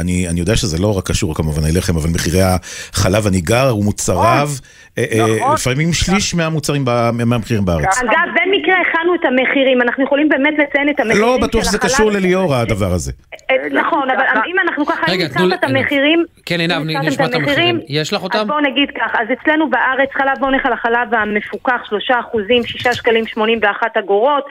אני 0.01 0.29
אני 0.29 0.39
יודע 0.39 0.55
שזה 0.55 0.77
לא 0.81 0.97
רק 0.97 1.07
קשור 1.07 1.35
כמובן 1.35 1.61
אליכם, 1.65 1.95
אבל 1.95 2.09
מחירי 2.09 2.39
החלב 2.41 3.27
הניגר 3.27 3.75
ומוצריו, 3.79 4.49
אה, 4.97 5.03
אה, 5.11 5.35
נכון. 5.39 5.53
לפעמים 5.53 5.93
שליש 5.93 6.33
מהמוצרים, 6.35 6.85
ב- 6.85 7.09
מהמחירים 7.25 7.65
בארץ. 7.65 7.97
אגב, 8.01 8.09
במקרה 8.35 8.75
הכנו 8.89 9.15
את 9.15 9.25
המחירים, 9.25 9.81
אנחנו 9.81 10.03
יכולים 10.03 10.29
באמת 10.29 10.53
לציין 10.57 10.89
את 10.89 10.99
המחירים 10.99 11.21
לא 11.21 11.35
של 11.41 11.47
בטוח 11.47 11.63
שזה 11.63 11.77
החלב. 11.77 11.91
קשור 11.91 12.11
לליאור 12.11 12.55
הדבר 12.55 12.91
הזה. 12.93 13.11
אה, 13.51 13.55
נכון, 13.71 14.09
אבל 14.11 14.23
אם 14.51 14.55
אנחנו 14.67 14.85
ככה, 14.85 15.11
אם 15.11 15.27
תנו 15.33 15.53
את 15.53 15.63
המחירים, 15.63 16.25
כן, 16.49 16.59
עינב, 16.59 17.05
נשמע 17.07 17.25
את 17.25 17.33
המחירים. 17.33 17.79
יש 17.87 18.13
לך 18.13 18.23
אותם? 18.23 18.39
אז 18.39 18.47
בואו 18.47 18.59
נגיד 18.59 18.89
כך, 18.91 19.11
אז 19.19 19.27
אצלנו 19.33 19.69
בארץ 19.69 20.09
חלב 20.13 20.39
בוא 20.39 20.49
נלך 20.51 20.65
על 20.65 20.73
החלב 20.73 21.13
המפוקח, 21.13 21.81
שלושה 21.89 22.19
אחוזים, 22.19 22.63
שישה 22.63 22.93
שקלים 22.93 23.27
שמונים 23.27 23.59
ואחת 23.61 23.97
אגורות. 23.97 24.43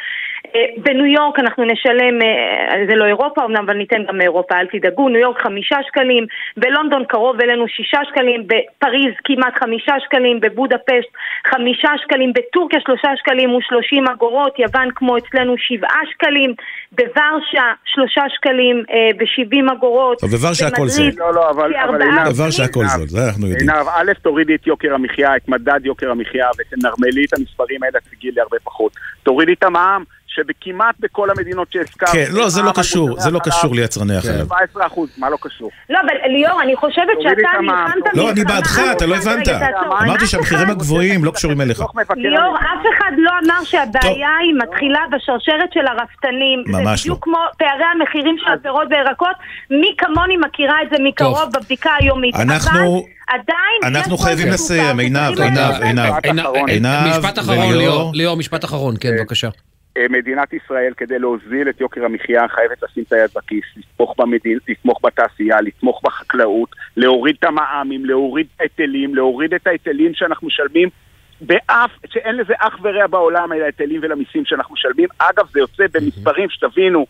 אה, 0.54 0.60
בניו 0.76 1.06
יורק 1.06 1.38
אנחנו 1.38 1.64
נשלם, 1.64 2.22
אה, 2.22 2.86
זה 2.88 2.94
לא 2.94 3.04
אירופה 3.04 3.44
אמנם, 3.44 3.64
אבל 3.64 3.74
ניתן 3.74 4.04
גם 4.08 4.18
מאירופה, 4.18 4.54
אל 4.54 4.66
תדאגו, 4.66 5.08
ניו 5.08 5.20
יורק 5.20 5.42
חמישה 5.42 5.76
שקלים, 5.86 6.26
בלונדון 6.56 7.04
קרוב 7.04 7.40
אלינו 7.40 7.68
שישה 7.68 7.98
שקלים, 8.10 8.46
בפריז 8.46 9.14
כמעט 9.24 9.54
חמישה 9.60 9.94
שקלים, 10.04 10.40
בבודפשט 10.40 11.10
חמישה 11.46 11.88
שקלים, 11.96 12.32
בטורקיה 12.32 12.80
שלושה 12.80 13.08
שקלים 13.16 13.54
ושלושים 13.54 14.08
אגורות, 14.08 14.58
יוון 14.58 14.88
כמו 14.94 15.18
אצלנו 15.18 15.54
שבעה 15.58 16.00
שקלים, 16.12 16.54
בוורשה 16.92 17.66
שלושה 17.84 18.22
שקלים 18.28 18.84
אה, 18.90 19.10
ושבעים 19.20 19.68
אגורות, 19.68 20.20
טוב, 20.20 20.30
בוורשה 20.30 20.66
הכל 20.66 20.88
זול. 20.88 21.10
לא, 21.16 21.34
לא, 21.34 21.50
אבל, 21.50 21.72
עינב, 21.74 22.50
שהכל 22.50 22.80
עינב, 22.80 22.90
זול, 22.90 23.08
זה 23.08 23.28
אנחנו 23.28 23.46
יודעים. 23.46 23.70
עינב, 23.70 23.88
א', 23.88 24.12
תורידי 24.22 24.54
את 24.54 24.66
יוקר 24.66 24.94
המחיה, 24.94 25.36
את 25.36 25.48
מדד 25.48 25.80
יוקר 25.84 26.10
המחיה, 26.10 26.46
ותנרמלי 26.58 27.24
את 27.24 27.38
המספרים 27.38 27.82
האלה, 27.82 27.98
תגידי 28.10 28.34
לי 28.34 28.40
הרבה 28.40 28.56
פחות. 28.64 28.92
תורידי 29.22 29.52
את 29.52 29.62
המע"מ, 29.62 30.04
שבכמעט 30.39 30.94
בכל 31.01 31.28
המדינות 31.31 31.73
שהזכרת... 31.73 32.09
כן, 32.09 32.24
לא, 32.31 32.48
זה 32.48 32.60
לא 32.60 32.66
מע"מ 32.66 32.77
על 32.77 32.82
קשור, 32.82 33.20
זה 33.20 33.31
לא 33.31 33.39
קשור 33.44 33.74
ליצרני 33.74 34.16
החלב. 34.16 34.47
17 34.47 34.86
אחוז, 34.86 35.09
מה 35.19 35.31
לא 35.31 35.36
קשור? 35.40 35.70
לא, 35.90 35.98
אבל 36.01 36.32
ליאור, 36.32 36.62
אני 36.62 36.77
חושבת 36.77 37.16
שאתה 37.23 37.32
את 37.32 37.59
המע"מ. 37.59 37.86
נלחמת 37.97 38.15
לא, 38.15 38.31
אני 38.31 38.44
בעדך, 38.44 38.78
אתה 38.97 39.06
לא 39.06 39.16
הבנת. 39.16 39.48
אמרתי 40.02 40.27
שהמחירים 40.27 40.70
הגבוהים 40.70 41.24
לא 41.24 41.31
קשורים 41.31 41.60
אליך. 41.60 41.82
ליאור, 42.16 42.56
אף 42.56 42.85
אחד 42.98 43.12
לא 43.19 43.31
אמר 43.44 43.65
שהבעיה 43.65 44.28
היא 44.43 44.55
מתחילה 44.65 45.01
בשרשרת 45.12 45.73
של 45.74 45.86
הרפתנים. 45.86 46.62
ממש 46.66 46.77
זה 46.77 46.82
לא. 46.85 46.93
בדיוק 47.15 47.24
כמו 47.24 47.39
פערי 47.59 47.85
המחירים 47.94 48.36
של 48.39 48.52
הפירות 48.52 48.89
וירקות. 48.90 49.36
מי 49.70 49.94
כמוני 49.98 50.36
מכירה 50.36 50.82
את 50.82 50.89
זה 50.90 50.97
מקרוב. 51.05 51.39
בבדיקה 51.55 51.90
היומית. 52.01 52.35
אנחנו- 52.36 53.05
עדיין 53.28 53.81
אנחנו 53.98 54.15
יש 54.15 54.19
פה 54.19 54.24
חייבים 54.24 54.47
איזשהו 54.47 54.65
לסיים, 54.65 54.97
פער 54.97 54.98
עינב, 54.98 55.31
שצריכים 55.32 55.56
עינב, 55.59 55.60
לתת. 56.16 56.24
עינב. 56.24 56.40
עינב, 56.44 56.69
עינב 56.69 57.19
משפט 57.19 57.39
אחרון, 57.39 57.59
וליאור. 57.59 57.77
ליאור, 57.78 58.10
ליאור, 58.15 58.36
משפט 58.36 58.65
אחרון, 58.65 58.94
כן, 59.01 59.10
בבקשה. 59.19 59.48
אה, 59.98 60.06
מדינת 60.10 60.52
ישראל, 60.52 60.92
כדי 60.96 61.18
להוזיל 61.18 61.68
את 61.68 61.80
יוקר 61.80 62.04
המחיה, 62.04 62.48
חייבת 62.48 62.82
לשים 62.82 63.04
את 63.06 63.12
היד 63.12 63.30
בכיס, 63.34 63.64
לתמוך 63.76 64.14
במדין, 64.18 64.58
לתמוך 64.68 65.00
בתעשייה, 65.02 65.60
לתמוך 65.60 66.00
בחקלאות, 66.04 66.68
להוריד 66.96 67.36
את 67.38 67.44
המע"מים, 67.44 68.04
להוריד 68.04 68.46
את 68.54 68.60
ההיטלים, 68.60 69.14
להוריד 69.14 69.54
את 69.54 69.66
ההיטלים 69.66 70.14
שאנחנו 70.14 70.46
משלמים 70.46 70.88
באף, 71.40 71.90
שאין 72.06 72.36
לזה 72.36 72.54
אח 72.58 72.78
ורע 72.82 73.06
בעולם, 73.06 73.52
אל 73.52 73.62
ההיטלים 73.62 74.00
ולמיסים 74.02 74.44
שאנחנו 74.44 74.74
משלמים. 74.74 75.08
אגב, 75.18 75.46
זה 75.52 75.60
יוצא 75.60 75.84
במספרים, 75.94 76.50
שתבינו, 76.50 77.06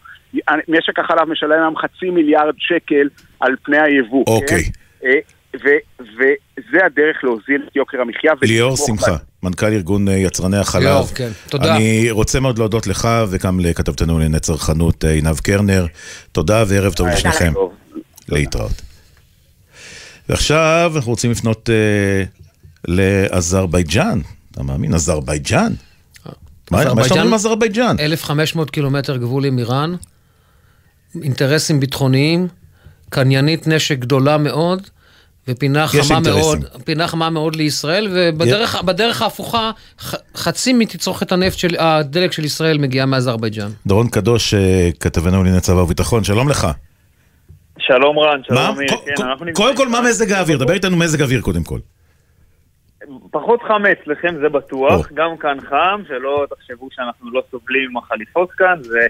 משק 0.69 0.98
החלב 0.98 1.28
משלם 1.28 1.60
היום 1.60 1.77
חצי 1.77 2.10
מיליארד 2.10 2.55
שקל 2.59 3.09
על 3.40 3.56
פני 3.62 3.78
היבוא. 3.81 4.24
אוקיי. 4.27 4.62
כן? 5.01 5.38
ו- 5.57 6.01
וזה 6.01 6.79
הדרך 6.87 7.16
להוזיל 7.23 7.66
את 7.69 7.77
יוקר 7.77 8.01
המחיה. 8.01 8.33
ליאור 8.43 8.77
שמחה, 8.77 9.16
מנכ"ל 9.43 9.66
ארגון 9.66 10.09
אה, 10.09 10.15
יצרני 10.15 10.57
החלב. 10.57 10.83
ליאור, 10.83 11.07
כן. 11.15 11.31
תודה. 11.49 11.77
אני 11.77 12.11
רוצה 12.11 12.41
מאוד 12.41 12.59
להודות 12.59 12.87
לך 12.87 13.09
וגם 13.31 13.61
לכתבתנו 13.61 14.12
לענייני 14.12 14.41
צרכנות 14.41 15.05
אה, 15.05 15.11
עינב 15.11 15.39
קרנר. 15.39 15.87
תודה 16.33 16.65
וערב 16.69 16.93
טוב 16.93 17.07
לשניכם. 17.07 17.53
להתראות. 18.29 18.83
ועכשיו 20.29 20.93
אנחנו 20.97 21.11
רוצים 21.11 21.31
לפנות 21.31 21.70
אה, 21.70 22.25
לאזרבייג'אן. 22.89 24.20
אתה 24.53 24.62
מאמין? 24.62 24.95
אזרבייג'אן? 24.95 25.73
מה 26.70 26.95
מה 26.95 27.03
יש 27.07 27.12
לנו 27.12 27.23
עם 27.23 27.35
אזרבייג'אן? 27.35 27.97
1,500 28.01 28.70
קילומטר 28.70 29.16
גבול 29.16 29.45
עם 29.45 29.59
איראן, 29.59 29.95
אינטרסים 31.23 31.81
ביטחוניים, 31.81 32.49
קניינית 33.09 33.66
נשק 33.66 33.99
גדולה 33.99 34.39
מאוד, 34.39 34.91
ופינה 35.49 35.89
חמה 35.89 36.01
אינטרסים. 36.15 36.41
מאוד, 36.41 36.65
פינה 36.85 37.09
חמה 37.09 37.31
מאוד 37.31 37.57
לישראל, 37.57 38.09
ובדרך 38.11 38.83
בדרך 38.83 39.23
ההפוכה, 39.23 39.70
ח- 40.01 40.15
חצי 40.37 40.73
מתצרוכת 40.73 41.33
הנפט 41.33 41.59
של, 41.59 41.77
הדלק 41.79 42.33
של 42.33 42.45
ישראל 42.45 42.79
מגיעה 42.79 43.07
מאזרבייג'אן. 43.07 43.70
דורון 43.87 44.09
קדוש, 44.09 44.55
אה, 44.55 44.91
כתבנו 45.01 45.37
לענייני 45.37 45.61
צבא 45.61 45.81
וביטחון, 45.81 46.25
שלום 46.25 46.49
לך. 46.49 46.66
שלום 47.79 48.19
רן, 48.19 48.41
שלום 48.47 48.59
מה? 48.62 48.69
אמיר, 48.69 48.89
כן, 48.89 49.23
אנחנו 49.23 49.45
נמצאים 49.45 49.55
קודם 49.66 49.77
כל, 49.77 49.89
מה 49.89 50.01
מזג 50.01 50.33
האוויר? 50.33 50.59
דבר 50.59 50.73
איתנו 50.73 50.97
מזג 50.97 51.20
האוויר 51.20 51.41
קודם 51.41 51.65
כל. 51.65 51.79
פחות 53.31 53.61
חם 53.69 53.83
אצלכם 53.87 54.35
זה 54.43 54.49
בטוח, 54.49 55.09
גם 55.15 55.37
כאן 55.41 55.59
חם, 55.70 56.03
שלא 56.09 56.47
תחשבו 56.51 56.89
שאנחנו 56.97 57.33
לא 57.33 57.43
סובלים 57.51 57.91
עם 57.91 57.97
החליפות 57.97 58.51
כאן, 58.53 58.83
זה 58.83 58.99
אה, 58.99 59.07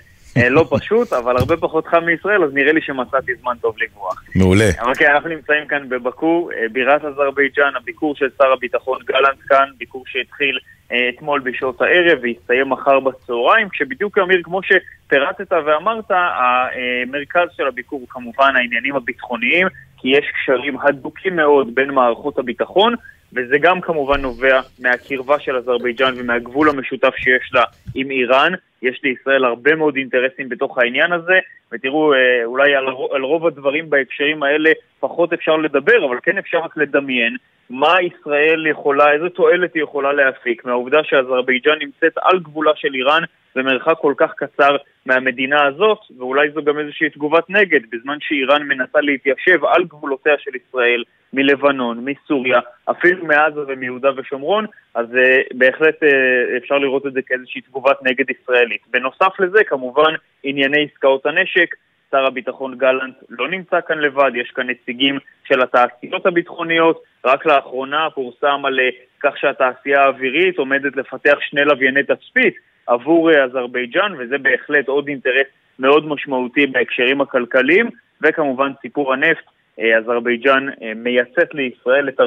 לא 0.50 0.66
פשוט, 0.70 1.12
אבל 1.12 1.36
הרבה 1.36 1.56
פחות 1.56 1.86
חם 1.86 2.04
מישראל, 2.04 2.44
אז 2.44 2.54
נראה 2.54 2.72
לי 2.72 2.80
שמצאתי 2.80 3.32
זמן 3.40 3.54
טוב 3.60 3.74
לברוח. 3.82 4.22
מעולה. 4.34 4.70
אבל 4.80 4.94
כן, 4.94 5.10
אנחנו 5.10 5.28
נמצאים 5.28 5.66
כאן 5.66 5.88
בבקו, 5.88 6.48
אה, 6.50 6.68
בירת 6.72 7.04
אזרבייג'אן, 7.04 7.72
הביקור 7.76 8.14
של 8.16 8.28
שר 8.38 8.52
הביטחון 8.52 8.98
גלנט 9.04 9.38
כאן, 9.48 9.68
ביקור 9.78 10.04
שהתחיל 10.06 10.58
אה, 10.92 11.08
אתמול 11.08 11.40
בשעות 11.40 11.80
הערב 11.80 12.18
ויסתיים 12.22 12.68
מחר 12.68 13.00
בצהריים, 13.00 13.68
כשבדיוק 13.68 14.18
אמיר, 14.18 14.40
כמו 14.42 14.60
שפירטת 14.62 15.52
ואמרת, 15.66 16.10
המרכז 16.10 17.48
של 17.56 17.66
הביקור 17.66 18.00
הוא 18.00 18.08
כמובן 18.08 18.56
העניינים 18.56 18.96
הביטחוניים, 18.96 19.66
כי 19.98 20.08
יש 20.08 20.24
קשרים 20.34 20.76
הדוקים 20.80 21.36
מאוד 21.36 21.74
בין 21.74 21.90
מערכות 21.90 22.38
הביטחון, 22.38 22.94
וזה 23.32 23.58
גם 23.60 23.80
כמובן 23.80 24.20
נובע 24.20 24.60
מהקרבה 24.78 25.38
של 25.38 25.56
אזרבייג'אן 25.56 26.14
ומהגבול 26.16 26.68
המשותף 26.70 27.14
שיש 27.16 27.50
לה 27.54 27.64
עם 27.94 28.10
איראן. 28.10 28.52
יש 28.82 29.00
לישראל 29.04 29.44
הרבה 29.44 29.74
מאוד 29.74 29.96
אינטרסים 29.96 30.48
בתוך 30.48 30.78
העניין 30.78 31.12
הזה, 31.12 31.38
ותראו, 31.72 32.14
אה, 32.14 32.44
אולי 32.44 32.74
על, 32.74 32.86
על 33.12 33.22
רוב 33.22 33.46
הדברים 33.46 33.90
בהקשרים 33.90 34.42
האלה 34.42 34.70
פחות 35.00 35.32
אפשר 35.32 35.56
לדבר, 35.56 36.06
אבל 36.06 36.16
כן 36.22 36.38
אפשר 36.38 36.58
רק 36.58 36.76
לדמיין 36.76 37.36
מה 37.70 37.94
ישראל 38.02 38.66
יכולה, 38.66 39.12
איזה 39.12 39.28
תועלת 39.28 39.74
היא 39.74 39.82
יכולה 39.82 40.12
להפיק 40.12 40.64
מהעובדה 40.64 40.98
שאזרבייג'אן 41.04 41.78
נמצאת 41.78 42.12
על 42.22 42.38
גבולה 42.38 42.72
של 42.76 42.94
איראן 42.94 43.22
במרחק 43.58 43.94
כל 44.00 44.14
כך 44.16 44.32
קצר 44.36 44.76
מהמדינה 45.06 45.66
הזאת, 45.66 45.98
ואולי 46.18 46.50
זו 46.50 46.62
גם 46.62 46.78
איזושהי 46.78 47.10
תגובת 47.10 47.50
נגד, 47.50 47.80
בזמן 47.92 48.16
שאיראן 48.20 48.62
מנסה 48.62 49.00
להתיישב 49.00 49.64
על 49.64 49.84
גבולותיה 49.84 50.34
של 50.38 50.50
ישראל 50.56 51.04
מלבנון, 51.32 52.04
מסוריה, 52.04 52.58
אפילו 52.90 53.24
מעזה 53.24 53.60
ומיהודה 53.68 54.08
ושומרון, 54.16 54.66
אז 54.94 55.06
uh, 55.06 55.54
בהחלט 55.54 56.02
uh, 56.02 56.56
אפשר 56.56 56.78
לראות 56.78 57.06
את 57.06 57.12
זה 57.12 57.20
כאיזושהי 57.22 57.60
תגובת 57.60 57.96
נגד 58.02 58.24
ישראלית. 58.30 58.80
בנוסף 58.90 59.40
לזה, 59.40 59.64
כמובן, 59.64 60.14
ענייני 60.42 60.86
עסקאות 60.92 61.26
הנשק, 61.26 61.74
שר 62.10 62.26
הביטחון 62.26 62.78
גלנט 62.78 63.14
לא 63.28 63.48
נמצא 63.48 63.80
כאן 63.86 63.98
לבד, 63.98 64.30
יש 64.34 64.50
כאן 64.50 64.70
נציגים 64.70 65.18
של 65.44 65.62
התעשיות 65.62 66.26
הביטחוניות. 66.26 67.02
רק 67.24 67.46
לאחרונה 67.46 68.10
פורסם 68.14 68.64
על 68.64 68.80
אה, 68.80 68.88
כך 69.22 69.38
שהתעשייה 69.38 70.02
האווירית 70.02 70.58
עומדת 70.58 70.96
לפתח 70.96 71.38
שני 71.40 71.64
לווייני 71.64 72.02
תצפית 72.02 72.54
עבור 72.88 73.30
אה, 73.30 73.44
אזרבייג'אן, 73.44 74.12
וזה 74.18 74.38
בהחלט 74.38 74.88
עוד 74.88 75.08
אינטרס 75.08 75.46
מאוד 75.78 76.06
משמעותי 76.06 76.66
בהקשרים 76.66 77.20
הכלכליים, 77.20 77.90
וכמובן 78.22 78.72
סיפור 78.82 79.12
הנפט, 79.12 79.44
אה, 79.80 79.98
אזרבייג'אן 79.98 80.66
אה, 80.82 80.92
מייצאת 80.96 81.54
לישראל 81.54 82.08
את 82.08 82.20
40% 82.20 82.24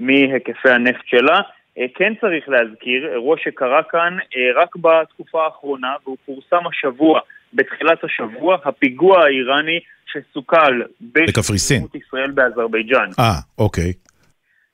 מהיקפי 0.00 0.70
הנפט 0.70 1.06
שלה. 1.06 1.40
כן 1.94 2.12
צריך 2.20 2.48
להזכיר, 2.48 3.12
אירוע 3.12 3.36
שקרה 3.38 3.82
כאן 3.82 4.16
רק 4.56 4.76
בתקופה 4.76 5.44
האחרונה, 5.44 5.94
והוא 6.04 6.16
פורסם 6.26 6.66
השבוע, 6.66 7.20
בתחילת 7.54 8.04
השבוע, 8.04 8.56
הפיגוע 8.64 9.24
האיראני 9.24 9.80
שסוכל 10.06 10.82
בקפריסין. 11.00 11.82
ישראל 11.94 12.30
באזרבייג'אן. 12.30 13.08
אה, 13.18 13.38
אוקיי. 13.58 13.92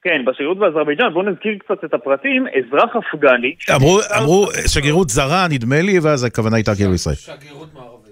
כן, 0.08 0.24
בשגרירות 0.24 0.58
באזרבייג'אן, 0.58 1.12
בואו 1.12 1.24
נזכיר 1.24 1.58
קצת 1.58 1.84
את 1.84 1.94
הפרטים, 1.94 2.46
אזרח 2.46 2.96
אפגני, 2.96 3.54
אמרו, 3.76 3.98
אמרו, 4.18 4.46
שגרירות 4.66 5.08
זרה, 5.08 5.46
נדמה 5.50 5.82
לי, 5.82 5.98
ואז 5.98 6.24
הכוונה 6.24 6.56
הייתה 6.56 6.74
כאילו 6.74 6.94
ישראל. 6.94 7.16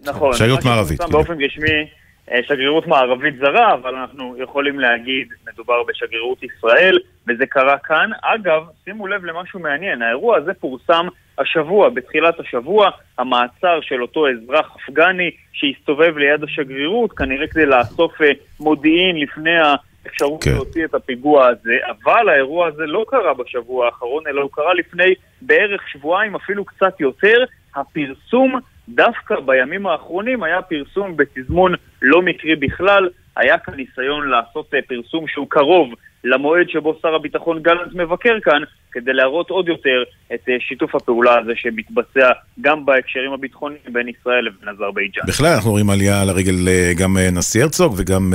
נכון, 0.05 0.33
שגרירות 0.33 0.65
מערבית, 0.65 0.97
שפורסם 0.97 1.07
כן. 1.07 1.13
באופן 1.13 1.45
רשמי, 1.45 1.87
אה, 2.33 2.39
שגרירות 2.49 2.87
מערבית 2.87 3.37
זרה, 3.37 3.75
אבל 3.75 3.95
אנחנו 3.95 4.35
יכולים 4.39 4.81
להגיד, 4.81 5.29
מדובר 5.53 5.83
בשגרירות 5.89 6.43
ישראל, 6.43 6.99
וזה 7.29 7.47
קרה 7.47 7.79
כאן. 7.79 8.11
אגב, 8.23 8.63
שימו 8.85 9.07
לב 9.07 9.25
למשהו 9.25 9.61
מעניין, 9.61 10.03
האירוע 10.03 10.37
הזה 10.37 10.55
פורסם 10.55 11.07
השבוע, 11.39 11.89
בתחילת 11.89 12.41
השבוע, 12.41 12.91
המעצר 13.19 13.79
של 13.83 14.03
אותו 14.03 14.27
אזרח 14.29 14.77
אפגני 14.77 15.31
שהסתובב 15.53 16.19
ליד 16.19 16.45
השגרירות, 16.45 17.13
כנראה 17.13 17.47
כדי 17.47 17.67
לאסוף 17.67 18.23
אה, 18.23 18.31
מודיעין 18.61 19.17
לפני 19.17 19.59
האפשרות 20.07 20.45
כן. 20.45 20.51
להוציא 20.55 20.85
את 20.85 20.95
הפיגוע 20.95 21.49
הזה, 21.49 21.75
אבל 21.91 22.29
האירוע 22.29 22.67
הזה 22.69 22.87
לא 22.87 23.05
קרה 23.09 23.35
בשבוע 23.35 23.87
האחרון, 23.87 24.23
אלא 24.27 24.43
הוא 24.43 24.51
קרה 24.53 24.75
לפני 24.75 25.15
בערך 25.43 25.89
שבועיים, 25.89 26.35
אפילו 26.35 26.65
קצת 26.65 27.01
יותר. 27.01 27.45
הפרסום 27.77 28.61
דווקא 28.89 29.35
בימים 29.47 29.87
האחרונים 29.87 30.43
היה 30.43 30.63
פרסום 30.63 31.17
בתזמון 31.17 31.75
לא 32.03 32.23
מקרי 32.23 32.57
בכלל, 32.57 33.09
היה 33.37 33.59
כאן 33.59 33.75
ניסיון 33.75 34.29
לעשות 34.29 34.75
אה, 34.75 34.79
פרסום 34.89 35.25
שהוא 35.29 35.47
קרוב 35.51 35.89
למועד 36.25 36.69
שבו 36.69 36.99
שר 37.03 37.15
הביטחון 37.15 37.63
גלנט 37.63 37.95
מבקר 37.95 38.35
כאן, 38.43 38.63
כדי 38.93 39.13
להראות 39.13 39.51
עוד 39.51 39.69
יותר 39.69 40.03
את 40.35 40.49
אה, 40.49 40.55
שיתוף 40.61 40.95
הפעולה 40.95 41.39
הזה 41.39 41.53
שמתבצע 41.57 42.29
גם 42.61 42.87
בהקשרים 42.87 43.33
הביטחוניים 43.33 43.81
בין 43.93 44.09
ישראל 44.09 44.45
לבין 44.45 44.69
אזרבייג'אן. 44.69 45.25
בכלל, 45.27 45.53
אנחנו 45.55 45.71
רואים 45.71 45.91
עלייה 45.91 46.23
על 46.23 46.29
הרגל 46.29 46.69
אה, 46.69 46.93
גם 47.01 47.17
נשיא 47.33 47.63
הרצוג 47.63 47.95
וגם 47.97 48.33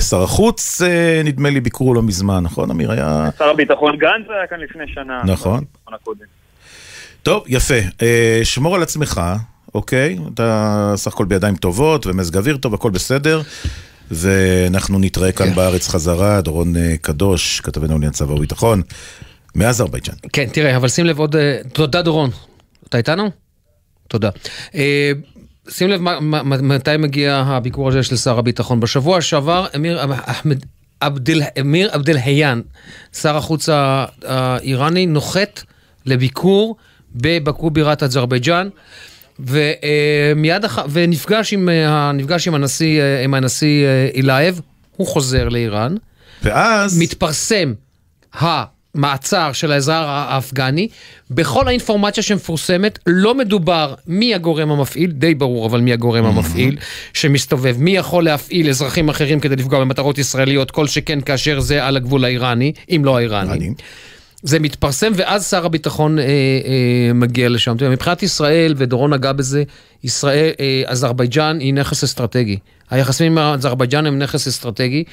שר 0.00 0.22
החוץ, 0.22 0.82
אה, 0.82 1.22
נדמה 1.24 1.50
לי, 1.50 1.60
ביקרו 1.60 1.94
לא 1.94 2.02
מזמן, 2.02 2.42
נכון, 2.42 2.70
אמיר? 2.70 2.92
היה... 2.92 3.28
שר 3.38 3.44
הביטחון 3.44 3.96
גנץ 3.96 4.26
היה 4.28 4.46
כאן 4.46 4.60
לפני 4.60 4.84
שנה. 4.94 5.22
נכון. 5.24 5.64
הקודם. 5.94 6.24
טוב, 7.22 7.44
יפה. 7.46 7.74
אה, 8.02 8.40
שמור 8.44 8.74
על 8.74 8.82
עצמך, 8.82 9.20
אוקיי? 9.74 10.18
אתה 10.34 10.92
סך 10.96 11.12
הכל 11.12 11.24
בידיים 11.24 11.56
טובות 11.56 12.06
ומזג 12.06 12.36
אוויר 12.36 12.56
טוב, 12.56 12.74
הכל 12.74 12.90
בסדר. 12.90 13.42
ואנחנו 14.10 14.98
נתראה 14.98 15.32
כאן 15.32 15.54
בארץ 15.54 15.88
חזרה, 15.88 16.40
דורון 16.40 16.76
אה, 16.76 16.94
קדוש, 17.00 17.60
כתבנו 17.60 17.92
לעניין 17.92 18.12
צבא 18.12 18.32
וביטחון, 18.32 18.82
מאזרבייג'אן. 19.54 20.14
כן, 20.32 20.46
תראה, 20.52 20.76
אבל 20.76 20.88
שים 20.88 21.06
לב 21.06 21.18
עוד... 21.18 21.36
אה, 21.36 21.58
תודה, 21.72 22.02
דורון. 22.02 22.30
אתה 22.88 22.96
איתנו? 22.96 23.30
תודה. 24.08 24.30
אה, 25.68 25.72
שים 25.72 25.88
לב 25.90 26.00
מה- 26.00 26.20
מה- 26.20 26.42
מתי 26.44 26.96
מגיע 26.98 27.42
הביקור 27.46 27.88
הזה 27.88 28.02
של 28.02 28.16
שר 28.16 28.38
הביטחון. 28.38 28.80
בשבוע 28.80 29.20
שעבר, 29.20 29.66
אמיר 29.76 30.00
אחמד... 30.24 30.58
עבדל, 31.00 31.42
אמיר 31.60 31.90
עבדל 31.92 32.16
היאן, 32.16 32.60
שר 33.12 33.36
החוץ 33.36 33.68
ה- 33.68 34.04
האיראני, 34.26 35.06
נוחת 35.06 35.62
לביקור 36.06 36.76
בבקו 37.14 37.70
בירת 37.70 38.02
אזרבייג'אן, 38.02 38.68
ומיד 39.38 40.64
אחר, 40.64 40.84
ונפגש 40.90 41.52
עם, 41.52 41.68
ה- 41.68 42.12
נפגש 42.12 42.48
עם 42.48 42.54
הנשיא, 42.54 43.00
אה, 43.00 43.24
עם 43.24 43.34
הנשיא 43.34 43.84
אה, 43.86 44.08
אילייב, 44.14 44.60
הוא 44.96 45.06
חוזר 45.06 45.48
לאיראן. 45.48 45.94
ואז... 46.42 46.98
מתפרסם 46.98 47.72
המעצר 48.94 49.52
של 49.52 49.72
האזרח 49.72 50.04
האפגני. 50.08 50.88
בכל 51.30 51.68
האינפורמציה 51.68 52.22
שמפורסמת, 52.22 52.98
לא 53.06 53.34
מדובר 53.34 53.94
מי 54.06 54.34
הגורם 54.34 54.70
המפעיל, 54.70 55.10
די 55.10 55.34
ברור 55.34 55.66
אבל 55.66 55.80
מי 55.80 55.92
הגורם 55.92 56.24
המפעיל 56.24 56.76
שמסתובב, 57.12 57.76
מי 57.78 57.96
יכול 57.96 58.24
להפעיל 58.24 58.68
אזרחים 58.68 59.08
אחרים 59.08 59.40
כדי 59.40 59.56
לפגוע 59.56 59.80
במטרות 59.80 60.18
ישראליות, 60.18 60.70
כל 60.70 60.86
שכן 60.86 61.20
כאשר 61.20 61.60
זה 61.60 61.86
על 61.86 61.96
הגבול 61.96 62.24
האיראני, 62.24 62.72
אם 62.90 63.02
לא 63.04 63.16
האיראני. 63.16 63.74
זה 64.42 64.58
מתפרסם, 64.58 65.12
ואז 65.14 65.46
שר 65.50 65.66
הביטחון 65.66 66.18
אה, 66.18 66.24
אה, 66.24 67.12
מגיע 67.14 67.48
לשם. 67.48 67.76
תראה, 67.76 67.90
מבחינת 67.90 68.22
ישראל, 68.22 68.74
ודורון 68.76 69.14
נגע 69.14 69.32
בזה, 69.32 69.62
ישראל, 70.04 70.50
אה, 70.60 70.82
אזרבייג'אן 70.86 71.60
היא 71.60 71.74
נכס 71.74 72.04
אסטרטגי. 72.04 72.58
היחסים 72.90 73.38
עם 73.38 73.54
אזרבייג'אן 73.54 74.06
הם 74.06 74.18
נכס 74.18 74.48
אסטרטגי. 74.48 75.04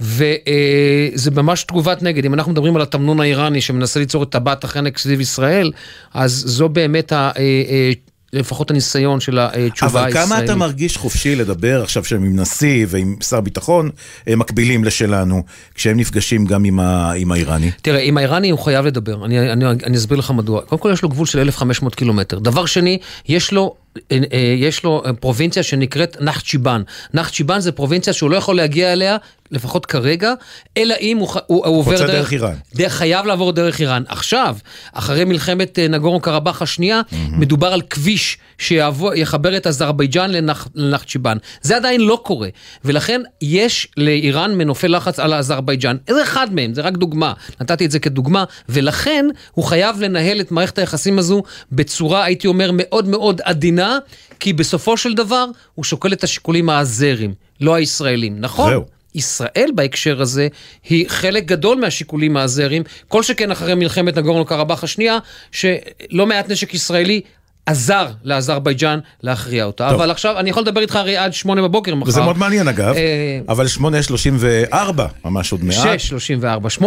וזה 0.00 1.30
ממש 1.30 1.64
תגובת 1.64 2.02
נגד. 2.02 2.24
אם 2.24 2.34
אנחנו 2.34 2.52
מדברים 2.52 2.76
על 2.76 2.82
התמנון 2.82 3.20
האיראני 3.20 3.60
שמנסה 3.60 4.00
ליצור 4.00 4.22
את 4.22 4.30
טבעת 4.30 4.64
החנק 4.64 4.98
סביב 4.98 5.20
ישראל, 5.20 5.72
אז 6.14 6.32
זו 6.46 6.68
באמת 6.68 7.12
ה... 7.12 7.30
אה, 7.36 7.42
אה, 7.68 7.92
לפחות 8.32 8.70
הניסיון 8.70 9.20
של 9.20 9.38
התשובה 9.38 9.90
אבל 9.90 10.06
הישראלית. 10.06 10.28
כמה 10.28 10.44
אתה 10.44 10.54
מרגיש 10.54 10.96
חופשי 10.96 11.36
לדבר 11.36 11.82
עכשיו 11.82 12.04
שהם 12.04 12.24
עם 12.24 12.40
נשיא 12.40 12.86
ועם 12.88 13.16
שר 13.22 13.40
ביטחון, 13.40 13.90
הם 14.26 14.38
מקבילים 14.38 14.84
לשלנו, 14.84 15.42
כשהם 15.74 15.96
נפגשים 15.96 16.44
גם 16.44 16.64
עם, 16.64 16.80
ה, 16.80 17.12
עם 17.12 17.32
האיראני? 17.32 17.70
תראה, 17.82 18.00
עם 18.00 18.18
האיראני 18.18 18.50
הוא 18.50 18.58
חייב 18.58 18.86
לדבר, 18.86 19.24
אני, 19.24 19.52
אני, 19.52 19.64
אני 19.66 19.96
אסביר 19.96 20.18
לך 20.18 20.30
מדוע. 20.30 20.60
קודם 20.60 20.82
כל 20.82 20.90
יש 20.92 21.02
לו 21.02 21.08
גבול 21.08 21.26
של 21.26 21.38
1,500 21.38 21.94
קילומטר. 21.94 22.38
דבר 22.38 22.66
שני, 22.66 22.98
יש 23.28 23.52
לו, 23.52 23.74
אה, 24.12 24.18
יש 24.56 24.84
לו 24.84 25.02
פרובינציה 25.20 25.62
שנקראת 25.62 26.16
נחצ'יבן. 26.20 26.82
נחצ'יבן 27.14 27.60
זה 27.60 27.72
פרובינציה 27.72 28.12
שהוא 28.12 28.30
לא 28.30 28.36
יכול 28.36 28.56
להגיע 28.56 28.92
אליה, 28.92 29.16
לפחות 29.50 29.86
כרגע, 29.86 30.32
אלא 30.76 30.94
אם 31.00 31.18
הוא, 31.18 31.28
הוא, 31.28 31.66
הוא 31.66 31.78
עובר 31.78 31.92
חוצה 31.92 32.06
דרך 32.06 32.32
איראן. 32.32 32.54
דרך, 32.74 32.92
חייב 32.92 33.26
לעבור 33.26 33.52
דרך 33.52 33.80
איראן. 33.80 34.02
עכשיו, 34.08 34.56
אחרי 34.92 35.24
מלחמת 35.24 35.78
אה, 35.78 35.88
נגורנו 35.88 36.20
קרבאח 36.20 36.62
השנייה, 36.62 37.00
מדובר 37.32 37.72
על 37.72 37.82
כביש 37.82 38.38
שיחבר 38.58 39.56
את 39.56 39.66
אזרבייג'אן 39.66 40.30
לנח, 40.30 40.68
לנחצ'יבן. 40.74 41.38
זה 41.62 41.76
עדיין 41.76 42.00
לא 42.00 42.20
קורה, 42.24 42.48
ולכן 42.84 43.20
יש 43.42 43.88
לאיראן 43.96 44.54
מנופי 44.54 44.88
לחץ 44.88 45.20
על 45.20 45.34
אזרבייג'אן. 45.34 45.96
זה 46.10 46.22
אחד 46.22 46.54
מהם, 46.54 46.74
זה 46.74 46.80
רק 46.80 46.96
דוגמה. 46.96 47.32
נתתי 47.60 47.86
את 47.86 47.90
זה 47.90 47.98
כדוגמה, 47.98 48.44
ולכן 48.68 49.26
הוא 49.52 49.64
חייב 49.64 50.00
לנהל 50.00 50.40
את 50.40 50.50
מערכת 50.50 50.78
היחסים 50.78 51.18
הזו 51.18 51.42
בצורה, 51.72 52.24
הייתי 52.24 52.46
אומר, 52.46 52.70
מאוד 52.72 53.08
מאוד 53.08 53.40
עדינה, 53.44 53.98
כי 54.40 54.52
בסופו 54.52 54.96
של 54.96 55.14
דבר 55.14 55.44
הוא 55.74 55.84
שוקל 55.84 56.12
את 56.12 56.24
השיקולים 56.24 56.70
האזרים, 56.70 57.34
לא 57.60 57.74
הישראלים, 57.74 58.40
נכון? 58.40 58.70
זהו. 58.70 58.97
ישראל 59.18 59.70
בהקשר 59.74 60.20
הזה 60.20 60.48
היא 60.88 61.08
חלק 61.08 61.44
גדול 61.44 61.80
מהשיקולים 61.80 62.36
האזריים, 62.36 62.82
כל 63.08 63.22
שכן 63.22 63.50
אחרי 63.50 63.74
מלחמת 63.74 64.18
נגורנו 64.18 64.44
קרבאח 64.44 64.84
השנייה, 64.84 65.18
שלא 65.52 66.26
מעט 66.26 66.50
נשק 66.50 66.74
ישראלי 66.74 67.20
עזר 67.68 68.06
לאזרבייג'אן 68.24 68.98
להכריע 69.22 69.64
אותה. 69.64 69.88
טוב. 69.90 70.00
אבל 70.00 70.10
עכשיו, 70.10 70.38
אני 70.38 70.50
יכול 70.50 70.62
לדבר 70.62 70.80
איתך 70.80 70.96
הרי 70.96 71.16
עד 71.16 71.32
שמונה 71.32 71.62
בבוקר 71.62 71.94
מחר. 71.94 72.08
וזה 72.08 72.20
מאוד 72.20 72.38
מעניין 72.38 72.68
אגב, 72.68 72.94
אה, 72.94 73.40
אבל 73.48 73.66
8.34, 73.66 75.02
ממש 75.24 75.52
עוד 75.52 75.64
מעט. 75.64 75.76
6.34, 75.76 76.78
18.34. 76.78 76.82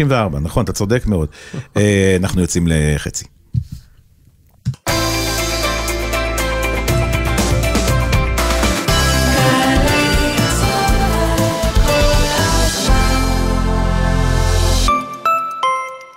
6.34, 0.00 0.38
נכון, 0.40 0.64
אתה 0.64 0.72
צודק 0.72 1.06
מאוד. 1.06 1.28
אה, 1.76 2.16
אנחנו 2.20 2.40
יוצאים 2.40 2.68
לחצי. 2.70 3.24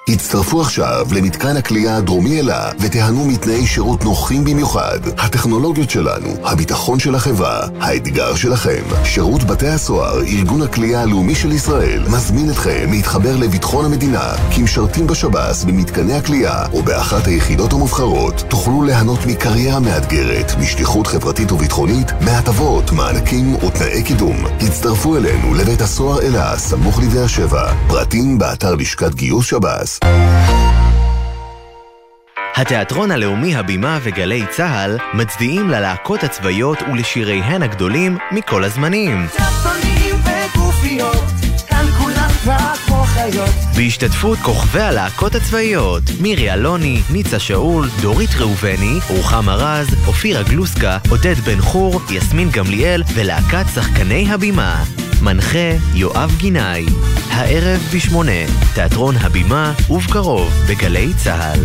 הצטרפו 0.08 0.62
עכשיו 0.62 1.08
למתקן 1.12 1.58
הכליאה 1.58 1.98
הדרומי 1.98 2.40
אלה 2.40 2.72
ותיהנו 2.80 3.26
מתנאי 3.26 3.68
שירות 3.68 4.04
נוחים 4.04 4.44
במיוחד. 4.44 5.00
הטכנולוגיות 5.18 5.90
שלנו, 5.90 6.30
הביטחון 6.44 7.00
של 7.00 7.16
החברה, 7.16 7.68
האתגר 7.80 8.36
שלכם. 8.36 8.84
שירות 9.04 9.44
בתי 9.44 9.68
הסוהר, 9.68 10.22
ארגון 10.22 10.62
הכליאה 10.62 11.02
הלאומי 11.02 11.36
של 11.36 11.52
ישראל, 11.52 12.04
מזמין 12.10 12.50
אתכם 12.50 12.88
להתחבר 12.92 13.36
לביטחון 13.36 13.86
המדינה. 13.86 14.34
כמשרתים 14.56 15.08
בשב"ס, 15.08 15.64
במתקני 15.64 16.14
הכליאה 16.14 16.66
או 16.74 16.84
באחת 16.84 17.28
היחידות 17.28 17.74
המובחרות, 17.74 18.44
תוכלו 18.48 18.84
ליהנות 18.84 19.20
מקריירה 19.26 19.80
מאתגרת, 19.80 20.52
משליחות 20.60 21.08
חברתית 21.08 21.52
וביטחונית, 21.52 22.12
מהטבות, 22.22 22.92
מענקים 22.92 23.56
ותנאי 23.56 24.04
קידום. 24.04 24.46
הצטרפו 24.62 25.18
אלינו 25.18 25.54
לבית 25.54 25.82
הסוהר 25.82 26.22
אלה, 26.22 26.58
סמוך 26.58 27.00
לבאר 27.00 27.28
שבע. 27.28 27.74
פרטים 27.88 28.40
באתר 28.40 28.76
לשכת 28.76 29.16
גיוס 29.16 29.46
שב"ס. 29.46 29.93
התיאטרון 32.56 33.12
הלאומי 33.12 33.56
הבימה 33.56 34.00
וגלי 34.04 34.46
צה"ל 34.50 34.98
מצדיעים 35.14 35.70
ללהקות 35.70 36.24
הצבאיות 36.24 36.82
ולשיריהן 36.82 37.64
הגדולים 37.64 38.18
מכל 38.32 38.64
הזמנים. 38.64 39.28
צפונים 39.28 40.16
וגופיות, 40.16 41.24
כאן 41.68 41.86
כולם 41.98 42.30
כבר 42.44 42.76
כמו 42.86 43.04
חיות. 43.04 43.50
בהשתתפות 43.78 44.40
כוכבי 44.40 44.82
הלהקות 44.82 45.36
הצבאיות 45.36 46.04
מירי 46.22 46.54
אלוני, 46.54 47.02
ניצה 47.12 47.40
שאול, 47.40 47.90
דורית 48.02 48.36
ראובני, 48.40 49.00
רוחמה 49.10 49.56
רז, 49.56 49.88
אופירה 50.08 50.44
גלוסקה, 50.44 50.98
עודד 51.10 51.36
בן 51.36 51.62
חור, 51.62 52.02
יסמין 52.12 52.50
גמליאל 52.50 53.04
ולהקת 53.16 53.66
שחקני 53.76 54.32
הבימה. 54.32 54.84
מנחה 55.24 55.78
יואב 55.94 56.36
גינאי. 56.38 56.86
הערב 57.30 57.82
בשמונה, 57.96 58.32
תיאטרון 58.76 59.16
הבימה 59.16 59.74
ובקרוב 59.90 60.52
בגלי 60.70 61.14
צה"ל. 61.24 61.60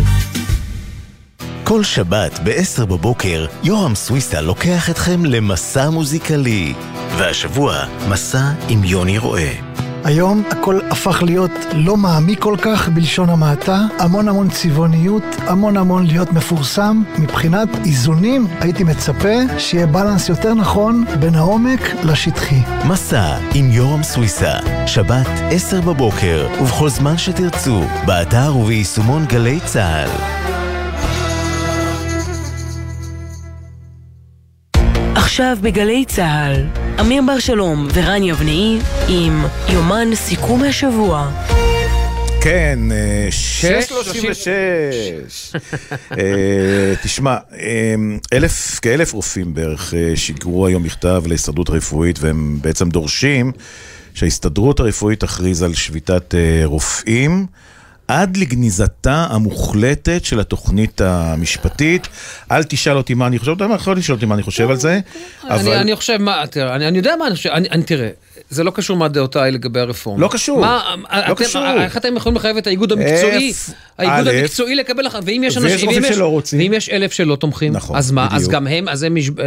כל 1.63 1.83
שבת 1.83 2.39
ב-10 2.43 2.85
בבוקר, 2.85 3.45
יורם 3.63 3.95
סוויסה 3.95 4.41
לוקח 4.41 4.89
אתכם 4.89 5.25
למסע 5.25 5.89
מוזיקלי. 5.89 6.73
והשבוע, 7.17 7.83
מסע 8.09 8.51
עם 8.69 8.83
יוני 8.83 9.17
רואה. 9.17 9.68
היום 10.03 10.43
הכל 10.51 10.79
הפך 10.91 11.23
להיות 11.23 11.51
לא 11.73 11.97
מעמיק 11.97 12.39
כל 12.39 12.55
כך 12.61 12.89
בלשון 12.89 13.29
המעטה, 13.29 13.85
המון 13.99 14.27
המון 14.27 14.49
צבעוניות, 14.49 15.23
המון 15.47 15.77
המון 15.77 16.07
להיות 16.07 16.33
מפורסם. 16.33 17.03
מבחינת 17.19 17.69
איזונים 17.85 18.47
הייתי 18.59 18.83
מצפה 18.83 19.35
שיהיה 19.57 19.87
בלנס 19.87 20.29
יותר 20.29 20.53
נכון 20.53 21.05
בין 21.19 21.35
העומק 21.35 21.79
לשטחי. 22.03 22.61
מסע 22.87 23.37
עם 23.53 23.71
יורם 23.71 24.03
סוויסה, 24.03 24.53
שבת 24.87 25.27
10 25.51 25.81
בבוקר, 25.81 26.47
ובכל 26.61 26.89
זמן 26.89 27.17
שתרצו, 27.17 27.83
באתר 28.05 28.55
וביישומון 28.55 29.25
גלי 29.25 29.59
צה"ל. 29.65 30.38
עכשיו 35.39 35.57
בגלי 35.61 36.05
צה"ל, 36.05 36.65
אמיר 36.99 37.23
בר 37.27 37.39
שלום 37.39 37.87
ורן 37.93 38.23
יבנאי 38.23 38.79
עם 39.07 39.43
יומן 39.73 40.15
סיכום 40.15 40.63
השבוע. 40.63 41.31
כן, 42.41 42.79
אה, 42.91 43.27
636. 43.31 45.55
אה, 46.11 46.93
תשמע, 47.03 47.37
אה, 47.59 47.95
אלף, 48.33 48.79
כאלף 48.81 49.13
רופאים 49.13 49.53
בערך 49.53 49.93
אה, 49.93 50.11
שיגרו 50.15 50.67
היום 50.67 50.83
מכתב 50.83 51.23
להסתדרות 51.27 51.69
הרפואית, 51.69 52.19
והם 52.21 52.57
בעצם 52.61 52.89
דורשים 52.89 53.51
שההסתדרות 54.13 54.79
הרפואית 54.79 55.19
תכריז 55.19 55.63
על 55.63 55.73
שביתת 55.73 56.35
אה, 56.35 56.61
רופאים. 56.63 57.45
עד 58.09 58.37
לגניזתה 58.37 59.27
המוחלטת 59.29 60.25
של 60.25 60.39
התוכנית 60.39 61.01
המשפטית. 61.01 62.07
אל 62.51 62.63
תשאל 62.63 62.97
אותי 62.97 63.13
מה 63.13 63.27
אני 63.27 63.39
חושב, 63.39 63.51
אתה 63.51 63.65
יכול 63.75 63.97
לשאול 63.97 64.15
אותי 64.15 64.25
מה 64.25 64.35
אני 64.35 64.43
חושב 64.43 64.69
על 64.69 64.75
זה, 64.75 64.99
אני, 65.43 65.61
אבל... 65.61 65.73
אני 65.73 65.95
חושב, 65.95 66.17
מה, 66.17 66.43
תראה, 66.49 66.75
אני, 66.75 66.97
יודע 66.97 67.15
מה 67.19 67.27
אני 67.27 67.35
חושב, 67.35 67.49
תראה, 67.85 68.09
זה 68.49 68.63
לא 68.63 68.71
קשור 68.71 68.97
מה 68.97 69.07
דעותיי 69.07 69.51
לגבי 69.51 69.79
הרפורמה. 69.79 70.21
לא 70.21 70.27
קשור, 70.31 70.59
מה, 70.61 70.95
לא 70.95 71.33
אתם, 71.33 71.35
קשור. 71.35 71.63
איך 71.81 71.97
אתם 71.97 72.15
יכולים 72.17 72.35
לחייב 72.35 72.57
את 72.57 72.67
האיגוד 72.67 72.91
המקצועי, 72.91 73.53
F, 73.69 73.71
האיגוד 73.97 74.27
א', 74.27 74.31
המקצועי 74.39 74.75
לקבל 74.75 75.05
לך, 75.05 75.17
ואם 75.25 75.43
יש 75.45 75.57
ויש 75.57 75.65
אנשים, 75.65 75.87
רופאים 75.89 76.03
ואם 76.03 76.11
יש- 76.11 76.15
שלא 76.17 76.27
רוצים. 76.27 76.59
ואם 76.59 76.73
יש 76.73 76.89
אלף 76.89 77.11
שלא 77.11 77.35
תומכים, 77.35 77.73
נכון, 77.73 77.95
אז 77.97 78.11
מה, 78.11 78.27
אז 78.31 78.35
בדיוק. 78.41 78.51
גם 78.53 78.67
הם, 78.67 78.89
אז 78.89 79.03
הם, 79.03 79.17
יש 79.17 79.29
פה 79.29 79.43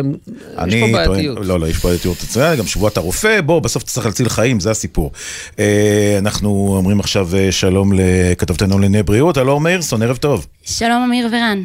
בעייתיות. 0.92 1.38
לא, 1.42 1.60
לא, 1.60 1.66
יש 1.68 1.78
פה 1.78 1.88
בעייתיות. 1.88 2.16
מצוין, 2.22 2.58
גם 2.58 2.66
שבועת 2.66 2.96
הרופא, 2.96 3.40
בוא, 3.40 3.60
בסוף 3.60 3.82
צריך 3.82 4.06
להציל 4.06 4.28
חיים, 4.28 4.60
זה 4.60 4.70
הסיפור. 4.70 5.12
אה, 5.58 6.16
אנחנו 6.18 6.74
אומרים 6.76 7.00
עכשיו 7.00 7.28
אה, 7.36 7.52
שלום 7.52 7.92
לכתבתנו 7.94 8.78
לענייני 8.78 9.02
בריאות, 9.02 9.36
הלו 9.36 9.60
מאירסון, 9.60 10.02
ערב 10.02 10.16
טוב. 10.16 10.46
שלום 10.64 11.02
אמיר 11.08 11.28
ורן. 11.32 11.62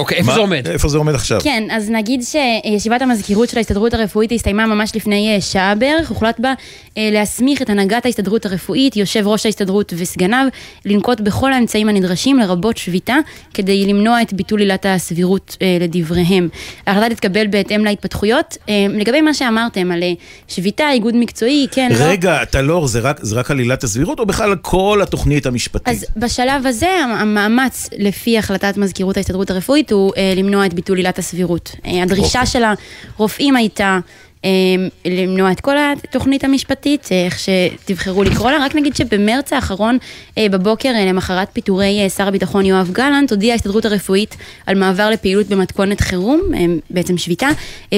אוקיי, 0.00 0.22
מה- 0.22 0.36
איפה 0.70 0.88
זה 0.88 0.98
עומד 0.98 1.14
עכשיו? 1.14 1.40
כן, 1.44 1.68
אז 1.70 1.90
נגיד 1.90 2.22
שישיבת 2.22 3.02
המזכירות 3.02 3.48
של 3.48 3.56
ההסתדרות 3.58 3.94
הרפואית 3.94 4.32
הסתיימה 4.32 4.66
ממש 4.66 4.96
לפני 4.96 5.34
אה, 5.34 5.40
שעה 5.40 5.74
בערך, 5.74 6.08
הוחלט 6.08 6.40
בה 6.40 6.52
אה, 6.98 7.08
להסמיך 7.12 7.62
את 7.62 7.70
הנהגת 7.70 8.06
ההסתדרות 8.06 8.46
הרפואית, 8.46 8.96
יושב 8.96 9.26
ראש 9.26 9.46
ההסתדרות 9.46 9.92
וסגניו, 9.96 10.46
לנקוט 10.84 11.20
בכל 11.20 11.52
האמצעים 11.52 11.88
הנדרשים, 11.88 12.38
לרבות 12.38 12.76
שביתה, 12.76 13.16
כדי 13.54 13.86
למנוע 13.86 14.22
את 14.22 14.32
ביטול 14.32 14.60
עילת 14.60 14.86
הסבירות 14.88 15.56
אה, 15.62 15.76
לדבריהם. 15.80 16.48
ההחלטה 16.86 17.14
תתקבל 17.14 17.46
בהתאם 17.46 17.84
להתפתחויות. 17.84 18.56
לגבי 18.90 19.20
מה 19.20 19.34
שאמרתם 19.34 19.92
על 19.92 20.02
שביתה, 20.48 20.90
איגוד 20.92 21.14
מקצועי, 21.16 21.66
כן, 21.70 21.90
לא. 21.92 22.04
רגע, 22.04 22.44
טלור, 22.44 22.86
זה 22.86 23.00
רק- 23.00 23.18
זה 23.22 23.36
רק 23.36 23.50
עלילת 23.50 23.84
הסבירות, 23.84 24.18
או 24.20 24.26
בכלל 24.26 24.56
כל 24.62 25.00
התוכנית 25.02 25.46
המשפטית? 25.46 25.88
אז 25.88 26.04
בשלב 26.16 26.66
הזה 26.66 26.88
המאמץ 26.88 27.88
לפי 27.98 28.38
החלטת 28.38 28.76
מזכירות 28.76 29.16
ההסתדרות 29.16 29.50
הרפואית 29.50 29.89
הוא 29.90 30.12
אה, 30.16 30.32
למנוע 30.36 30.66
את 30.66 30.74
ביטול 30.74 30.96
עילת 30.96 31.18
הסבירות. 31.18 31.76
אה, 31.86 32.02
הדרישה 32.02 32.40
אוקיי. 32.40 32.46
של 32.46 32.62
הרופאים 33.16 33.56
הייתה 33.56 33.98
למנוע 35.04 35.52
את 35.52 35.60
כל 35.60 35.76
התוכנית 35.78 36.44
המשפטית, 36.44 37.08
אה, 37.12 37.24
איך 37.24 37.38
שתבחרו 37.38 38.24
לקרוא 38.24 38.50
לה. 38.50 38.64
רק 38.64 38.74
נגיד 38.74 38.96
שבמרץ 38.96 39.52
האחרון, 39.52 39.98
אה, 40.38 40.46
בבוקר, 40.50 40.88
אה, 40.88 41.04
למחרת 41.04 41.48
פיטורי 41.52 42.10
שר 42.16 42.28
הביטחון 42.28 42.66
יואב 42.66 42.90
גלנט, 42.92 43.30
הודיעה 43.30 43.52
ההסתדרות 43.52 43.84
הרפואית 43.84 44.36
על 44.66 44.78
מעבר 44.78 45.10
לפעילות 45.10 45.46
במתכונת 45.46 46.00
חירום, 46.00 46.40
בעצם 46.90 47.18
שביתה, 47.18 47.48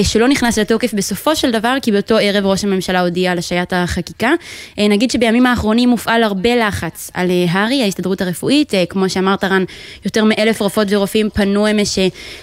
שלא 0.03 0.29
נכנס 0.29 0.59
לתוקף 0.59 0.95
בסופו 0.95 1.37
של 1.37 1.51
דבר, 1.51 1.77
כי 1.83 1.93
באותו 1.93 2.19
ערב 2.19 2.47
ראש 2.47 2.65
הממשלה 2.65 3.01
הודיע 3.01 3.33
על 3.33 3.39
השעיית 3.39 3.73
החקיקה. 3.73 4.31
נגיד 4.79 5.11
שבימים 5.11 5.47
האחרונים 5.47 5.89
מופעל 5.89 6.23
הרבה 6.23 6.57
לחץ 6.57 7.11
על 7.15 7.31
הר"י, 7.49 7.83
ההסתדרות 7.83 8.21
הרפואית, 8.21 8.73
כמו 8.89 9.11
שאמרת 9.11 9.45
רן, 9.45 9.65
יותר 10.05 10.25
מאלף 10.25 10.61
רופאות 10.61 10.89
ורופאים 10.91 11.31
פנו 11.31 11.71
אמש 11.71 11.99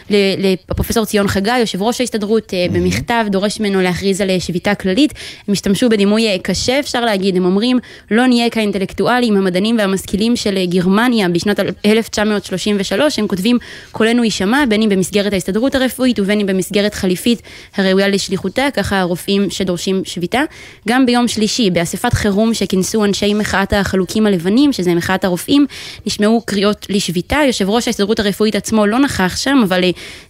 לפרופסור 0.10 1.06
ציון 1.06 1.28
חגי, 1.28 1.60
יושב 1.60 1.82
ראש 1.82 2.02
ההסתדרות, 2.02 2.54
במכתב, 2.72 3.26
דורש 3.30 3.60
ממנו 3.60 3.82
להכריז 3.90 4.22
על 4.22 4.30
אה, 4.30 4.40
שביתה 4.40 4.76
כללית. 4.76 5.14
הם 5.48 5.52
השתמשו 5.52 5.90
בדימוי 5.90 6.28
אה, 6.28 6.38
קשה, 6.42 6.80
אפשר 6.80 7.06
להגיד, 7.06 7.36
הם 7.36 7.46
אומרים, 7.46 7.80
לא 8.12 8.28
נהיה 8.28 8.50
כאינטלקטואלים, 8.50 9.38
המדענים 9.38 9.78
והמשכילים 9.80 10.36
של 10.36 10.58
אה, 10.58 10.66
גרמניה 10.66 11.30
בשנת 11.30 11.60
1933, 11.86 13.20
הם 13.20 13.28
כותבים, 13.28 13.58
קולנו 13.92 14.24
יישמע, 14.24 14.64
בין 14.70 14.82
אם 14.82 14.90
במסגרת 14.90 15.34
ההסתדרות 15.34 15.76
הרפואית 15.76 16.20
ובין 16.20 16.40
אם 16.40 16.46
במסגרת 16.46 16.94
חליפית 16.94 17.42
הראויה 17.78 18.08
לשליחותה, 18.08 18.68
ככה 18.74 19.00
הרופאים 19.00 19.50
שדורשים 19.50 20.02
שביתה. 20.06 20.42
גם 20.88 21.06
ביום 21.06 21.28
שלישי, 21.28 21.70
באספת 21.70 22.14
חירום 22.14 22.54
שכינסו 22.54 23.06
אנשי 23.06 23.34
מחאת 23.34 23.74
החלוקים 23.74 24.26
הלבנים, 24.26 24.74
שזה 24.74 24.96
מחאת 24.96 25.26
הרופאים, 25.26 25.66
נשמעו 26.06 26.42
קריאות 26.46 26.86
לשביתה. 26.90 27.38
יושב 27.48 27.70
ראש 27.70 27.88
ההסתדרות 27.88 28.20
הרפואית 28.20 28.56
עצמו 28.56 28.86
לא 28.86 29.00
נכח 29.00 29.38
שם, 29.38 29.62
אבל 29.64 29.82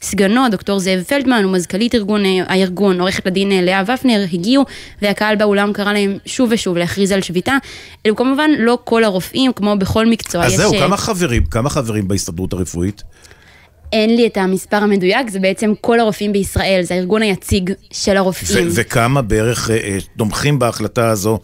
סגנו, 0.01 0.41
דוקטור 0.51 0.79
זאב 0.79 1.03
פלדמן, 1.03 1.45
ומזכ"לית 1.45 1.95
ארגון, 1.95 2.23
הארגון, 2.47 3.01
עורכת 3.01 3.27
הדין 3.27 3.48
אה, 3.51 3.61
לאה 3.61 3.83
ופנר, 3.93 4.25
הגיעו, 4.33 4.65
והקהל 5.01 5.35
באולם 5.35 5.73
קרא 5.73 5.93
להם 5.93 6.17
שוב 6.25 6.49
ושוב 6.51 6.77
להכריז 6.77 7.11
על 7.11 7.21
שביתה. 7.21 7.57
אלו 8.05 8.15
כמובן 8.15 8.49
לא 8.59 8.77
כל 8.83 9.03
הרופאים, 9.03 9.53
כמו 9.53 9.75
בכל 9.77 10.05
מקצוע. 10.05 10.45
אז 10.45 10.55
זהו, 10.55 10.73
אה, 10.73 10.79
כמה 10.79 10.97
חברים, 10.97 11.45
כמה 11.45 11.69
חברים 11.69 12.07
בהסתדרות 12.07 12.53
הרפואית? 12.53 13.03
אין 13.93 14.15
לי 14.15 14.27
את 14.27 14.37
המספר 14.37 14.77
המדויק, 14.77 15.29
זה 15.29 15.39
בעצם 15.39 15.73
כל 15.81 15.99
הרופאים 15.99 16.33
בישראל, 16.33 16.81
זה 16.83 16.93
הארגון 16.93 17.21
היציג 17.21 17.73
של 17.91 18.17
הרופאים. 18.17 18.67
ו- 18.67 18.71
וכמה 18.73 19.21
בערך 19.21 19.69
אה, 19.69 19.75
אה, 19.75 19.97
תומכים 20.17 20.59
בהחלטה 20.59 21.09
הזו, 21.09 21.39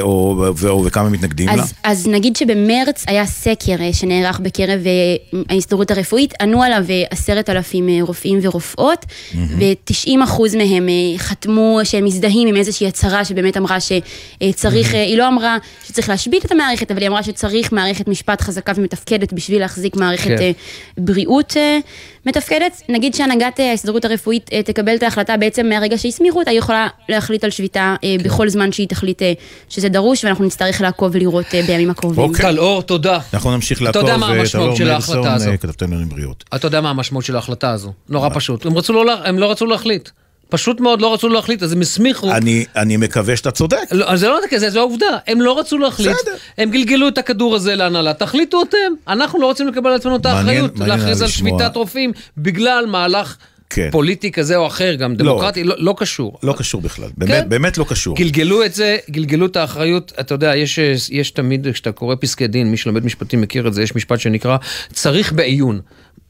או, 0.00 0.44
ו- 0.56 0.68
או 0.68 0.84
וכמה 0.84 1.08
מתנגדים 1.08 1.48
לה? 1.48 1.54
אז, 1.54 1.72
אז 1.84 2.06
נגיד 2.06 2.36
שבמרץ 2.36 3.04
היה 3.06 3.26
סקר 3.26 3.76
אה, 3.80 3.92
שנערך 3.92 4.40
בקרב 4.40 4.80
אה, 4.86 5.40
ההסתדרות 5.50 5.90
הרפואית, 5.90 6.34
ענו 6.40 6.62
עליו 6.62 6.84
אה, 6.90 7.02
עשרת 7.10 7.50
אלפים 7.50 7.88
אה, 7.88 7.98
רופאים 8.00 8.38
ורופאות, 8.42 9.06
ו-90 9.34 10.24
אחוז 10.24 10.54
מהם 10.54 10.88
אה, 10.88 11.18
חתמו 11.18 11.80
שהם 11.84 12.04
מזדהים 12.04 12.48
עם 12.48 12.56
איזושהי 12.56 12.86
הצהרה 12.86 13.24
שבאמת 13.24 13.56
אמרה 13.56 13.78
שצריך, 13.80 14.94
אה, 14.94 15.02
היא 15.02 15.18
לא 15.18 15.28
אמרה 15.28 15.56
שצריך 15.86 16.08
להשבית 16.08 16.44
את 16.44 16.52
המערכת, 16.52 16.90
אבל 16.90 17.00
היא 17.00 17.08
אמרה 17.08 17.22
שצריך 17.22 17.72
מערכת 17.72 18.08
משפט 18.08 18.40
חזקה 18.40 18.72
ומתפקדת 18.76 19.32
בשביל 19.32 19.60
להחזיק 19.60 19.96
מערכת 19.96 20.24
כן. 20.24 20.40
אה, 20.40 20.50
בריאות 20.98 21.56
אה, 21.56 21.78
מתפקדת. 22.26 22.82
נגיד 22.88 23.14
שהנהגת 23.14 23.60
אה, 23.60 23.70
ההסתדרות 23.70 24.04
הרפואית 24.04 24.50
אה, 24.52 24.62
תקבל 24.62 24.94
את 24.94 25.02
ההחלטה 25.02 25.36
בעצם 25.36 25.68
מהרגע 25.68 25.98
שהסמיכו 25.98 26.38
אותה, 26.38 26.50
היא 26.50 26.58
יכולה 26.58 26.88
להחליט 27.08 27.44
על 27.44 27.50
שביתה 27.50 27.96
אה, 28.04 28.16
כן. 28.18 28.24
בכל 28.24 28.48
זמן 28.48 28.72
שהיא 28.72 28.88
תחליט 28.88 29.22
שזה 29.68 29.88
דרוש, 29.88 30.24
ואנחנו 30.24 30.44
נצטרך 30.44 30.80
לעקוב 30.80 31.10
ולראות 31.14 31.46
בימים 31.66 31.90
הקרובים. 31.90 32.24
אוקיי. 32.24 32.42
טל 32.42 32.58
אור, 32.58 32.82
תודה. 32.82 33.18
אנחנו 33.34 33.50
נמשיך 33.50 33.78
אתה 33.78 33.84
לעקוב, 33.84 34.02
יודע 34.02 34.16
מה 34.16 34.26
המשמעות 34.26 34.76
של 34.76 34.90
ההחלטה 34.90 35.34
הזו? 35.34 35.50
כתבתנו 35.60 35.88
לענייני 35.88 36.10
בריאות. 36.10 36.44
אתה 36.54 36.66
יודע 36.66 36.80
מה 36.80 36.90
המשמעות 36.90 37.24
של 37.24 37.36
ההחלטה 37.36 37.70
הזו? 37.70 37.92
נורא 38.08 38.28
פשוט. 38.34 38.66
הם, 38.66 38.74
לא, 38.88 39.12
הם 39.24 39.38
לא 39.38 39.50
רצו 39.50 39.66
להחליט. 39.66 40.08
פשוט 40.50 40.80
מאוד 40.80 41.00
לא 41.00 41.14
רצו 41.14 41.28
להחליט, 41.28 41.62
אז 41.62 41.72
הם 41.72 41.80
הסמיכו. 41.80 42.32
אני, 42.32 42.64
אני 42.76 42.96
מקווה 42.96 43.36
שאתה 43.36 43.50
צודק. 43.50 43.78
לא, 43.92 44.16
זה 44.16 44.28
לא 44.28 44.38
כזה, 44.50 44.70
זו 44.70 44.78
העובדה. 44.78 45.18
הם 45.26 45.40
לא 45.40 45.58
רצו 45.58 45.78
להחליט. 45.78 46.16
הם 46.58 46.70
גלגלו 46.70 47.08
את 47.08 47.18
הכדור 47.18 47.54
הזה 47.54 47.74
להנהלה. 47.74 48.14
תחליטו 48.14 48.62
אתם. 48.62 48.78
אנחנו 49.08 49.40
לא 49.40 49.46
רוצים 49.46 49.68
לקבל 49.68 49.90
על 49.90 49.96
עצמנו 49.96 50.16
את 50.16 50.26
האחריות. 50.26 50.78
להכריז 50.78 51.22
על. 51.22 51.28
שביתת 51.28 51.76
רופאים 51.76 52.12
בגלל 52.36 52.86
מהלך 52.86 53.36
כן. 53.70 53.88
פוליטי 53.92 54.32
כזה 54.32 54.56
או 54.56 54.66
אחר, 54.66 54.94
גם 54.94 55.14
דמוקרטי, 55.14 55.64
לא, 55.64 55.74
לא 55.78 55.94
קשור. 55.96 56.38
לא 56.42 56.54
קשור 56.58 56.80
בכלל, 56.80 57.08
כן. 57.08 57.12
באמת, 57.16 57.48
באמת 57.48 57.78
לא 57.78 57.84
קשור. 57.88 58.16
גלגלו 58.16 58.64
את 58.64 58.74
זה, 58.74 58.96
גלגלו 59.10 59.46
את 59.46 59.56
האחריות, 59.56 60.12
אתה 60.20 60.34
יודע, 60.34 60.56
יש, 60.56 60.78
יש 61.10 61.30
תמיד, 61.30 61.66
כשאתה 61.72 61.92
קורא 61.92 62.14
פסקי 62.20 62.46
דין, 62.46 62.70
מי 62.70 62.76
שלומד 62.76 63.04
משפטים 63.04 63.40
מכיר 63.40 63.68
את 63.68 63.74
זה, 63.74 63.82
יש 63.82 63.96
משפט 63.96 64.20
שנקרא 64.20 64.56
צריך 64.92 65.32
בעיון. 65.32 65.80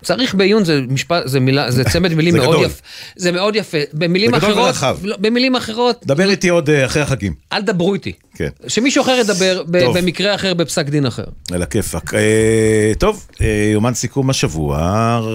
צריך 0.03 0.35
בעיון 0.35 0.65
זה 0.65 0.81
משפט, 0.89 1.23
זה 1.27 1.41
מילה, 1.41 1.71
זה 1.71 1.85
צמד 1.85 2.15
מילים 2.15 2.35
זה 2.37 2.39
מאוד 2.41 2.55
גדול. 2.55 2.67
יפה. 2.67 2.83
זה 3.17 3.33
מאוד 3.33 3.57
יפה. 3.57 3.79
במילים 3.93 4.31
זה 4.31 4.37
גדול 4.37 4.51
אחרות, 4.51 4.67
ורחב. 4.67 4.99
לא, 5.03 5.17
במילים 5.21 5.57
אחרות, 5.57 6.01
דבר 6.07 6.31
איתי 6.31 6.49
עוד 6.49 6.71
אה, 6.71 6.87
אחרי 6.87 7.03
החגים. 7.03 7.35
אל 7.53 7.63
דברו 7.63 7.95
איתי. 7.95 8.13
כן. 8.35 8.49
שמישהו 8.69 9.03
אחר 9.03 9.17
ידבר 9.21 9.63
ב-. 9.67 9.99
במקרה 9.99 10.35
אחר, 10.35 10.55
בפסק 10.55 10.87
דין 10.89 11.07
אחר. 11.07 11.25
על 11.53 11.63
הכיפאק. 11.63 12.15
אה, 12.15 12.93
טוב, 12.99 13.27
אה, 13.41 13.71
יומן 13.73 13.95
סיכום 13.95 14.31
השבוע, 14.31 14.79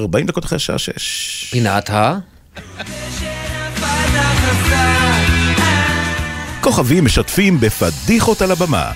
40 0.01 0.25
דקות 0.25 0.45
אחרי 0.45 0.55
השעה 0.55 0.77
6. 0.77 1.47
פינת 1.51 1.89
ה... 1.89 2.17
כוכבים 6.61 7.05
משתפים 7.05 7.59
בפדיחות 7.59 8.41
על 8.41 8.51
הבמה. 8.51 8.91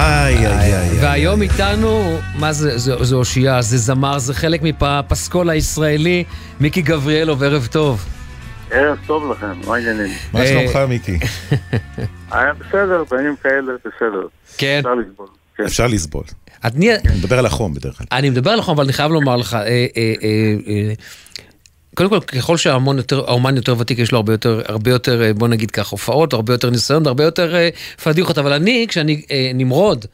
איי, 0.00 0.46
איי, 0.46 0.74
איי. 0.74 0.98
והיום 1.00 1.42
איתנו, 1.42 2.18
מה 2.38 2.52
זה, 2.52 2.78
זה, 2.78 3.04
זה 3.04 3.14
אושייה, 3.14 3.62
זה 3.62 3.78
זמר, 3.78 4.18
זה 4.18 4.34
חלק 4.34 4.60
מפסקול 4.62 5.50
הישראלי, 5.50 6.24
מיקי 6.60 6.82
גבריאלוב, 6.82 7.42
ערב 7.42 7.68
טוב. 7.70 8.06
ערב 8.70 8.98
טוב 9.06 9.30
לכם, 9.30 9.60
מה 9.66 9.74
העניינים? 9.74 10.12
מה 10.32 10.46
שלומך, 10.46 10.76
מיקי? 10.88 11.18
היה 12.30 12.52
בסדר, 12.60 13.04
בימים 13.10 13.36
כאלה 13.42 13.72
בסדר. 13.84 14.26
כן. 14.58 14.78
אפשר 14.78 14.94
לסבול. 14.94 15.26
כן. 15.56 15.64
אפשר 15.64 15.86
לסבול. 15.86 16.24
אני, 16.64 16.90
מדבר 17.18 17.38
על 17.38 17.46
החום 17.46 17.74
בדרך 17.74 17.98
כלל. 17.98 18.06
אני 18.12 18.30
מדבר 18.30 18.50
על 18.50 18.58
החום, 18.58 18.74
אבל 18.74 18.84
אני 18.84 18.92
חייב 18.92 19.12
לומר 19.12 19.36
לך, 19.36 19.54
אה, 19.54 19.60
אה, 19.60 19.66
אה, 19.96 20.14
אה, 20.66 20.92
קודם 21.94 22.10
כל, 22.10 22.20
ככל 22.20 22.56
שהאומן 22.56 22.96
יותר, 22.96 23.24
יותר 23.56 23.78
ותיק, 23.78 23.98
יש 23.98 24.12
לו 24.12 24.18
הרבה 24.18 24.32
יותר, 24.32 24.62
הרבה 24.66 24.90
יותר, 24.90 25.22
אה, 25.22 25.34
בוא 25.34 25.48
נגיד 25.48 25.70
כך, 25.70 25.88
הופעות, 25.88 26.32
הרבה 26.32 26.54
יותר 26.54 26.70
ניסיון, 26.70 27.06
הרבה 27.06 27.24
יותר 27.24 27.54
אה, 27.54 27.68
פדיחות, 28.04 28.38
אבל 28.38 28.52
אני, 28.52 28.86
כשאני, 28.88 29.22
אה, 29.30 29.50
נמרוד, 29.54 30.06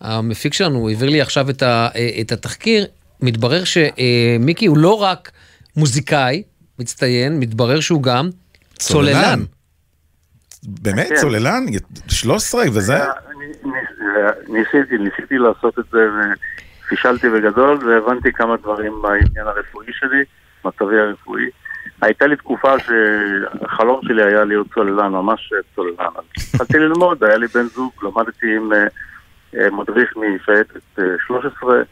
המפיק 0.00 0.54
שלנו, 0.54 0.78
הוא 0.78 0.90
העביר 0.90 1.08
לי 1.08 1.20
עכשיו 1.20 1.50
את, 1.50 1.62
ה, 1.62 1.88
אה, 1.94 2.10
את 2.20 2.32
התחקיר, 2.32 2.86
מתברר 3.20 3.62
שמיקי 3.64 4.66
הוא 4.66 4.78
לא 4.78 5.02
רק 5.02 5.30
מוזיקאי, 5.76 6.42
מצטיין, 6.78 7.40
מתברר 7.40 7.80
שהוא 7.80 8.02
גם 8.02 8.30
צוללן. 8.78 9.40
באמת? 10.62 11.08
כן. 11.08 11.14
צוללן? 11.16 11.64
13 12.08 12.64
וזה? 12.72 12.98
ניסיתי, 14.48 14.98
ניסיתי 14.98 15.38
לעשות 15.38 15.78
את 15.78 15.84
זה 15.92 15.98
ופישלתי 16.86 17.28
בגדול 17.28 17.88
והבנתי 17.88 18.32
כמה 18.32 18.56
דברים 18.56 18.92
בעניין 19.02 19.46
הרפואי 19.46 19.86
שלי, 19.90 20.24
מצבי 20.64 21.00
הרפואי. 21.00 21.50
הייתה 22.00 22.26
לי 22.26 22.36
תקופה 22.36 22.74
שהחלום 22.78 24.00
שלי 24.02 24.22
היה 24.22 24.44
להיות 24.44 24.66
צוללן, 24.74 25.12
ממש 25.12 25.52
צוללן. 25.74 26.06
התחלתי 26.54 26.78
ללמוד, 26.78 27.24
היה 27.24 27.36
לי 27.36 27.46
בן 27.46 27.66
זוג, 27.66 27.92
למדתי 28.02 28.56
עם 28.56 28.72
אה, 28.72 28.86
אה, 29.56 29.70
מדריך 29.70 30.14
משייטת 30.16 30.98
אה, 30.98 31.04
13 31.26 31.82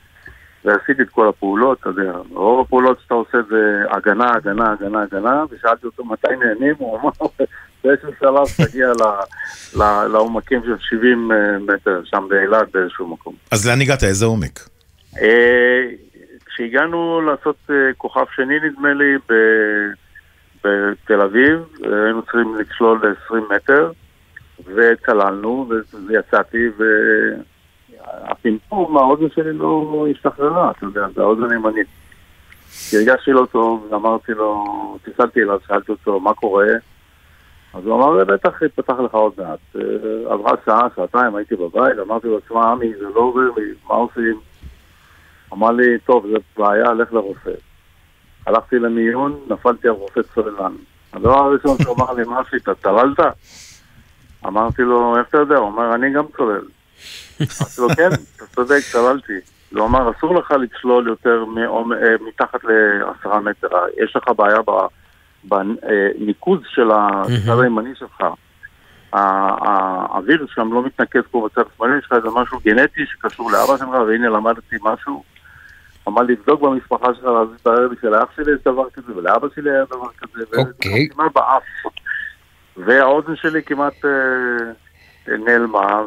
ועשיתי 0.65 1.03
את 1.03 1.09
כל 1.09 1.29
הפעולות, 1.29 1.79
אתה 1.81 1.89
יודע, 1.89 2.13
רוב 2.31 2.61
הפעולות 2.61 3.01
שאתה 3.03 3.15
עושה 3.15 3.39
זה 3.51 3.83
הגנה, 3.91 4.33
הגנה, 4.35 4.73
הגנה, 4.73 5.03
הגנה, 5.03 5.45
ושאלתי 5.51 5.87
אותו 5.87 6.05
מתי 6.05 6.29
נהנים, 6.41 6.75
הוא 6.79 6.99
אמר, 7.01 7.11
באיזשהו 7.85 8.11
שלב 8.21 8.67
תגיע 8.67 8.93
לעומקים 10.13 10.63
של 10.65 10.77
70 10.79 11.33
אה, 11.33 11.59
מטר, 11.59 12.01
שם 12.05 12.27
באילת 12.29 12.71
באיזשהו 12.75 13.09
מקום. 13.09 13.35
אז 13.51 13.69
לאן 13.69 13.81
הגעת? 13.81 14.05
איזה 14.05 14.27
עומק? 14.27 14.61
אה, 16.61 16.67
כשהגענו 16.67 17.21
לעשות 17.21 17.57
אה, 17.71 17.75
כוכב 17.97 18.25
שני, 18.35 18.55
נדמה 18.61 18.95
לי, 18.95 19.17
בתל 20.65 21.21
אביב, 21.21 21.59
אה, 21.85 22.05
היינו 22.05 22.23
צריכים 22.23 22.57
לצלול 22.57 23.01
ל-20 23.07 23.55
מטר, 23.55 23.91
וצללנו, 24.65 25.69
ויצאתי, 26.09 26.69
והפמפום, 27.89 28.97
האוזן 28.97 29.31
שלי 29.35 29.53
לא 29.53 30.07
השתחררה, 30.11 30.71
אתה 30.71 30.85
יודע, 30.85 31.07
זה 31.15 31.23
האוזן 31.23 31.51
הימנית. 31.51 31.87
הרגשתי 32.93 33.31
לא 33.33 33.47
טוב, 33.53 33.95
אמרתי 33.95 34.33
לו, 34.33 34.65
צלצלתי 35.05 35.43
אליו, 35.43 35.59
שאלתי 35.67 35.93
אותו, 35.93 36.21
מה 36.21 36.35
קורה? 36.35 36.67
אז 37.75 37.87
הוא 37.87 37.95
אמר, 37.95 38.25
בטח 38.25 38.63
יפתח 38.63 38.95
לך 39.05 39.15
עוד 39.15 39.33
מעט. 39.39 39.59
אה, 39.77 40.33
עברה 40.33 40.53
שעה, 40.65 40.89
שעתיים, 40.97 41.37
הייתי 41.37 41.57
בבית, 41.57 41.99
אמרתי 42.03 42.27
לו, 42.27 42.41
תשמע, 42.41 42.71
עמי, 42.71 42.93
זה 42.95 43.07
לא 43.15 43.21
עובר 43.21 43.51
לי, 43.57 43.73
מה 43.89 43.95
עושים? 43.95 44.50
אמר 45.53 45.71
לי, 45.71 45.99
טוב, 45.99 46.27
זה 46.27 46.37
בעיה, 46.57 46.93
לך 46.93 47.13
לרופא. 47.13 47.51
הלכתי 48.47 48.79
למיון, 48.79 49.41
נפלתי 49.49 49.89
על 49.89 49.95
רופא 49.95 50.21
צוללן. 50.35 50.73
הדבר 51.13 51.39
הראשון 51.39 51.77
שהוא 51.83 51.97
אמר 51.97 52.13
לי, 52.13 52.25
מה 52.25 52.41
עשית, 52.41 52.69
צללת? 52.83 53.19
אמרתי 54.47 54.83
לו, 54.83 55.19
איך 55.19 55.29
אתה 55.29 55.39
יודע? 55.39 55.57
הוא 55.57 55.67
אומר, 55.67 55.95
אני 55.95 56.13
גם 56.13 56.25
צולל. 56.37 56.65
אמרתי 57.41 57.81
לו, 57.81 57.89
כן, 57.97 58.09
אתה 58.37 58.47
צודק, 58.47 58.81
צללתי. 58.93 59.33
הוא 59.75 59.87
אמר, 59.87 60.11
אסור 60.11 60.35
לך 60.35 60.51
לצלול 60.51 61.09
יותר 61.09 61.45
אה, 61.59 62.15
מתחת 62.29 62.61
לעשרה 62.65 63.41
מטר. 63.41 63.69
יש 64.05 64.17
לך 64.17 64.25
בעיה 64.37 64.59
בניקוז 65.45 66.61
של 66.69 66.91
הצד 66.91 67.61
הימני 67.63 67.95
שלך. 67.95 68.25
האוויר 69.13 70.47
שם 70.55 70.73
לא 70.73 70.83
מתנקז 70.83 71.21
פה 71.31 71.49
בצד 71.49 71.63
השמאלי, 71.73 71.99
יש 71.99 72.05
לך 72.07 72.13
איזה 72.13 72.29
משהו 72.35 72.59
גנטי 72.65 73.07
שקשור 73.07 73.53
לאבא 73.53 73.77
שלך, 73.77 73.89
והנה 73.89 74.29
למדתי 74.29 74.77
משהו. 74.83 75.23
אמר 76.09 76.23
לי, 76.23 76.33
לבדוק 76.33 76.61
במשפחה 76.61 77.15
שלך, 77.15 77.25
ואז 77.25 77.49
התברר 77.55 77.89
לי 77.89 77.97
שלאח 78.01 78.29
שלי 78.37 78.53
יש 78.53 78.61
דבר 78.65 78.91
כזה, 78.91 79.17
ולאבא 79.17 79.49
שלי 79.55 79.71
היה 79.71 79.85
דבר 79.85 80.09
כזה, 80.19 80.45
אוקיי. 80.59 81.09
כמעט 81.09 81.33
באף. 81.35 81.63
והאוזן 82.77 83.37
שלי 83.37 83.63
כמעט 83.63 84.05
אה, 84.05 85.37
נעלמה, 85.39 86.03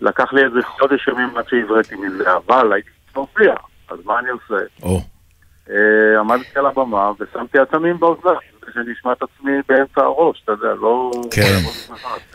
ולקח 0.00 0.32
לי 0.32 0.44
איזה 0.44 0.62
חודש 0.62 1.08
ימים 1.08 1.36
עד 1.36 1.48
שהבראתי 1.48 1.94
מזה, 1.94 2.36
אבל 2.36 2.72
הייתי 2.72 2.90
להופיע, 3.16 3.54
אז 3.88 3.98
מה 4.04 4.18
אני 4.18 4.28
עושה? 4.28 4.64
או. 4.82 5.00
אה, 5.70 6.20
עמדתי 6.20 6.58
על 6.58 6.66
הבמה 6.66 7.10
ושמתי 7.20 7.58
עצמים 7.58 7.98
באוזניים, 7.98 8.55
שאני 8.74 8.92
אשמע 9.00 9.12
את 9.12 9.22
עצמי 9.22 9.52
באמצע 9.68 10.00
הראש, 10.00 10.40
אתה 10.44 10.52
יודע, 10.52 10.74
לא... 10.80 11.10
כן. 11.30 11.58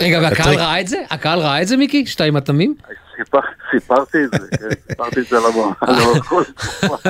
רגע, 0.02 0.20
והקהל 0.24 0.56
ראה 0.56 0.82
את 0.82 0.88
זה? 0.88 0.98
הקהל 1.10 1.40
ראה 1.40 1.62
את 1.62 1.68
זה, 1.68 1.78
מיקי? 1.78 2.06
שאתה 2.06 2.24
עם 2.24 2.36
התמים? 2.36 2.76
סיפר- 3.18 3.40
סיפרתי 3.72 4.18
את 4.24 4.42
זה, 4.42 4.48
כן, 4.58 4.68
סיפרתי 4.90 5.20
את 5.20 5.26
זה. 5.26 5.38
לאורך 5.40 6.24
כל 6.26 6.44
תקופה. 6.44 7.10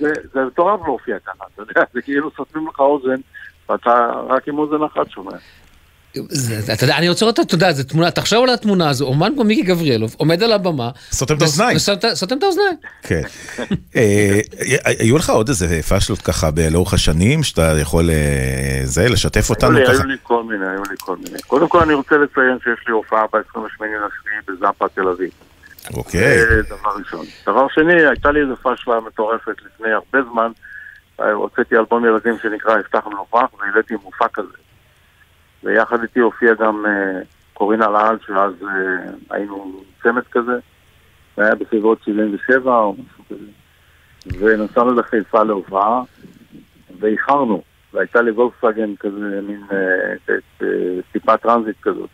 זה- 0.00 0.08
זה 0.32 0.40
מטורף 0.46 0.80
להופיע 0.84 1.16
ככה, 1.18 1.44
אתה 1.54 1.62
יודע, 1.62 1.82
זה 1.94 2.02
כאילו 2.02 2.30
סותמים 2.36 2.66
לך 2.68 2.80
אוזן, 2.80 3.20
ואתה 3.68 3.90
רק 4.28 4.48
עם 4.48 4.58
אוזן 4.58 4.82
אחת 4.84 5.10
שומע. 5.10 5.32
זה- 6.28 6.72
אתה 6.72 6.84
יודע, 6.84 6.96
אני 6.98 7.08
רוצה 7.08 7.24
לראות, 7.24 7.40
אתה 7.40 7.54
יודע, 7.54 7.72
זו 7.72 7.82
תמונה, 7.82 8.10
תחשוב 8.10 8.42
על 8.44 8.50
התמונה 8.54 8.88
הזו, 8.90 9.04
אומן 9.06 9.32
כמו 9.34 9.44
מיקי 9.44 9.62
גבריאלוב, 9.62 10.14
עומד 10.18 10.42
על 10.42 10.52
הבמה. 10.52 10.90
סותם 11.12 11.36
את 11.36 11.42
האוזניים. 11.42 11.78
סותם 12.14 12.38
את 12.38 12.42
האוזניים. 12.42 12.76
כן. 13.02 13.22
אה, 13.96 14.40
היו 14.84 15.18
לך 15.18 15.30
עוד 15.30 15.48
איזה 15.48 15.82
פאשלות 15.88 16.22
ככה 16.22 16.50
לאורך 16.70 16.94
השנים, 16.94 17.42
שאתה 17.42 17.74
יכול 17.80 18.10
אה, 18.10 18.80
זה, 18.84 19.08
לשתף 19.08 19.50
אותנו 19.50 19.78
ככה? 19.84 19.92
היו 19.92 20.02
לי 20.04 20.16
כל 20.22 20.42
מיני, 20.44 20.66
היו 20.66 20.82
לי 20.90 20.96
כל 21.00 21.16
מיני. 21.16 21.38
קודם 21.46 21.68
כל 21.68 21.80
אני 21.82 21.94
רוצה 21.94 22.14
לציין 22.16 22.58
שיש 22.64 22.84
לי 22.86 22.92
הופעה 22.92 23.24
ב-28 23.32 23.56
לשביעי 23.84 23.96
בזאפה 24.58 24.88
תל 24.88 25.08
אביב. 25.08 25.30
אוקיי. 25.94 26.38
זה 26.38 26.62
דבר 26.62 26.90
ראשון. 26.98 27.26
דבר 27.46 27.66
שני, 27.74 28.06
הייתה 28.06 28.30
לי 28.30 28.40
איזו 28.40 28.56
פאשלה 28.62 28.94
מטורפת 29.06 29.54
לפני 29.66 29.92
הרבה 29.92 30.18
זמן. 30.32 30.50
אה, 31.20 31.32
הוצאתי 31.32 31.76
אלבום 31.76 32.04
ילדים 32.04 32.34
שנקרא 32.42 32.78
יפתח 32.80 33.00
מנופח, 33.06 33.54
והעליתי 33.60 33.94
מופע 34.04 34.24
כזה. 34.34 34.48
ויחד 35.64 36.02
איתי 36.02 36.20
הופיע 36.20 36.54
גם 36.54 36.86
אה, 36.86 37.20
קורינה 37.54 37.88
לאל, 37.88 38.16
שאז 38.26 38.52
אה, 38.62 39.12
היינו 39.30 39.82
צמד 40.02 40.22
כזה. 40.30 40.58
זה 41.36 41.44
היה 41.44 41.54
בסביבות 41.54 42.02
77 42.02 42.78
או 42.78 42.92
משהו 42.92 43.24
כזה. 43.30 43.50
ונסענו 44.38 44.94
לחיפה 44.94 45.42
להופעה, 45.42 46.02
ואיחרנו. 47.00 47.62
והייתה 47.94 48.22
לי 48.22 48.30
וולקסווגן 48.30 48.96
כזה, 48.96 49.40
מין 49.42 49.62
אה, 49.72 50.34
טיפה 51.12 51.36
טרנזיט 51.36 51.76
כזאת. 51.82 52.10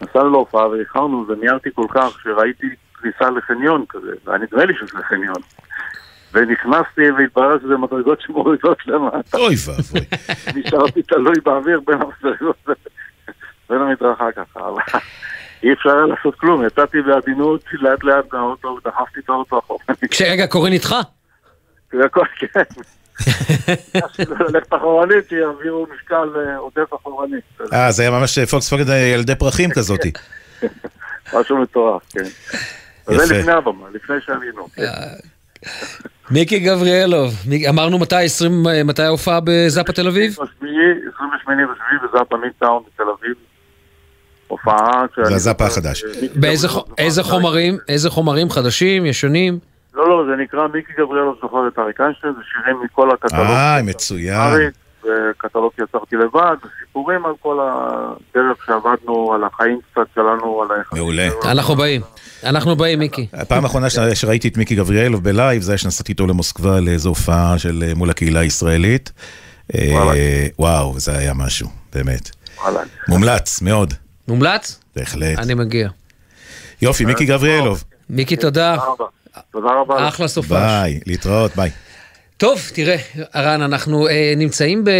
נסענו 0.00 0.30
להופעה 0.30 0.68
ואיחרנו 0.68 1.24
ומיהרתי 1.28 1.68
כל 1.74 1.86
כך 1.94 2.20
שראיתי 2.22 2.66
כניסה 2.94 3.30
לחניון 3.30 3.84
כזה, 3.88 4.12
והיה 4.24 4.38
נדמה 4.38 4.64
לי 4.64 4.74
שזה 4.74 5.02
חניון. 5.02 5.42
ונכנסתי 6.34 7.10
והתברר 7.18 7.58
שזה 7.58 7.76
מדרגות 7.76 8.20
שמורידות 8.20 8.78
למטה. 8.86 9.38
אוי 9.38 9.54
ואבוי. 9.66 10.00
נשארתי 10.56 11.02
תלוי 11.02 11.34
באוויר 11.44 11.80
בין 11.86 11.98
המדרגות, 12.02 12.56
בין 13.68 13.78
המדרכה 13.78 14.32
ככה, 14.32 14.60
אבל 14.60 15.00
אי 15.62 15.72
אפשר 15.72 15.90
היה 15.90 16.06
לעשות 16.06 16.34
כלום, 16.34 16.66
יצאתי 16.66 17.02
בעדינות 17.02 17.64
לאט 17.72 18.04
לאט 18.04 18.32
מהאוטו 18.32 18.68
ודחפתי 18.68 19.20
את 19.24 19.28
האוטו 19.28 19.58
אחורה. 19.58 19.84
כשרגע 20.10 20.46
קורין 20.46 20.72
איתך? 20.72 20.94
כן. 22.38 22.62
ללכת 24.18 24.74
אחורנית, 24.74 25.28
שיעבירו 25.28 25.86
משקל 25.94 26.28
אה, 26.36 26.56
עודף 26.56 26.94
אחורנית. 26.94 27.44
אה, 27.72 27.92
זה 27.92 28.02
היה 28.02 28.10
ממש 28.10 28.38
פולקסווגן 28.38 28.92
ילדי 29.14 29.34
פרחים 29.34 29.70
כזאתי. 29.70 30.12
משהו 31.34 31.56
מטורף, 31.62 32.02
כן. 32.10 32.24
זה 33.06 33.34
לפני 33.34 33.52
הבמה, 33.52 33.86
לפני 33.92 34.16
שעלינו. 34.20 34.68
מיקי 36.30 36.58
גבריאלוב, 36.58 37.34
אמרנו 37.68 37.98
מתי 37.98 38.24
20, 38.24 38.66
אה, 38.66 38.84
מתי 38.84 39.02
ההופעה 39.02 39.38
בזאפה 39.44 39.92
תל 39.92 40.06
אביב? 40.08 40.30
בשביעי, 40.30 40.74
28 41.14 41.62
בשביעי 41.62 41.98
בזאפה 42.08 42.36
מידטאון 42.36 42.82
בתל 42.94 43.02
אביב. 43.18 43.34
הופעה 44.48 45.04
שאני... 45.14 45.26
זה 45.26 45.34
הזאפה 45.34 45.66
החדש. 45.66 46.04
באיזה 46.34 46.68
ח- 46.68 46.84
איזה 46.98 47.22
חומרים, 47.22 47.78
איזה 47.88 48.10
חומרים 48.10 48.50
חדשים, 48.50 49.06
ישנים? 49.06 49.58
לא, 49.94 50.08
לא, 50.08 50.24
זה 50.30 50.42
נקרא 50.42 50.66
מיקי 50.74 50.92
גבריאלוב 50.98 51.38
זוכר 51.42 51.68
את 51.68 51.78
אריק 51.78 52.00
איינשטיין, 52.00 52.32
זה 52.36 52.40
שירים 52.52 52.76
מכל 52.84 53.10
הקטלוג. 53.10 53.40
אה, 53.40 53.82
מצוין. 53.82 54.70
אריק, 55.06 55.44
וקטלוג 55.44 55.72
שיצרתי 55.76 56.16
לבד, 56.16 56.56
וסיפורים 56.64 57.26
על 57.26 57.32
כל 57.40 57.60
הדרך 57.60 58.58
שעבדנו, 58.66 59.32
על 59.32 59.44
החיים 59.44 59.80
קצת 59.92 60.06
שלנו, 60.14 60.62
על 60.62 60.76
היחסים. 60.76 60.98
מעולה. 60.98 61.28
אנחנו 61.44 61.74
באים. 61.76 62.00
אנחנו 62.44 62.76
באים, 62.76 62.98
מיקי. 62.98 63.26
הפעם 63.32 63.64
האחרונה 63.64 63.86
שראיתי 64.14 64.48
את 64.48 64.56
מיקי 64.56 64.74
גבריאלוב 64.74 65.24
בלייב, 65.24 65.62
זה 65.62 65.72
היה 65.72 65.78
שנסעתי 65.78 66.12
איתו 66.12 66.26
למוסקבה 66.26 66.80
לאיזו 66.80 67.08
הופעה 67.08 67.58
של 67.58 67.84
אה, 67.86 67.94
מול 67.94 68.10
הקהילה 68.10 68.40
הישראלית. 68.40 69.12
אה, 69.74 70.46
וואו, 70.58 70.98
זה 70.98 71.18
היה 71.18 71.34
משהו, 71.34 71.68
באמת. 71.94 72.30
מומלץ, 73.08 73.62
מאוד. 73.62 73.94
מומלץ? 74.28 74.80
בהחלט. 74.96 75.38
אני 75.38 75.54
מגיע. 75.54 75.88
יופי, 76.82 77.04
מיקי 77.04 77.24
גבריאלוב. 77.24 77.84
מיקי, 78.10 78.36
תודה. 78.36 78.76
תודה 79.52 79.68
רבה. 79.80 80.08
אחלה 80.08 80.28
סופש. 80.28 80.50
ביי, 80.50 81.00
להתראות, 81.06 81.56
ביי. 81.56 81.70
טוב, 82.36 82.70
תראה, 82.74 82.96
הרן, 83.32 83.62
אנחנו 83.62 84.08
אה, 84.08 84.34
נמצאים 84.36 84.84
ב- 84.84 84.90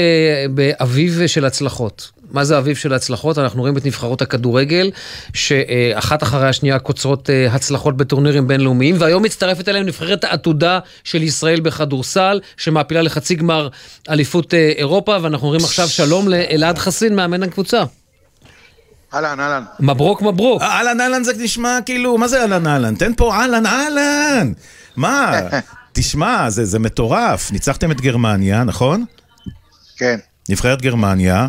באביב 0.51 1.27
של 1.27 1.45
הצלחות. 1.45 2.11
מה 2.31 2.45
זה 2.45 2.59
אביב 2.59 2.77
של 2.77 2.93
הצלחות? 2.95 3.39
אנחנו 3.39 3.61
רואים 3.61 3.77
את 3.77 3.87
נבחרות 3.87 4.23
הכדורגל, 4.23 4.91
שאחת 5.35 6.23
אחרי 6.23 6.49
השנייה 6.49 6.79
קוצרות 6.79 7.31
אה, 7.31 7.47
הצלחות 7.53 7.97
בטורנירים 7.97 8.49
בינלאומיים, 8.49 8.97
והיום 8.99 9.23
מצטרפת 9.23 9.69
אליהם 9.69 9.87
נבחרת 9.87 10.25
העתודה 10.25 10.79
של 11.05 11.23
ישראל 11.23 11.61
בכדורסל, 11.61 12.41
שמעפילה 12.57 13.03
לחצי 13.03 13.35
גמר 13.35 13.69
אליפות 14.11 14.55
אה, 14.55 14.73
אירופה, 14.77 15.17
ואנחנו 15.23 15.47
אומרים 15.47 15.65
עכשיו 15.65 15.89
שלום 15.89 16.29
לאלעד 16.29 16.79
חסין, 16.79 17.17
מאמן 17.17 17.43
הקבוצה. 17.43 17.83
אהלן, 19.15 19.41
אהלן. 19.41 19.63
מברוק, 19.81 20.23
מברוק. 20.23 20.63
אהלן, 20.63 21.01
אהלן 21.01 21.25
זה 21.25 21.33
נשמע 21.39 21.79
כאילו, 21.87 22.19
מה 22.19 22.29
זה 22.29 22.41
אהלן, 22.41 22.67
אהלן? 22.67 22.95
תן 22.95 23.13
פה 23.17 23.35
אהלן, 23.35 23.67
אהלן. 23.67 24.53
מה? 24.97 25.41
תשמע, 25.95 26.51
זה, 26.51 26.65
זה 26.65 26.79
מטורף. 26.79 27.53
ניצחתם 27.53 27.91
את 27.91 28.01
גרמניה, 28.01 28.65
נכון? 28.65 29.05
כן. 29.97 30.19
נבחרת 30.49 30.83
גרמניה. 30.83 31.49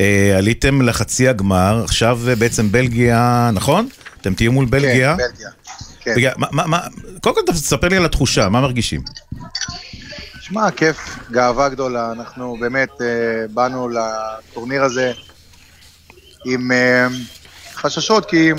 אה, 0.00 0.38
עליתם 0.38 0.82
לחצי 0.82 1.28
הגמר, 1.28 1.84
עכשיו 1.84 2.20
אה, 2.28 2.36
בעצם 2.36 2.72
בלגיה, 2.72 3.50
נכון? 3.52 3.88
אתם 4.20 4.34
תהיו 4.34 4.52
מול 4.52 4.66
בלגיה? 4.66 5.16
כן, 5.16 5.24
בלגיה. 5.32 5.50
כן. 6.00 6.14
בלגיה, 6.14 6.32
מה, 6.36 6.46
מה, 6.52 6.66
מה, 6.66 6.80
קודם 7.20 7.34
כל 7.34 7.52
תספר 7.52 7.88
לי 7.88 7.96
על 7.96 8.04
התחושה, 8.04 8.48
מה 8.48 8.60
מרגישים? 8.60 9.00
שמע, 10.40 10.70
כיף, 10.70 11.18
גאווה 11.30 11.68
גדולה. 11.68 12.12
אנחנו 12.12 12.56
באמת 12.60 12.90
אה, 13.00 13.46
באנו 13.54 13.88
לטורניר 13.88 14.84
הזה 14.84 15.12
עם 16.44 16.72
אה, 16.72 17.06
חששות, 17.74 18.26
כי 18.26 18.50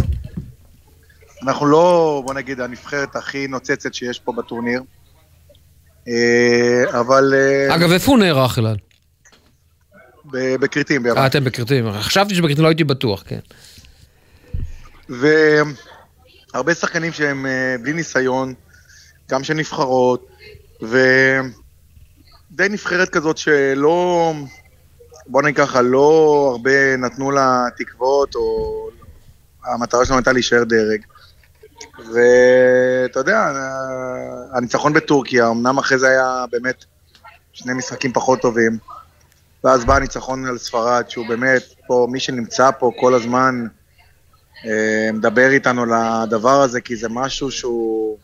אנחנו 1.44 1.66
לא, 1.66 2.22
בוא 2.26 2.34
נגיד, 2.34 2.62
הנבחרת 2.62 3.16
הכי 3.16 3.48
נוצצת 3.48 3.94
שיש 3.94 4.20
פה 4.20 4.34
בטורניר. 4.38 4.84
אה, 6.08 7.00
אבל... 7.00 7.34
אה, 7.34 7.76
אגב, 7.76 7.92
איפה 7.92 8.12
הוא 8.12 8.20
נערך, 8.20 8.60
אלעד? 8.60 8.78
בכרתים, 10.34 11.04
ביוון. 11.04 11.18
אה, 11.18 11.28
אתם 11.28 11.44
בכרתים. 11.44 11.92
חשבתי 11.92 12.36
שבכרתים 12.36 12.64
לא 12.64 12.68
הייתי 12.68 12.84
בטוח, 12.84 13.24
כן. 13.28 13.40
והרבה 15.10 16.74
שחקנים 16.74 17.14
שהם 17.14 17.46
אה, 17.46 17.76
בלי 17.82 17.94
ניסיון, 17.94 18.54
גם 19.30 19.44
של 19.44 19.54
נבחרות, 19.54 20.28
ודי 20.82 22.70
נבחרת 22.70 23.10
כזאת 23.10 23.38
שלא, 23.38 24.34
בוא 25.28 25.42
נגיד 25.42 25.58
ככה, 25.58 25.82
לא 25.82 26.50
הרבה 26.52 26.98
נתנו 26.98 27.32
לה 27.32 27.66
תקוות, 27.78 28.36
או 28.36 28.90
המטרה 29.66 30.06
שלנו 30.06 30.18
הייתה 30.18 30.32
להישאר 30.32 30.64
דרג. 30.64 31.02
ואתה 31.98 33.20
יודע, 33.20 33.52
הניצחון 34.54 34.94
בטורקיה, 34.94 35.50
אמנם 35.50 35.78
אחרי 35.78 35.98
זה 35.98 36.08
היה 36.08 36.46
באמת 36.52 36.86
שני 37.54 37.74
משחקים 37.74 38.14
פחות 38.14 38.42
טובים, 38.42 38.78
ואז 39.64 39.86
בא 39.86 39.96
הניצחון 39.96 40.46
על 40.46 40.58
ספרד, 40.58 41.10
שהוא 41.10 41.28
באמת, 41.28 41.64
פה, 41.88 42.08
מי 42.12 42.20
שנמצא 42.20 42.72
פה 42.80 42.92
כל 43.00 43.14
הזמן, 43.14 43.68
אה, 44.66 45.12
מדבר 45.14 45.50
איתנו 45.50 45.84
על 45.84 45.90
הדבר 45.94 46.62
הזה, 46.62 46.82
כי 46.82 46.96
זה 46.96 47.10
משהו 47.10 47.52
שהוא, 47.52 48.18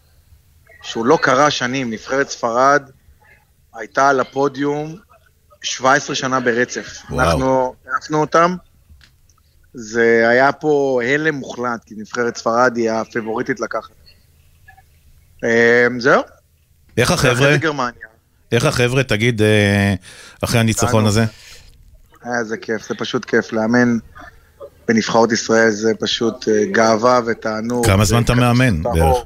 שהוא 0.81 1.05
לא 1.05 1.17
קרה 1.21 1.51
שנים. 1.51 1.89
נבחרת 1.89 2.29
ספרד 2.29 2.83
הייתה 3.73 4.09
על 4.09 4.19
הפודיום 4.19 4.95
17 5.61 6.15
שנה 6.15 6.39
ברצף. 6.39 7.01
וואו. 7.09 7.19
אנחנו 7.19 7.75
העפנו 7.93 8.21
אותם, 8.21 8.55
זה 9.73 10.25
היה 10.29 10.51
פה 10.51 10.99
הלם 11.03 11.35
מוחלט, 11.35 11.83
כי 11.85 11.95
נבחרת 11.97 12.37
ספרד 12.37 12.77
היא 12.77 12.91
הפבוריטית 12.91 13.59
לקחת. 13.59 13.91
אה, 15.43 15.87
זהו. 15.97 16.21
איך 16.97 17.11
החבר'ה? 17.11 17.55
איך 18.51 18.65
החבר'ה, 18.65 19.03
תגיד, 19.03 19.41
אה, 19.41 19.93
אחרי 20.41 20.59
הניצחון 20.59 21.05
הזה? 21.05 21.25
היה 22.23 22.43
זה 22.43 22.57
כיף, 22.57 22.87
זה 22.87 22.95
פשוט 22.95 23.25
כיף. 23.25 23.53
לאמן 23.53 23.97
בנבחרות 24.87 25.31
ישראל 25.31 25.69
זה 25.69 25.91
פשוט 25.99 26.47
אה, 26.47 26.65
גאווה 26.71 27.19
ותענוג. 27.25 27.85
כמה 27.85 28.05
זמן 28.05 28.23
אתה 28.23 28.33
מאמן. 28.33 28.83
בערך? 28.83 29.17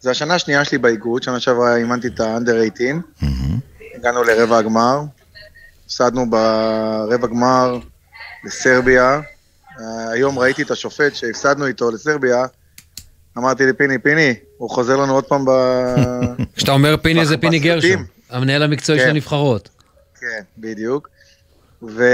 זה 0.00 0.10
השנה 0.10 0.34
השנייה 0.34 0.64
שלי 0.64 0.78
באיגוד, 0.78 1.22
שנה 1.22 1.40
שעברה 1.40 1.76
אימנתי 1.76 2.08
את 2.08 2.20
ה-under 2.20 2.50
18. 2.50 2.88
הגענו 3.94 4.22
לרבע 4.22 4.58
הגמר. 4.58 5.02
הפסדנו 5.86 6.30
ברבע 6.30 7.26
גמר 7.26 7.78
לסרביה. 8.44 9.20
אה, 9.80 10.10
היום 10.10 10.38
ראיתי 10.38 10.62
את 10.62 10.70
השופט 10.70 11.14
שהפסדנו 11.14 11.66
איתו 11.66 11.90
לסרביה. 11.90 12.44
אמרתי 13.38 13.66
לפיני, 13.66 13.98
פיני, 13.98 14.34
הוא 14.56 14.70
חוזר 14.70 14.96
לנו 14.96 15.14
עוד 15.14 15.24
פעם 15.24 15.44
ב... 15.44 15.50
כשאתה 16.56 16.72
אומר 16.72 16.96
פיני 17.02 17.26
זה 17.26 17.36
פיני. 17.36 17.58
גרשום, 17.58 18.04
המנהל 18.30 18.62
המקצועי 18.62 18.98
של 18.98 19.04
כן. 19.04 19.10
הנבחרות. 19.10 19.68
כן, 20.20 20.42
בדיוק. 20.58 21.08
ו... 21.82 22.04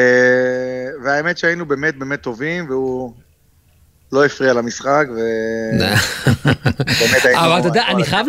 והאמת 1.04 1.38
שהיינו 1.38 1.66
באמת 1.66 1.98
באמת 1.98 2.20
טובים, 2.20 2.70
והוא 2.70 3.12
לא 4.12 4.24
הפריע 4.24 4.52
למשחק, 4.52 5.06
ו... 5.16 5.18
באמת 7.00 7.24
היינו... 7.24 7.40
אבל 7.40 7.60
אתה 7.60 7.68
יודע, 7.68 7.84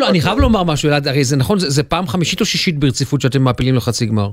אני 0.09 0.21
חייב 0.21 0.37
לומר 0.39 0.63
משהו, 0.63 0.89
אלעד, 0.89 1.07
הרי 1.07 1.23
זה 1.23 1.35
נכון, 1.35 1.59
זה 1.59 1.83
פעם 1.83 2.07
חמישית 2.07 2.39
או 2.39 2.45
שישית 2.45 2.79
ברציפות 2.79 3.21
שאתם 3.21 3.41
מעפילים 3.41 3.75
לחצי 3.75 4.05
גמר. 4.05 4.29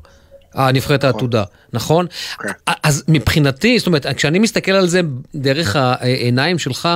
הנבחרת 0.55 1.05
העתודה, 1.05 1.45
נכון? 1.73 2.07
א- 2.67 2.73
אז 2.83 3.05
מבחינתי, 3.09 3.79
זאת 3.79 3.87
אומרת, 3.87 4.07
כשאני 4.17 4.39
מסתכל 4.39 4.73
על 4.73 4.87
זה 4.89 5.01
דרך 5.35 5.77
העיניים 5.77 6.59
שלך, 6.59 6.89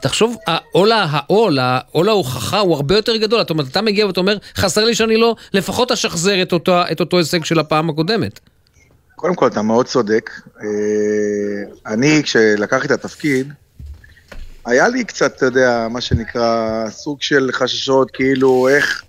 תחשוב, 0.00 0.36
העול 0.46 0.92
העול, 0.92 1.58
העול 1.58 2.08
ההוכחה 2.08 2.58
הוא 2.58 2.74
הרבה 2.74 2.96
יותר 2.96 3.16
גדול. 3.16 3.38
זאת 3.40 3.50
אומרת, 3.50 3.66
אתה 3.68 3.82
מגיע 3.82 4.06
ואתה 4.06 4.20
אומר, 4.20 4.36
חסר 4.56 4.84
לי 4.84 4.94
שאני 4.94 5.16
לא 5.16 5.34
לפחות 5.54 5.92
אשחזר 5.92 6.42
את 6.42 6.52
אותו- 6.52 6.82
את 6.92 7.00
אותו 7.00 7.18
הישג 7.18 7.44
של 7.44 7.58
הפעם 7.58 7.90
הקודמת. 7.90 8.40
קודם 9.16 9.34
כל, 9.34 9.46
אתה 9.46 9.62
מאוד 9.62 9.86
צודק. 9.86 10.30
אה, 10.60 10.66
אני, 11.92 12.20
כשלקחתי 12.24 12.86
את 12.86 12.90
התפקיד, 12.90 13.52
היה 14.66 14.88
לי 14.88 15.04
קצת, 15.04 15.36
אתה 15.36 15.46
יודע, 15.46 15.86
מה 15.90 16.00
שנקרא, 16.00 16.84
סוג 16.90 17.22
של 17.22 17.50
חששות, 17.52 18.10
כאילו, 18.10 18.68
איך, 18.68 19.01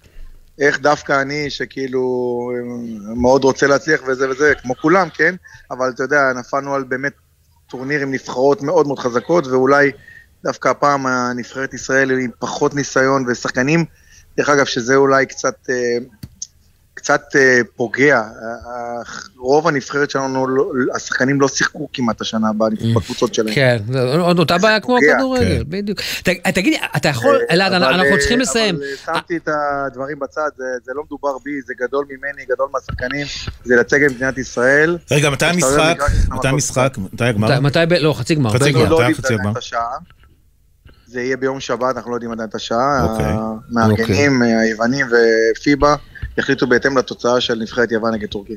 איך 0.60 0.80
דווקא 0.80 1.22
אני, 1.22 1.50
שכאילו 1.50 2.02
אה, 2.56 3.16
מאוד 3.16 3.44
רוצה 3.44 3.68
להצליח 3.68 4.02
וזה 4.08 4.30
וזה, 4.30 4.54
כמו 4.62 4.76
כולם, 4.76 5.10
כן? 5.10 5.36
אבל 5.72 5.90
אתה 5.90 6.04
יודע, 6.04 6.34
נפלנו 6.36 6.76
על 6.76 6.84
באמת 6.84 7.14
טורניר 7.70 8.02
עם 8.02 8.12
נבחרות 8.12 8.62
מאוד 8.62 8.88
מאוד 8.88 9.00
חזקות, 9.00 9.48
ואולי 9.48 9.92
דווקא 10.44 10.70
הפעם 10.70 11.08
הנבחרת 11.08 11.74
ישראל 11.74 12.12
עם 12.12 12.32
פחות 12.40 12.76
ניסיון 12.76 13.26
ושחקנים, 13.28 13.86
דרך 14.38 14.50
אגב, 14.50 14.66
שזה 14.66 14.96
אולי 14.96 15.26
קצת... 15.26 15.56
אה, 16.94 17.02
קצת 17.02 17.22
אה, 17.36 17.62
פוגע. 17.76 18.18
ה- 18.18 18.22
ה- 18.22 19.02
רוב 19.38 19.68
הנבחרת 19.68 20.10
שלנו, 20.10 20.48
לא- 20.48 20.72
השחקנים 20.96 21.42
לא 21.42 21.48
שיחקו 21.48 21.90
כמעט 21.94 22.22
השנה 22.22 22.48
בנ- 22.58 22.96
בקבוצות 22.96 23.34
שלהם. 23.34 23.56
כן, 23.56 23.78
עוד 24.20 24.40
אותה 24.40 24.58
בעיה 24.58 24.80
כמו. 24.80 24.98
הכדורגל, 24.98 25.64
בדיוק. 25.70 26.00
ת- 26.24 26.30
תגיד, 26.56 26.74
אתה 26.96 27.10
יכול, 27.10 27.40
אלעד, 27.52 27.74
אנחנו 27.74 28.04
אה, 28.04 28.20
צריכים 28.20 28.40
לסיים. 28.40 28.76
אבל 28.76 28.84
אה, 28.84 29.14
שמתי 29.16 29.38
את 29.38 29.48
הדברים 29.86 30.20
בצד, 30.20 30.50
זה, 30.58 30.64
זה 30.84 30.92
לא 30.96 31.04
מדובר 31.06 31.38
בי, 31.46 31.62
זה 31.62 31.74
גדול 31.82 32.06
ממני, 32.10 32.46
גדול 32.50 32.68
מהשחקנים, 32.74 33.26
זה 33.66 33.76
את 34.06 34.12
מדינת 34.12 34.38
ישראל. 34.38 34.98
רגע, 35.12 35.30
מתי 35.30 35.46
המשחק? 35.46 35.96
מתי. 36.30 36.48
המשחק? 36.48 36.94
מתי 37.14 37.24
הגמר? 37.26 37.60
מתי, 37.60 37.80
לא, 38.00 38.14
חצי 38.14 38.36
גמר. 38.36 38.50
חצי. 38.50 38.72
גמר, 38.72 38.90
לא 38.90 39.00
חצי 39.18 39.34
השעה. 39.58 39.98
זה 41.08 41.22
יהיה 41.22 41.38
ביום 41.38 41.60
שבת, 41.60 41.96
אנחנו 41.96 42.12
לא 42.12 42.16
יודעים 42.16 42.32
עדיין 42.32 42.50
את 42.50 42.56
השעה. 42.56 43.04
אוקיי. 43.04 43.26
המארגנים, 43.72 44.42
היוונים 44.42 45.06
ופיבה 45.12 45.96
יחליטו 46.38 46.68
בהתאם 46.68 46.98
לתוצאה 46.98 47.42
של 47.42 47.56
נבחרת 47.56 47.92
יוון 47.92 48.14
נגד 48.14 48.28
טורקיה. 48.28 48.56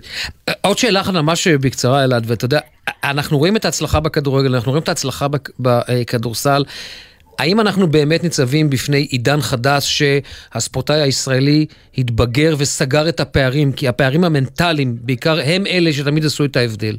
עוד 0.61 0.79
שאלה 0.79 1.01
אחת 1.01 1.13
ממש 1.13 1.49
בקצרה, 1.49 2.05
אלעד, 2.05 2.25
ואתה 2.27 2.45
יודע, 2.45 2.61
אנחנו 3.05 3.39
רואים 3.39 3.57
את 3.57 3.65
ההצלחה 3.65 4.01
בכדורגל, 4.01 4.55
אנחנו 4.55 4.71
רואים 4.73 4.83
את 4.83 4.89
ההצלחה 4.89 5.27
בכדורסל. 5.59 6.65
האם 7.39 7.61
אנחנו 7.61 7.87
באמת 7.91 8.25
ניצבים 8.25 8.71
בפני 8.71 8.99
עידן 8.99 9.41
חדש 9.41 10.03
שהספורטאי 10.53 11.01
הישראלי 11.01 11.67
התבגר 11.99 12.55
וסגר 12.59 13.09
את 13.09 13.21
הפערים? 13.21 13.73
כי 13.73 13.89
הפערים 13.89 14.25
המנטליים, 14.25 14.97
בעיקר 15.01 15.39
הם 15.45 15.67
אלה 15.67 15.93
שתמיד 15.93 16.25
עשו 16.25 16.45
את 16.45 16.57
ההבדל. 16.57 16.97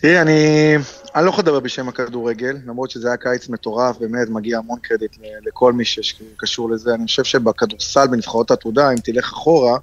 תראי, 0.00 0.20
אני, 0.20 0.74
אני 1.14 1.24
לא 1.24 1.30
יכול 1.30 1.42
לדבר 1.42 1.60
בשם 1.60 1.88
הכדורגל, 1.88 2.56
למרות 2.66 2.90
שזה 2.90 3.08
היה 3.08 3.16
קיץ 3.16 3.48
מטורף, 3.48 3.98
באמת 3.98 4.28
מגיע 4.28 4.58
המון 4.58 4.78
קרדיט 4.78 5.16
לכל 5.46 5.72
מי 5.72 5.84
שקשור 5.84 6.70
לזה. 6.70 6.94
אני 6.94 7.06
חושב 7.06 7.24
שבכדורסל, 7.24 8.06
בנבחרות 8.06 8.50
העתודה, 8.50 8.90
אם 8.90 8.96
תלך 8.96 9.24
אחורה, 9.32 9.78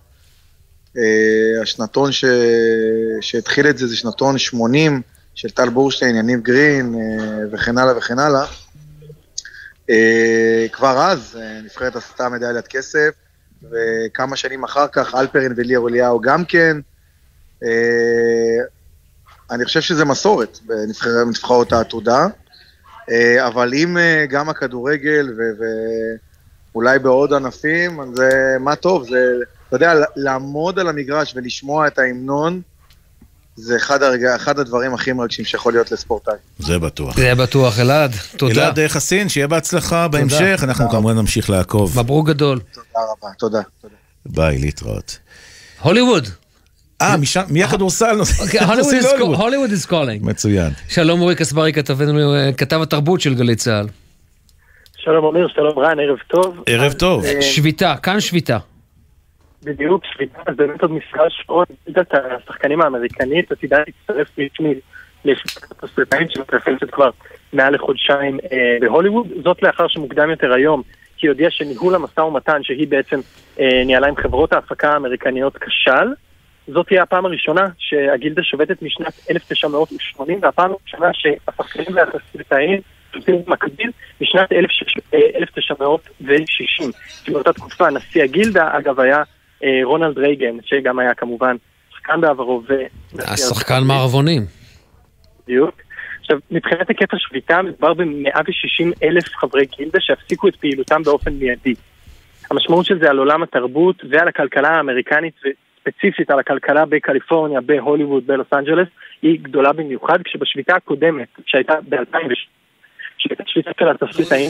אה, 0.98 1.62
השנתון 1.62 2.12
ש... 2.12 2.26
שהתחיל 3.22 3.68
את 3.68 3.78
זה 3.78 3.88
זה 3.88 3.98
שנתון 3.98 4.38
80 4.38 5.02
של 5.36 5.50
טל 5.50 5.70
בורשטיין, 5.70 6.16
יניב 6.16 6.42
גרין 6.42 6.96
אה, 6.96 7.46
וכן 7.52 7.78
הלאה 7.78 7.98
וכן 7.98 8.20
הלאה. 8.20 8.46
אה, 9.90 10.66
כבר 10.72 10.98
אז 10.98 11.40
נבחרת 11.64 11.96
עשתה 11.96 12.30
מדליית 12.30 12.68
כסף, 12.68 13.10
וכמה 13.72 14.36
שנים 14.36 14.64
אחר 14.64 14.88
כך 14.88 15.16
אלפרין 15.16 15.54
וליאור 15.58 15.90
אליהו 15.90 16.22
גם 16.22 16.46
כן. 16.46 16.78
אה, 19.52 19.56
אני 19.56 19.66
חושב 19.66 19.82
שזה 19.82 20.06
מסורת 20.06 20.60
בנבחר- 20.66 21.26
בנבחרות 21.26 21.74
העתודה, 21.74 22.28
אה, 23.12 23.48
אבל 23.48 23.74
אם 23.74 23.98
אה, 23.98 24.26
גם 24.30 24.50
הכדורגל 24.50 25.30
ו- 25.38 25.64
ואולי 26.74 27.00
בעוד 27.00 27.34
ענפים, 27.34 28.00
אז 28.00 28.08
זה 28.16 28.30
מה 28.60 28.76
טוב, 28.76 29.08
זה, 29.10 29.18
אתה 29.68 29.76
יודע, 29.76 29.94
לעמוד 30.16 30.80
על 30.80 30.88
המגרש 30.88 31.34
ולשמוע 31.36 31.88
את 31.88 32.00
ההמנון, 32.00 32.62
זה 33.58 33.76
אחד, 33.78 34.04
הרגע, 34.04 34.36
אחד 34.36 34.60
הדברים 34.60 34.94
הכי 34.94 35.14
מרגשים 35.14 35.46
שיכול 35.46 35.74
להיות 35.74 35.92
לספורטאי. 35.92 36.34
זה 36.60 36.80
בטוח. 36.80 37.16
זה 37.18 37.36
בטוח, 37.36 37.80
אלעד, 37.80 38.12
תודה. 38.38 38.54
אלעד 38.54 38.80
אה, 38.80 38.90
חסין, 38.90 39.30
שיהיה 39.30 39.48
בהצלחה 39.48 40.08
בהמשך, 40.08 40.60
אנחנו 40.64 40.90
כמובן 40.90 41.18
נמשיך 41.18 41.50
לעקוב. 41.50 42.00
מברוק 42.00 42.28
גדול. 42.28 42.60
תודה 42.74 42.86
רבה, 42.96 43.34
תודה. 43.40 43.62
ביי, 44.26 44.58
להתראות. 44.58 45.18
הוליווד. 45.82 46.28
אה, 47.02 47.18
משם, 47.18 47.42
מהכדורסל 47.50 48.16
אוקיי, 48.42 48.60
הוליווד 49.42 49.70
is 49.70 49.90
calling. 49.90 50.26
מצוין. 50.26 50.72
שלום 50.90 51.22
אורי 51.22 51.36
קסברי, 51.36 51.74
כתבנו, 51.74 52.36
אה, 52.36 52.54
כתב 52.58 52.82
התרבות 52.82 53.22
של 53.22 53.36
גלי 53.36 53.56
צה"ל. 53.56 53.86
שלום 54.98 55.26
אמיר, 55.26 55.48
שלום 55.48 55.80
רן, 55.80 56.00
ערב 56.00 56.18
טוב. 56.28 56.64
ערב 56.66 56.94
טוב. 56.94 57.26
אה, 57.26 57.42
שביתה, 57.42 57.96
כאן 58.04 58.20
שביתה. 58.20 58.58
בדיוק, 59.64 60.04
שביתה, 60.14 60.40
אז 60.46 60.56
באמת 60.56 60.82
עוד 60.82 60.92
מפגש 60.92 61.44
עוד 61.46 61.68
ליגת 61.88 62.14
השחקנים 62.14 62.82
האמריקנית 62.82 63.52
עתידה 63.52 63.78
להצטרף 63.78 64.28
רשמית 64.38 64.80
לשביתת 65.26 65.72
התסריטאים 65.72 66.28
שמתרחשת 66.30 66.92
כבר 66.92 67.10
מעל 67.54 67.76
לחודשיים 67.76 68.40
אה, 68.52 68.78
בהוליווד, 68.82 69.28
זאת 69.44 69.64
לאחר 69.64 69.88
שמוקדם 69.88 70.30
יותר 70.30 70.54
היום 70.54 70.82
היא 71.22 71.30
הודיעה 71.30 71.52
שניהול 71.52 71.96
המשא 71.96 72.20
ומתן 72.20 72.64
שהיא 72.64 72.88
בעצם 72.88 73.20
אה, 73.60 73.84
ניהלה 73.86 74.08
עם 74.08 74.16
חברות 74.16 74.54
ההפקה 74.54 74.94
האמריקניות 74.94 75.58
כשל. 75.58 76.14
זאת 76.68 76.88
תהיה 76.88 77.04
הפעם 77.04 77.26
הראשונה 77.26 77.68
שהגילדה 77.78 78.44
שובתת 78.44 78.82
משנת 78.82 79.14
1980 79.32 80.40
והפעם 80.42 80.72
הראשונה 80.72 81.10
שהשחקנים 81.14 81.88
והתסריטאים 81.96 82.82
שובתים 83.14 83.36
במקביל 83.46 83.92
משנת 84.22 84.52
1960. 85.14 86.92
כי 87.24 87.32
באותה 87.32 87.54
תקופה 87.54 87.90
נשיא 87.90 88.24
הגילדה 88.24 88.78
אגב 88.78 89.00
היה 89.00 89.24
אה, 89.64 89.80
רונלד 89.84 90.18
רייגן 90.18 90.58
שגם 90.66 91.00
היה 91.00 91.14
כמובן 91.14 91.56
שחקן 91.92 92.22
בעברו 92.22 92.62
ו... 92.70 92.74
השחקן 93.20 93.84
מערבונים. 93.84 94.46
בדיוק. 95.44 95.82
עכשיו, 96.22 96.38
מבחינת 96.52 96.90
היקף 96.90 97.14
השביתה, 97.14 97.62
מדובר 97.62 97.94
ב-160 97.94 98.86
אלף 99.04 99.26
חברי 99.36 99.66
גילדה 99.78 100.00
שהפסיקו 100.02 100.48
את 100.48 100.56
פעילותם 100.56 101.04
באופן 101.04 101.34
מיידי. 101.34 101.74
המשמעות 102.52 102.86
של 102.86 103.00
זה 103.00 103.10
על 103.10 103.18
עולם 103.18 103.44
התרבות 103.44 103.96
ועל 104.10 104.28
הכלכלה 104.28 104.70
האמריקנית 104.70 105.34
וספציפית 105.88 106.32
על 106.32 106.40
הכלכלה 106.40 106.86
בקליפורניה, 106.86 107.62
בהוליווד, 107.62 108.28
בלוס 108.28 108.48
אנג'לס, 108.54 108.88
היא 109.22 109.40
גדולה 109.42 109.74
במיוחד, 109.74 110.22
כשבשביתה 110.24 110.76
הקודמת, 110.76 111.28
שהייתה 111.46 111.74
ב-2006, 111.90 112.48
שביתה 113.48 113.72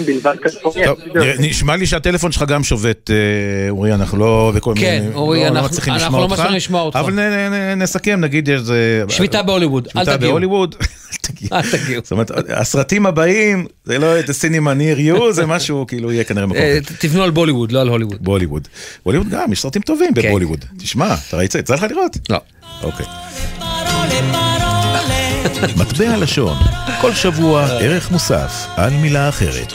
בלבד 0.05 0.35
נראה- 1.15 1.33
נשמע 1.39 1.75
לי 1.75 1.85
שהטלפון 1.85 2.31
שלך 2.31 2.43
גם 2.47 2.63
שובת, 2.63 3.11
אה, 3.11 3.15
אורי, 3.69 3.93
אנחנו 3.93 4.17
לא 4.17 4.51
בכל 4.55 4.73
כן, 4.77 4.99
מיני... 5.03 5.15
אורי, 5.15 5.37
לא- 5.39 5.43
לא 5.43 5.49
אנחנו- 5.49 5.61
לא. 6.19 6.27
מצליחים 6.27 6.53
לשמוע 6.55 6.81
אותך. 6.81 6.95
אבל 6.95 7.13
נסכם, 7.77 8.19
נגיד 8.19 8.49
איזה... 8.49 9.03
שביתה 9.09 9.43
בהוליווד, 9.43 9.85
אל 9.87 9.91
שביתה 9.91 10.17
תגיעו. 10.17 10.31
בהוליווד. 10.31 10.75
אל 11.53 11.61
תגיעו. 11.71 12.01
זאת 12.03 12.11
אומרת, 12.11 12.31
הסרטים 12.49 13.05
הבאים, 13.05 13.65
זה 13.85 13.99
לא 13.99 14.19
at 14.19 14.23
the 14.23 14.29
cinema 14.29 14.73
near 14.73 14.99
you, 14.99 15.33
זה 15.33 15.45
משהו, 15.45 15.85
כאילו, 15.87 16.11
יהיה 16.11 16.23
כנראה 16.23 16.45
מקום. 16.45 16.57
אה, 16.57 16.77
תבנו 16.99 17.23
על 17.23 17.29
בוליווד, 17.31 17.71
לא 17.71 17.81
על 17.81 17.87
הוליווד. 17.87 18.17
בוליווד. 18.23 18.67
בוליווד 19.05 19.29
גם, 19.29 19.51
יש 19.51 19.61
סרטים 19.61 19.81
טובים 19.81 20.13
כן. 20.13 20.21
בבוליווד. 20.27 20.65
תשמע, 20.79 21.15
אתה 21.27 21.37
ראית? 21.37 21.55
יצא 21.55 21.73
לך 21.73 21.85
לראות? 21.89 22.17
לא. 22.29 22.37
אוקיי. 22.83 23.05
מטבע 25.77 26.17
לשון, 26.17 26.57
כל 27.01 27.13
שבוע 27.13 27.65
ערך 27.65 28.11
מוסף 28.11 28.67
על 28.75 28.93
מילה 28.93 29.29
אחרת. 29.29 29.73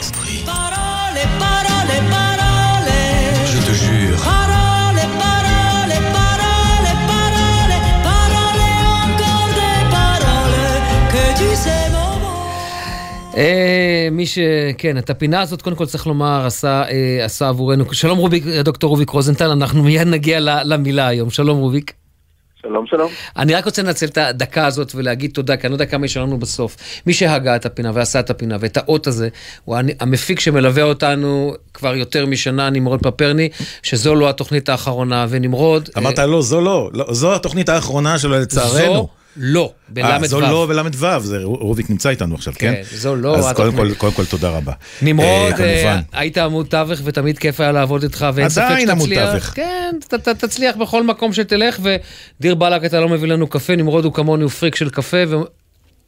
אה, 13.37 14.07
מי 14.11 14.25
ש... 14.25 14.39
כן, 14.77 14.97
את 14.97 15.09
הפינה 15.09 15.41
הזאת, 15.41 15.61
קודם 15.61 15.75
כל 15.75 15.85
צריך 15.85 16.07
לומר, 16.07 16.45
עשה, 16.45 16.83
אה, 17.41 17.47
עבורנו. 17.49 17.93
שלום 17.93 18.17
רוביק, 18.17 18.45
דוקטור 18.45 18.89
רוביק 18.89 19.09
רוזנטל, 19.09 19.51
אנחנו 19.51 19.83
מיד 19.83 20.07
נגיע 20.07 20.39
למילה 20.63 21.07
היום. 21.07 21.29
שלום 21.29 21.57
רוביק. 21.57 22.00
שלום, 22.61 22.85
שלום. 22.87 23.11
אני 23.37 23.55
רק 23.55 23.65
רוצה 23.65 23.83
לנצל 23.83 24.05
את 24.05 24.17
הדקה 24.17 24.65
הזאת 24.65 24.91
ולהגיד 24.95 25.31
תודה, 25.31 25.57
כי 25.57 25.67
אני 25.67 25.71
לא 25.71 25.75
יודע 25.75 25.85
כמה 25.85 26.05
יש 26.05 26.17
לנו 26.17 26.37
בסוף. 26.37 26.77
מי 27.05 27.13
שהגה 27.13 27.55
את 27.55 27.65
הפינה 27.65 27.91
ועשה 27.93 28.19
את 28.19 28.29
הפינה 28.29 28.57
ואת 28.59 28.77
האות 28.77 29.07
הזה, 29.07 29.29
הוא 29.65 29.77
המפיק 29.99 30.39
שמלווה 30.39 30.83
אותנו 30.83 31.53
כבר 31.73 31.95
יותר 31.95 32.25
משנה, 32.25 32.69
נמרוד 32.69 32.99
פפרני, 33.03 33.49
שזו 33.83 34.15
לא 34.15 34.29
התוכנית 34.29 34.69
האחרונה, 34.69 35.25
ונמרוד... 35.29 35.89
אמרת 35.97 36.19
אה, 36.19 36.25
לא, 36.25 36.41
זו 36.41 36.61
לא, 36.61 36.89
לא, 36.93 37.05
זו 37.09 37.35
התוכנית 37.35 37.69
האחרונה 37.69 38.19
שלו 38.19 38.39
לצערנו. 38.39 38.93
זו 38.93 39.07
לא, 39.37 39.73
אה, 39.97 40.19
בל"ו. 40.19 40.27
זו 40.27 40.41
לא 40.41 40.67
בל"ו, 40.69 41.19
זה 41.19 41.39
רוביק 41.43 41.89
נמצא 41.89 42.09
איתנו 42.09 42.35
עכשיו, 42.35 42.53
כן? 42.57 42.73
כן, 42.73 42.97
זו 42.97 43.15
לא 43.15 43.37
אז 43.37 43.51
קודם. 43.55 43.75
כל, 43.75 43.93
קודם 43.93 44.13
כל 44.13 44.25
תודה 44.25 44.49
רבה. 44.49 44.71
נמרוד, 45.01 45.53
אה, 45.59 45.85
אה. 45.85 45.99
היית 46.13 46.37
עמוד 46.37 46.65
תווך 46.65 46.99
ותמיד 47.03 47.39
כיף 47.39 47.59
היה 47.59 47.71
לעבוד 47.71 48.03
איתך, 48.03 48.25
ואין 48.33 48.49
ספק 48.49 48.61
עדיין 48.61 48.89
עמוד 48.89 49.09
שתצליח. 49.09 49.31
תווך. 49.31 49.43
כן, 49.43 49.95
תצליח 50.37 50.75
בכל 50.75 51.03
מקום 51.03 51.33
שתלך, 51.33 51.79
ודיר 52.39 52.55
באלק 52.55 52.85
אתה 52.85 52.99
לא 52.99 53.09
מביא 53.09 53.27
לנו 53.27 53.47
קפה, 53.47 53.75
נמרוד 53.75 54.05
הוא 54.05 54.13
כמוני, 54.13 54.43
הוא 54.43 54.51
פריק 54.51 54.75
של 54.75 54.89
קפה, 54.89 55.17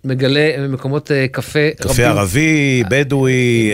ומגלה 0.06 0.68
מקומות 0.68 1.12
קפה 1.32 1.60
רבים. 1.60 1.94
קפה 1.94 2.04
ערבי, 2.04 2.84
בדואי, 2.90 3.72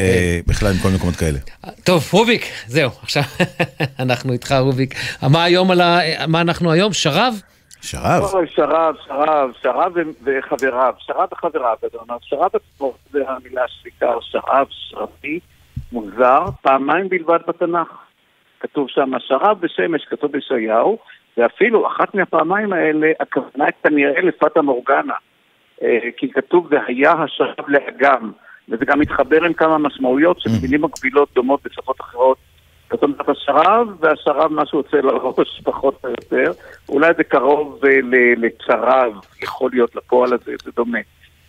בכלל 0.48 0.74
מכל 0.74 0.90
מקומות 0.90 1.16
כאלה. 1.16 1.40
טוב, 1.84 2.10
רוביק, 2.12 2.46
זהו, 2.68 2.90
עכשיו 3.02 3.24
אנחנו 4.00 4.34
איתך, 4.34 4.56
רוביק. 4.60 4.96
מה 5.22 5.44
היום 5.44 5.72
על 5.72 5.82
ה... 5.82 6.00
מה 6.28 6.42
אנחנו 6.42 6.72
היום? 6.72 6.94
שרב? 6.94 7.42
שרב. 7.82 8.24
שרב, 8.46 8.96
שרב, 9.06 9.52
שרב 9.62 9.94
וחבריו, 10.24 10.94
שרב 10.98 11.30
וחבריו, 11.32 11.78
אומר, 11.94 12.18
שרב 12.22 12.52
עצמו, 12.54 12.94
זה 13.12 13.30
המילה 13.30 13.68
שבעיקר, 13.68 14.20
שרב, 14.22 14.68
שרבי, 14.70 15.40
מוזר, 15.92 16.46
פעמיים 16.62 17.10
בלבד 17.10 17.40
בתנ"ך. 17.48 17.88
כתוב 18.60 18.88
שם 18.90 19.12
שרב 19.20 19.58
ושמש, 19.62 20.06
כתוב 20.06 20.32
בישעיהו, 20.32 20.98
ואפילו 21.38 21.88
אחת 21.88 22.16
מהפעמיים 22.16 22.74
האלה, 22.74 23.12
הכוונה 23.20 23.66
כנראה 23.84 24.22
לפטה 24.22 24.62
מורגנה. 24.62 25.14
אה, 25.84 26.00
כי 26.18 26.32
כתוב 26.32 26.68
והיה 26.70 27.12
השרב 27.12 27.66
לאגם, 27.68 28.32
וזה 28.70 28.86
גם 28.86 29.00
מתחבר 29.00 29.44
עם 29.44 29.54
כמה 29.54 29.78
משמעויות 29.78 30.42
של 30.42 30.50
מילים 30.62 30.82
מקבילות 30.82 31.30
דומות 31.36 31.60
בשפות 31.66 32.02
אחרות. 32.02 32.38
זאת 32.92 33.04
אומרת, 33.04 33.30
השרב 33.30 33.88
והשרב, 34.00 34.52
מה 34.52 34.66
שהוא 34.66 34.80
יוצא 34.80 34.98
לראש 34.98 35.62
פחות 35.64 35.96
או 36.04 36.10
יותר, 36.10 36.52
אולי 36.90 37.12
זה 37.18 37.24
קרוב 37.24 37.86
אה, 37.86 38.00
לצרב, 38.38 39.14
יכול 39.44 39.70
להיות 39.74 39.96
לפועל 39.96 40.34
הזה, 40.34 40.52
זה 40.64 40.72
דומה. 40.76 41.00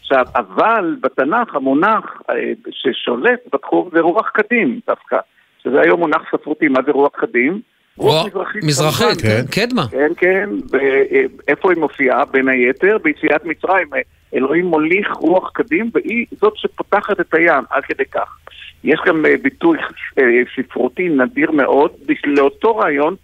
עכשיו, 0.00 0.24
אבל 0.34 0.96
בתנ"ך 1.00 1.54
המונח 1.54 2.22
אה, 2.30 2.34
ששולט 2.70 3.40
בתחום 3.52 3.88
זה 3.92 4.00
רוח 4.00 4.30
קדים 4.34 4.80
דווקא, 4.86 5.16
שזה 5.62 5.80
היום 5.80 6.00
מונח 6.00 6.22
ספרותי, 6.32 6.68
מה 6.68 6.80
זה 6.86 6.92
רוח 6.92 7.12
קדים? 7.12 7.60
רוח 7.96 8.26
מזרחית. 8.26 8.64
מזרחית. 8.64 9.20
כן, 9.20 9.42
קדמה. 9.50 9.88
כן, 9.90 10.12
כן, 10.16 10.50
ואיפה 10.70 11.70
היא 11.72 11.80
מופיעה? 11.80 12.24
בין 12.24 12.48
היתר, 12.48 12.98
ביציאת 13.02 13.44
מצרים. 13.44 13.86
אלוהים 14.34 14.66
מוליך 14.66 15.12
רוח 15.12 15.50
קדים, 15.54 15.90
והיא 15.94 16.26
זאת 16.40 16.52
שפותחת 16.56 17.20
את 17.20 17.34
הים, 17.34 17.64
עד 17.70 17.84
כדי 17.84 18.04
כך. 18.04 18.38
יש 18.84 19.00
גם 19.06 19.26
אה, 19.26 19.34
ביטוי 19.42 19.78
אה, 20.18 20.24
ספרותי 20.56 21.08
נדיר 21.08 21.50
מאוד, 21.50 21.90
לאותו 22.24 22.76
רעיון, 22.76 23.14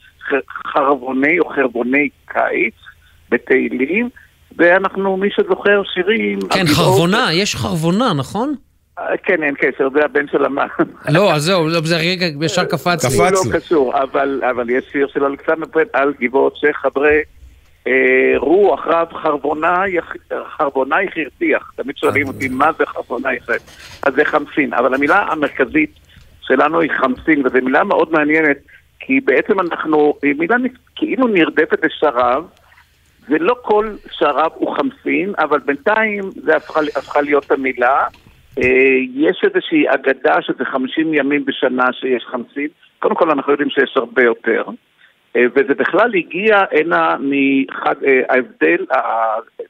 חרבוני 0.67 1.39
או 1.39 1.49
חרבוני 1.49 2.09
קיץ 2.27 2.75
בתהילים, 3.31 4.09
ואנחנו, 4.57 5.17
מי 5.17 5.29
שזוכר 5.31 5.83
שירים... 5.95 6.39
כן, 6.41 6.67
חרבונה, 6.67 7.29
יש 7.33 7.57
חרבונה, 7.57 8.13
נכון? 8.13 8.55
אה, 8.99 9.05
כן, 9.23 9.43
אין 9.43 9.55
קשר, 9.55 9.89
זה 9.95 10.01
הבן 10.05 10.29
של 10.33 10.45
המן. 10.45 10.67
לא, 11.15 11.33
אז 11.35 11.43
זהו, 11.43 11.69
לא, 11.69 11.81
זה 11.85 11.97
רגע 11.97 12.27
ישר 12.45 12.65
קפץ 12.65 13.05
לי. 13.05 13.31
לא 13.33 13.59
קשור, 13.59 14.03
אבל, 14.03 14.43
אבל 14.51 14.71
יש 14.71 14.85
שיר 14.93 15.07
של 15.13 15.25
אלכסנדר 15.25 15.67
פרן 15.67 15.85
על 15.93 16.13
גבעות 16.21 16.57
שחברי 16.57 17.21
רוח 18.37 18.87
רב 18.87 19.13
חרבונאי 19.13 21.07
הרתיח. 21.17 21.73
תמיד 21.77 21.97
שואלים 21.97 22.29
אותי 22.29 22.49
מה 22.49 22.73
זה 22.79 22.87
חרבונאי 22.87 23.41
חרב. 23.41 23.57
אז 24.03 24.15
זה 24.15 24.25
חמסין, 24.25 24.75
אבל 24.75 24.95
המילה 24.95 25.27
המרכזית 25.31 25.91
שלנו 26.41 26.81
היא 26.81 26.91
חמסין, 26.91 27.47
וזו 27.47 27.59
מילה 27.63 27.85
מאוד 27.85 28.13
מעניינת, 28.13 28.57
כי 29.01 29.21
בעצם 29.21 29.61
אנחנו, 29.61 30.15
היא 30.23 30.35
מילה 30.39 30.57
כאילו 30.97 31.27
נרדפת 31.27 31.85
לשרב, 31.85 32.45
ולא 33.29 33.57
כל 33.63 33.91
שרב 34.11 34.51
הוא 34.55 34.77
חמסין, 34.77 35.33
אבל 35.39 35.59
בינתיים 35.59 36.23
זה 36.35 36.57
הפכה, 36.57 36.81
הפכה 36.97 37.21
להיות 37.21 37.51
המילה. 37.51 38.05
אה, 38.59 38.97
יש 39.15 39.43
איזושהי 39.45 39.85
אגדה 39.89 40.43
שזה 40.43 40.65
50 40.65 41.15
ימים 41.15 41.45
בשנה 41.45 41.93
שיש 41.93 42.25
חמסין. 42.31 42.69
קודם 42.99 43.15
כל 43.15 43.31
אנחנו 43.31 43.53
יודעים 43.53 43.71
שיש 43.71 43.97
הרבה 43.97 44.23
יותר. 44.23 44.63
אה, 45.37 45.43
וזה 45.57 45.75
בכלל 45.75 46.11
הגיע 46.15 46.57
הנה 46.73 47.17
מחג, 47.21 48.05
אה, 48.05 48.21
ההבדל 48.29 48.85
אה, 48.93 49.01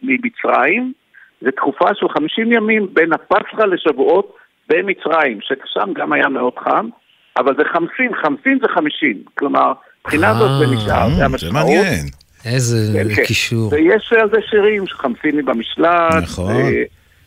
ממצרים, 0.02 0.92
זה 1.40 1.50
תקופה 1.50 1.94
של 1.94 2.08
50 2.08 2.52
ימים 2.52 2.86
בין 2.92 3.12
הפסחא 3.12 3.62
לשבועות 3.62 4.36
במצרים, 4.68 5.38
ששם 5.40 5.92
גם 5.94 6.12
היה 6.12 6.28
מאוד 6.28 6.52
חם, 6.58 6.88
אבל 7.36 7.54
זה 7.56 7.62
חמסין, 7.72 8.14
חמסין 8.22 8.58
זה 8.62 8.68
50. 8.68 9.22
כלומר, 9.34 9.72
מבחינה 10.00 10.34
זאת 10.34 10.50
זה 10.58 10.76
נשאר, 10.76 11.08
זה 11.16 11.24
המשמעות. 11.24 11.54
מעניין. 11.54 12.04
איזה 12.44 12.98
כן, 12.98 13.14
כן. 13.14 13.24
קישור. 13.24 13.72
ויש 13.72 14.12
על 14.12 14.30
זה 14.30 14.38
שירים, 14.50 14.86
חמסיני 14.86 15.42
במשלט, 15.42 16.22
נכון. 16.22 16.54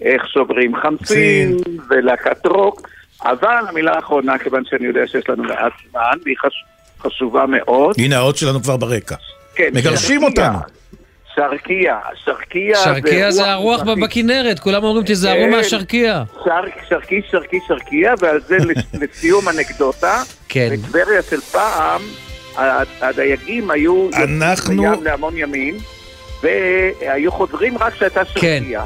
איך 0.01 0.27
שוברים 0.27 0.75
חמסין, 0.75 1.57
ולהקת 1.89 2.45
רוק, 2.45 2.89
אבל 3.23 3.65
המילה 3.69 3.95
האחרונה, 3.95 4.37
כיוון 4.37 4.63
שאני 4.65 4.85
יודע 4.87 5.07
שיש 5.07 5.29
לנו 5.29 5.43
מעט 5.43 5.73
זמן, 5.91 6.17
והיא 6.23 6.35
חש... 6.37 6.63
חשובה 7.03 7.45
מאוד, 7.45 7.95
הנה 7.97 8.17
האות 8.17 8.37
שלנו 8.37 8.63
כבר 8.63 8.77
ברקע. 8.77 9.15
כן, 9.55 9.69
מגרשים. 9.73 10.23
אותנו. 10.23 10.57
שרקייה, 11.35 11.99
שרקייה 12.25 12.77
שרקייה 12.83 13.31
זה 13.31 13.51
הרוח. 13.51 13.81
בכנרת, 14.03 14.59
כולם 14.59 14.83
אומרים 14.83 15.05
תיזהרו 15.05 15.39
כן. 15.43 15.49
מהשרקייה. 15.49 16.23
שרק, 16.43 16.73
שרקי, 16.89 17.21
שרקי, 17.31 17.57
שרקייה, 17.67 18.13
ועל 18.19 18.39
זה 18.47 18.57
לס- 18.67 18.83
לסיום 19.01 19.49
אנקדוטה. 19.49 20.23
כן. 20.49 20.69
בטבריה 20.71 21.21
של 21.29 21.41
פעם, 21.41 22.01
הדייגים 23.01 23.71
היו 23.71 24.09
אנחנו- 24.13 24.81
לים 24.93 25.03
להמון 25.03 25.37
ימים, 25.37 25.77
והיו 26.43 27.31
חוזרים 27.31 27.77
רק 27.77 27.93
כשהייתה 27.93 28.25
שרקייה. 28.25 28.83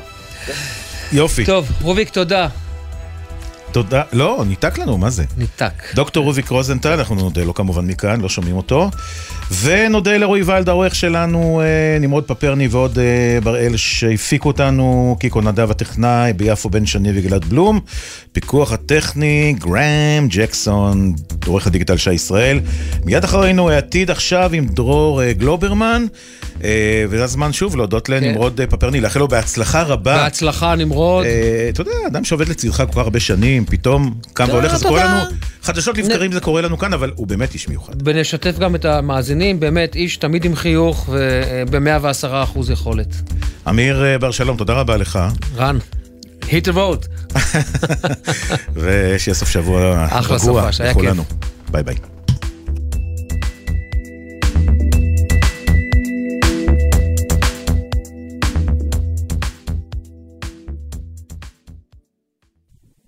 יופי. 1.11 1.45
טוב, 1.45 1.68
רוביק, 1.81 2.10
תודה. 2.10 2.48
תודה. 3.74 4.02
לא, 4.14 4.44
ניתק 4.48 4.78
לנו, 4.78 4.98
מה 4.98 5.10
זה? 5.10 5.24
ניתק. 5.38 5.84
דוקטור 5.95 6.24
רוביק 6.24 6.50
רוזנטל, 6.50 7.00
אנחנו 7.00 7.16
נודה 7.16 7.44
לו 7.44 7.54
כמובן 7.54 7.88
מכאן, 7.88 8.22
לא 8.22 8.30
שומעים 8.30 8.56
אותו. 8.56 8.90
ונודה 9.62 10.18
לרועי 10.18 10.44
ולד, 10.44 10.70
העורך 10.70 10.95
שלנו, 10.95 11.62
אה, 11.62 12.00
נמרוד 12.00 12.24
פפרני 12.24 12.68
ועוד 12.68 13.00
אה, 13.00 13.40
בראל 13.44 13.78
שהפיקו 13.78 14.48
אותנו, 14.48 15.18
קיקו 15.20 15.41
נדב 15.41 15.72
הטכנאי, 15.72 16.34
ביפו 16.34 16.70
בן 16.70 16.86
שני 16.86 17.10
וגלעד 17.16 17.45
בלום. 17.45 17.80
פיקוח 18.32 18.72
הטכני, 18.72 19.56
גראם 19.60 20.28
ג'קסון, 20.30 21.14
עורך 21.48 21.68
הדיגיטל 21.68 21.98
שי 21.98 22.14
ישראל. 22.14 22.60
מיד 23.06 23.24
אחרינו 23.24 23.70
העתיד 23.70 24.12
עכשיו 24.12 24.50
עם 24.54 24.66
דרור 24.66 25.24
אה, 25.24 25.34
גלוברמן. 25.34 26.06
וזה 27.10 27.24
הזמן 27.24 27.54
שוב 27.54 27.76
להודות 27.76 28.10
לנמרוד 28.10 28.62
אה, 28.62 28.68
פפרני, 28.68 29.02
לאחל 29.02 29.20
לו 29.20 29.28
בהצלחה 29.28 29.84
רבה. 29.84 30.24
בהצלחה, 30.24 30.76
נמרוד. 30.76 31.26
אתה 31.70 31.82
יודע, 31.82 31.91
אדם 32.08 32.24
שעובד 32.24 32.50
לצדך 32.50 32.78
כל 32.78 32.86
כך 32.86 32.98
הרבה 32.98 33.20
שנים, 33.20 33.62
פתאום 33.65 34.14
קם 34.34 34.45
והולך, 34.49 34.76
אתה 34.76 34.88
קורה. 34.88 35.06
לנו, 35.06 35.35
חדשות 35.64 35.98
לבקרים 35.98 36.31
זה 36.31 36.40
קורה 36.40 36.61
לנו 36.61 36.77
כאן, 36.77 36.94
אבל 36.94 37.11
הוא 37.15 37.27
באמת 37.27 37.53
איש 37.53 37.68
מיוחד. 37.68 38.07
ונשתף 38.07 38.60
גם 38.60 38.76
את 38.76 38.85
המאזינים, 38.85 39.60
באמת 39.60 39.95
איש 39.95 40.18
תמיד 40.18 40.45
עם 40.45 40.56
חיוך 40.56 41.10
וב-110 41.10 42.27
אחוז 42.44 42.69
יכולת. 42.69 43.07
אמיר 43.69 44.06
אה, 44.06 44.18
בר 44.18 44.31
שלום, 44.31 44.57
תודה 44.57 44.73
רבה 44.73 44.98
לך, 44.98 45.19
רן, 45.56 45.77
hit 46.41 46.65
the 46.65 46.73
vote. 46.76 47.35
ושיהיה 48.76 49.35
סוף 49.35 49.49
שבוע 49.49 50.07
רגוע 50.30 50.69
לכולנו. 50.80 51.23
ביי 51.72 51.84
ביי. 51.84 52.12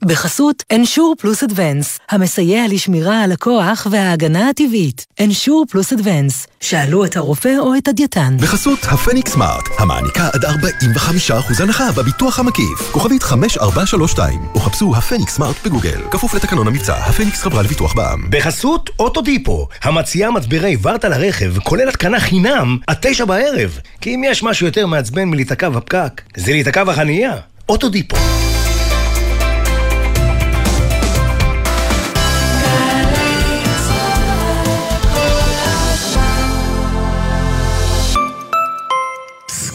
בחסות 0.05 0.63
Ensure 0.73 1.19
פלוס 1.19 1.43
אדוונס, 1.43 1.99
המסייע 2.09 2.63
לשמירה 2.69 3.21
על 3.21 3.31
הכוח 3.31 3.87
וההגנה 3.91 4.49
הטבעית. 4.49 5.05
Ensure 5.21 5.71
פלוס 5.71 5.93
אדוונס, 5.93 6.47
שאלו 6.61 7.05
את 7.05 7.17
הרופא 7.17 7.53
או 7.59 7.77
את 7.77 7.87
הדייתן. 7.87 8.37
בחסות 8.39 8.79
הפניקס 8.83 9.31
סמארט, 9.31 9.63
המעניקה 9.79 10.29
עד 10.33 10.45
45% 10.45 11.63
הנחה 11.63 11.91
בביטוח 11.91 12.39
המקיף. 12.39 12.91
כוכבית 12.91 13.23
5432, 13.23 14.39
או 14.55 14.59
חפשו 14.59 14.95
הפניקס 14.95 15.35
סמארט 15.35 15.55
בגוגל. 15.65 16.01
כפוף 16.11 16.33
לתקנון 16.33 16.67
המבצע, 16.67 16.95
הפניקס 16.95 17.41
חברה 17.41 17.63
לביטוח 17.63 17.93
בע"מ. 17.93 18.29
בחסות 18.29 18.89
אוטודיפו, 18.99 19.67
המציעה 19.83 20.31
מצברי 20.31 20.77
ורטה 20.81 21.09
לרכב, 21.09 21.59
כולל 21.59 21.89
התקנה 21.89 22.19
חינם, 22.19 22.77
עד 22.87 22.97
תשע 23.01 23.25
בערב. 23.25 23.79
כי 24.01 24.15
אם 24.15 24.21
יש 24.25 24.43
משהו 24.43 24.65
יותר 24.65 24.87
מעצבן 24.87 25.23
מלהיתקע 25.23 25.69
בפקק, 25.69 26.21
זה 26.37 26.51
להיתקע 26.51 26.83
בחנייה. 26.83 27.33
אוטודיפו. 27.69 28.17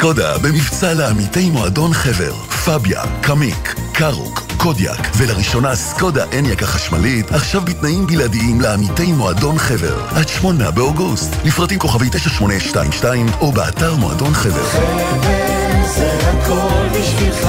סקודה 0.01 0.39
במבצע 0.39 0.95
לעמיתי 0.95 1.51
מועדון 1.51 1.93
חבר, 1.93 2.33
פביה, 2.65 3.03
קמיק, 3.23 3.75
קארוק, 3.93 4.43
קודיאק, 4.57 5.09
ולראשונה 5.17 5.77
סקודה 5.77 6.25
אניאק 6.39 6.63
החשמלית, 6.63 7.33
עכשיו 7.33 7.61
בתנאים 7.61 8.07
בלעדיים 8.07 8.61
לעמיתי 8.61 9.13
מועדון 9.13 9.59
חבר. 9.59 10.07
עד 10.09 10.29
שמונה 10.29 10.71
באוגוסט, 10.71 11.35
לפרטים 11.45 11.79
כוכבי 11.79 12.07
9822 12.11 13.27
או 13.41 13.53
באתר 13.53 13.97
מועדון 13.97 14.35
חבר. 14.35 14.67
חבר 14.67 15.87
זה 15.97 16.19
הכל 16.29 16.89
בשבילך, 16.99 17.49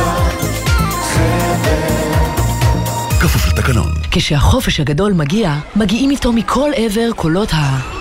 חבר. 1.14 2.02
כפוף 3.22 3.48
לתקנון. 3.48 3.92
כשהחופש 4.12 4.80
הגדול 4.80 5.14
מגיע, 5.14 5.54
מגיעים 5.76 6.10
איתו 6.10 6.34
מכל 6.34 6.72
עבר 6.76 7.12
קולות 7.16 7.54
ה... 7.54 8.01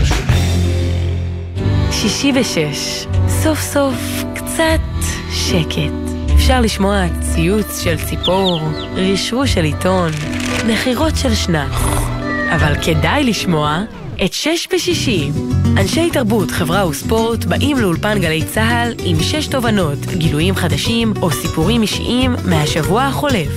שישי 1.91 2.31
ושש, 2.35 3.05
סוף 3.27 3.61
סוף 3.61 4.23
קצת 4.35 4.79
שקט. 5.31 6.11
אפשר 6.35 6.61
לשמוע 6.61 7.05
ציוץ 7.21 7.81
של 7.83 7.95
ציפור, 8.09 8.61
רשרוש 8.95 9.53
של 9.53 9.63
עיתון, 9.63 10.11
נחירות 10.67 11.13
של 11.15 11.35
שנץ. 11.35 11.71
אבל 12.55 12.73
כדאי 12.85 13.23
לשמוע 13.23 13.83
את 14.25 14.33
שש 14.33 14.67
בשישי. 14.73 15.31
אנשי 15.77 16.09
תרבות, 16.09 16.51
חברה 16.51 16.87
וספורט 16.87 17.45
באים 17.45 17.77
לאולפן 17.77 18.19
גלי 18.19 18.45
צה"ל 18.45 18.93
עם 19.05 19.19
שש 19.19 19.47
תובנות, 19.47 19.99
גילויים 20.05 20.55
חדשים 20.55 21.13
או 21.21 21.31
סיפורים 21.31 21.81
אישיים 21.81 22.35
מהשבוע 22.45 23.03
החולף. 23.03 23.49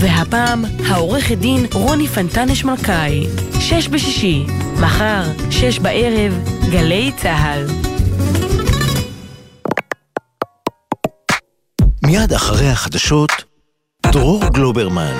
והפעם, 0.00 0.64
העורכת 0.88 1.38
דין 1.38 1.66
רוני 1.72 2.08
פנטנש 2.08 2.64
מלכאי. 2.64 3.26
שש 3.60 3.88
בשישי, 3.88 4.46
מחר, 4.80 5.22
שש 5.50 5.78
בערב, 5.78 6.32
גלי 6.70 7.12
צה"ל. 7.16 7.66
מיד 12.02 12.32
אחרי 12.32 12.68
החדשות, 12.68 13.30
דרור 14.06 14.44
גלוברמן. 14.54 15.14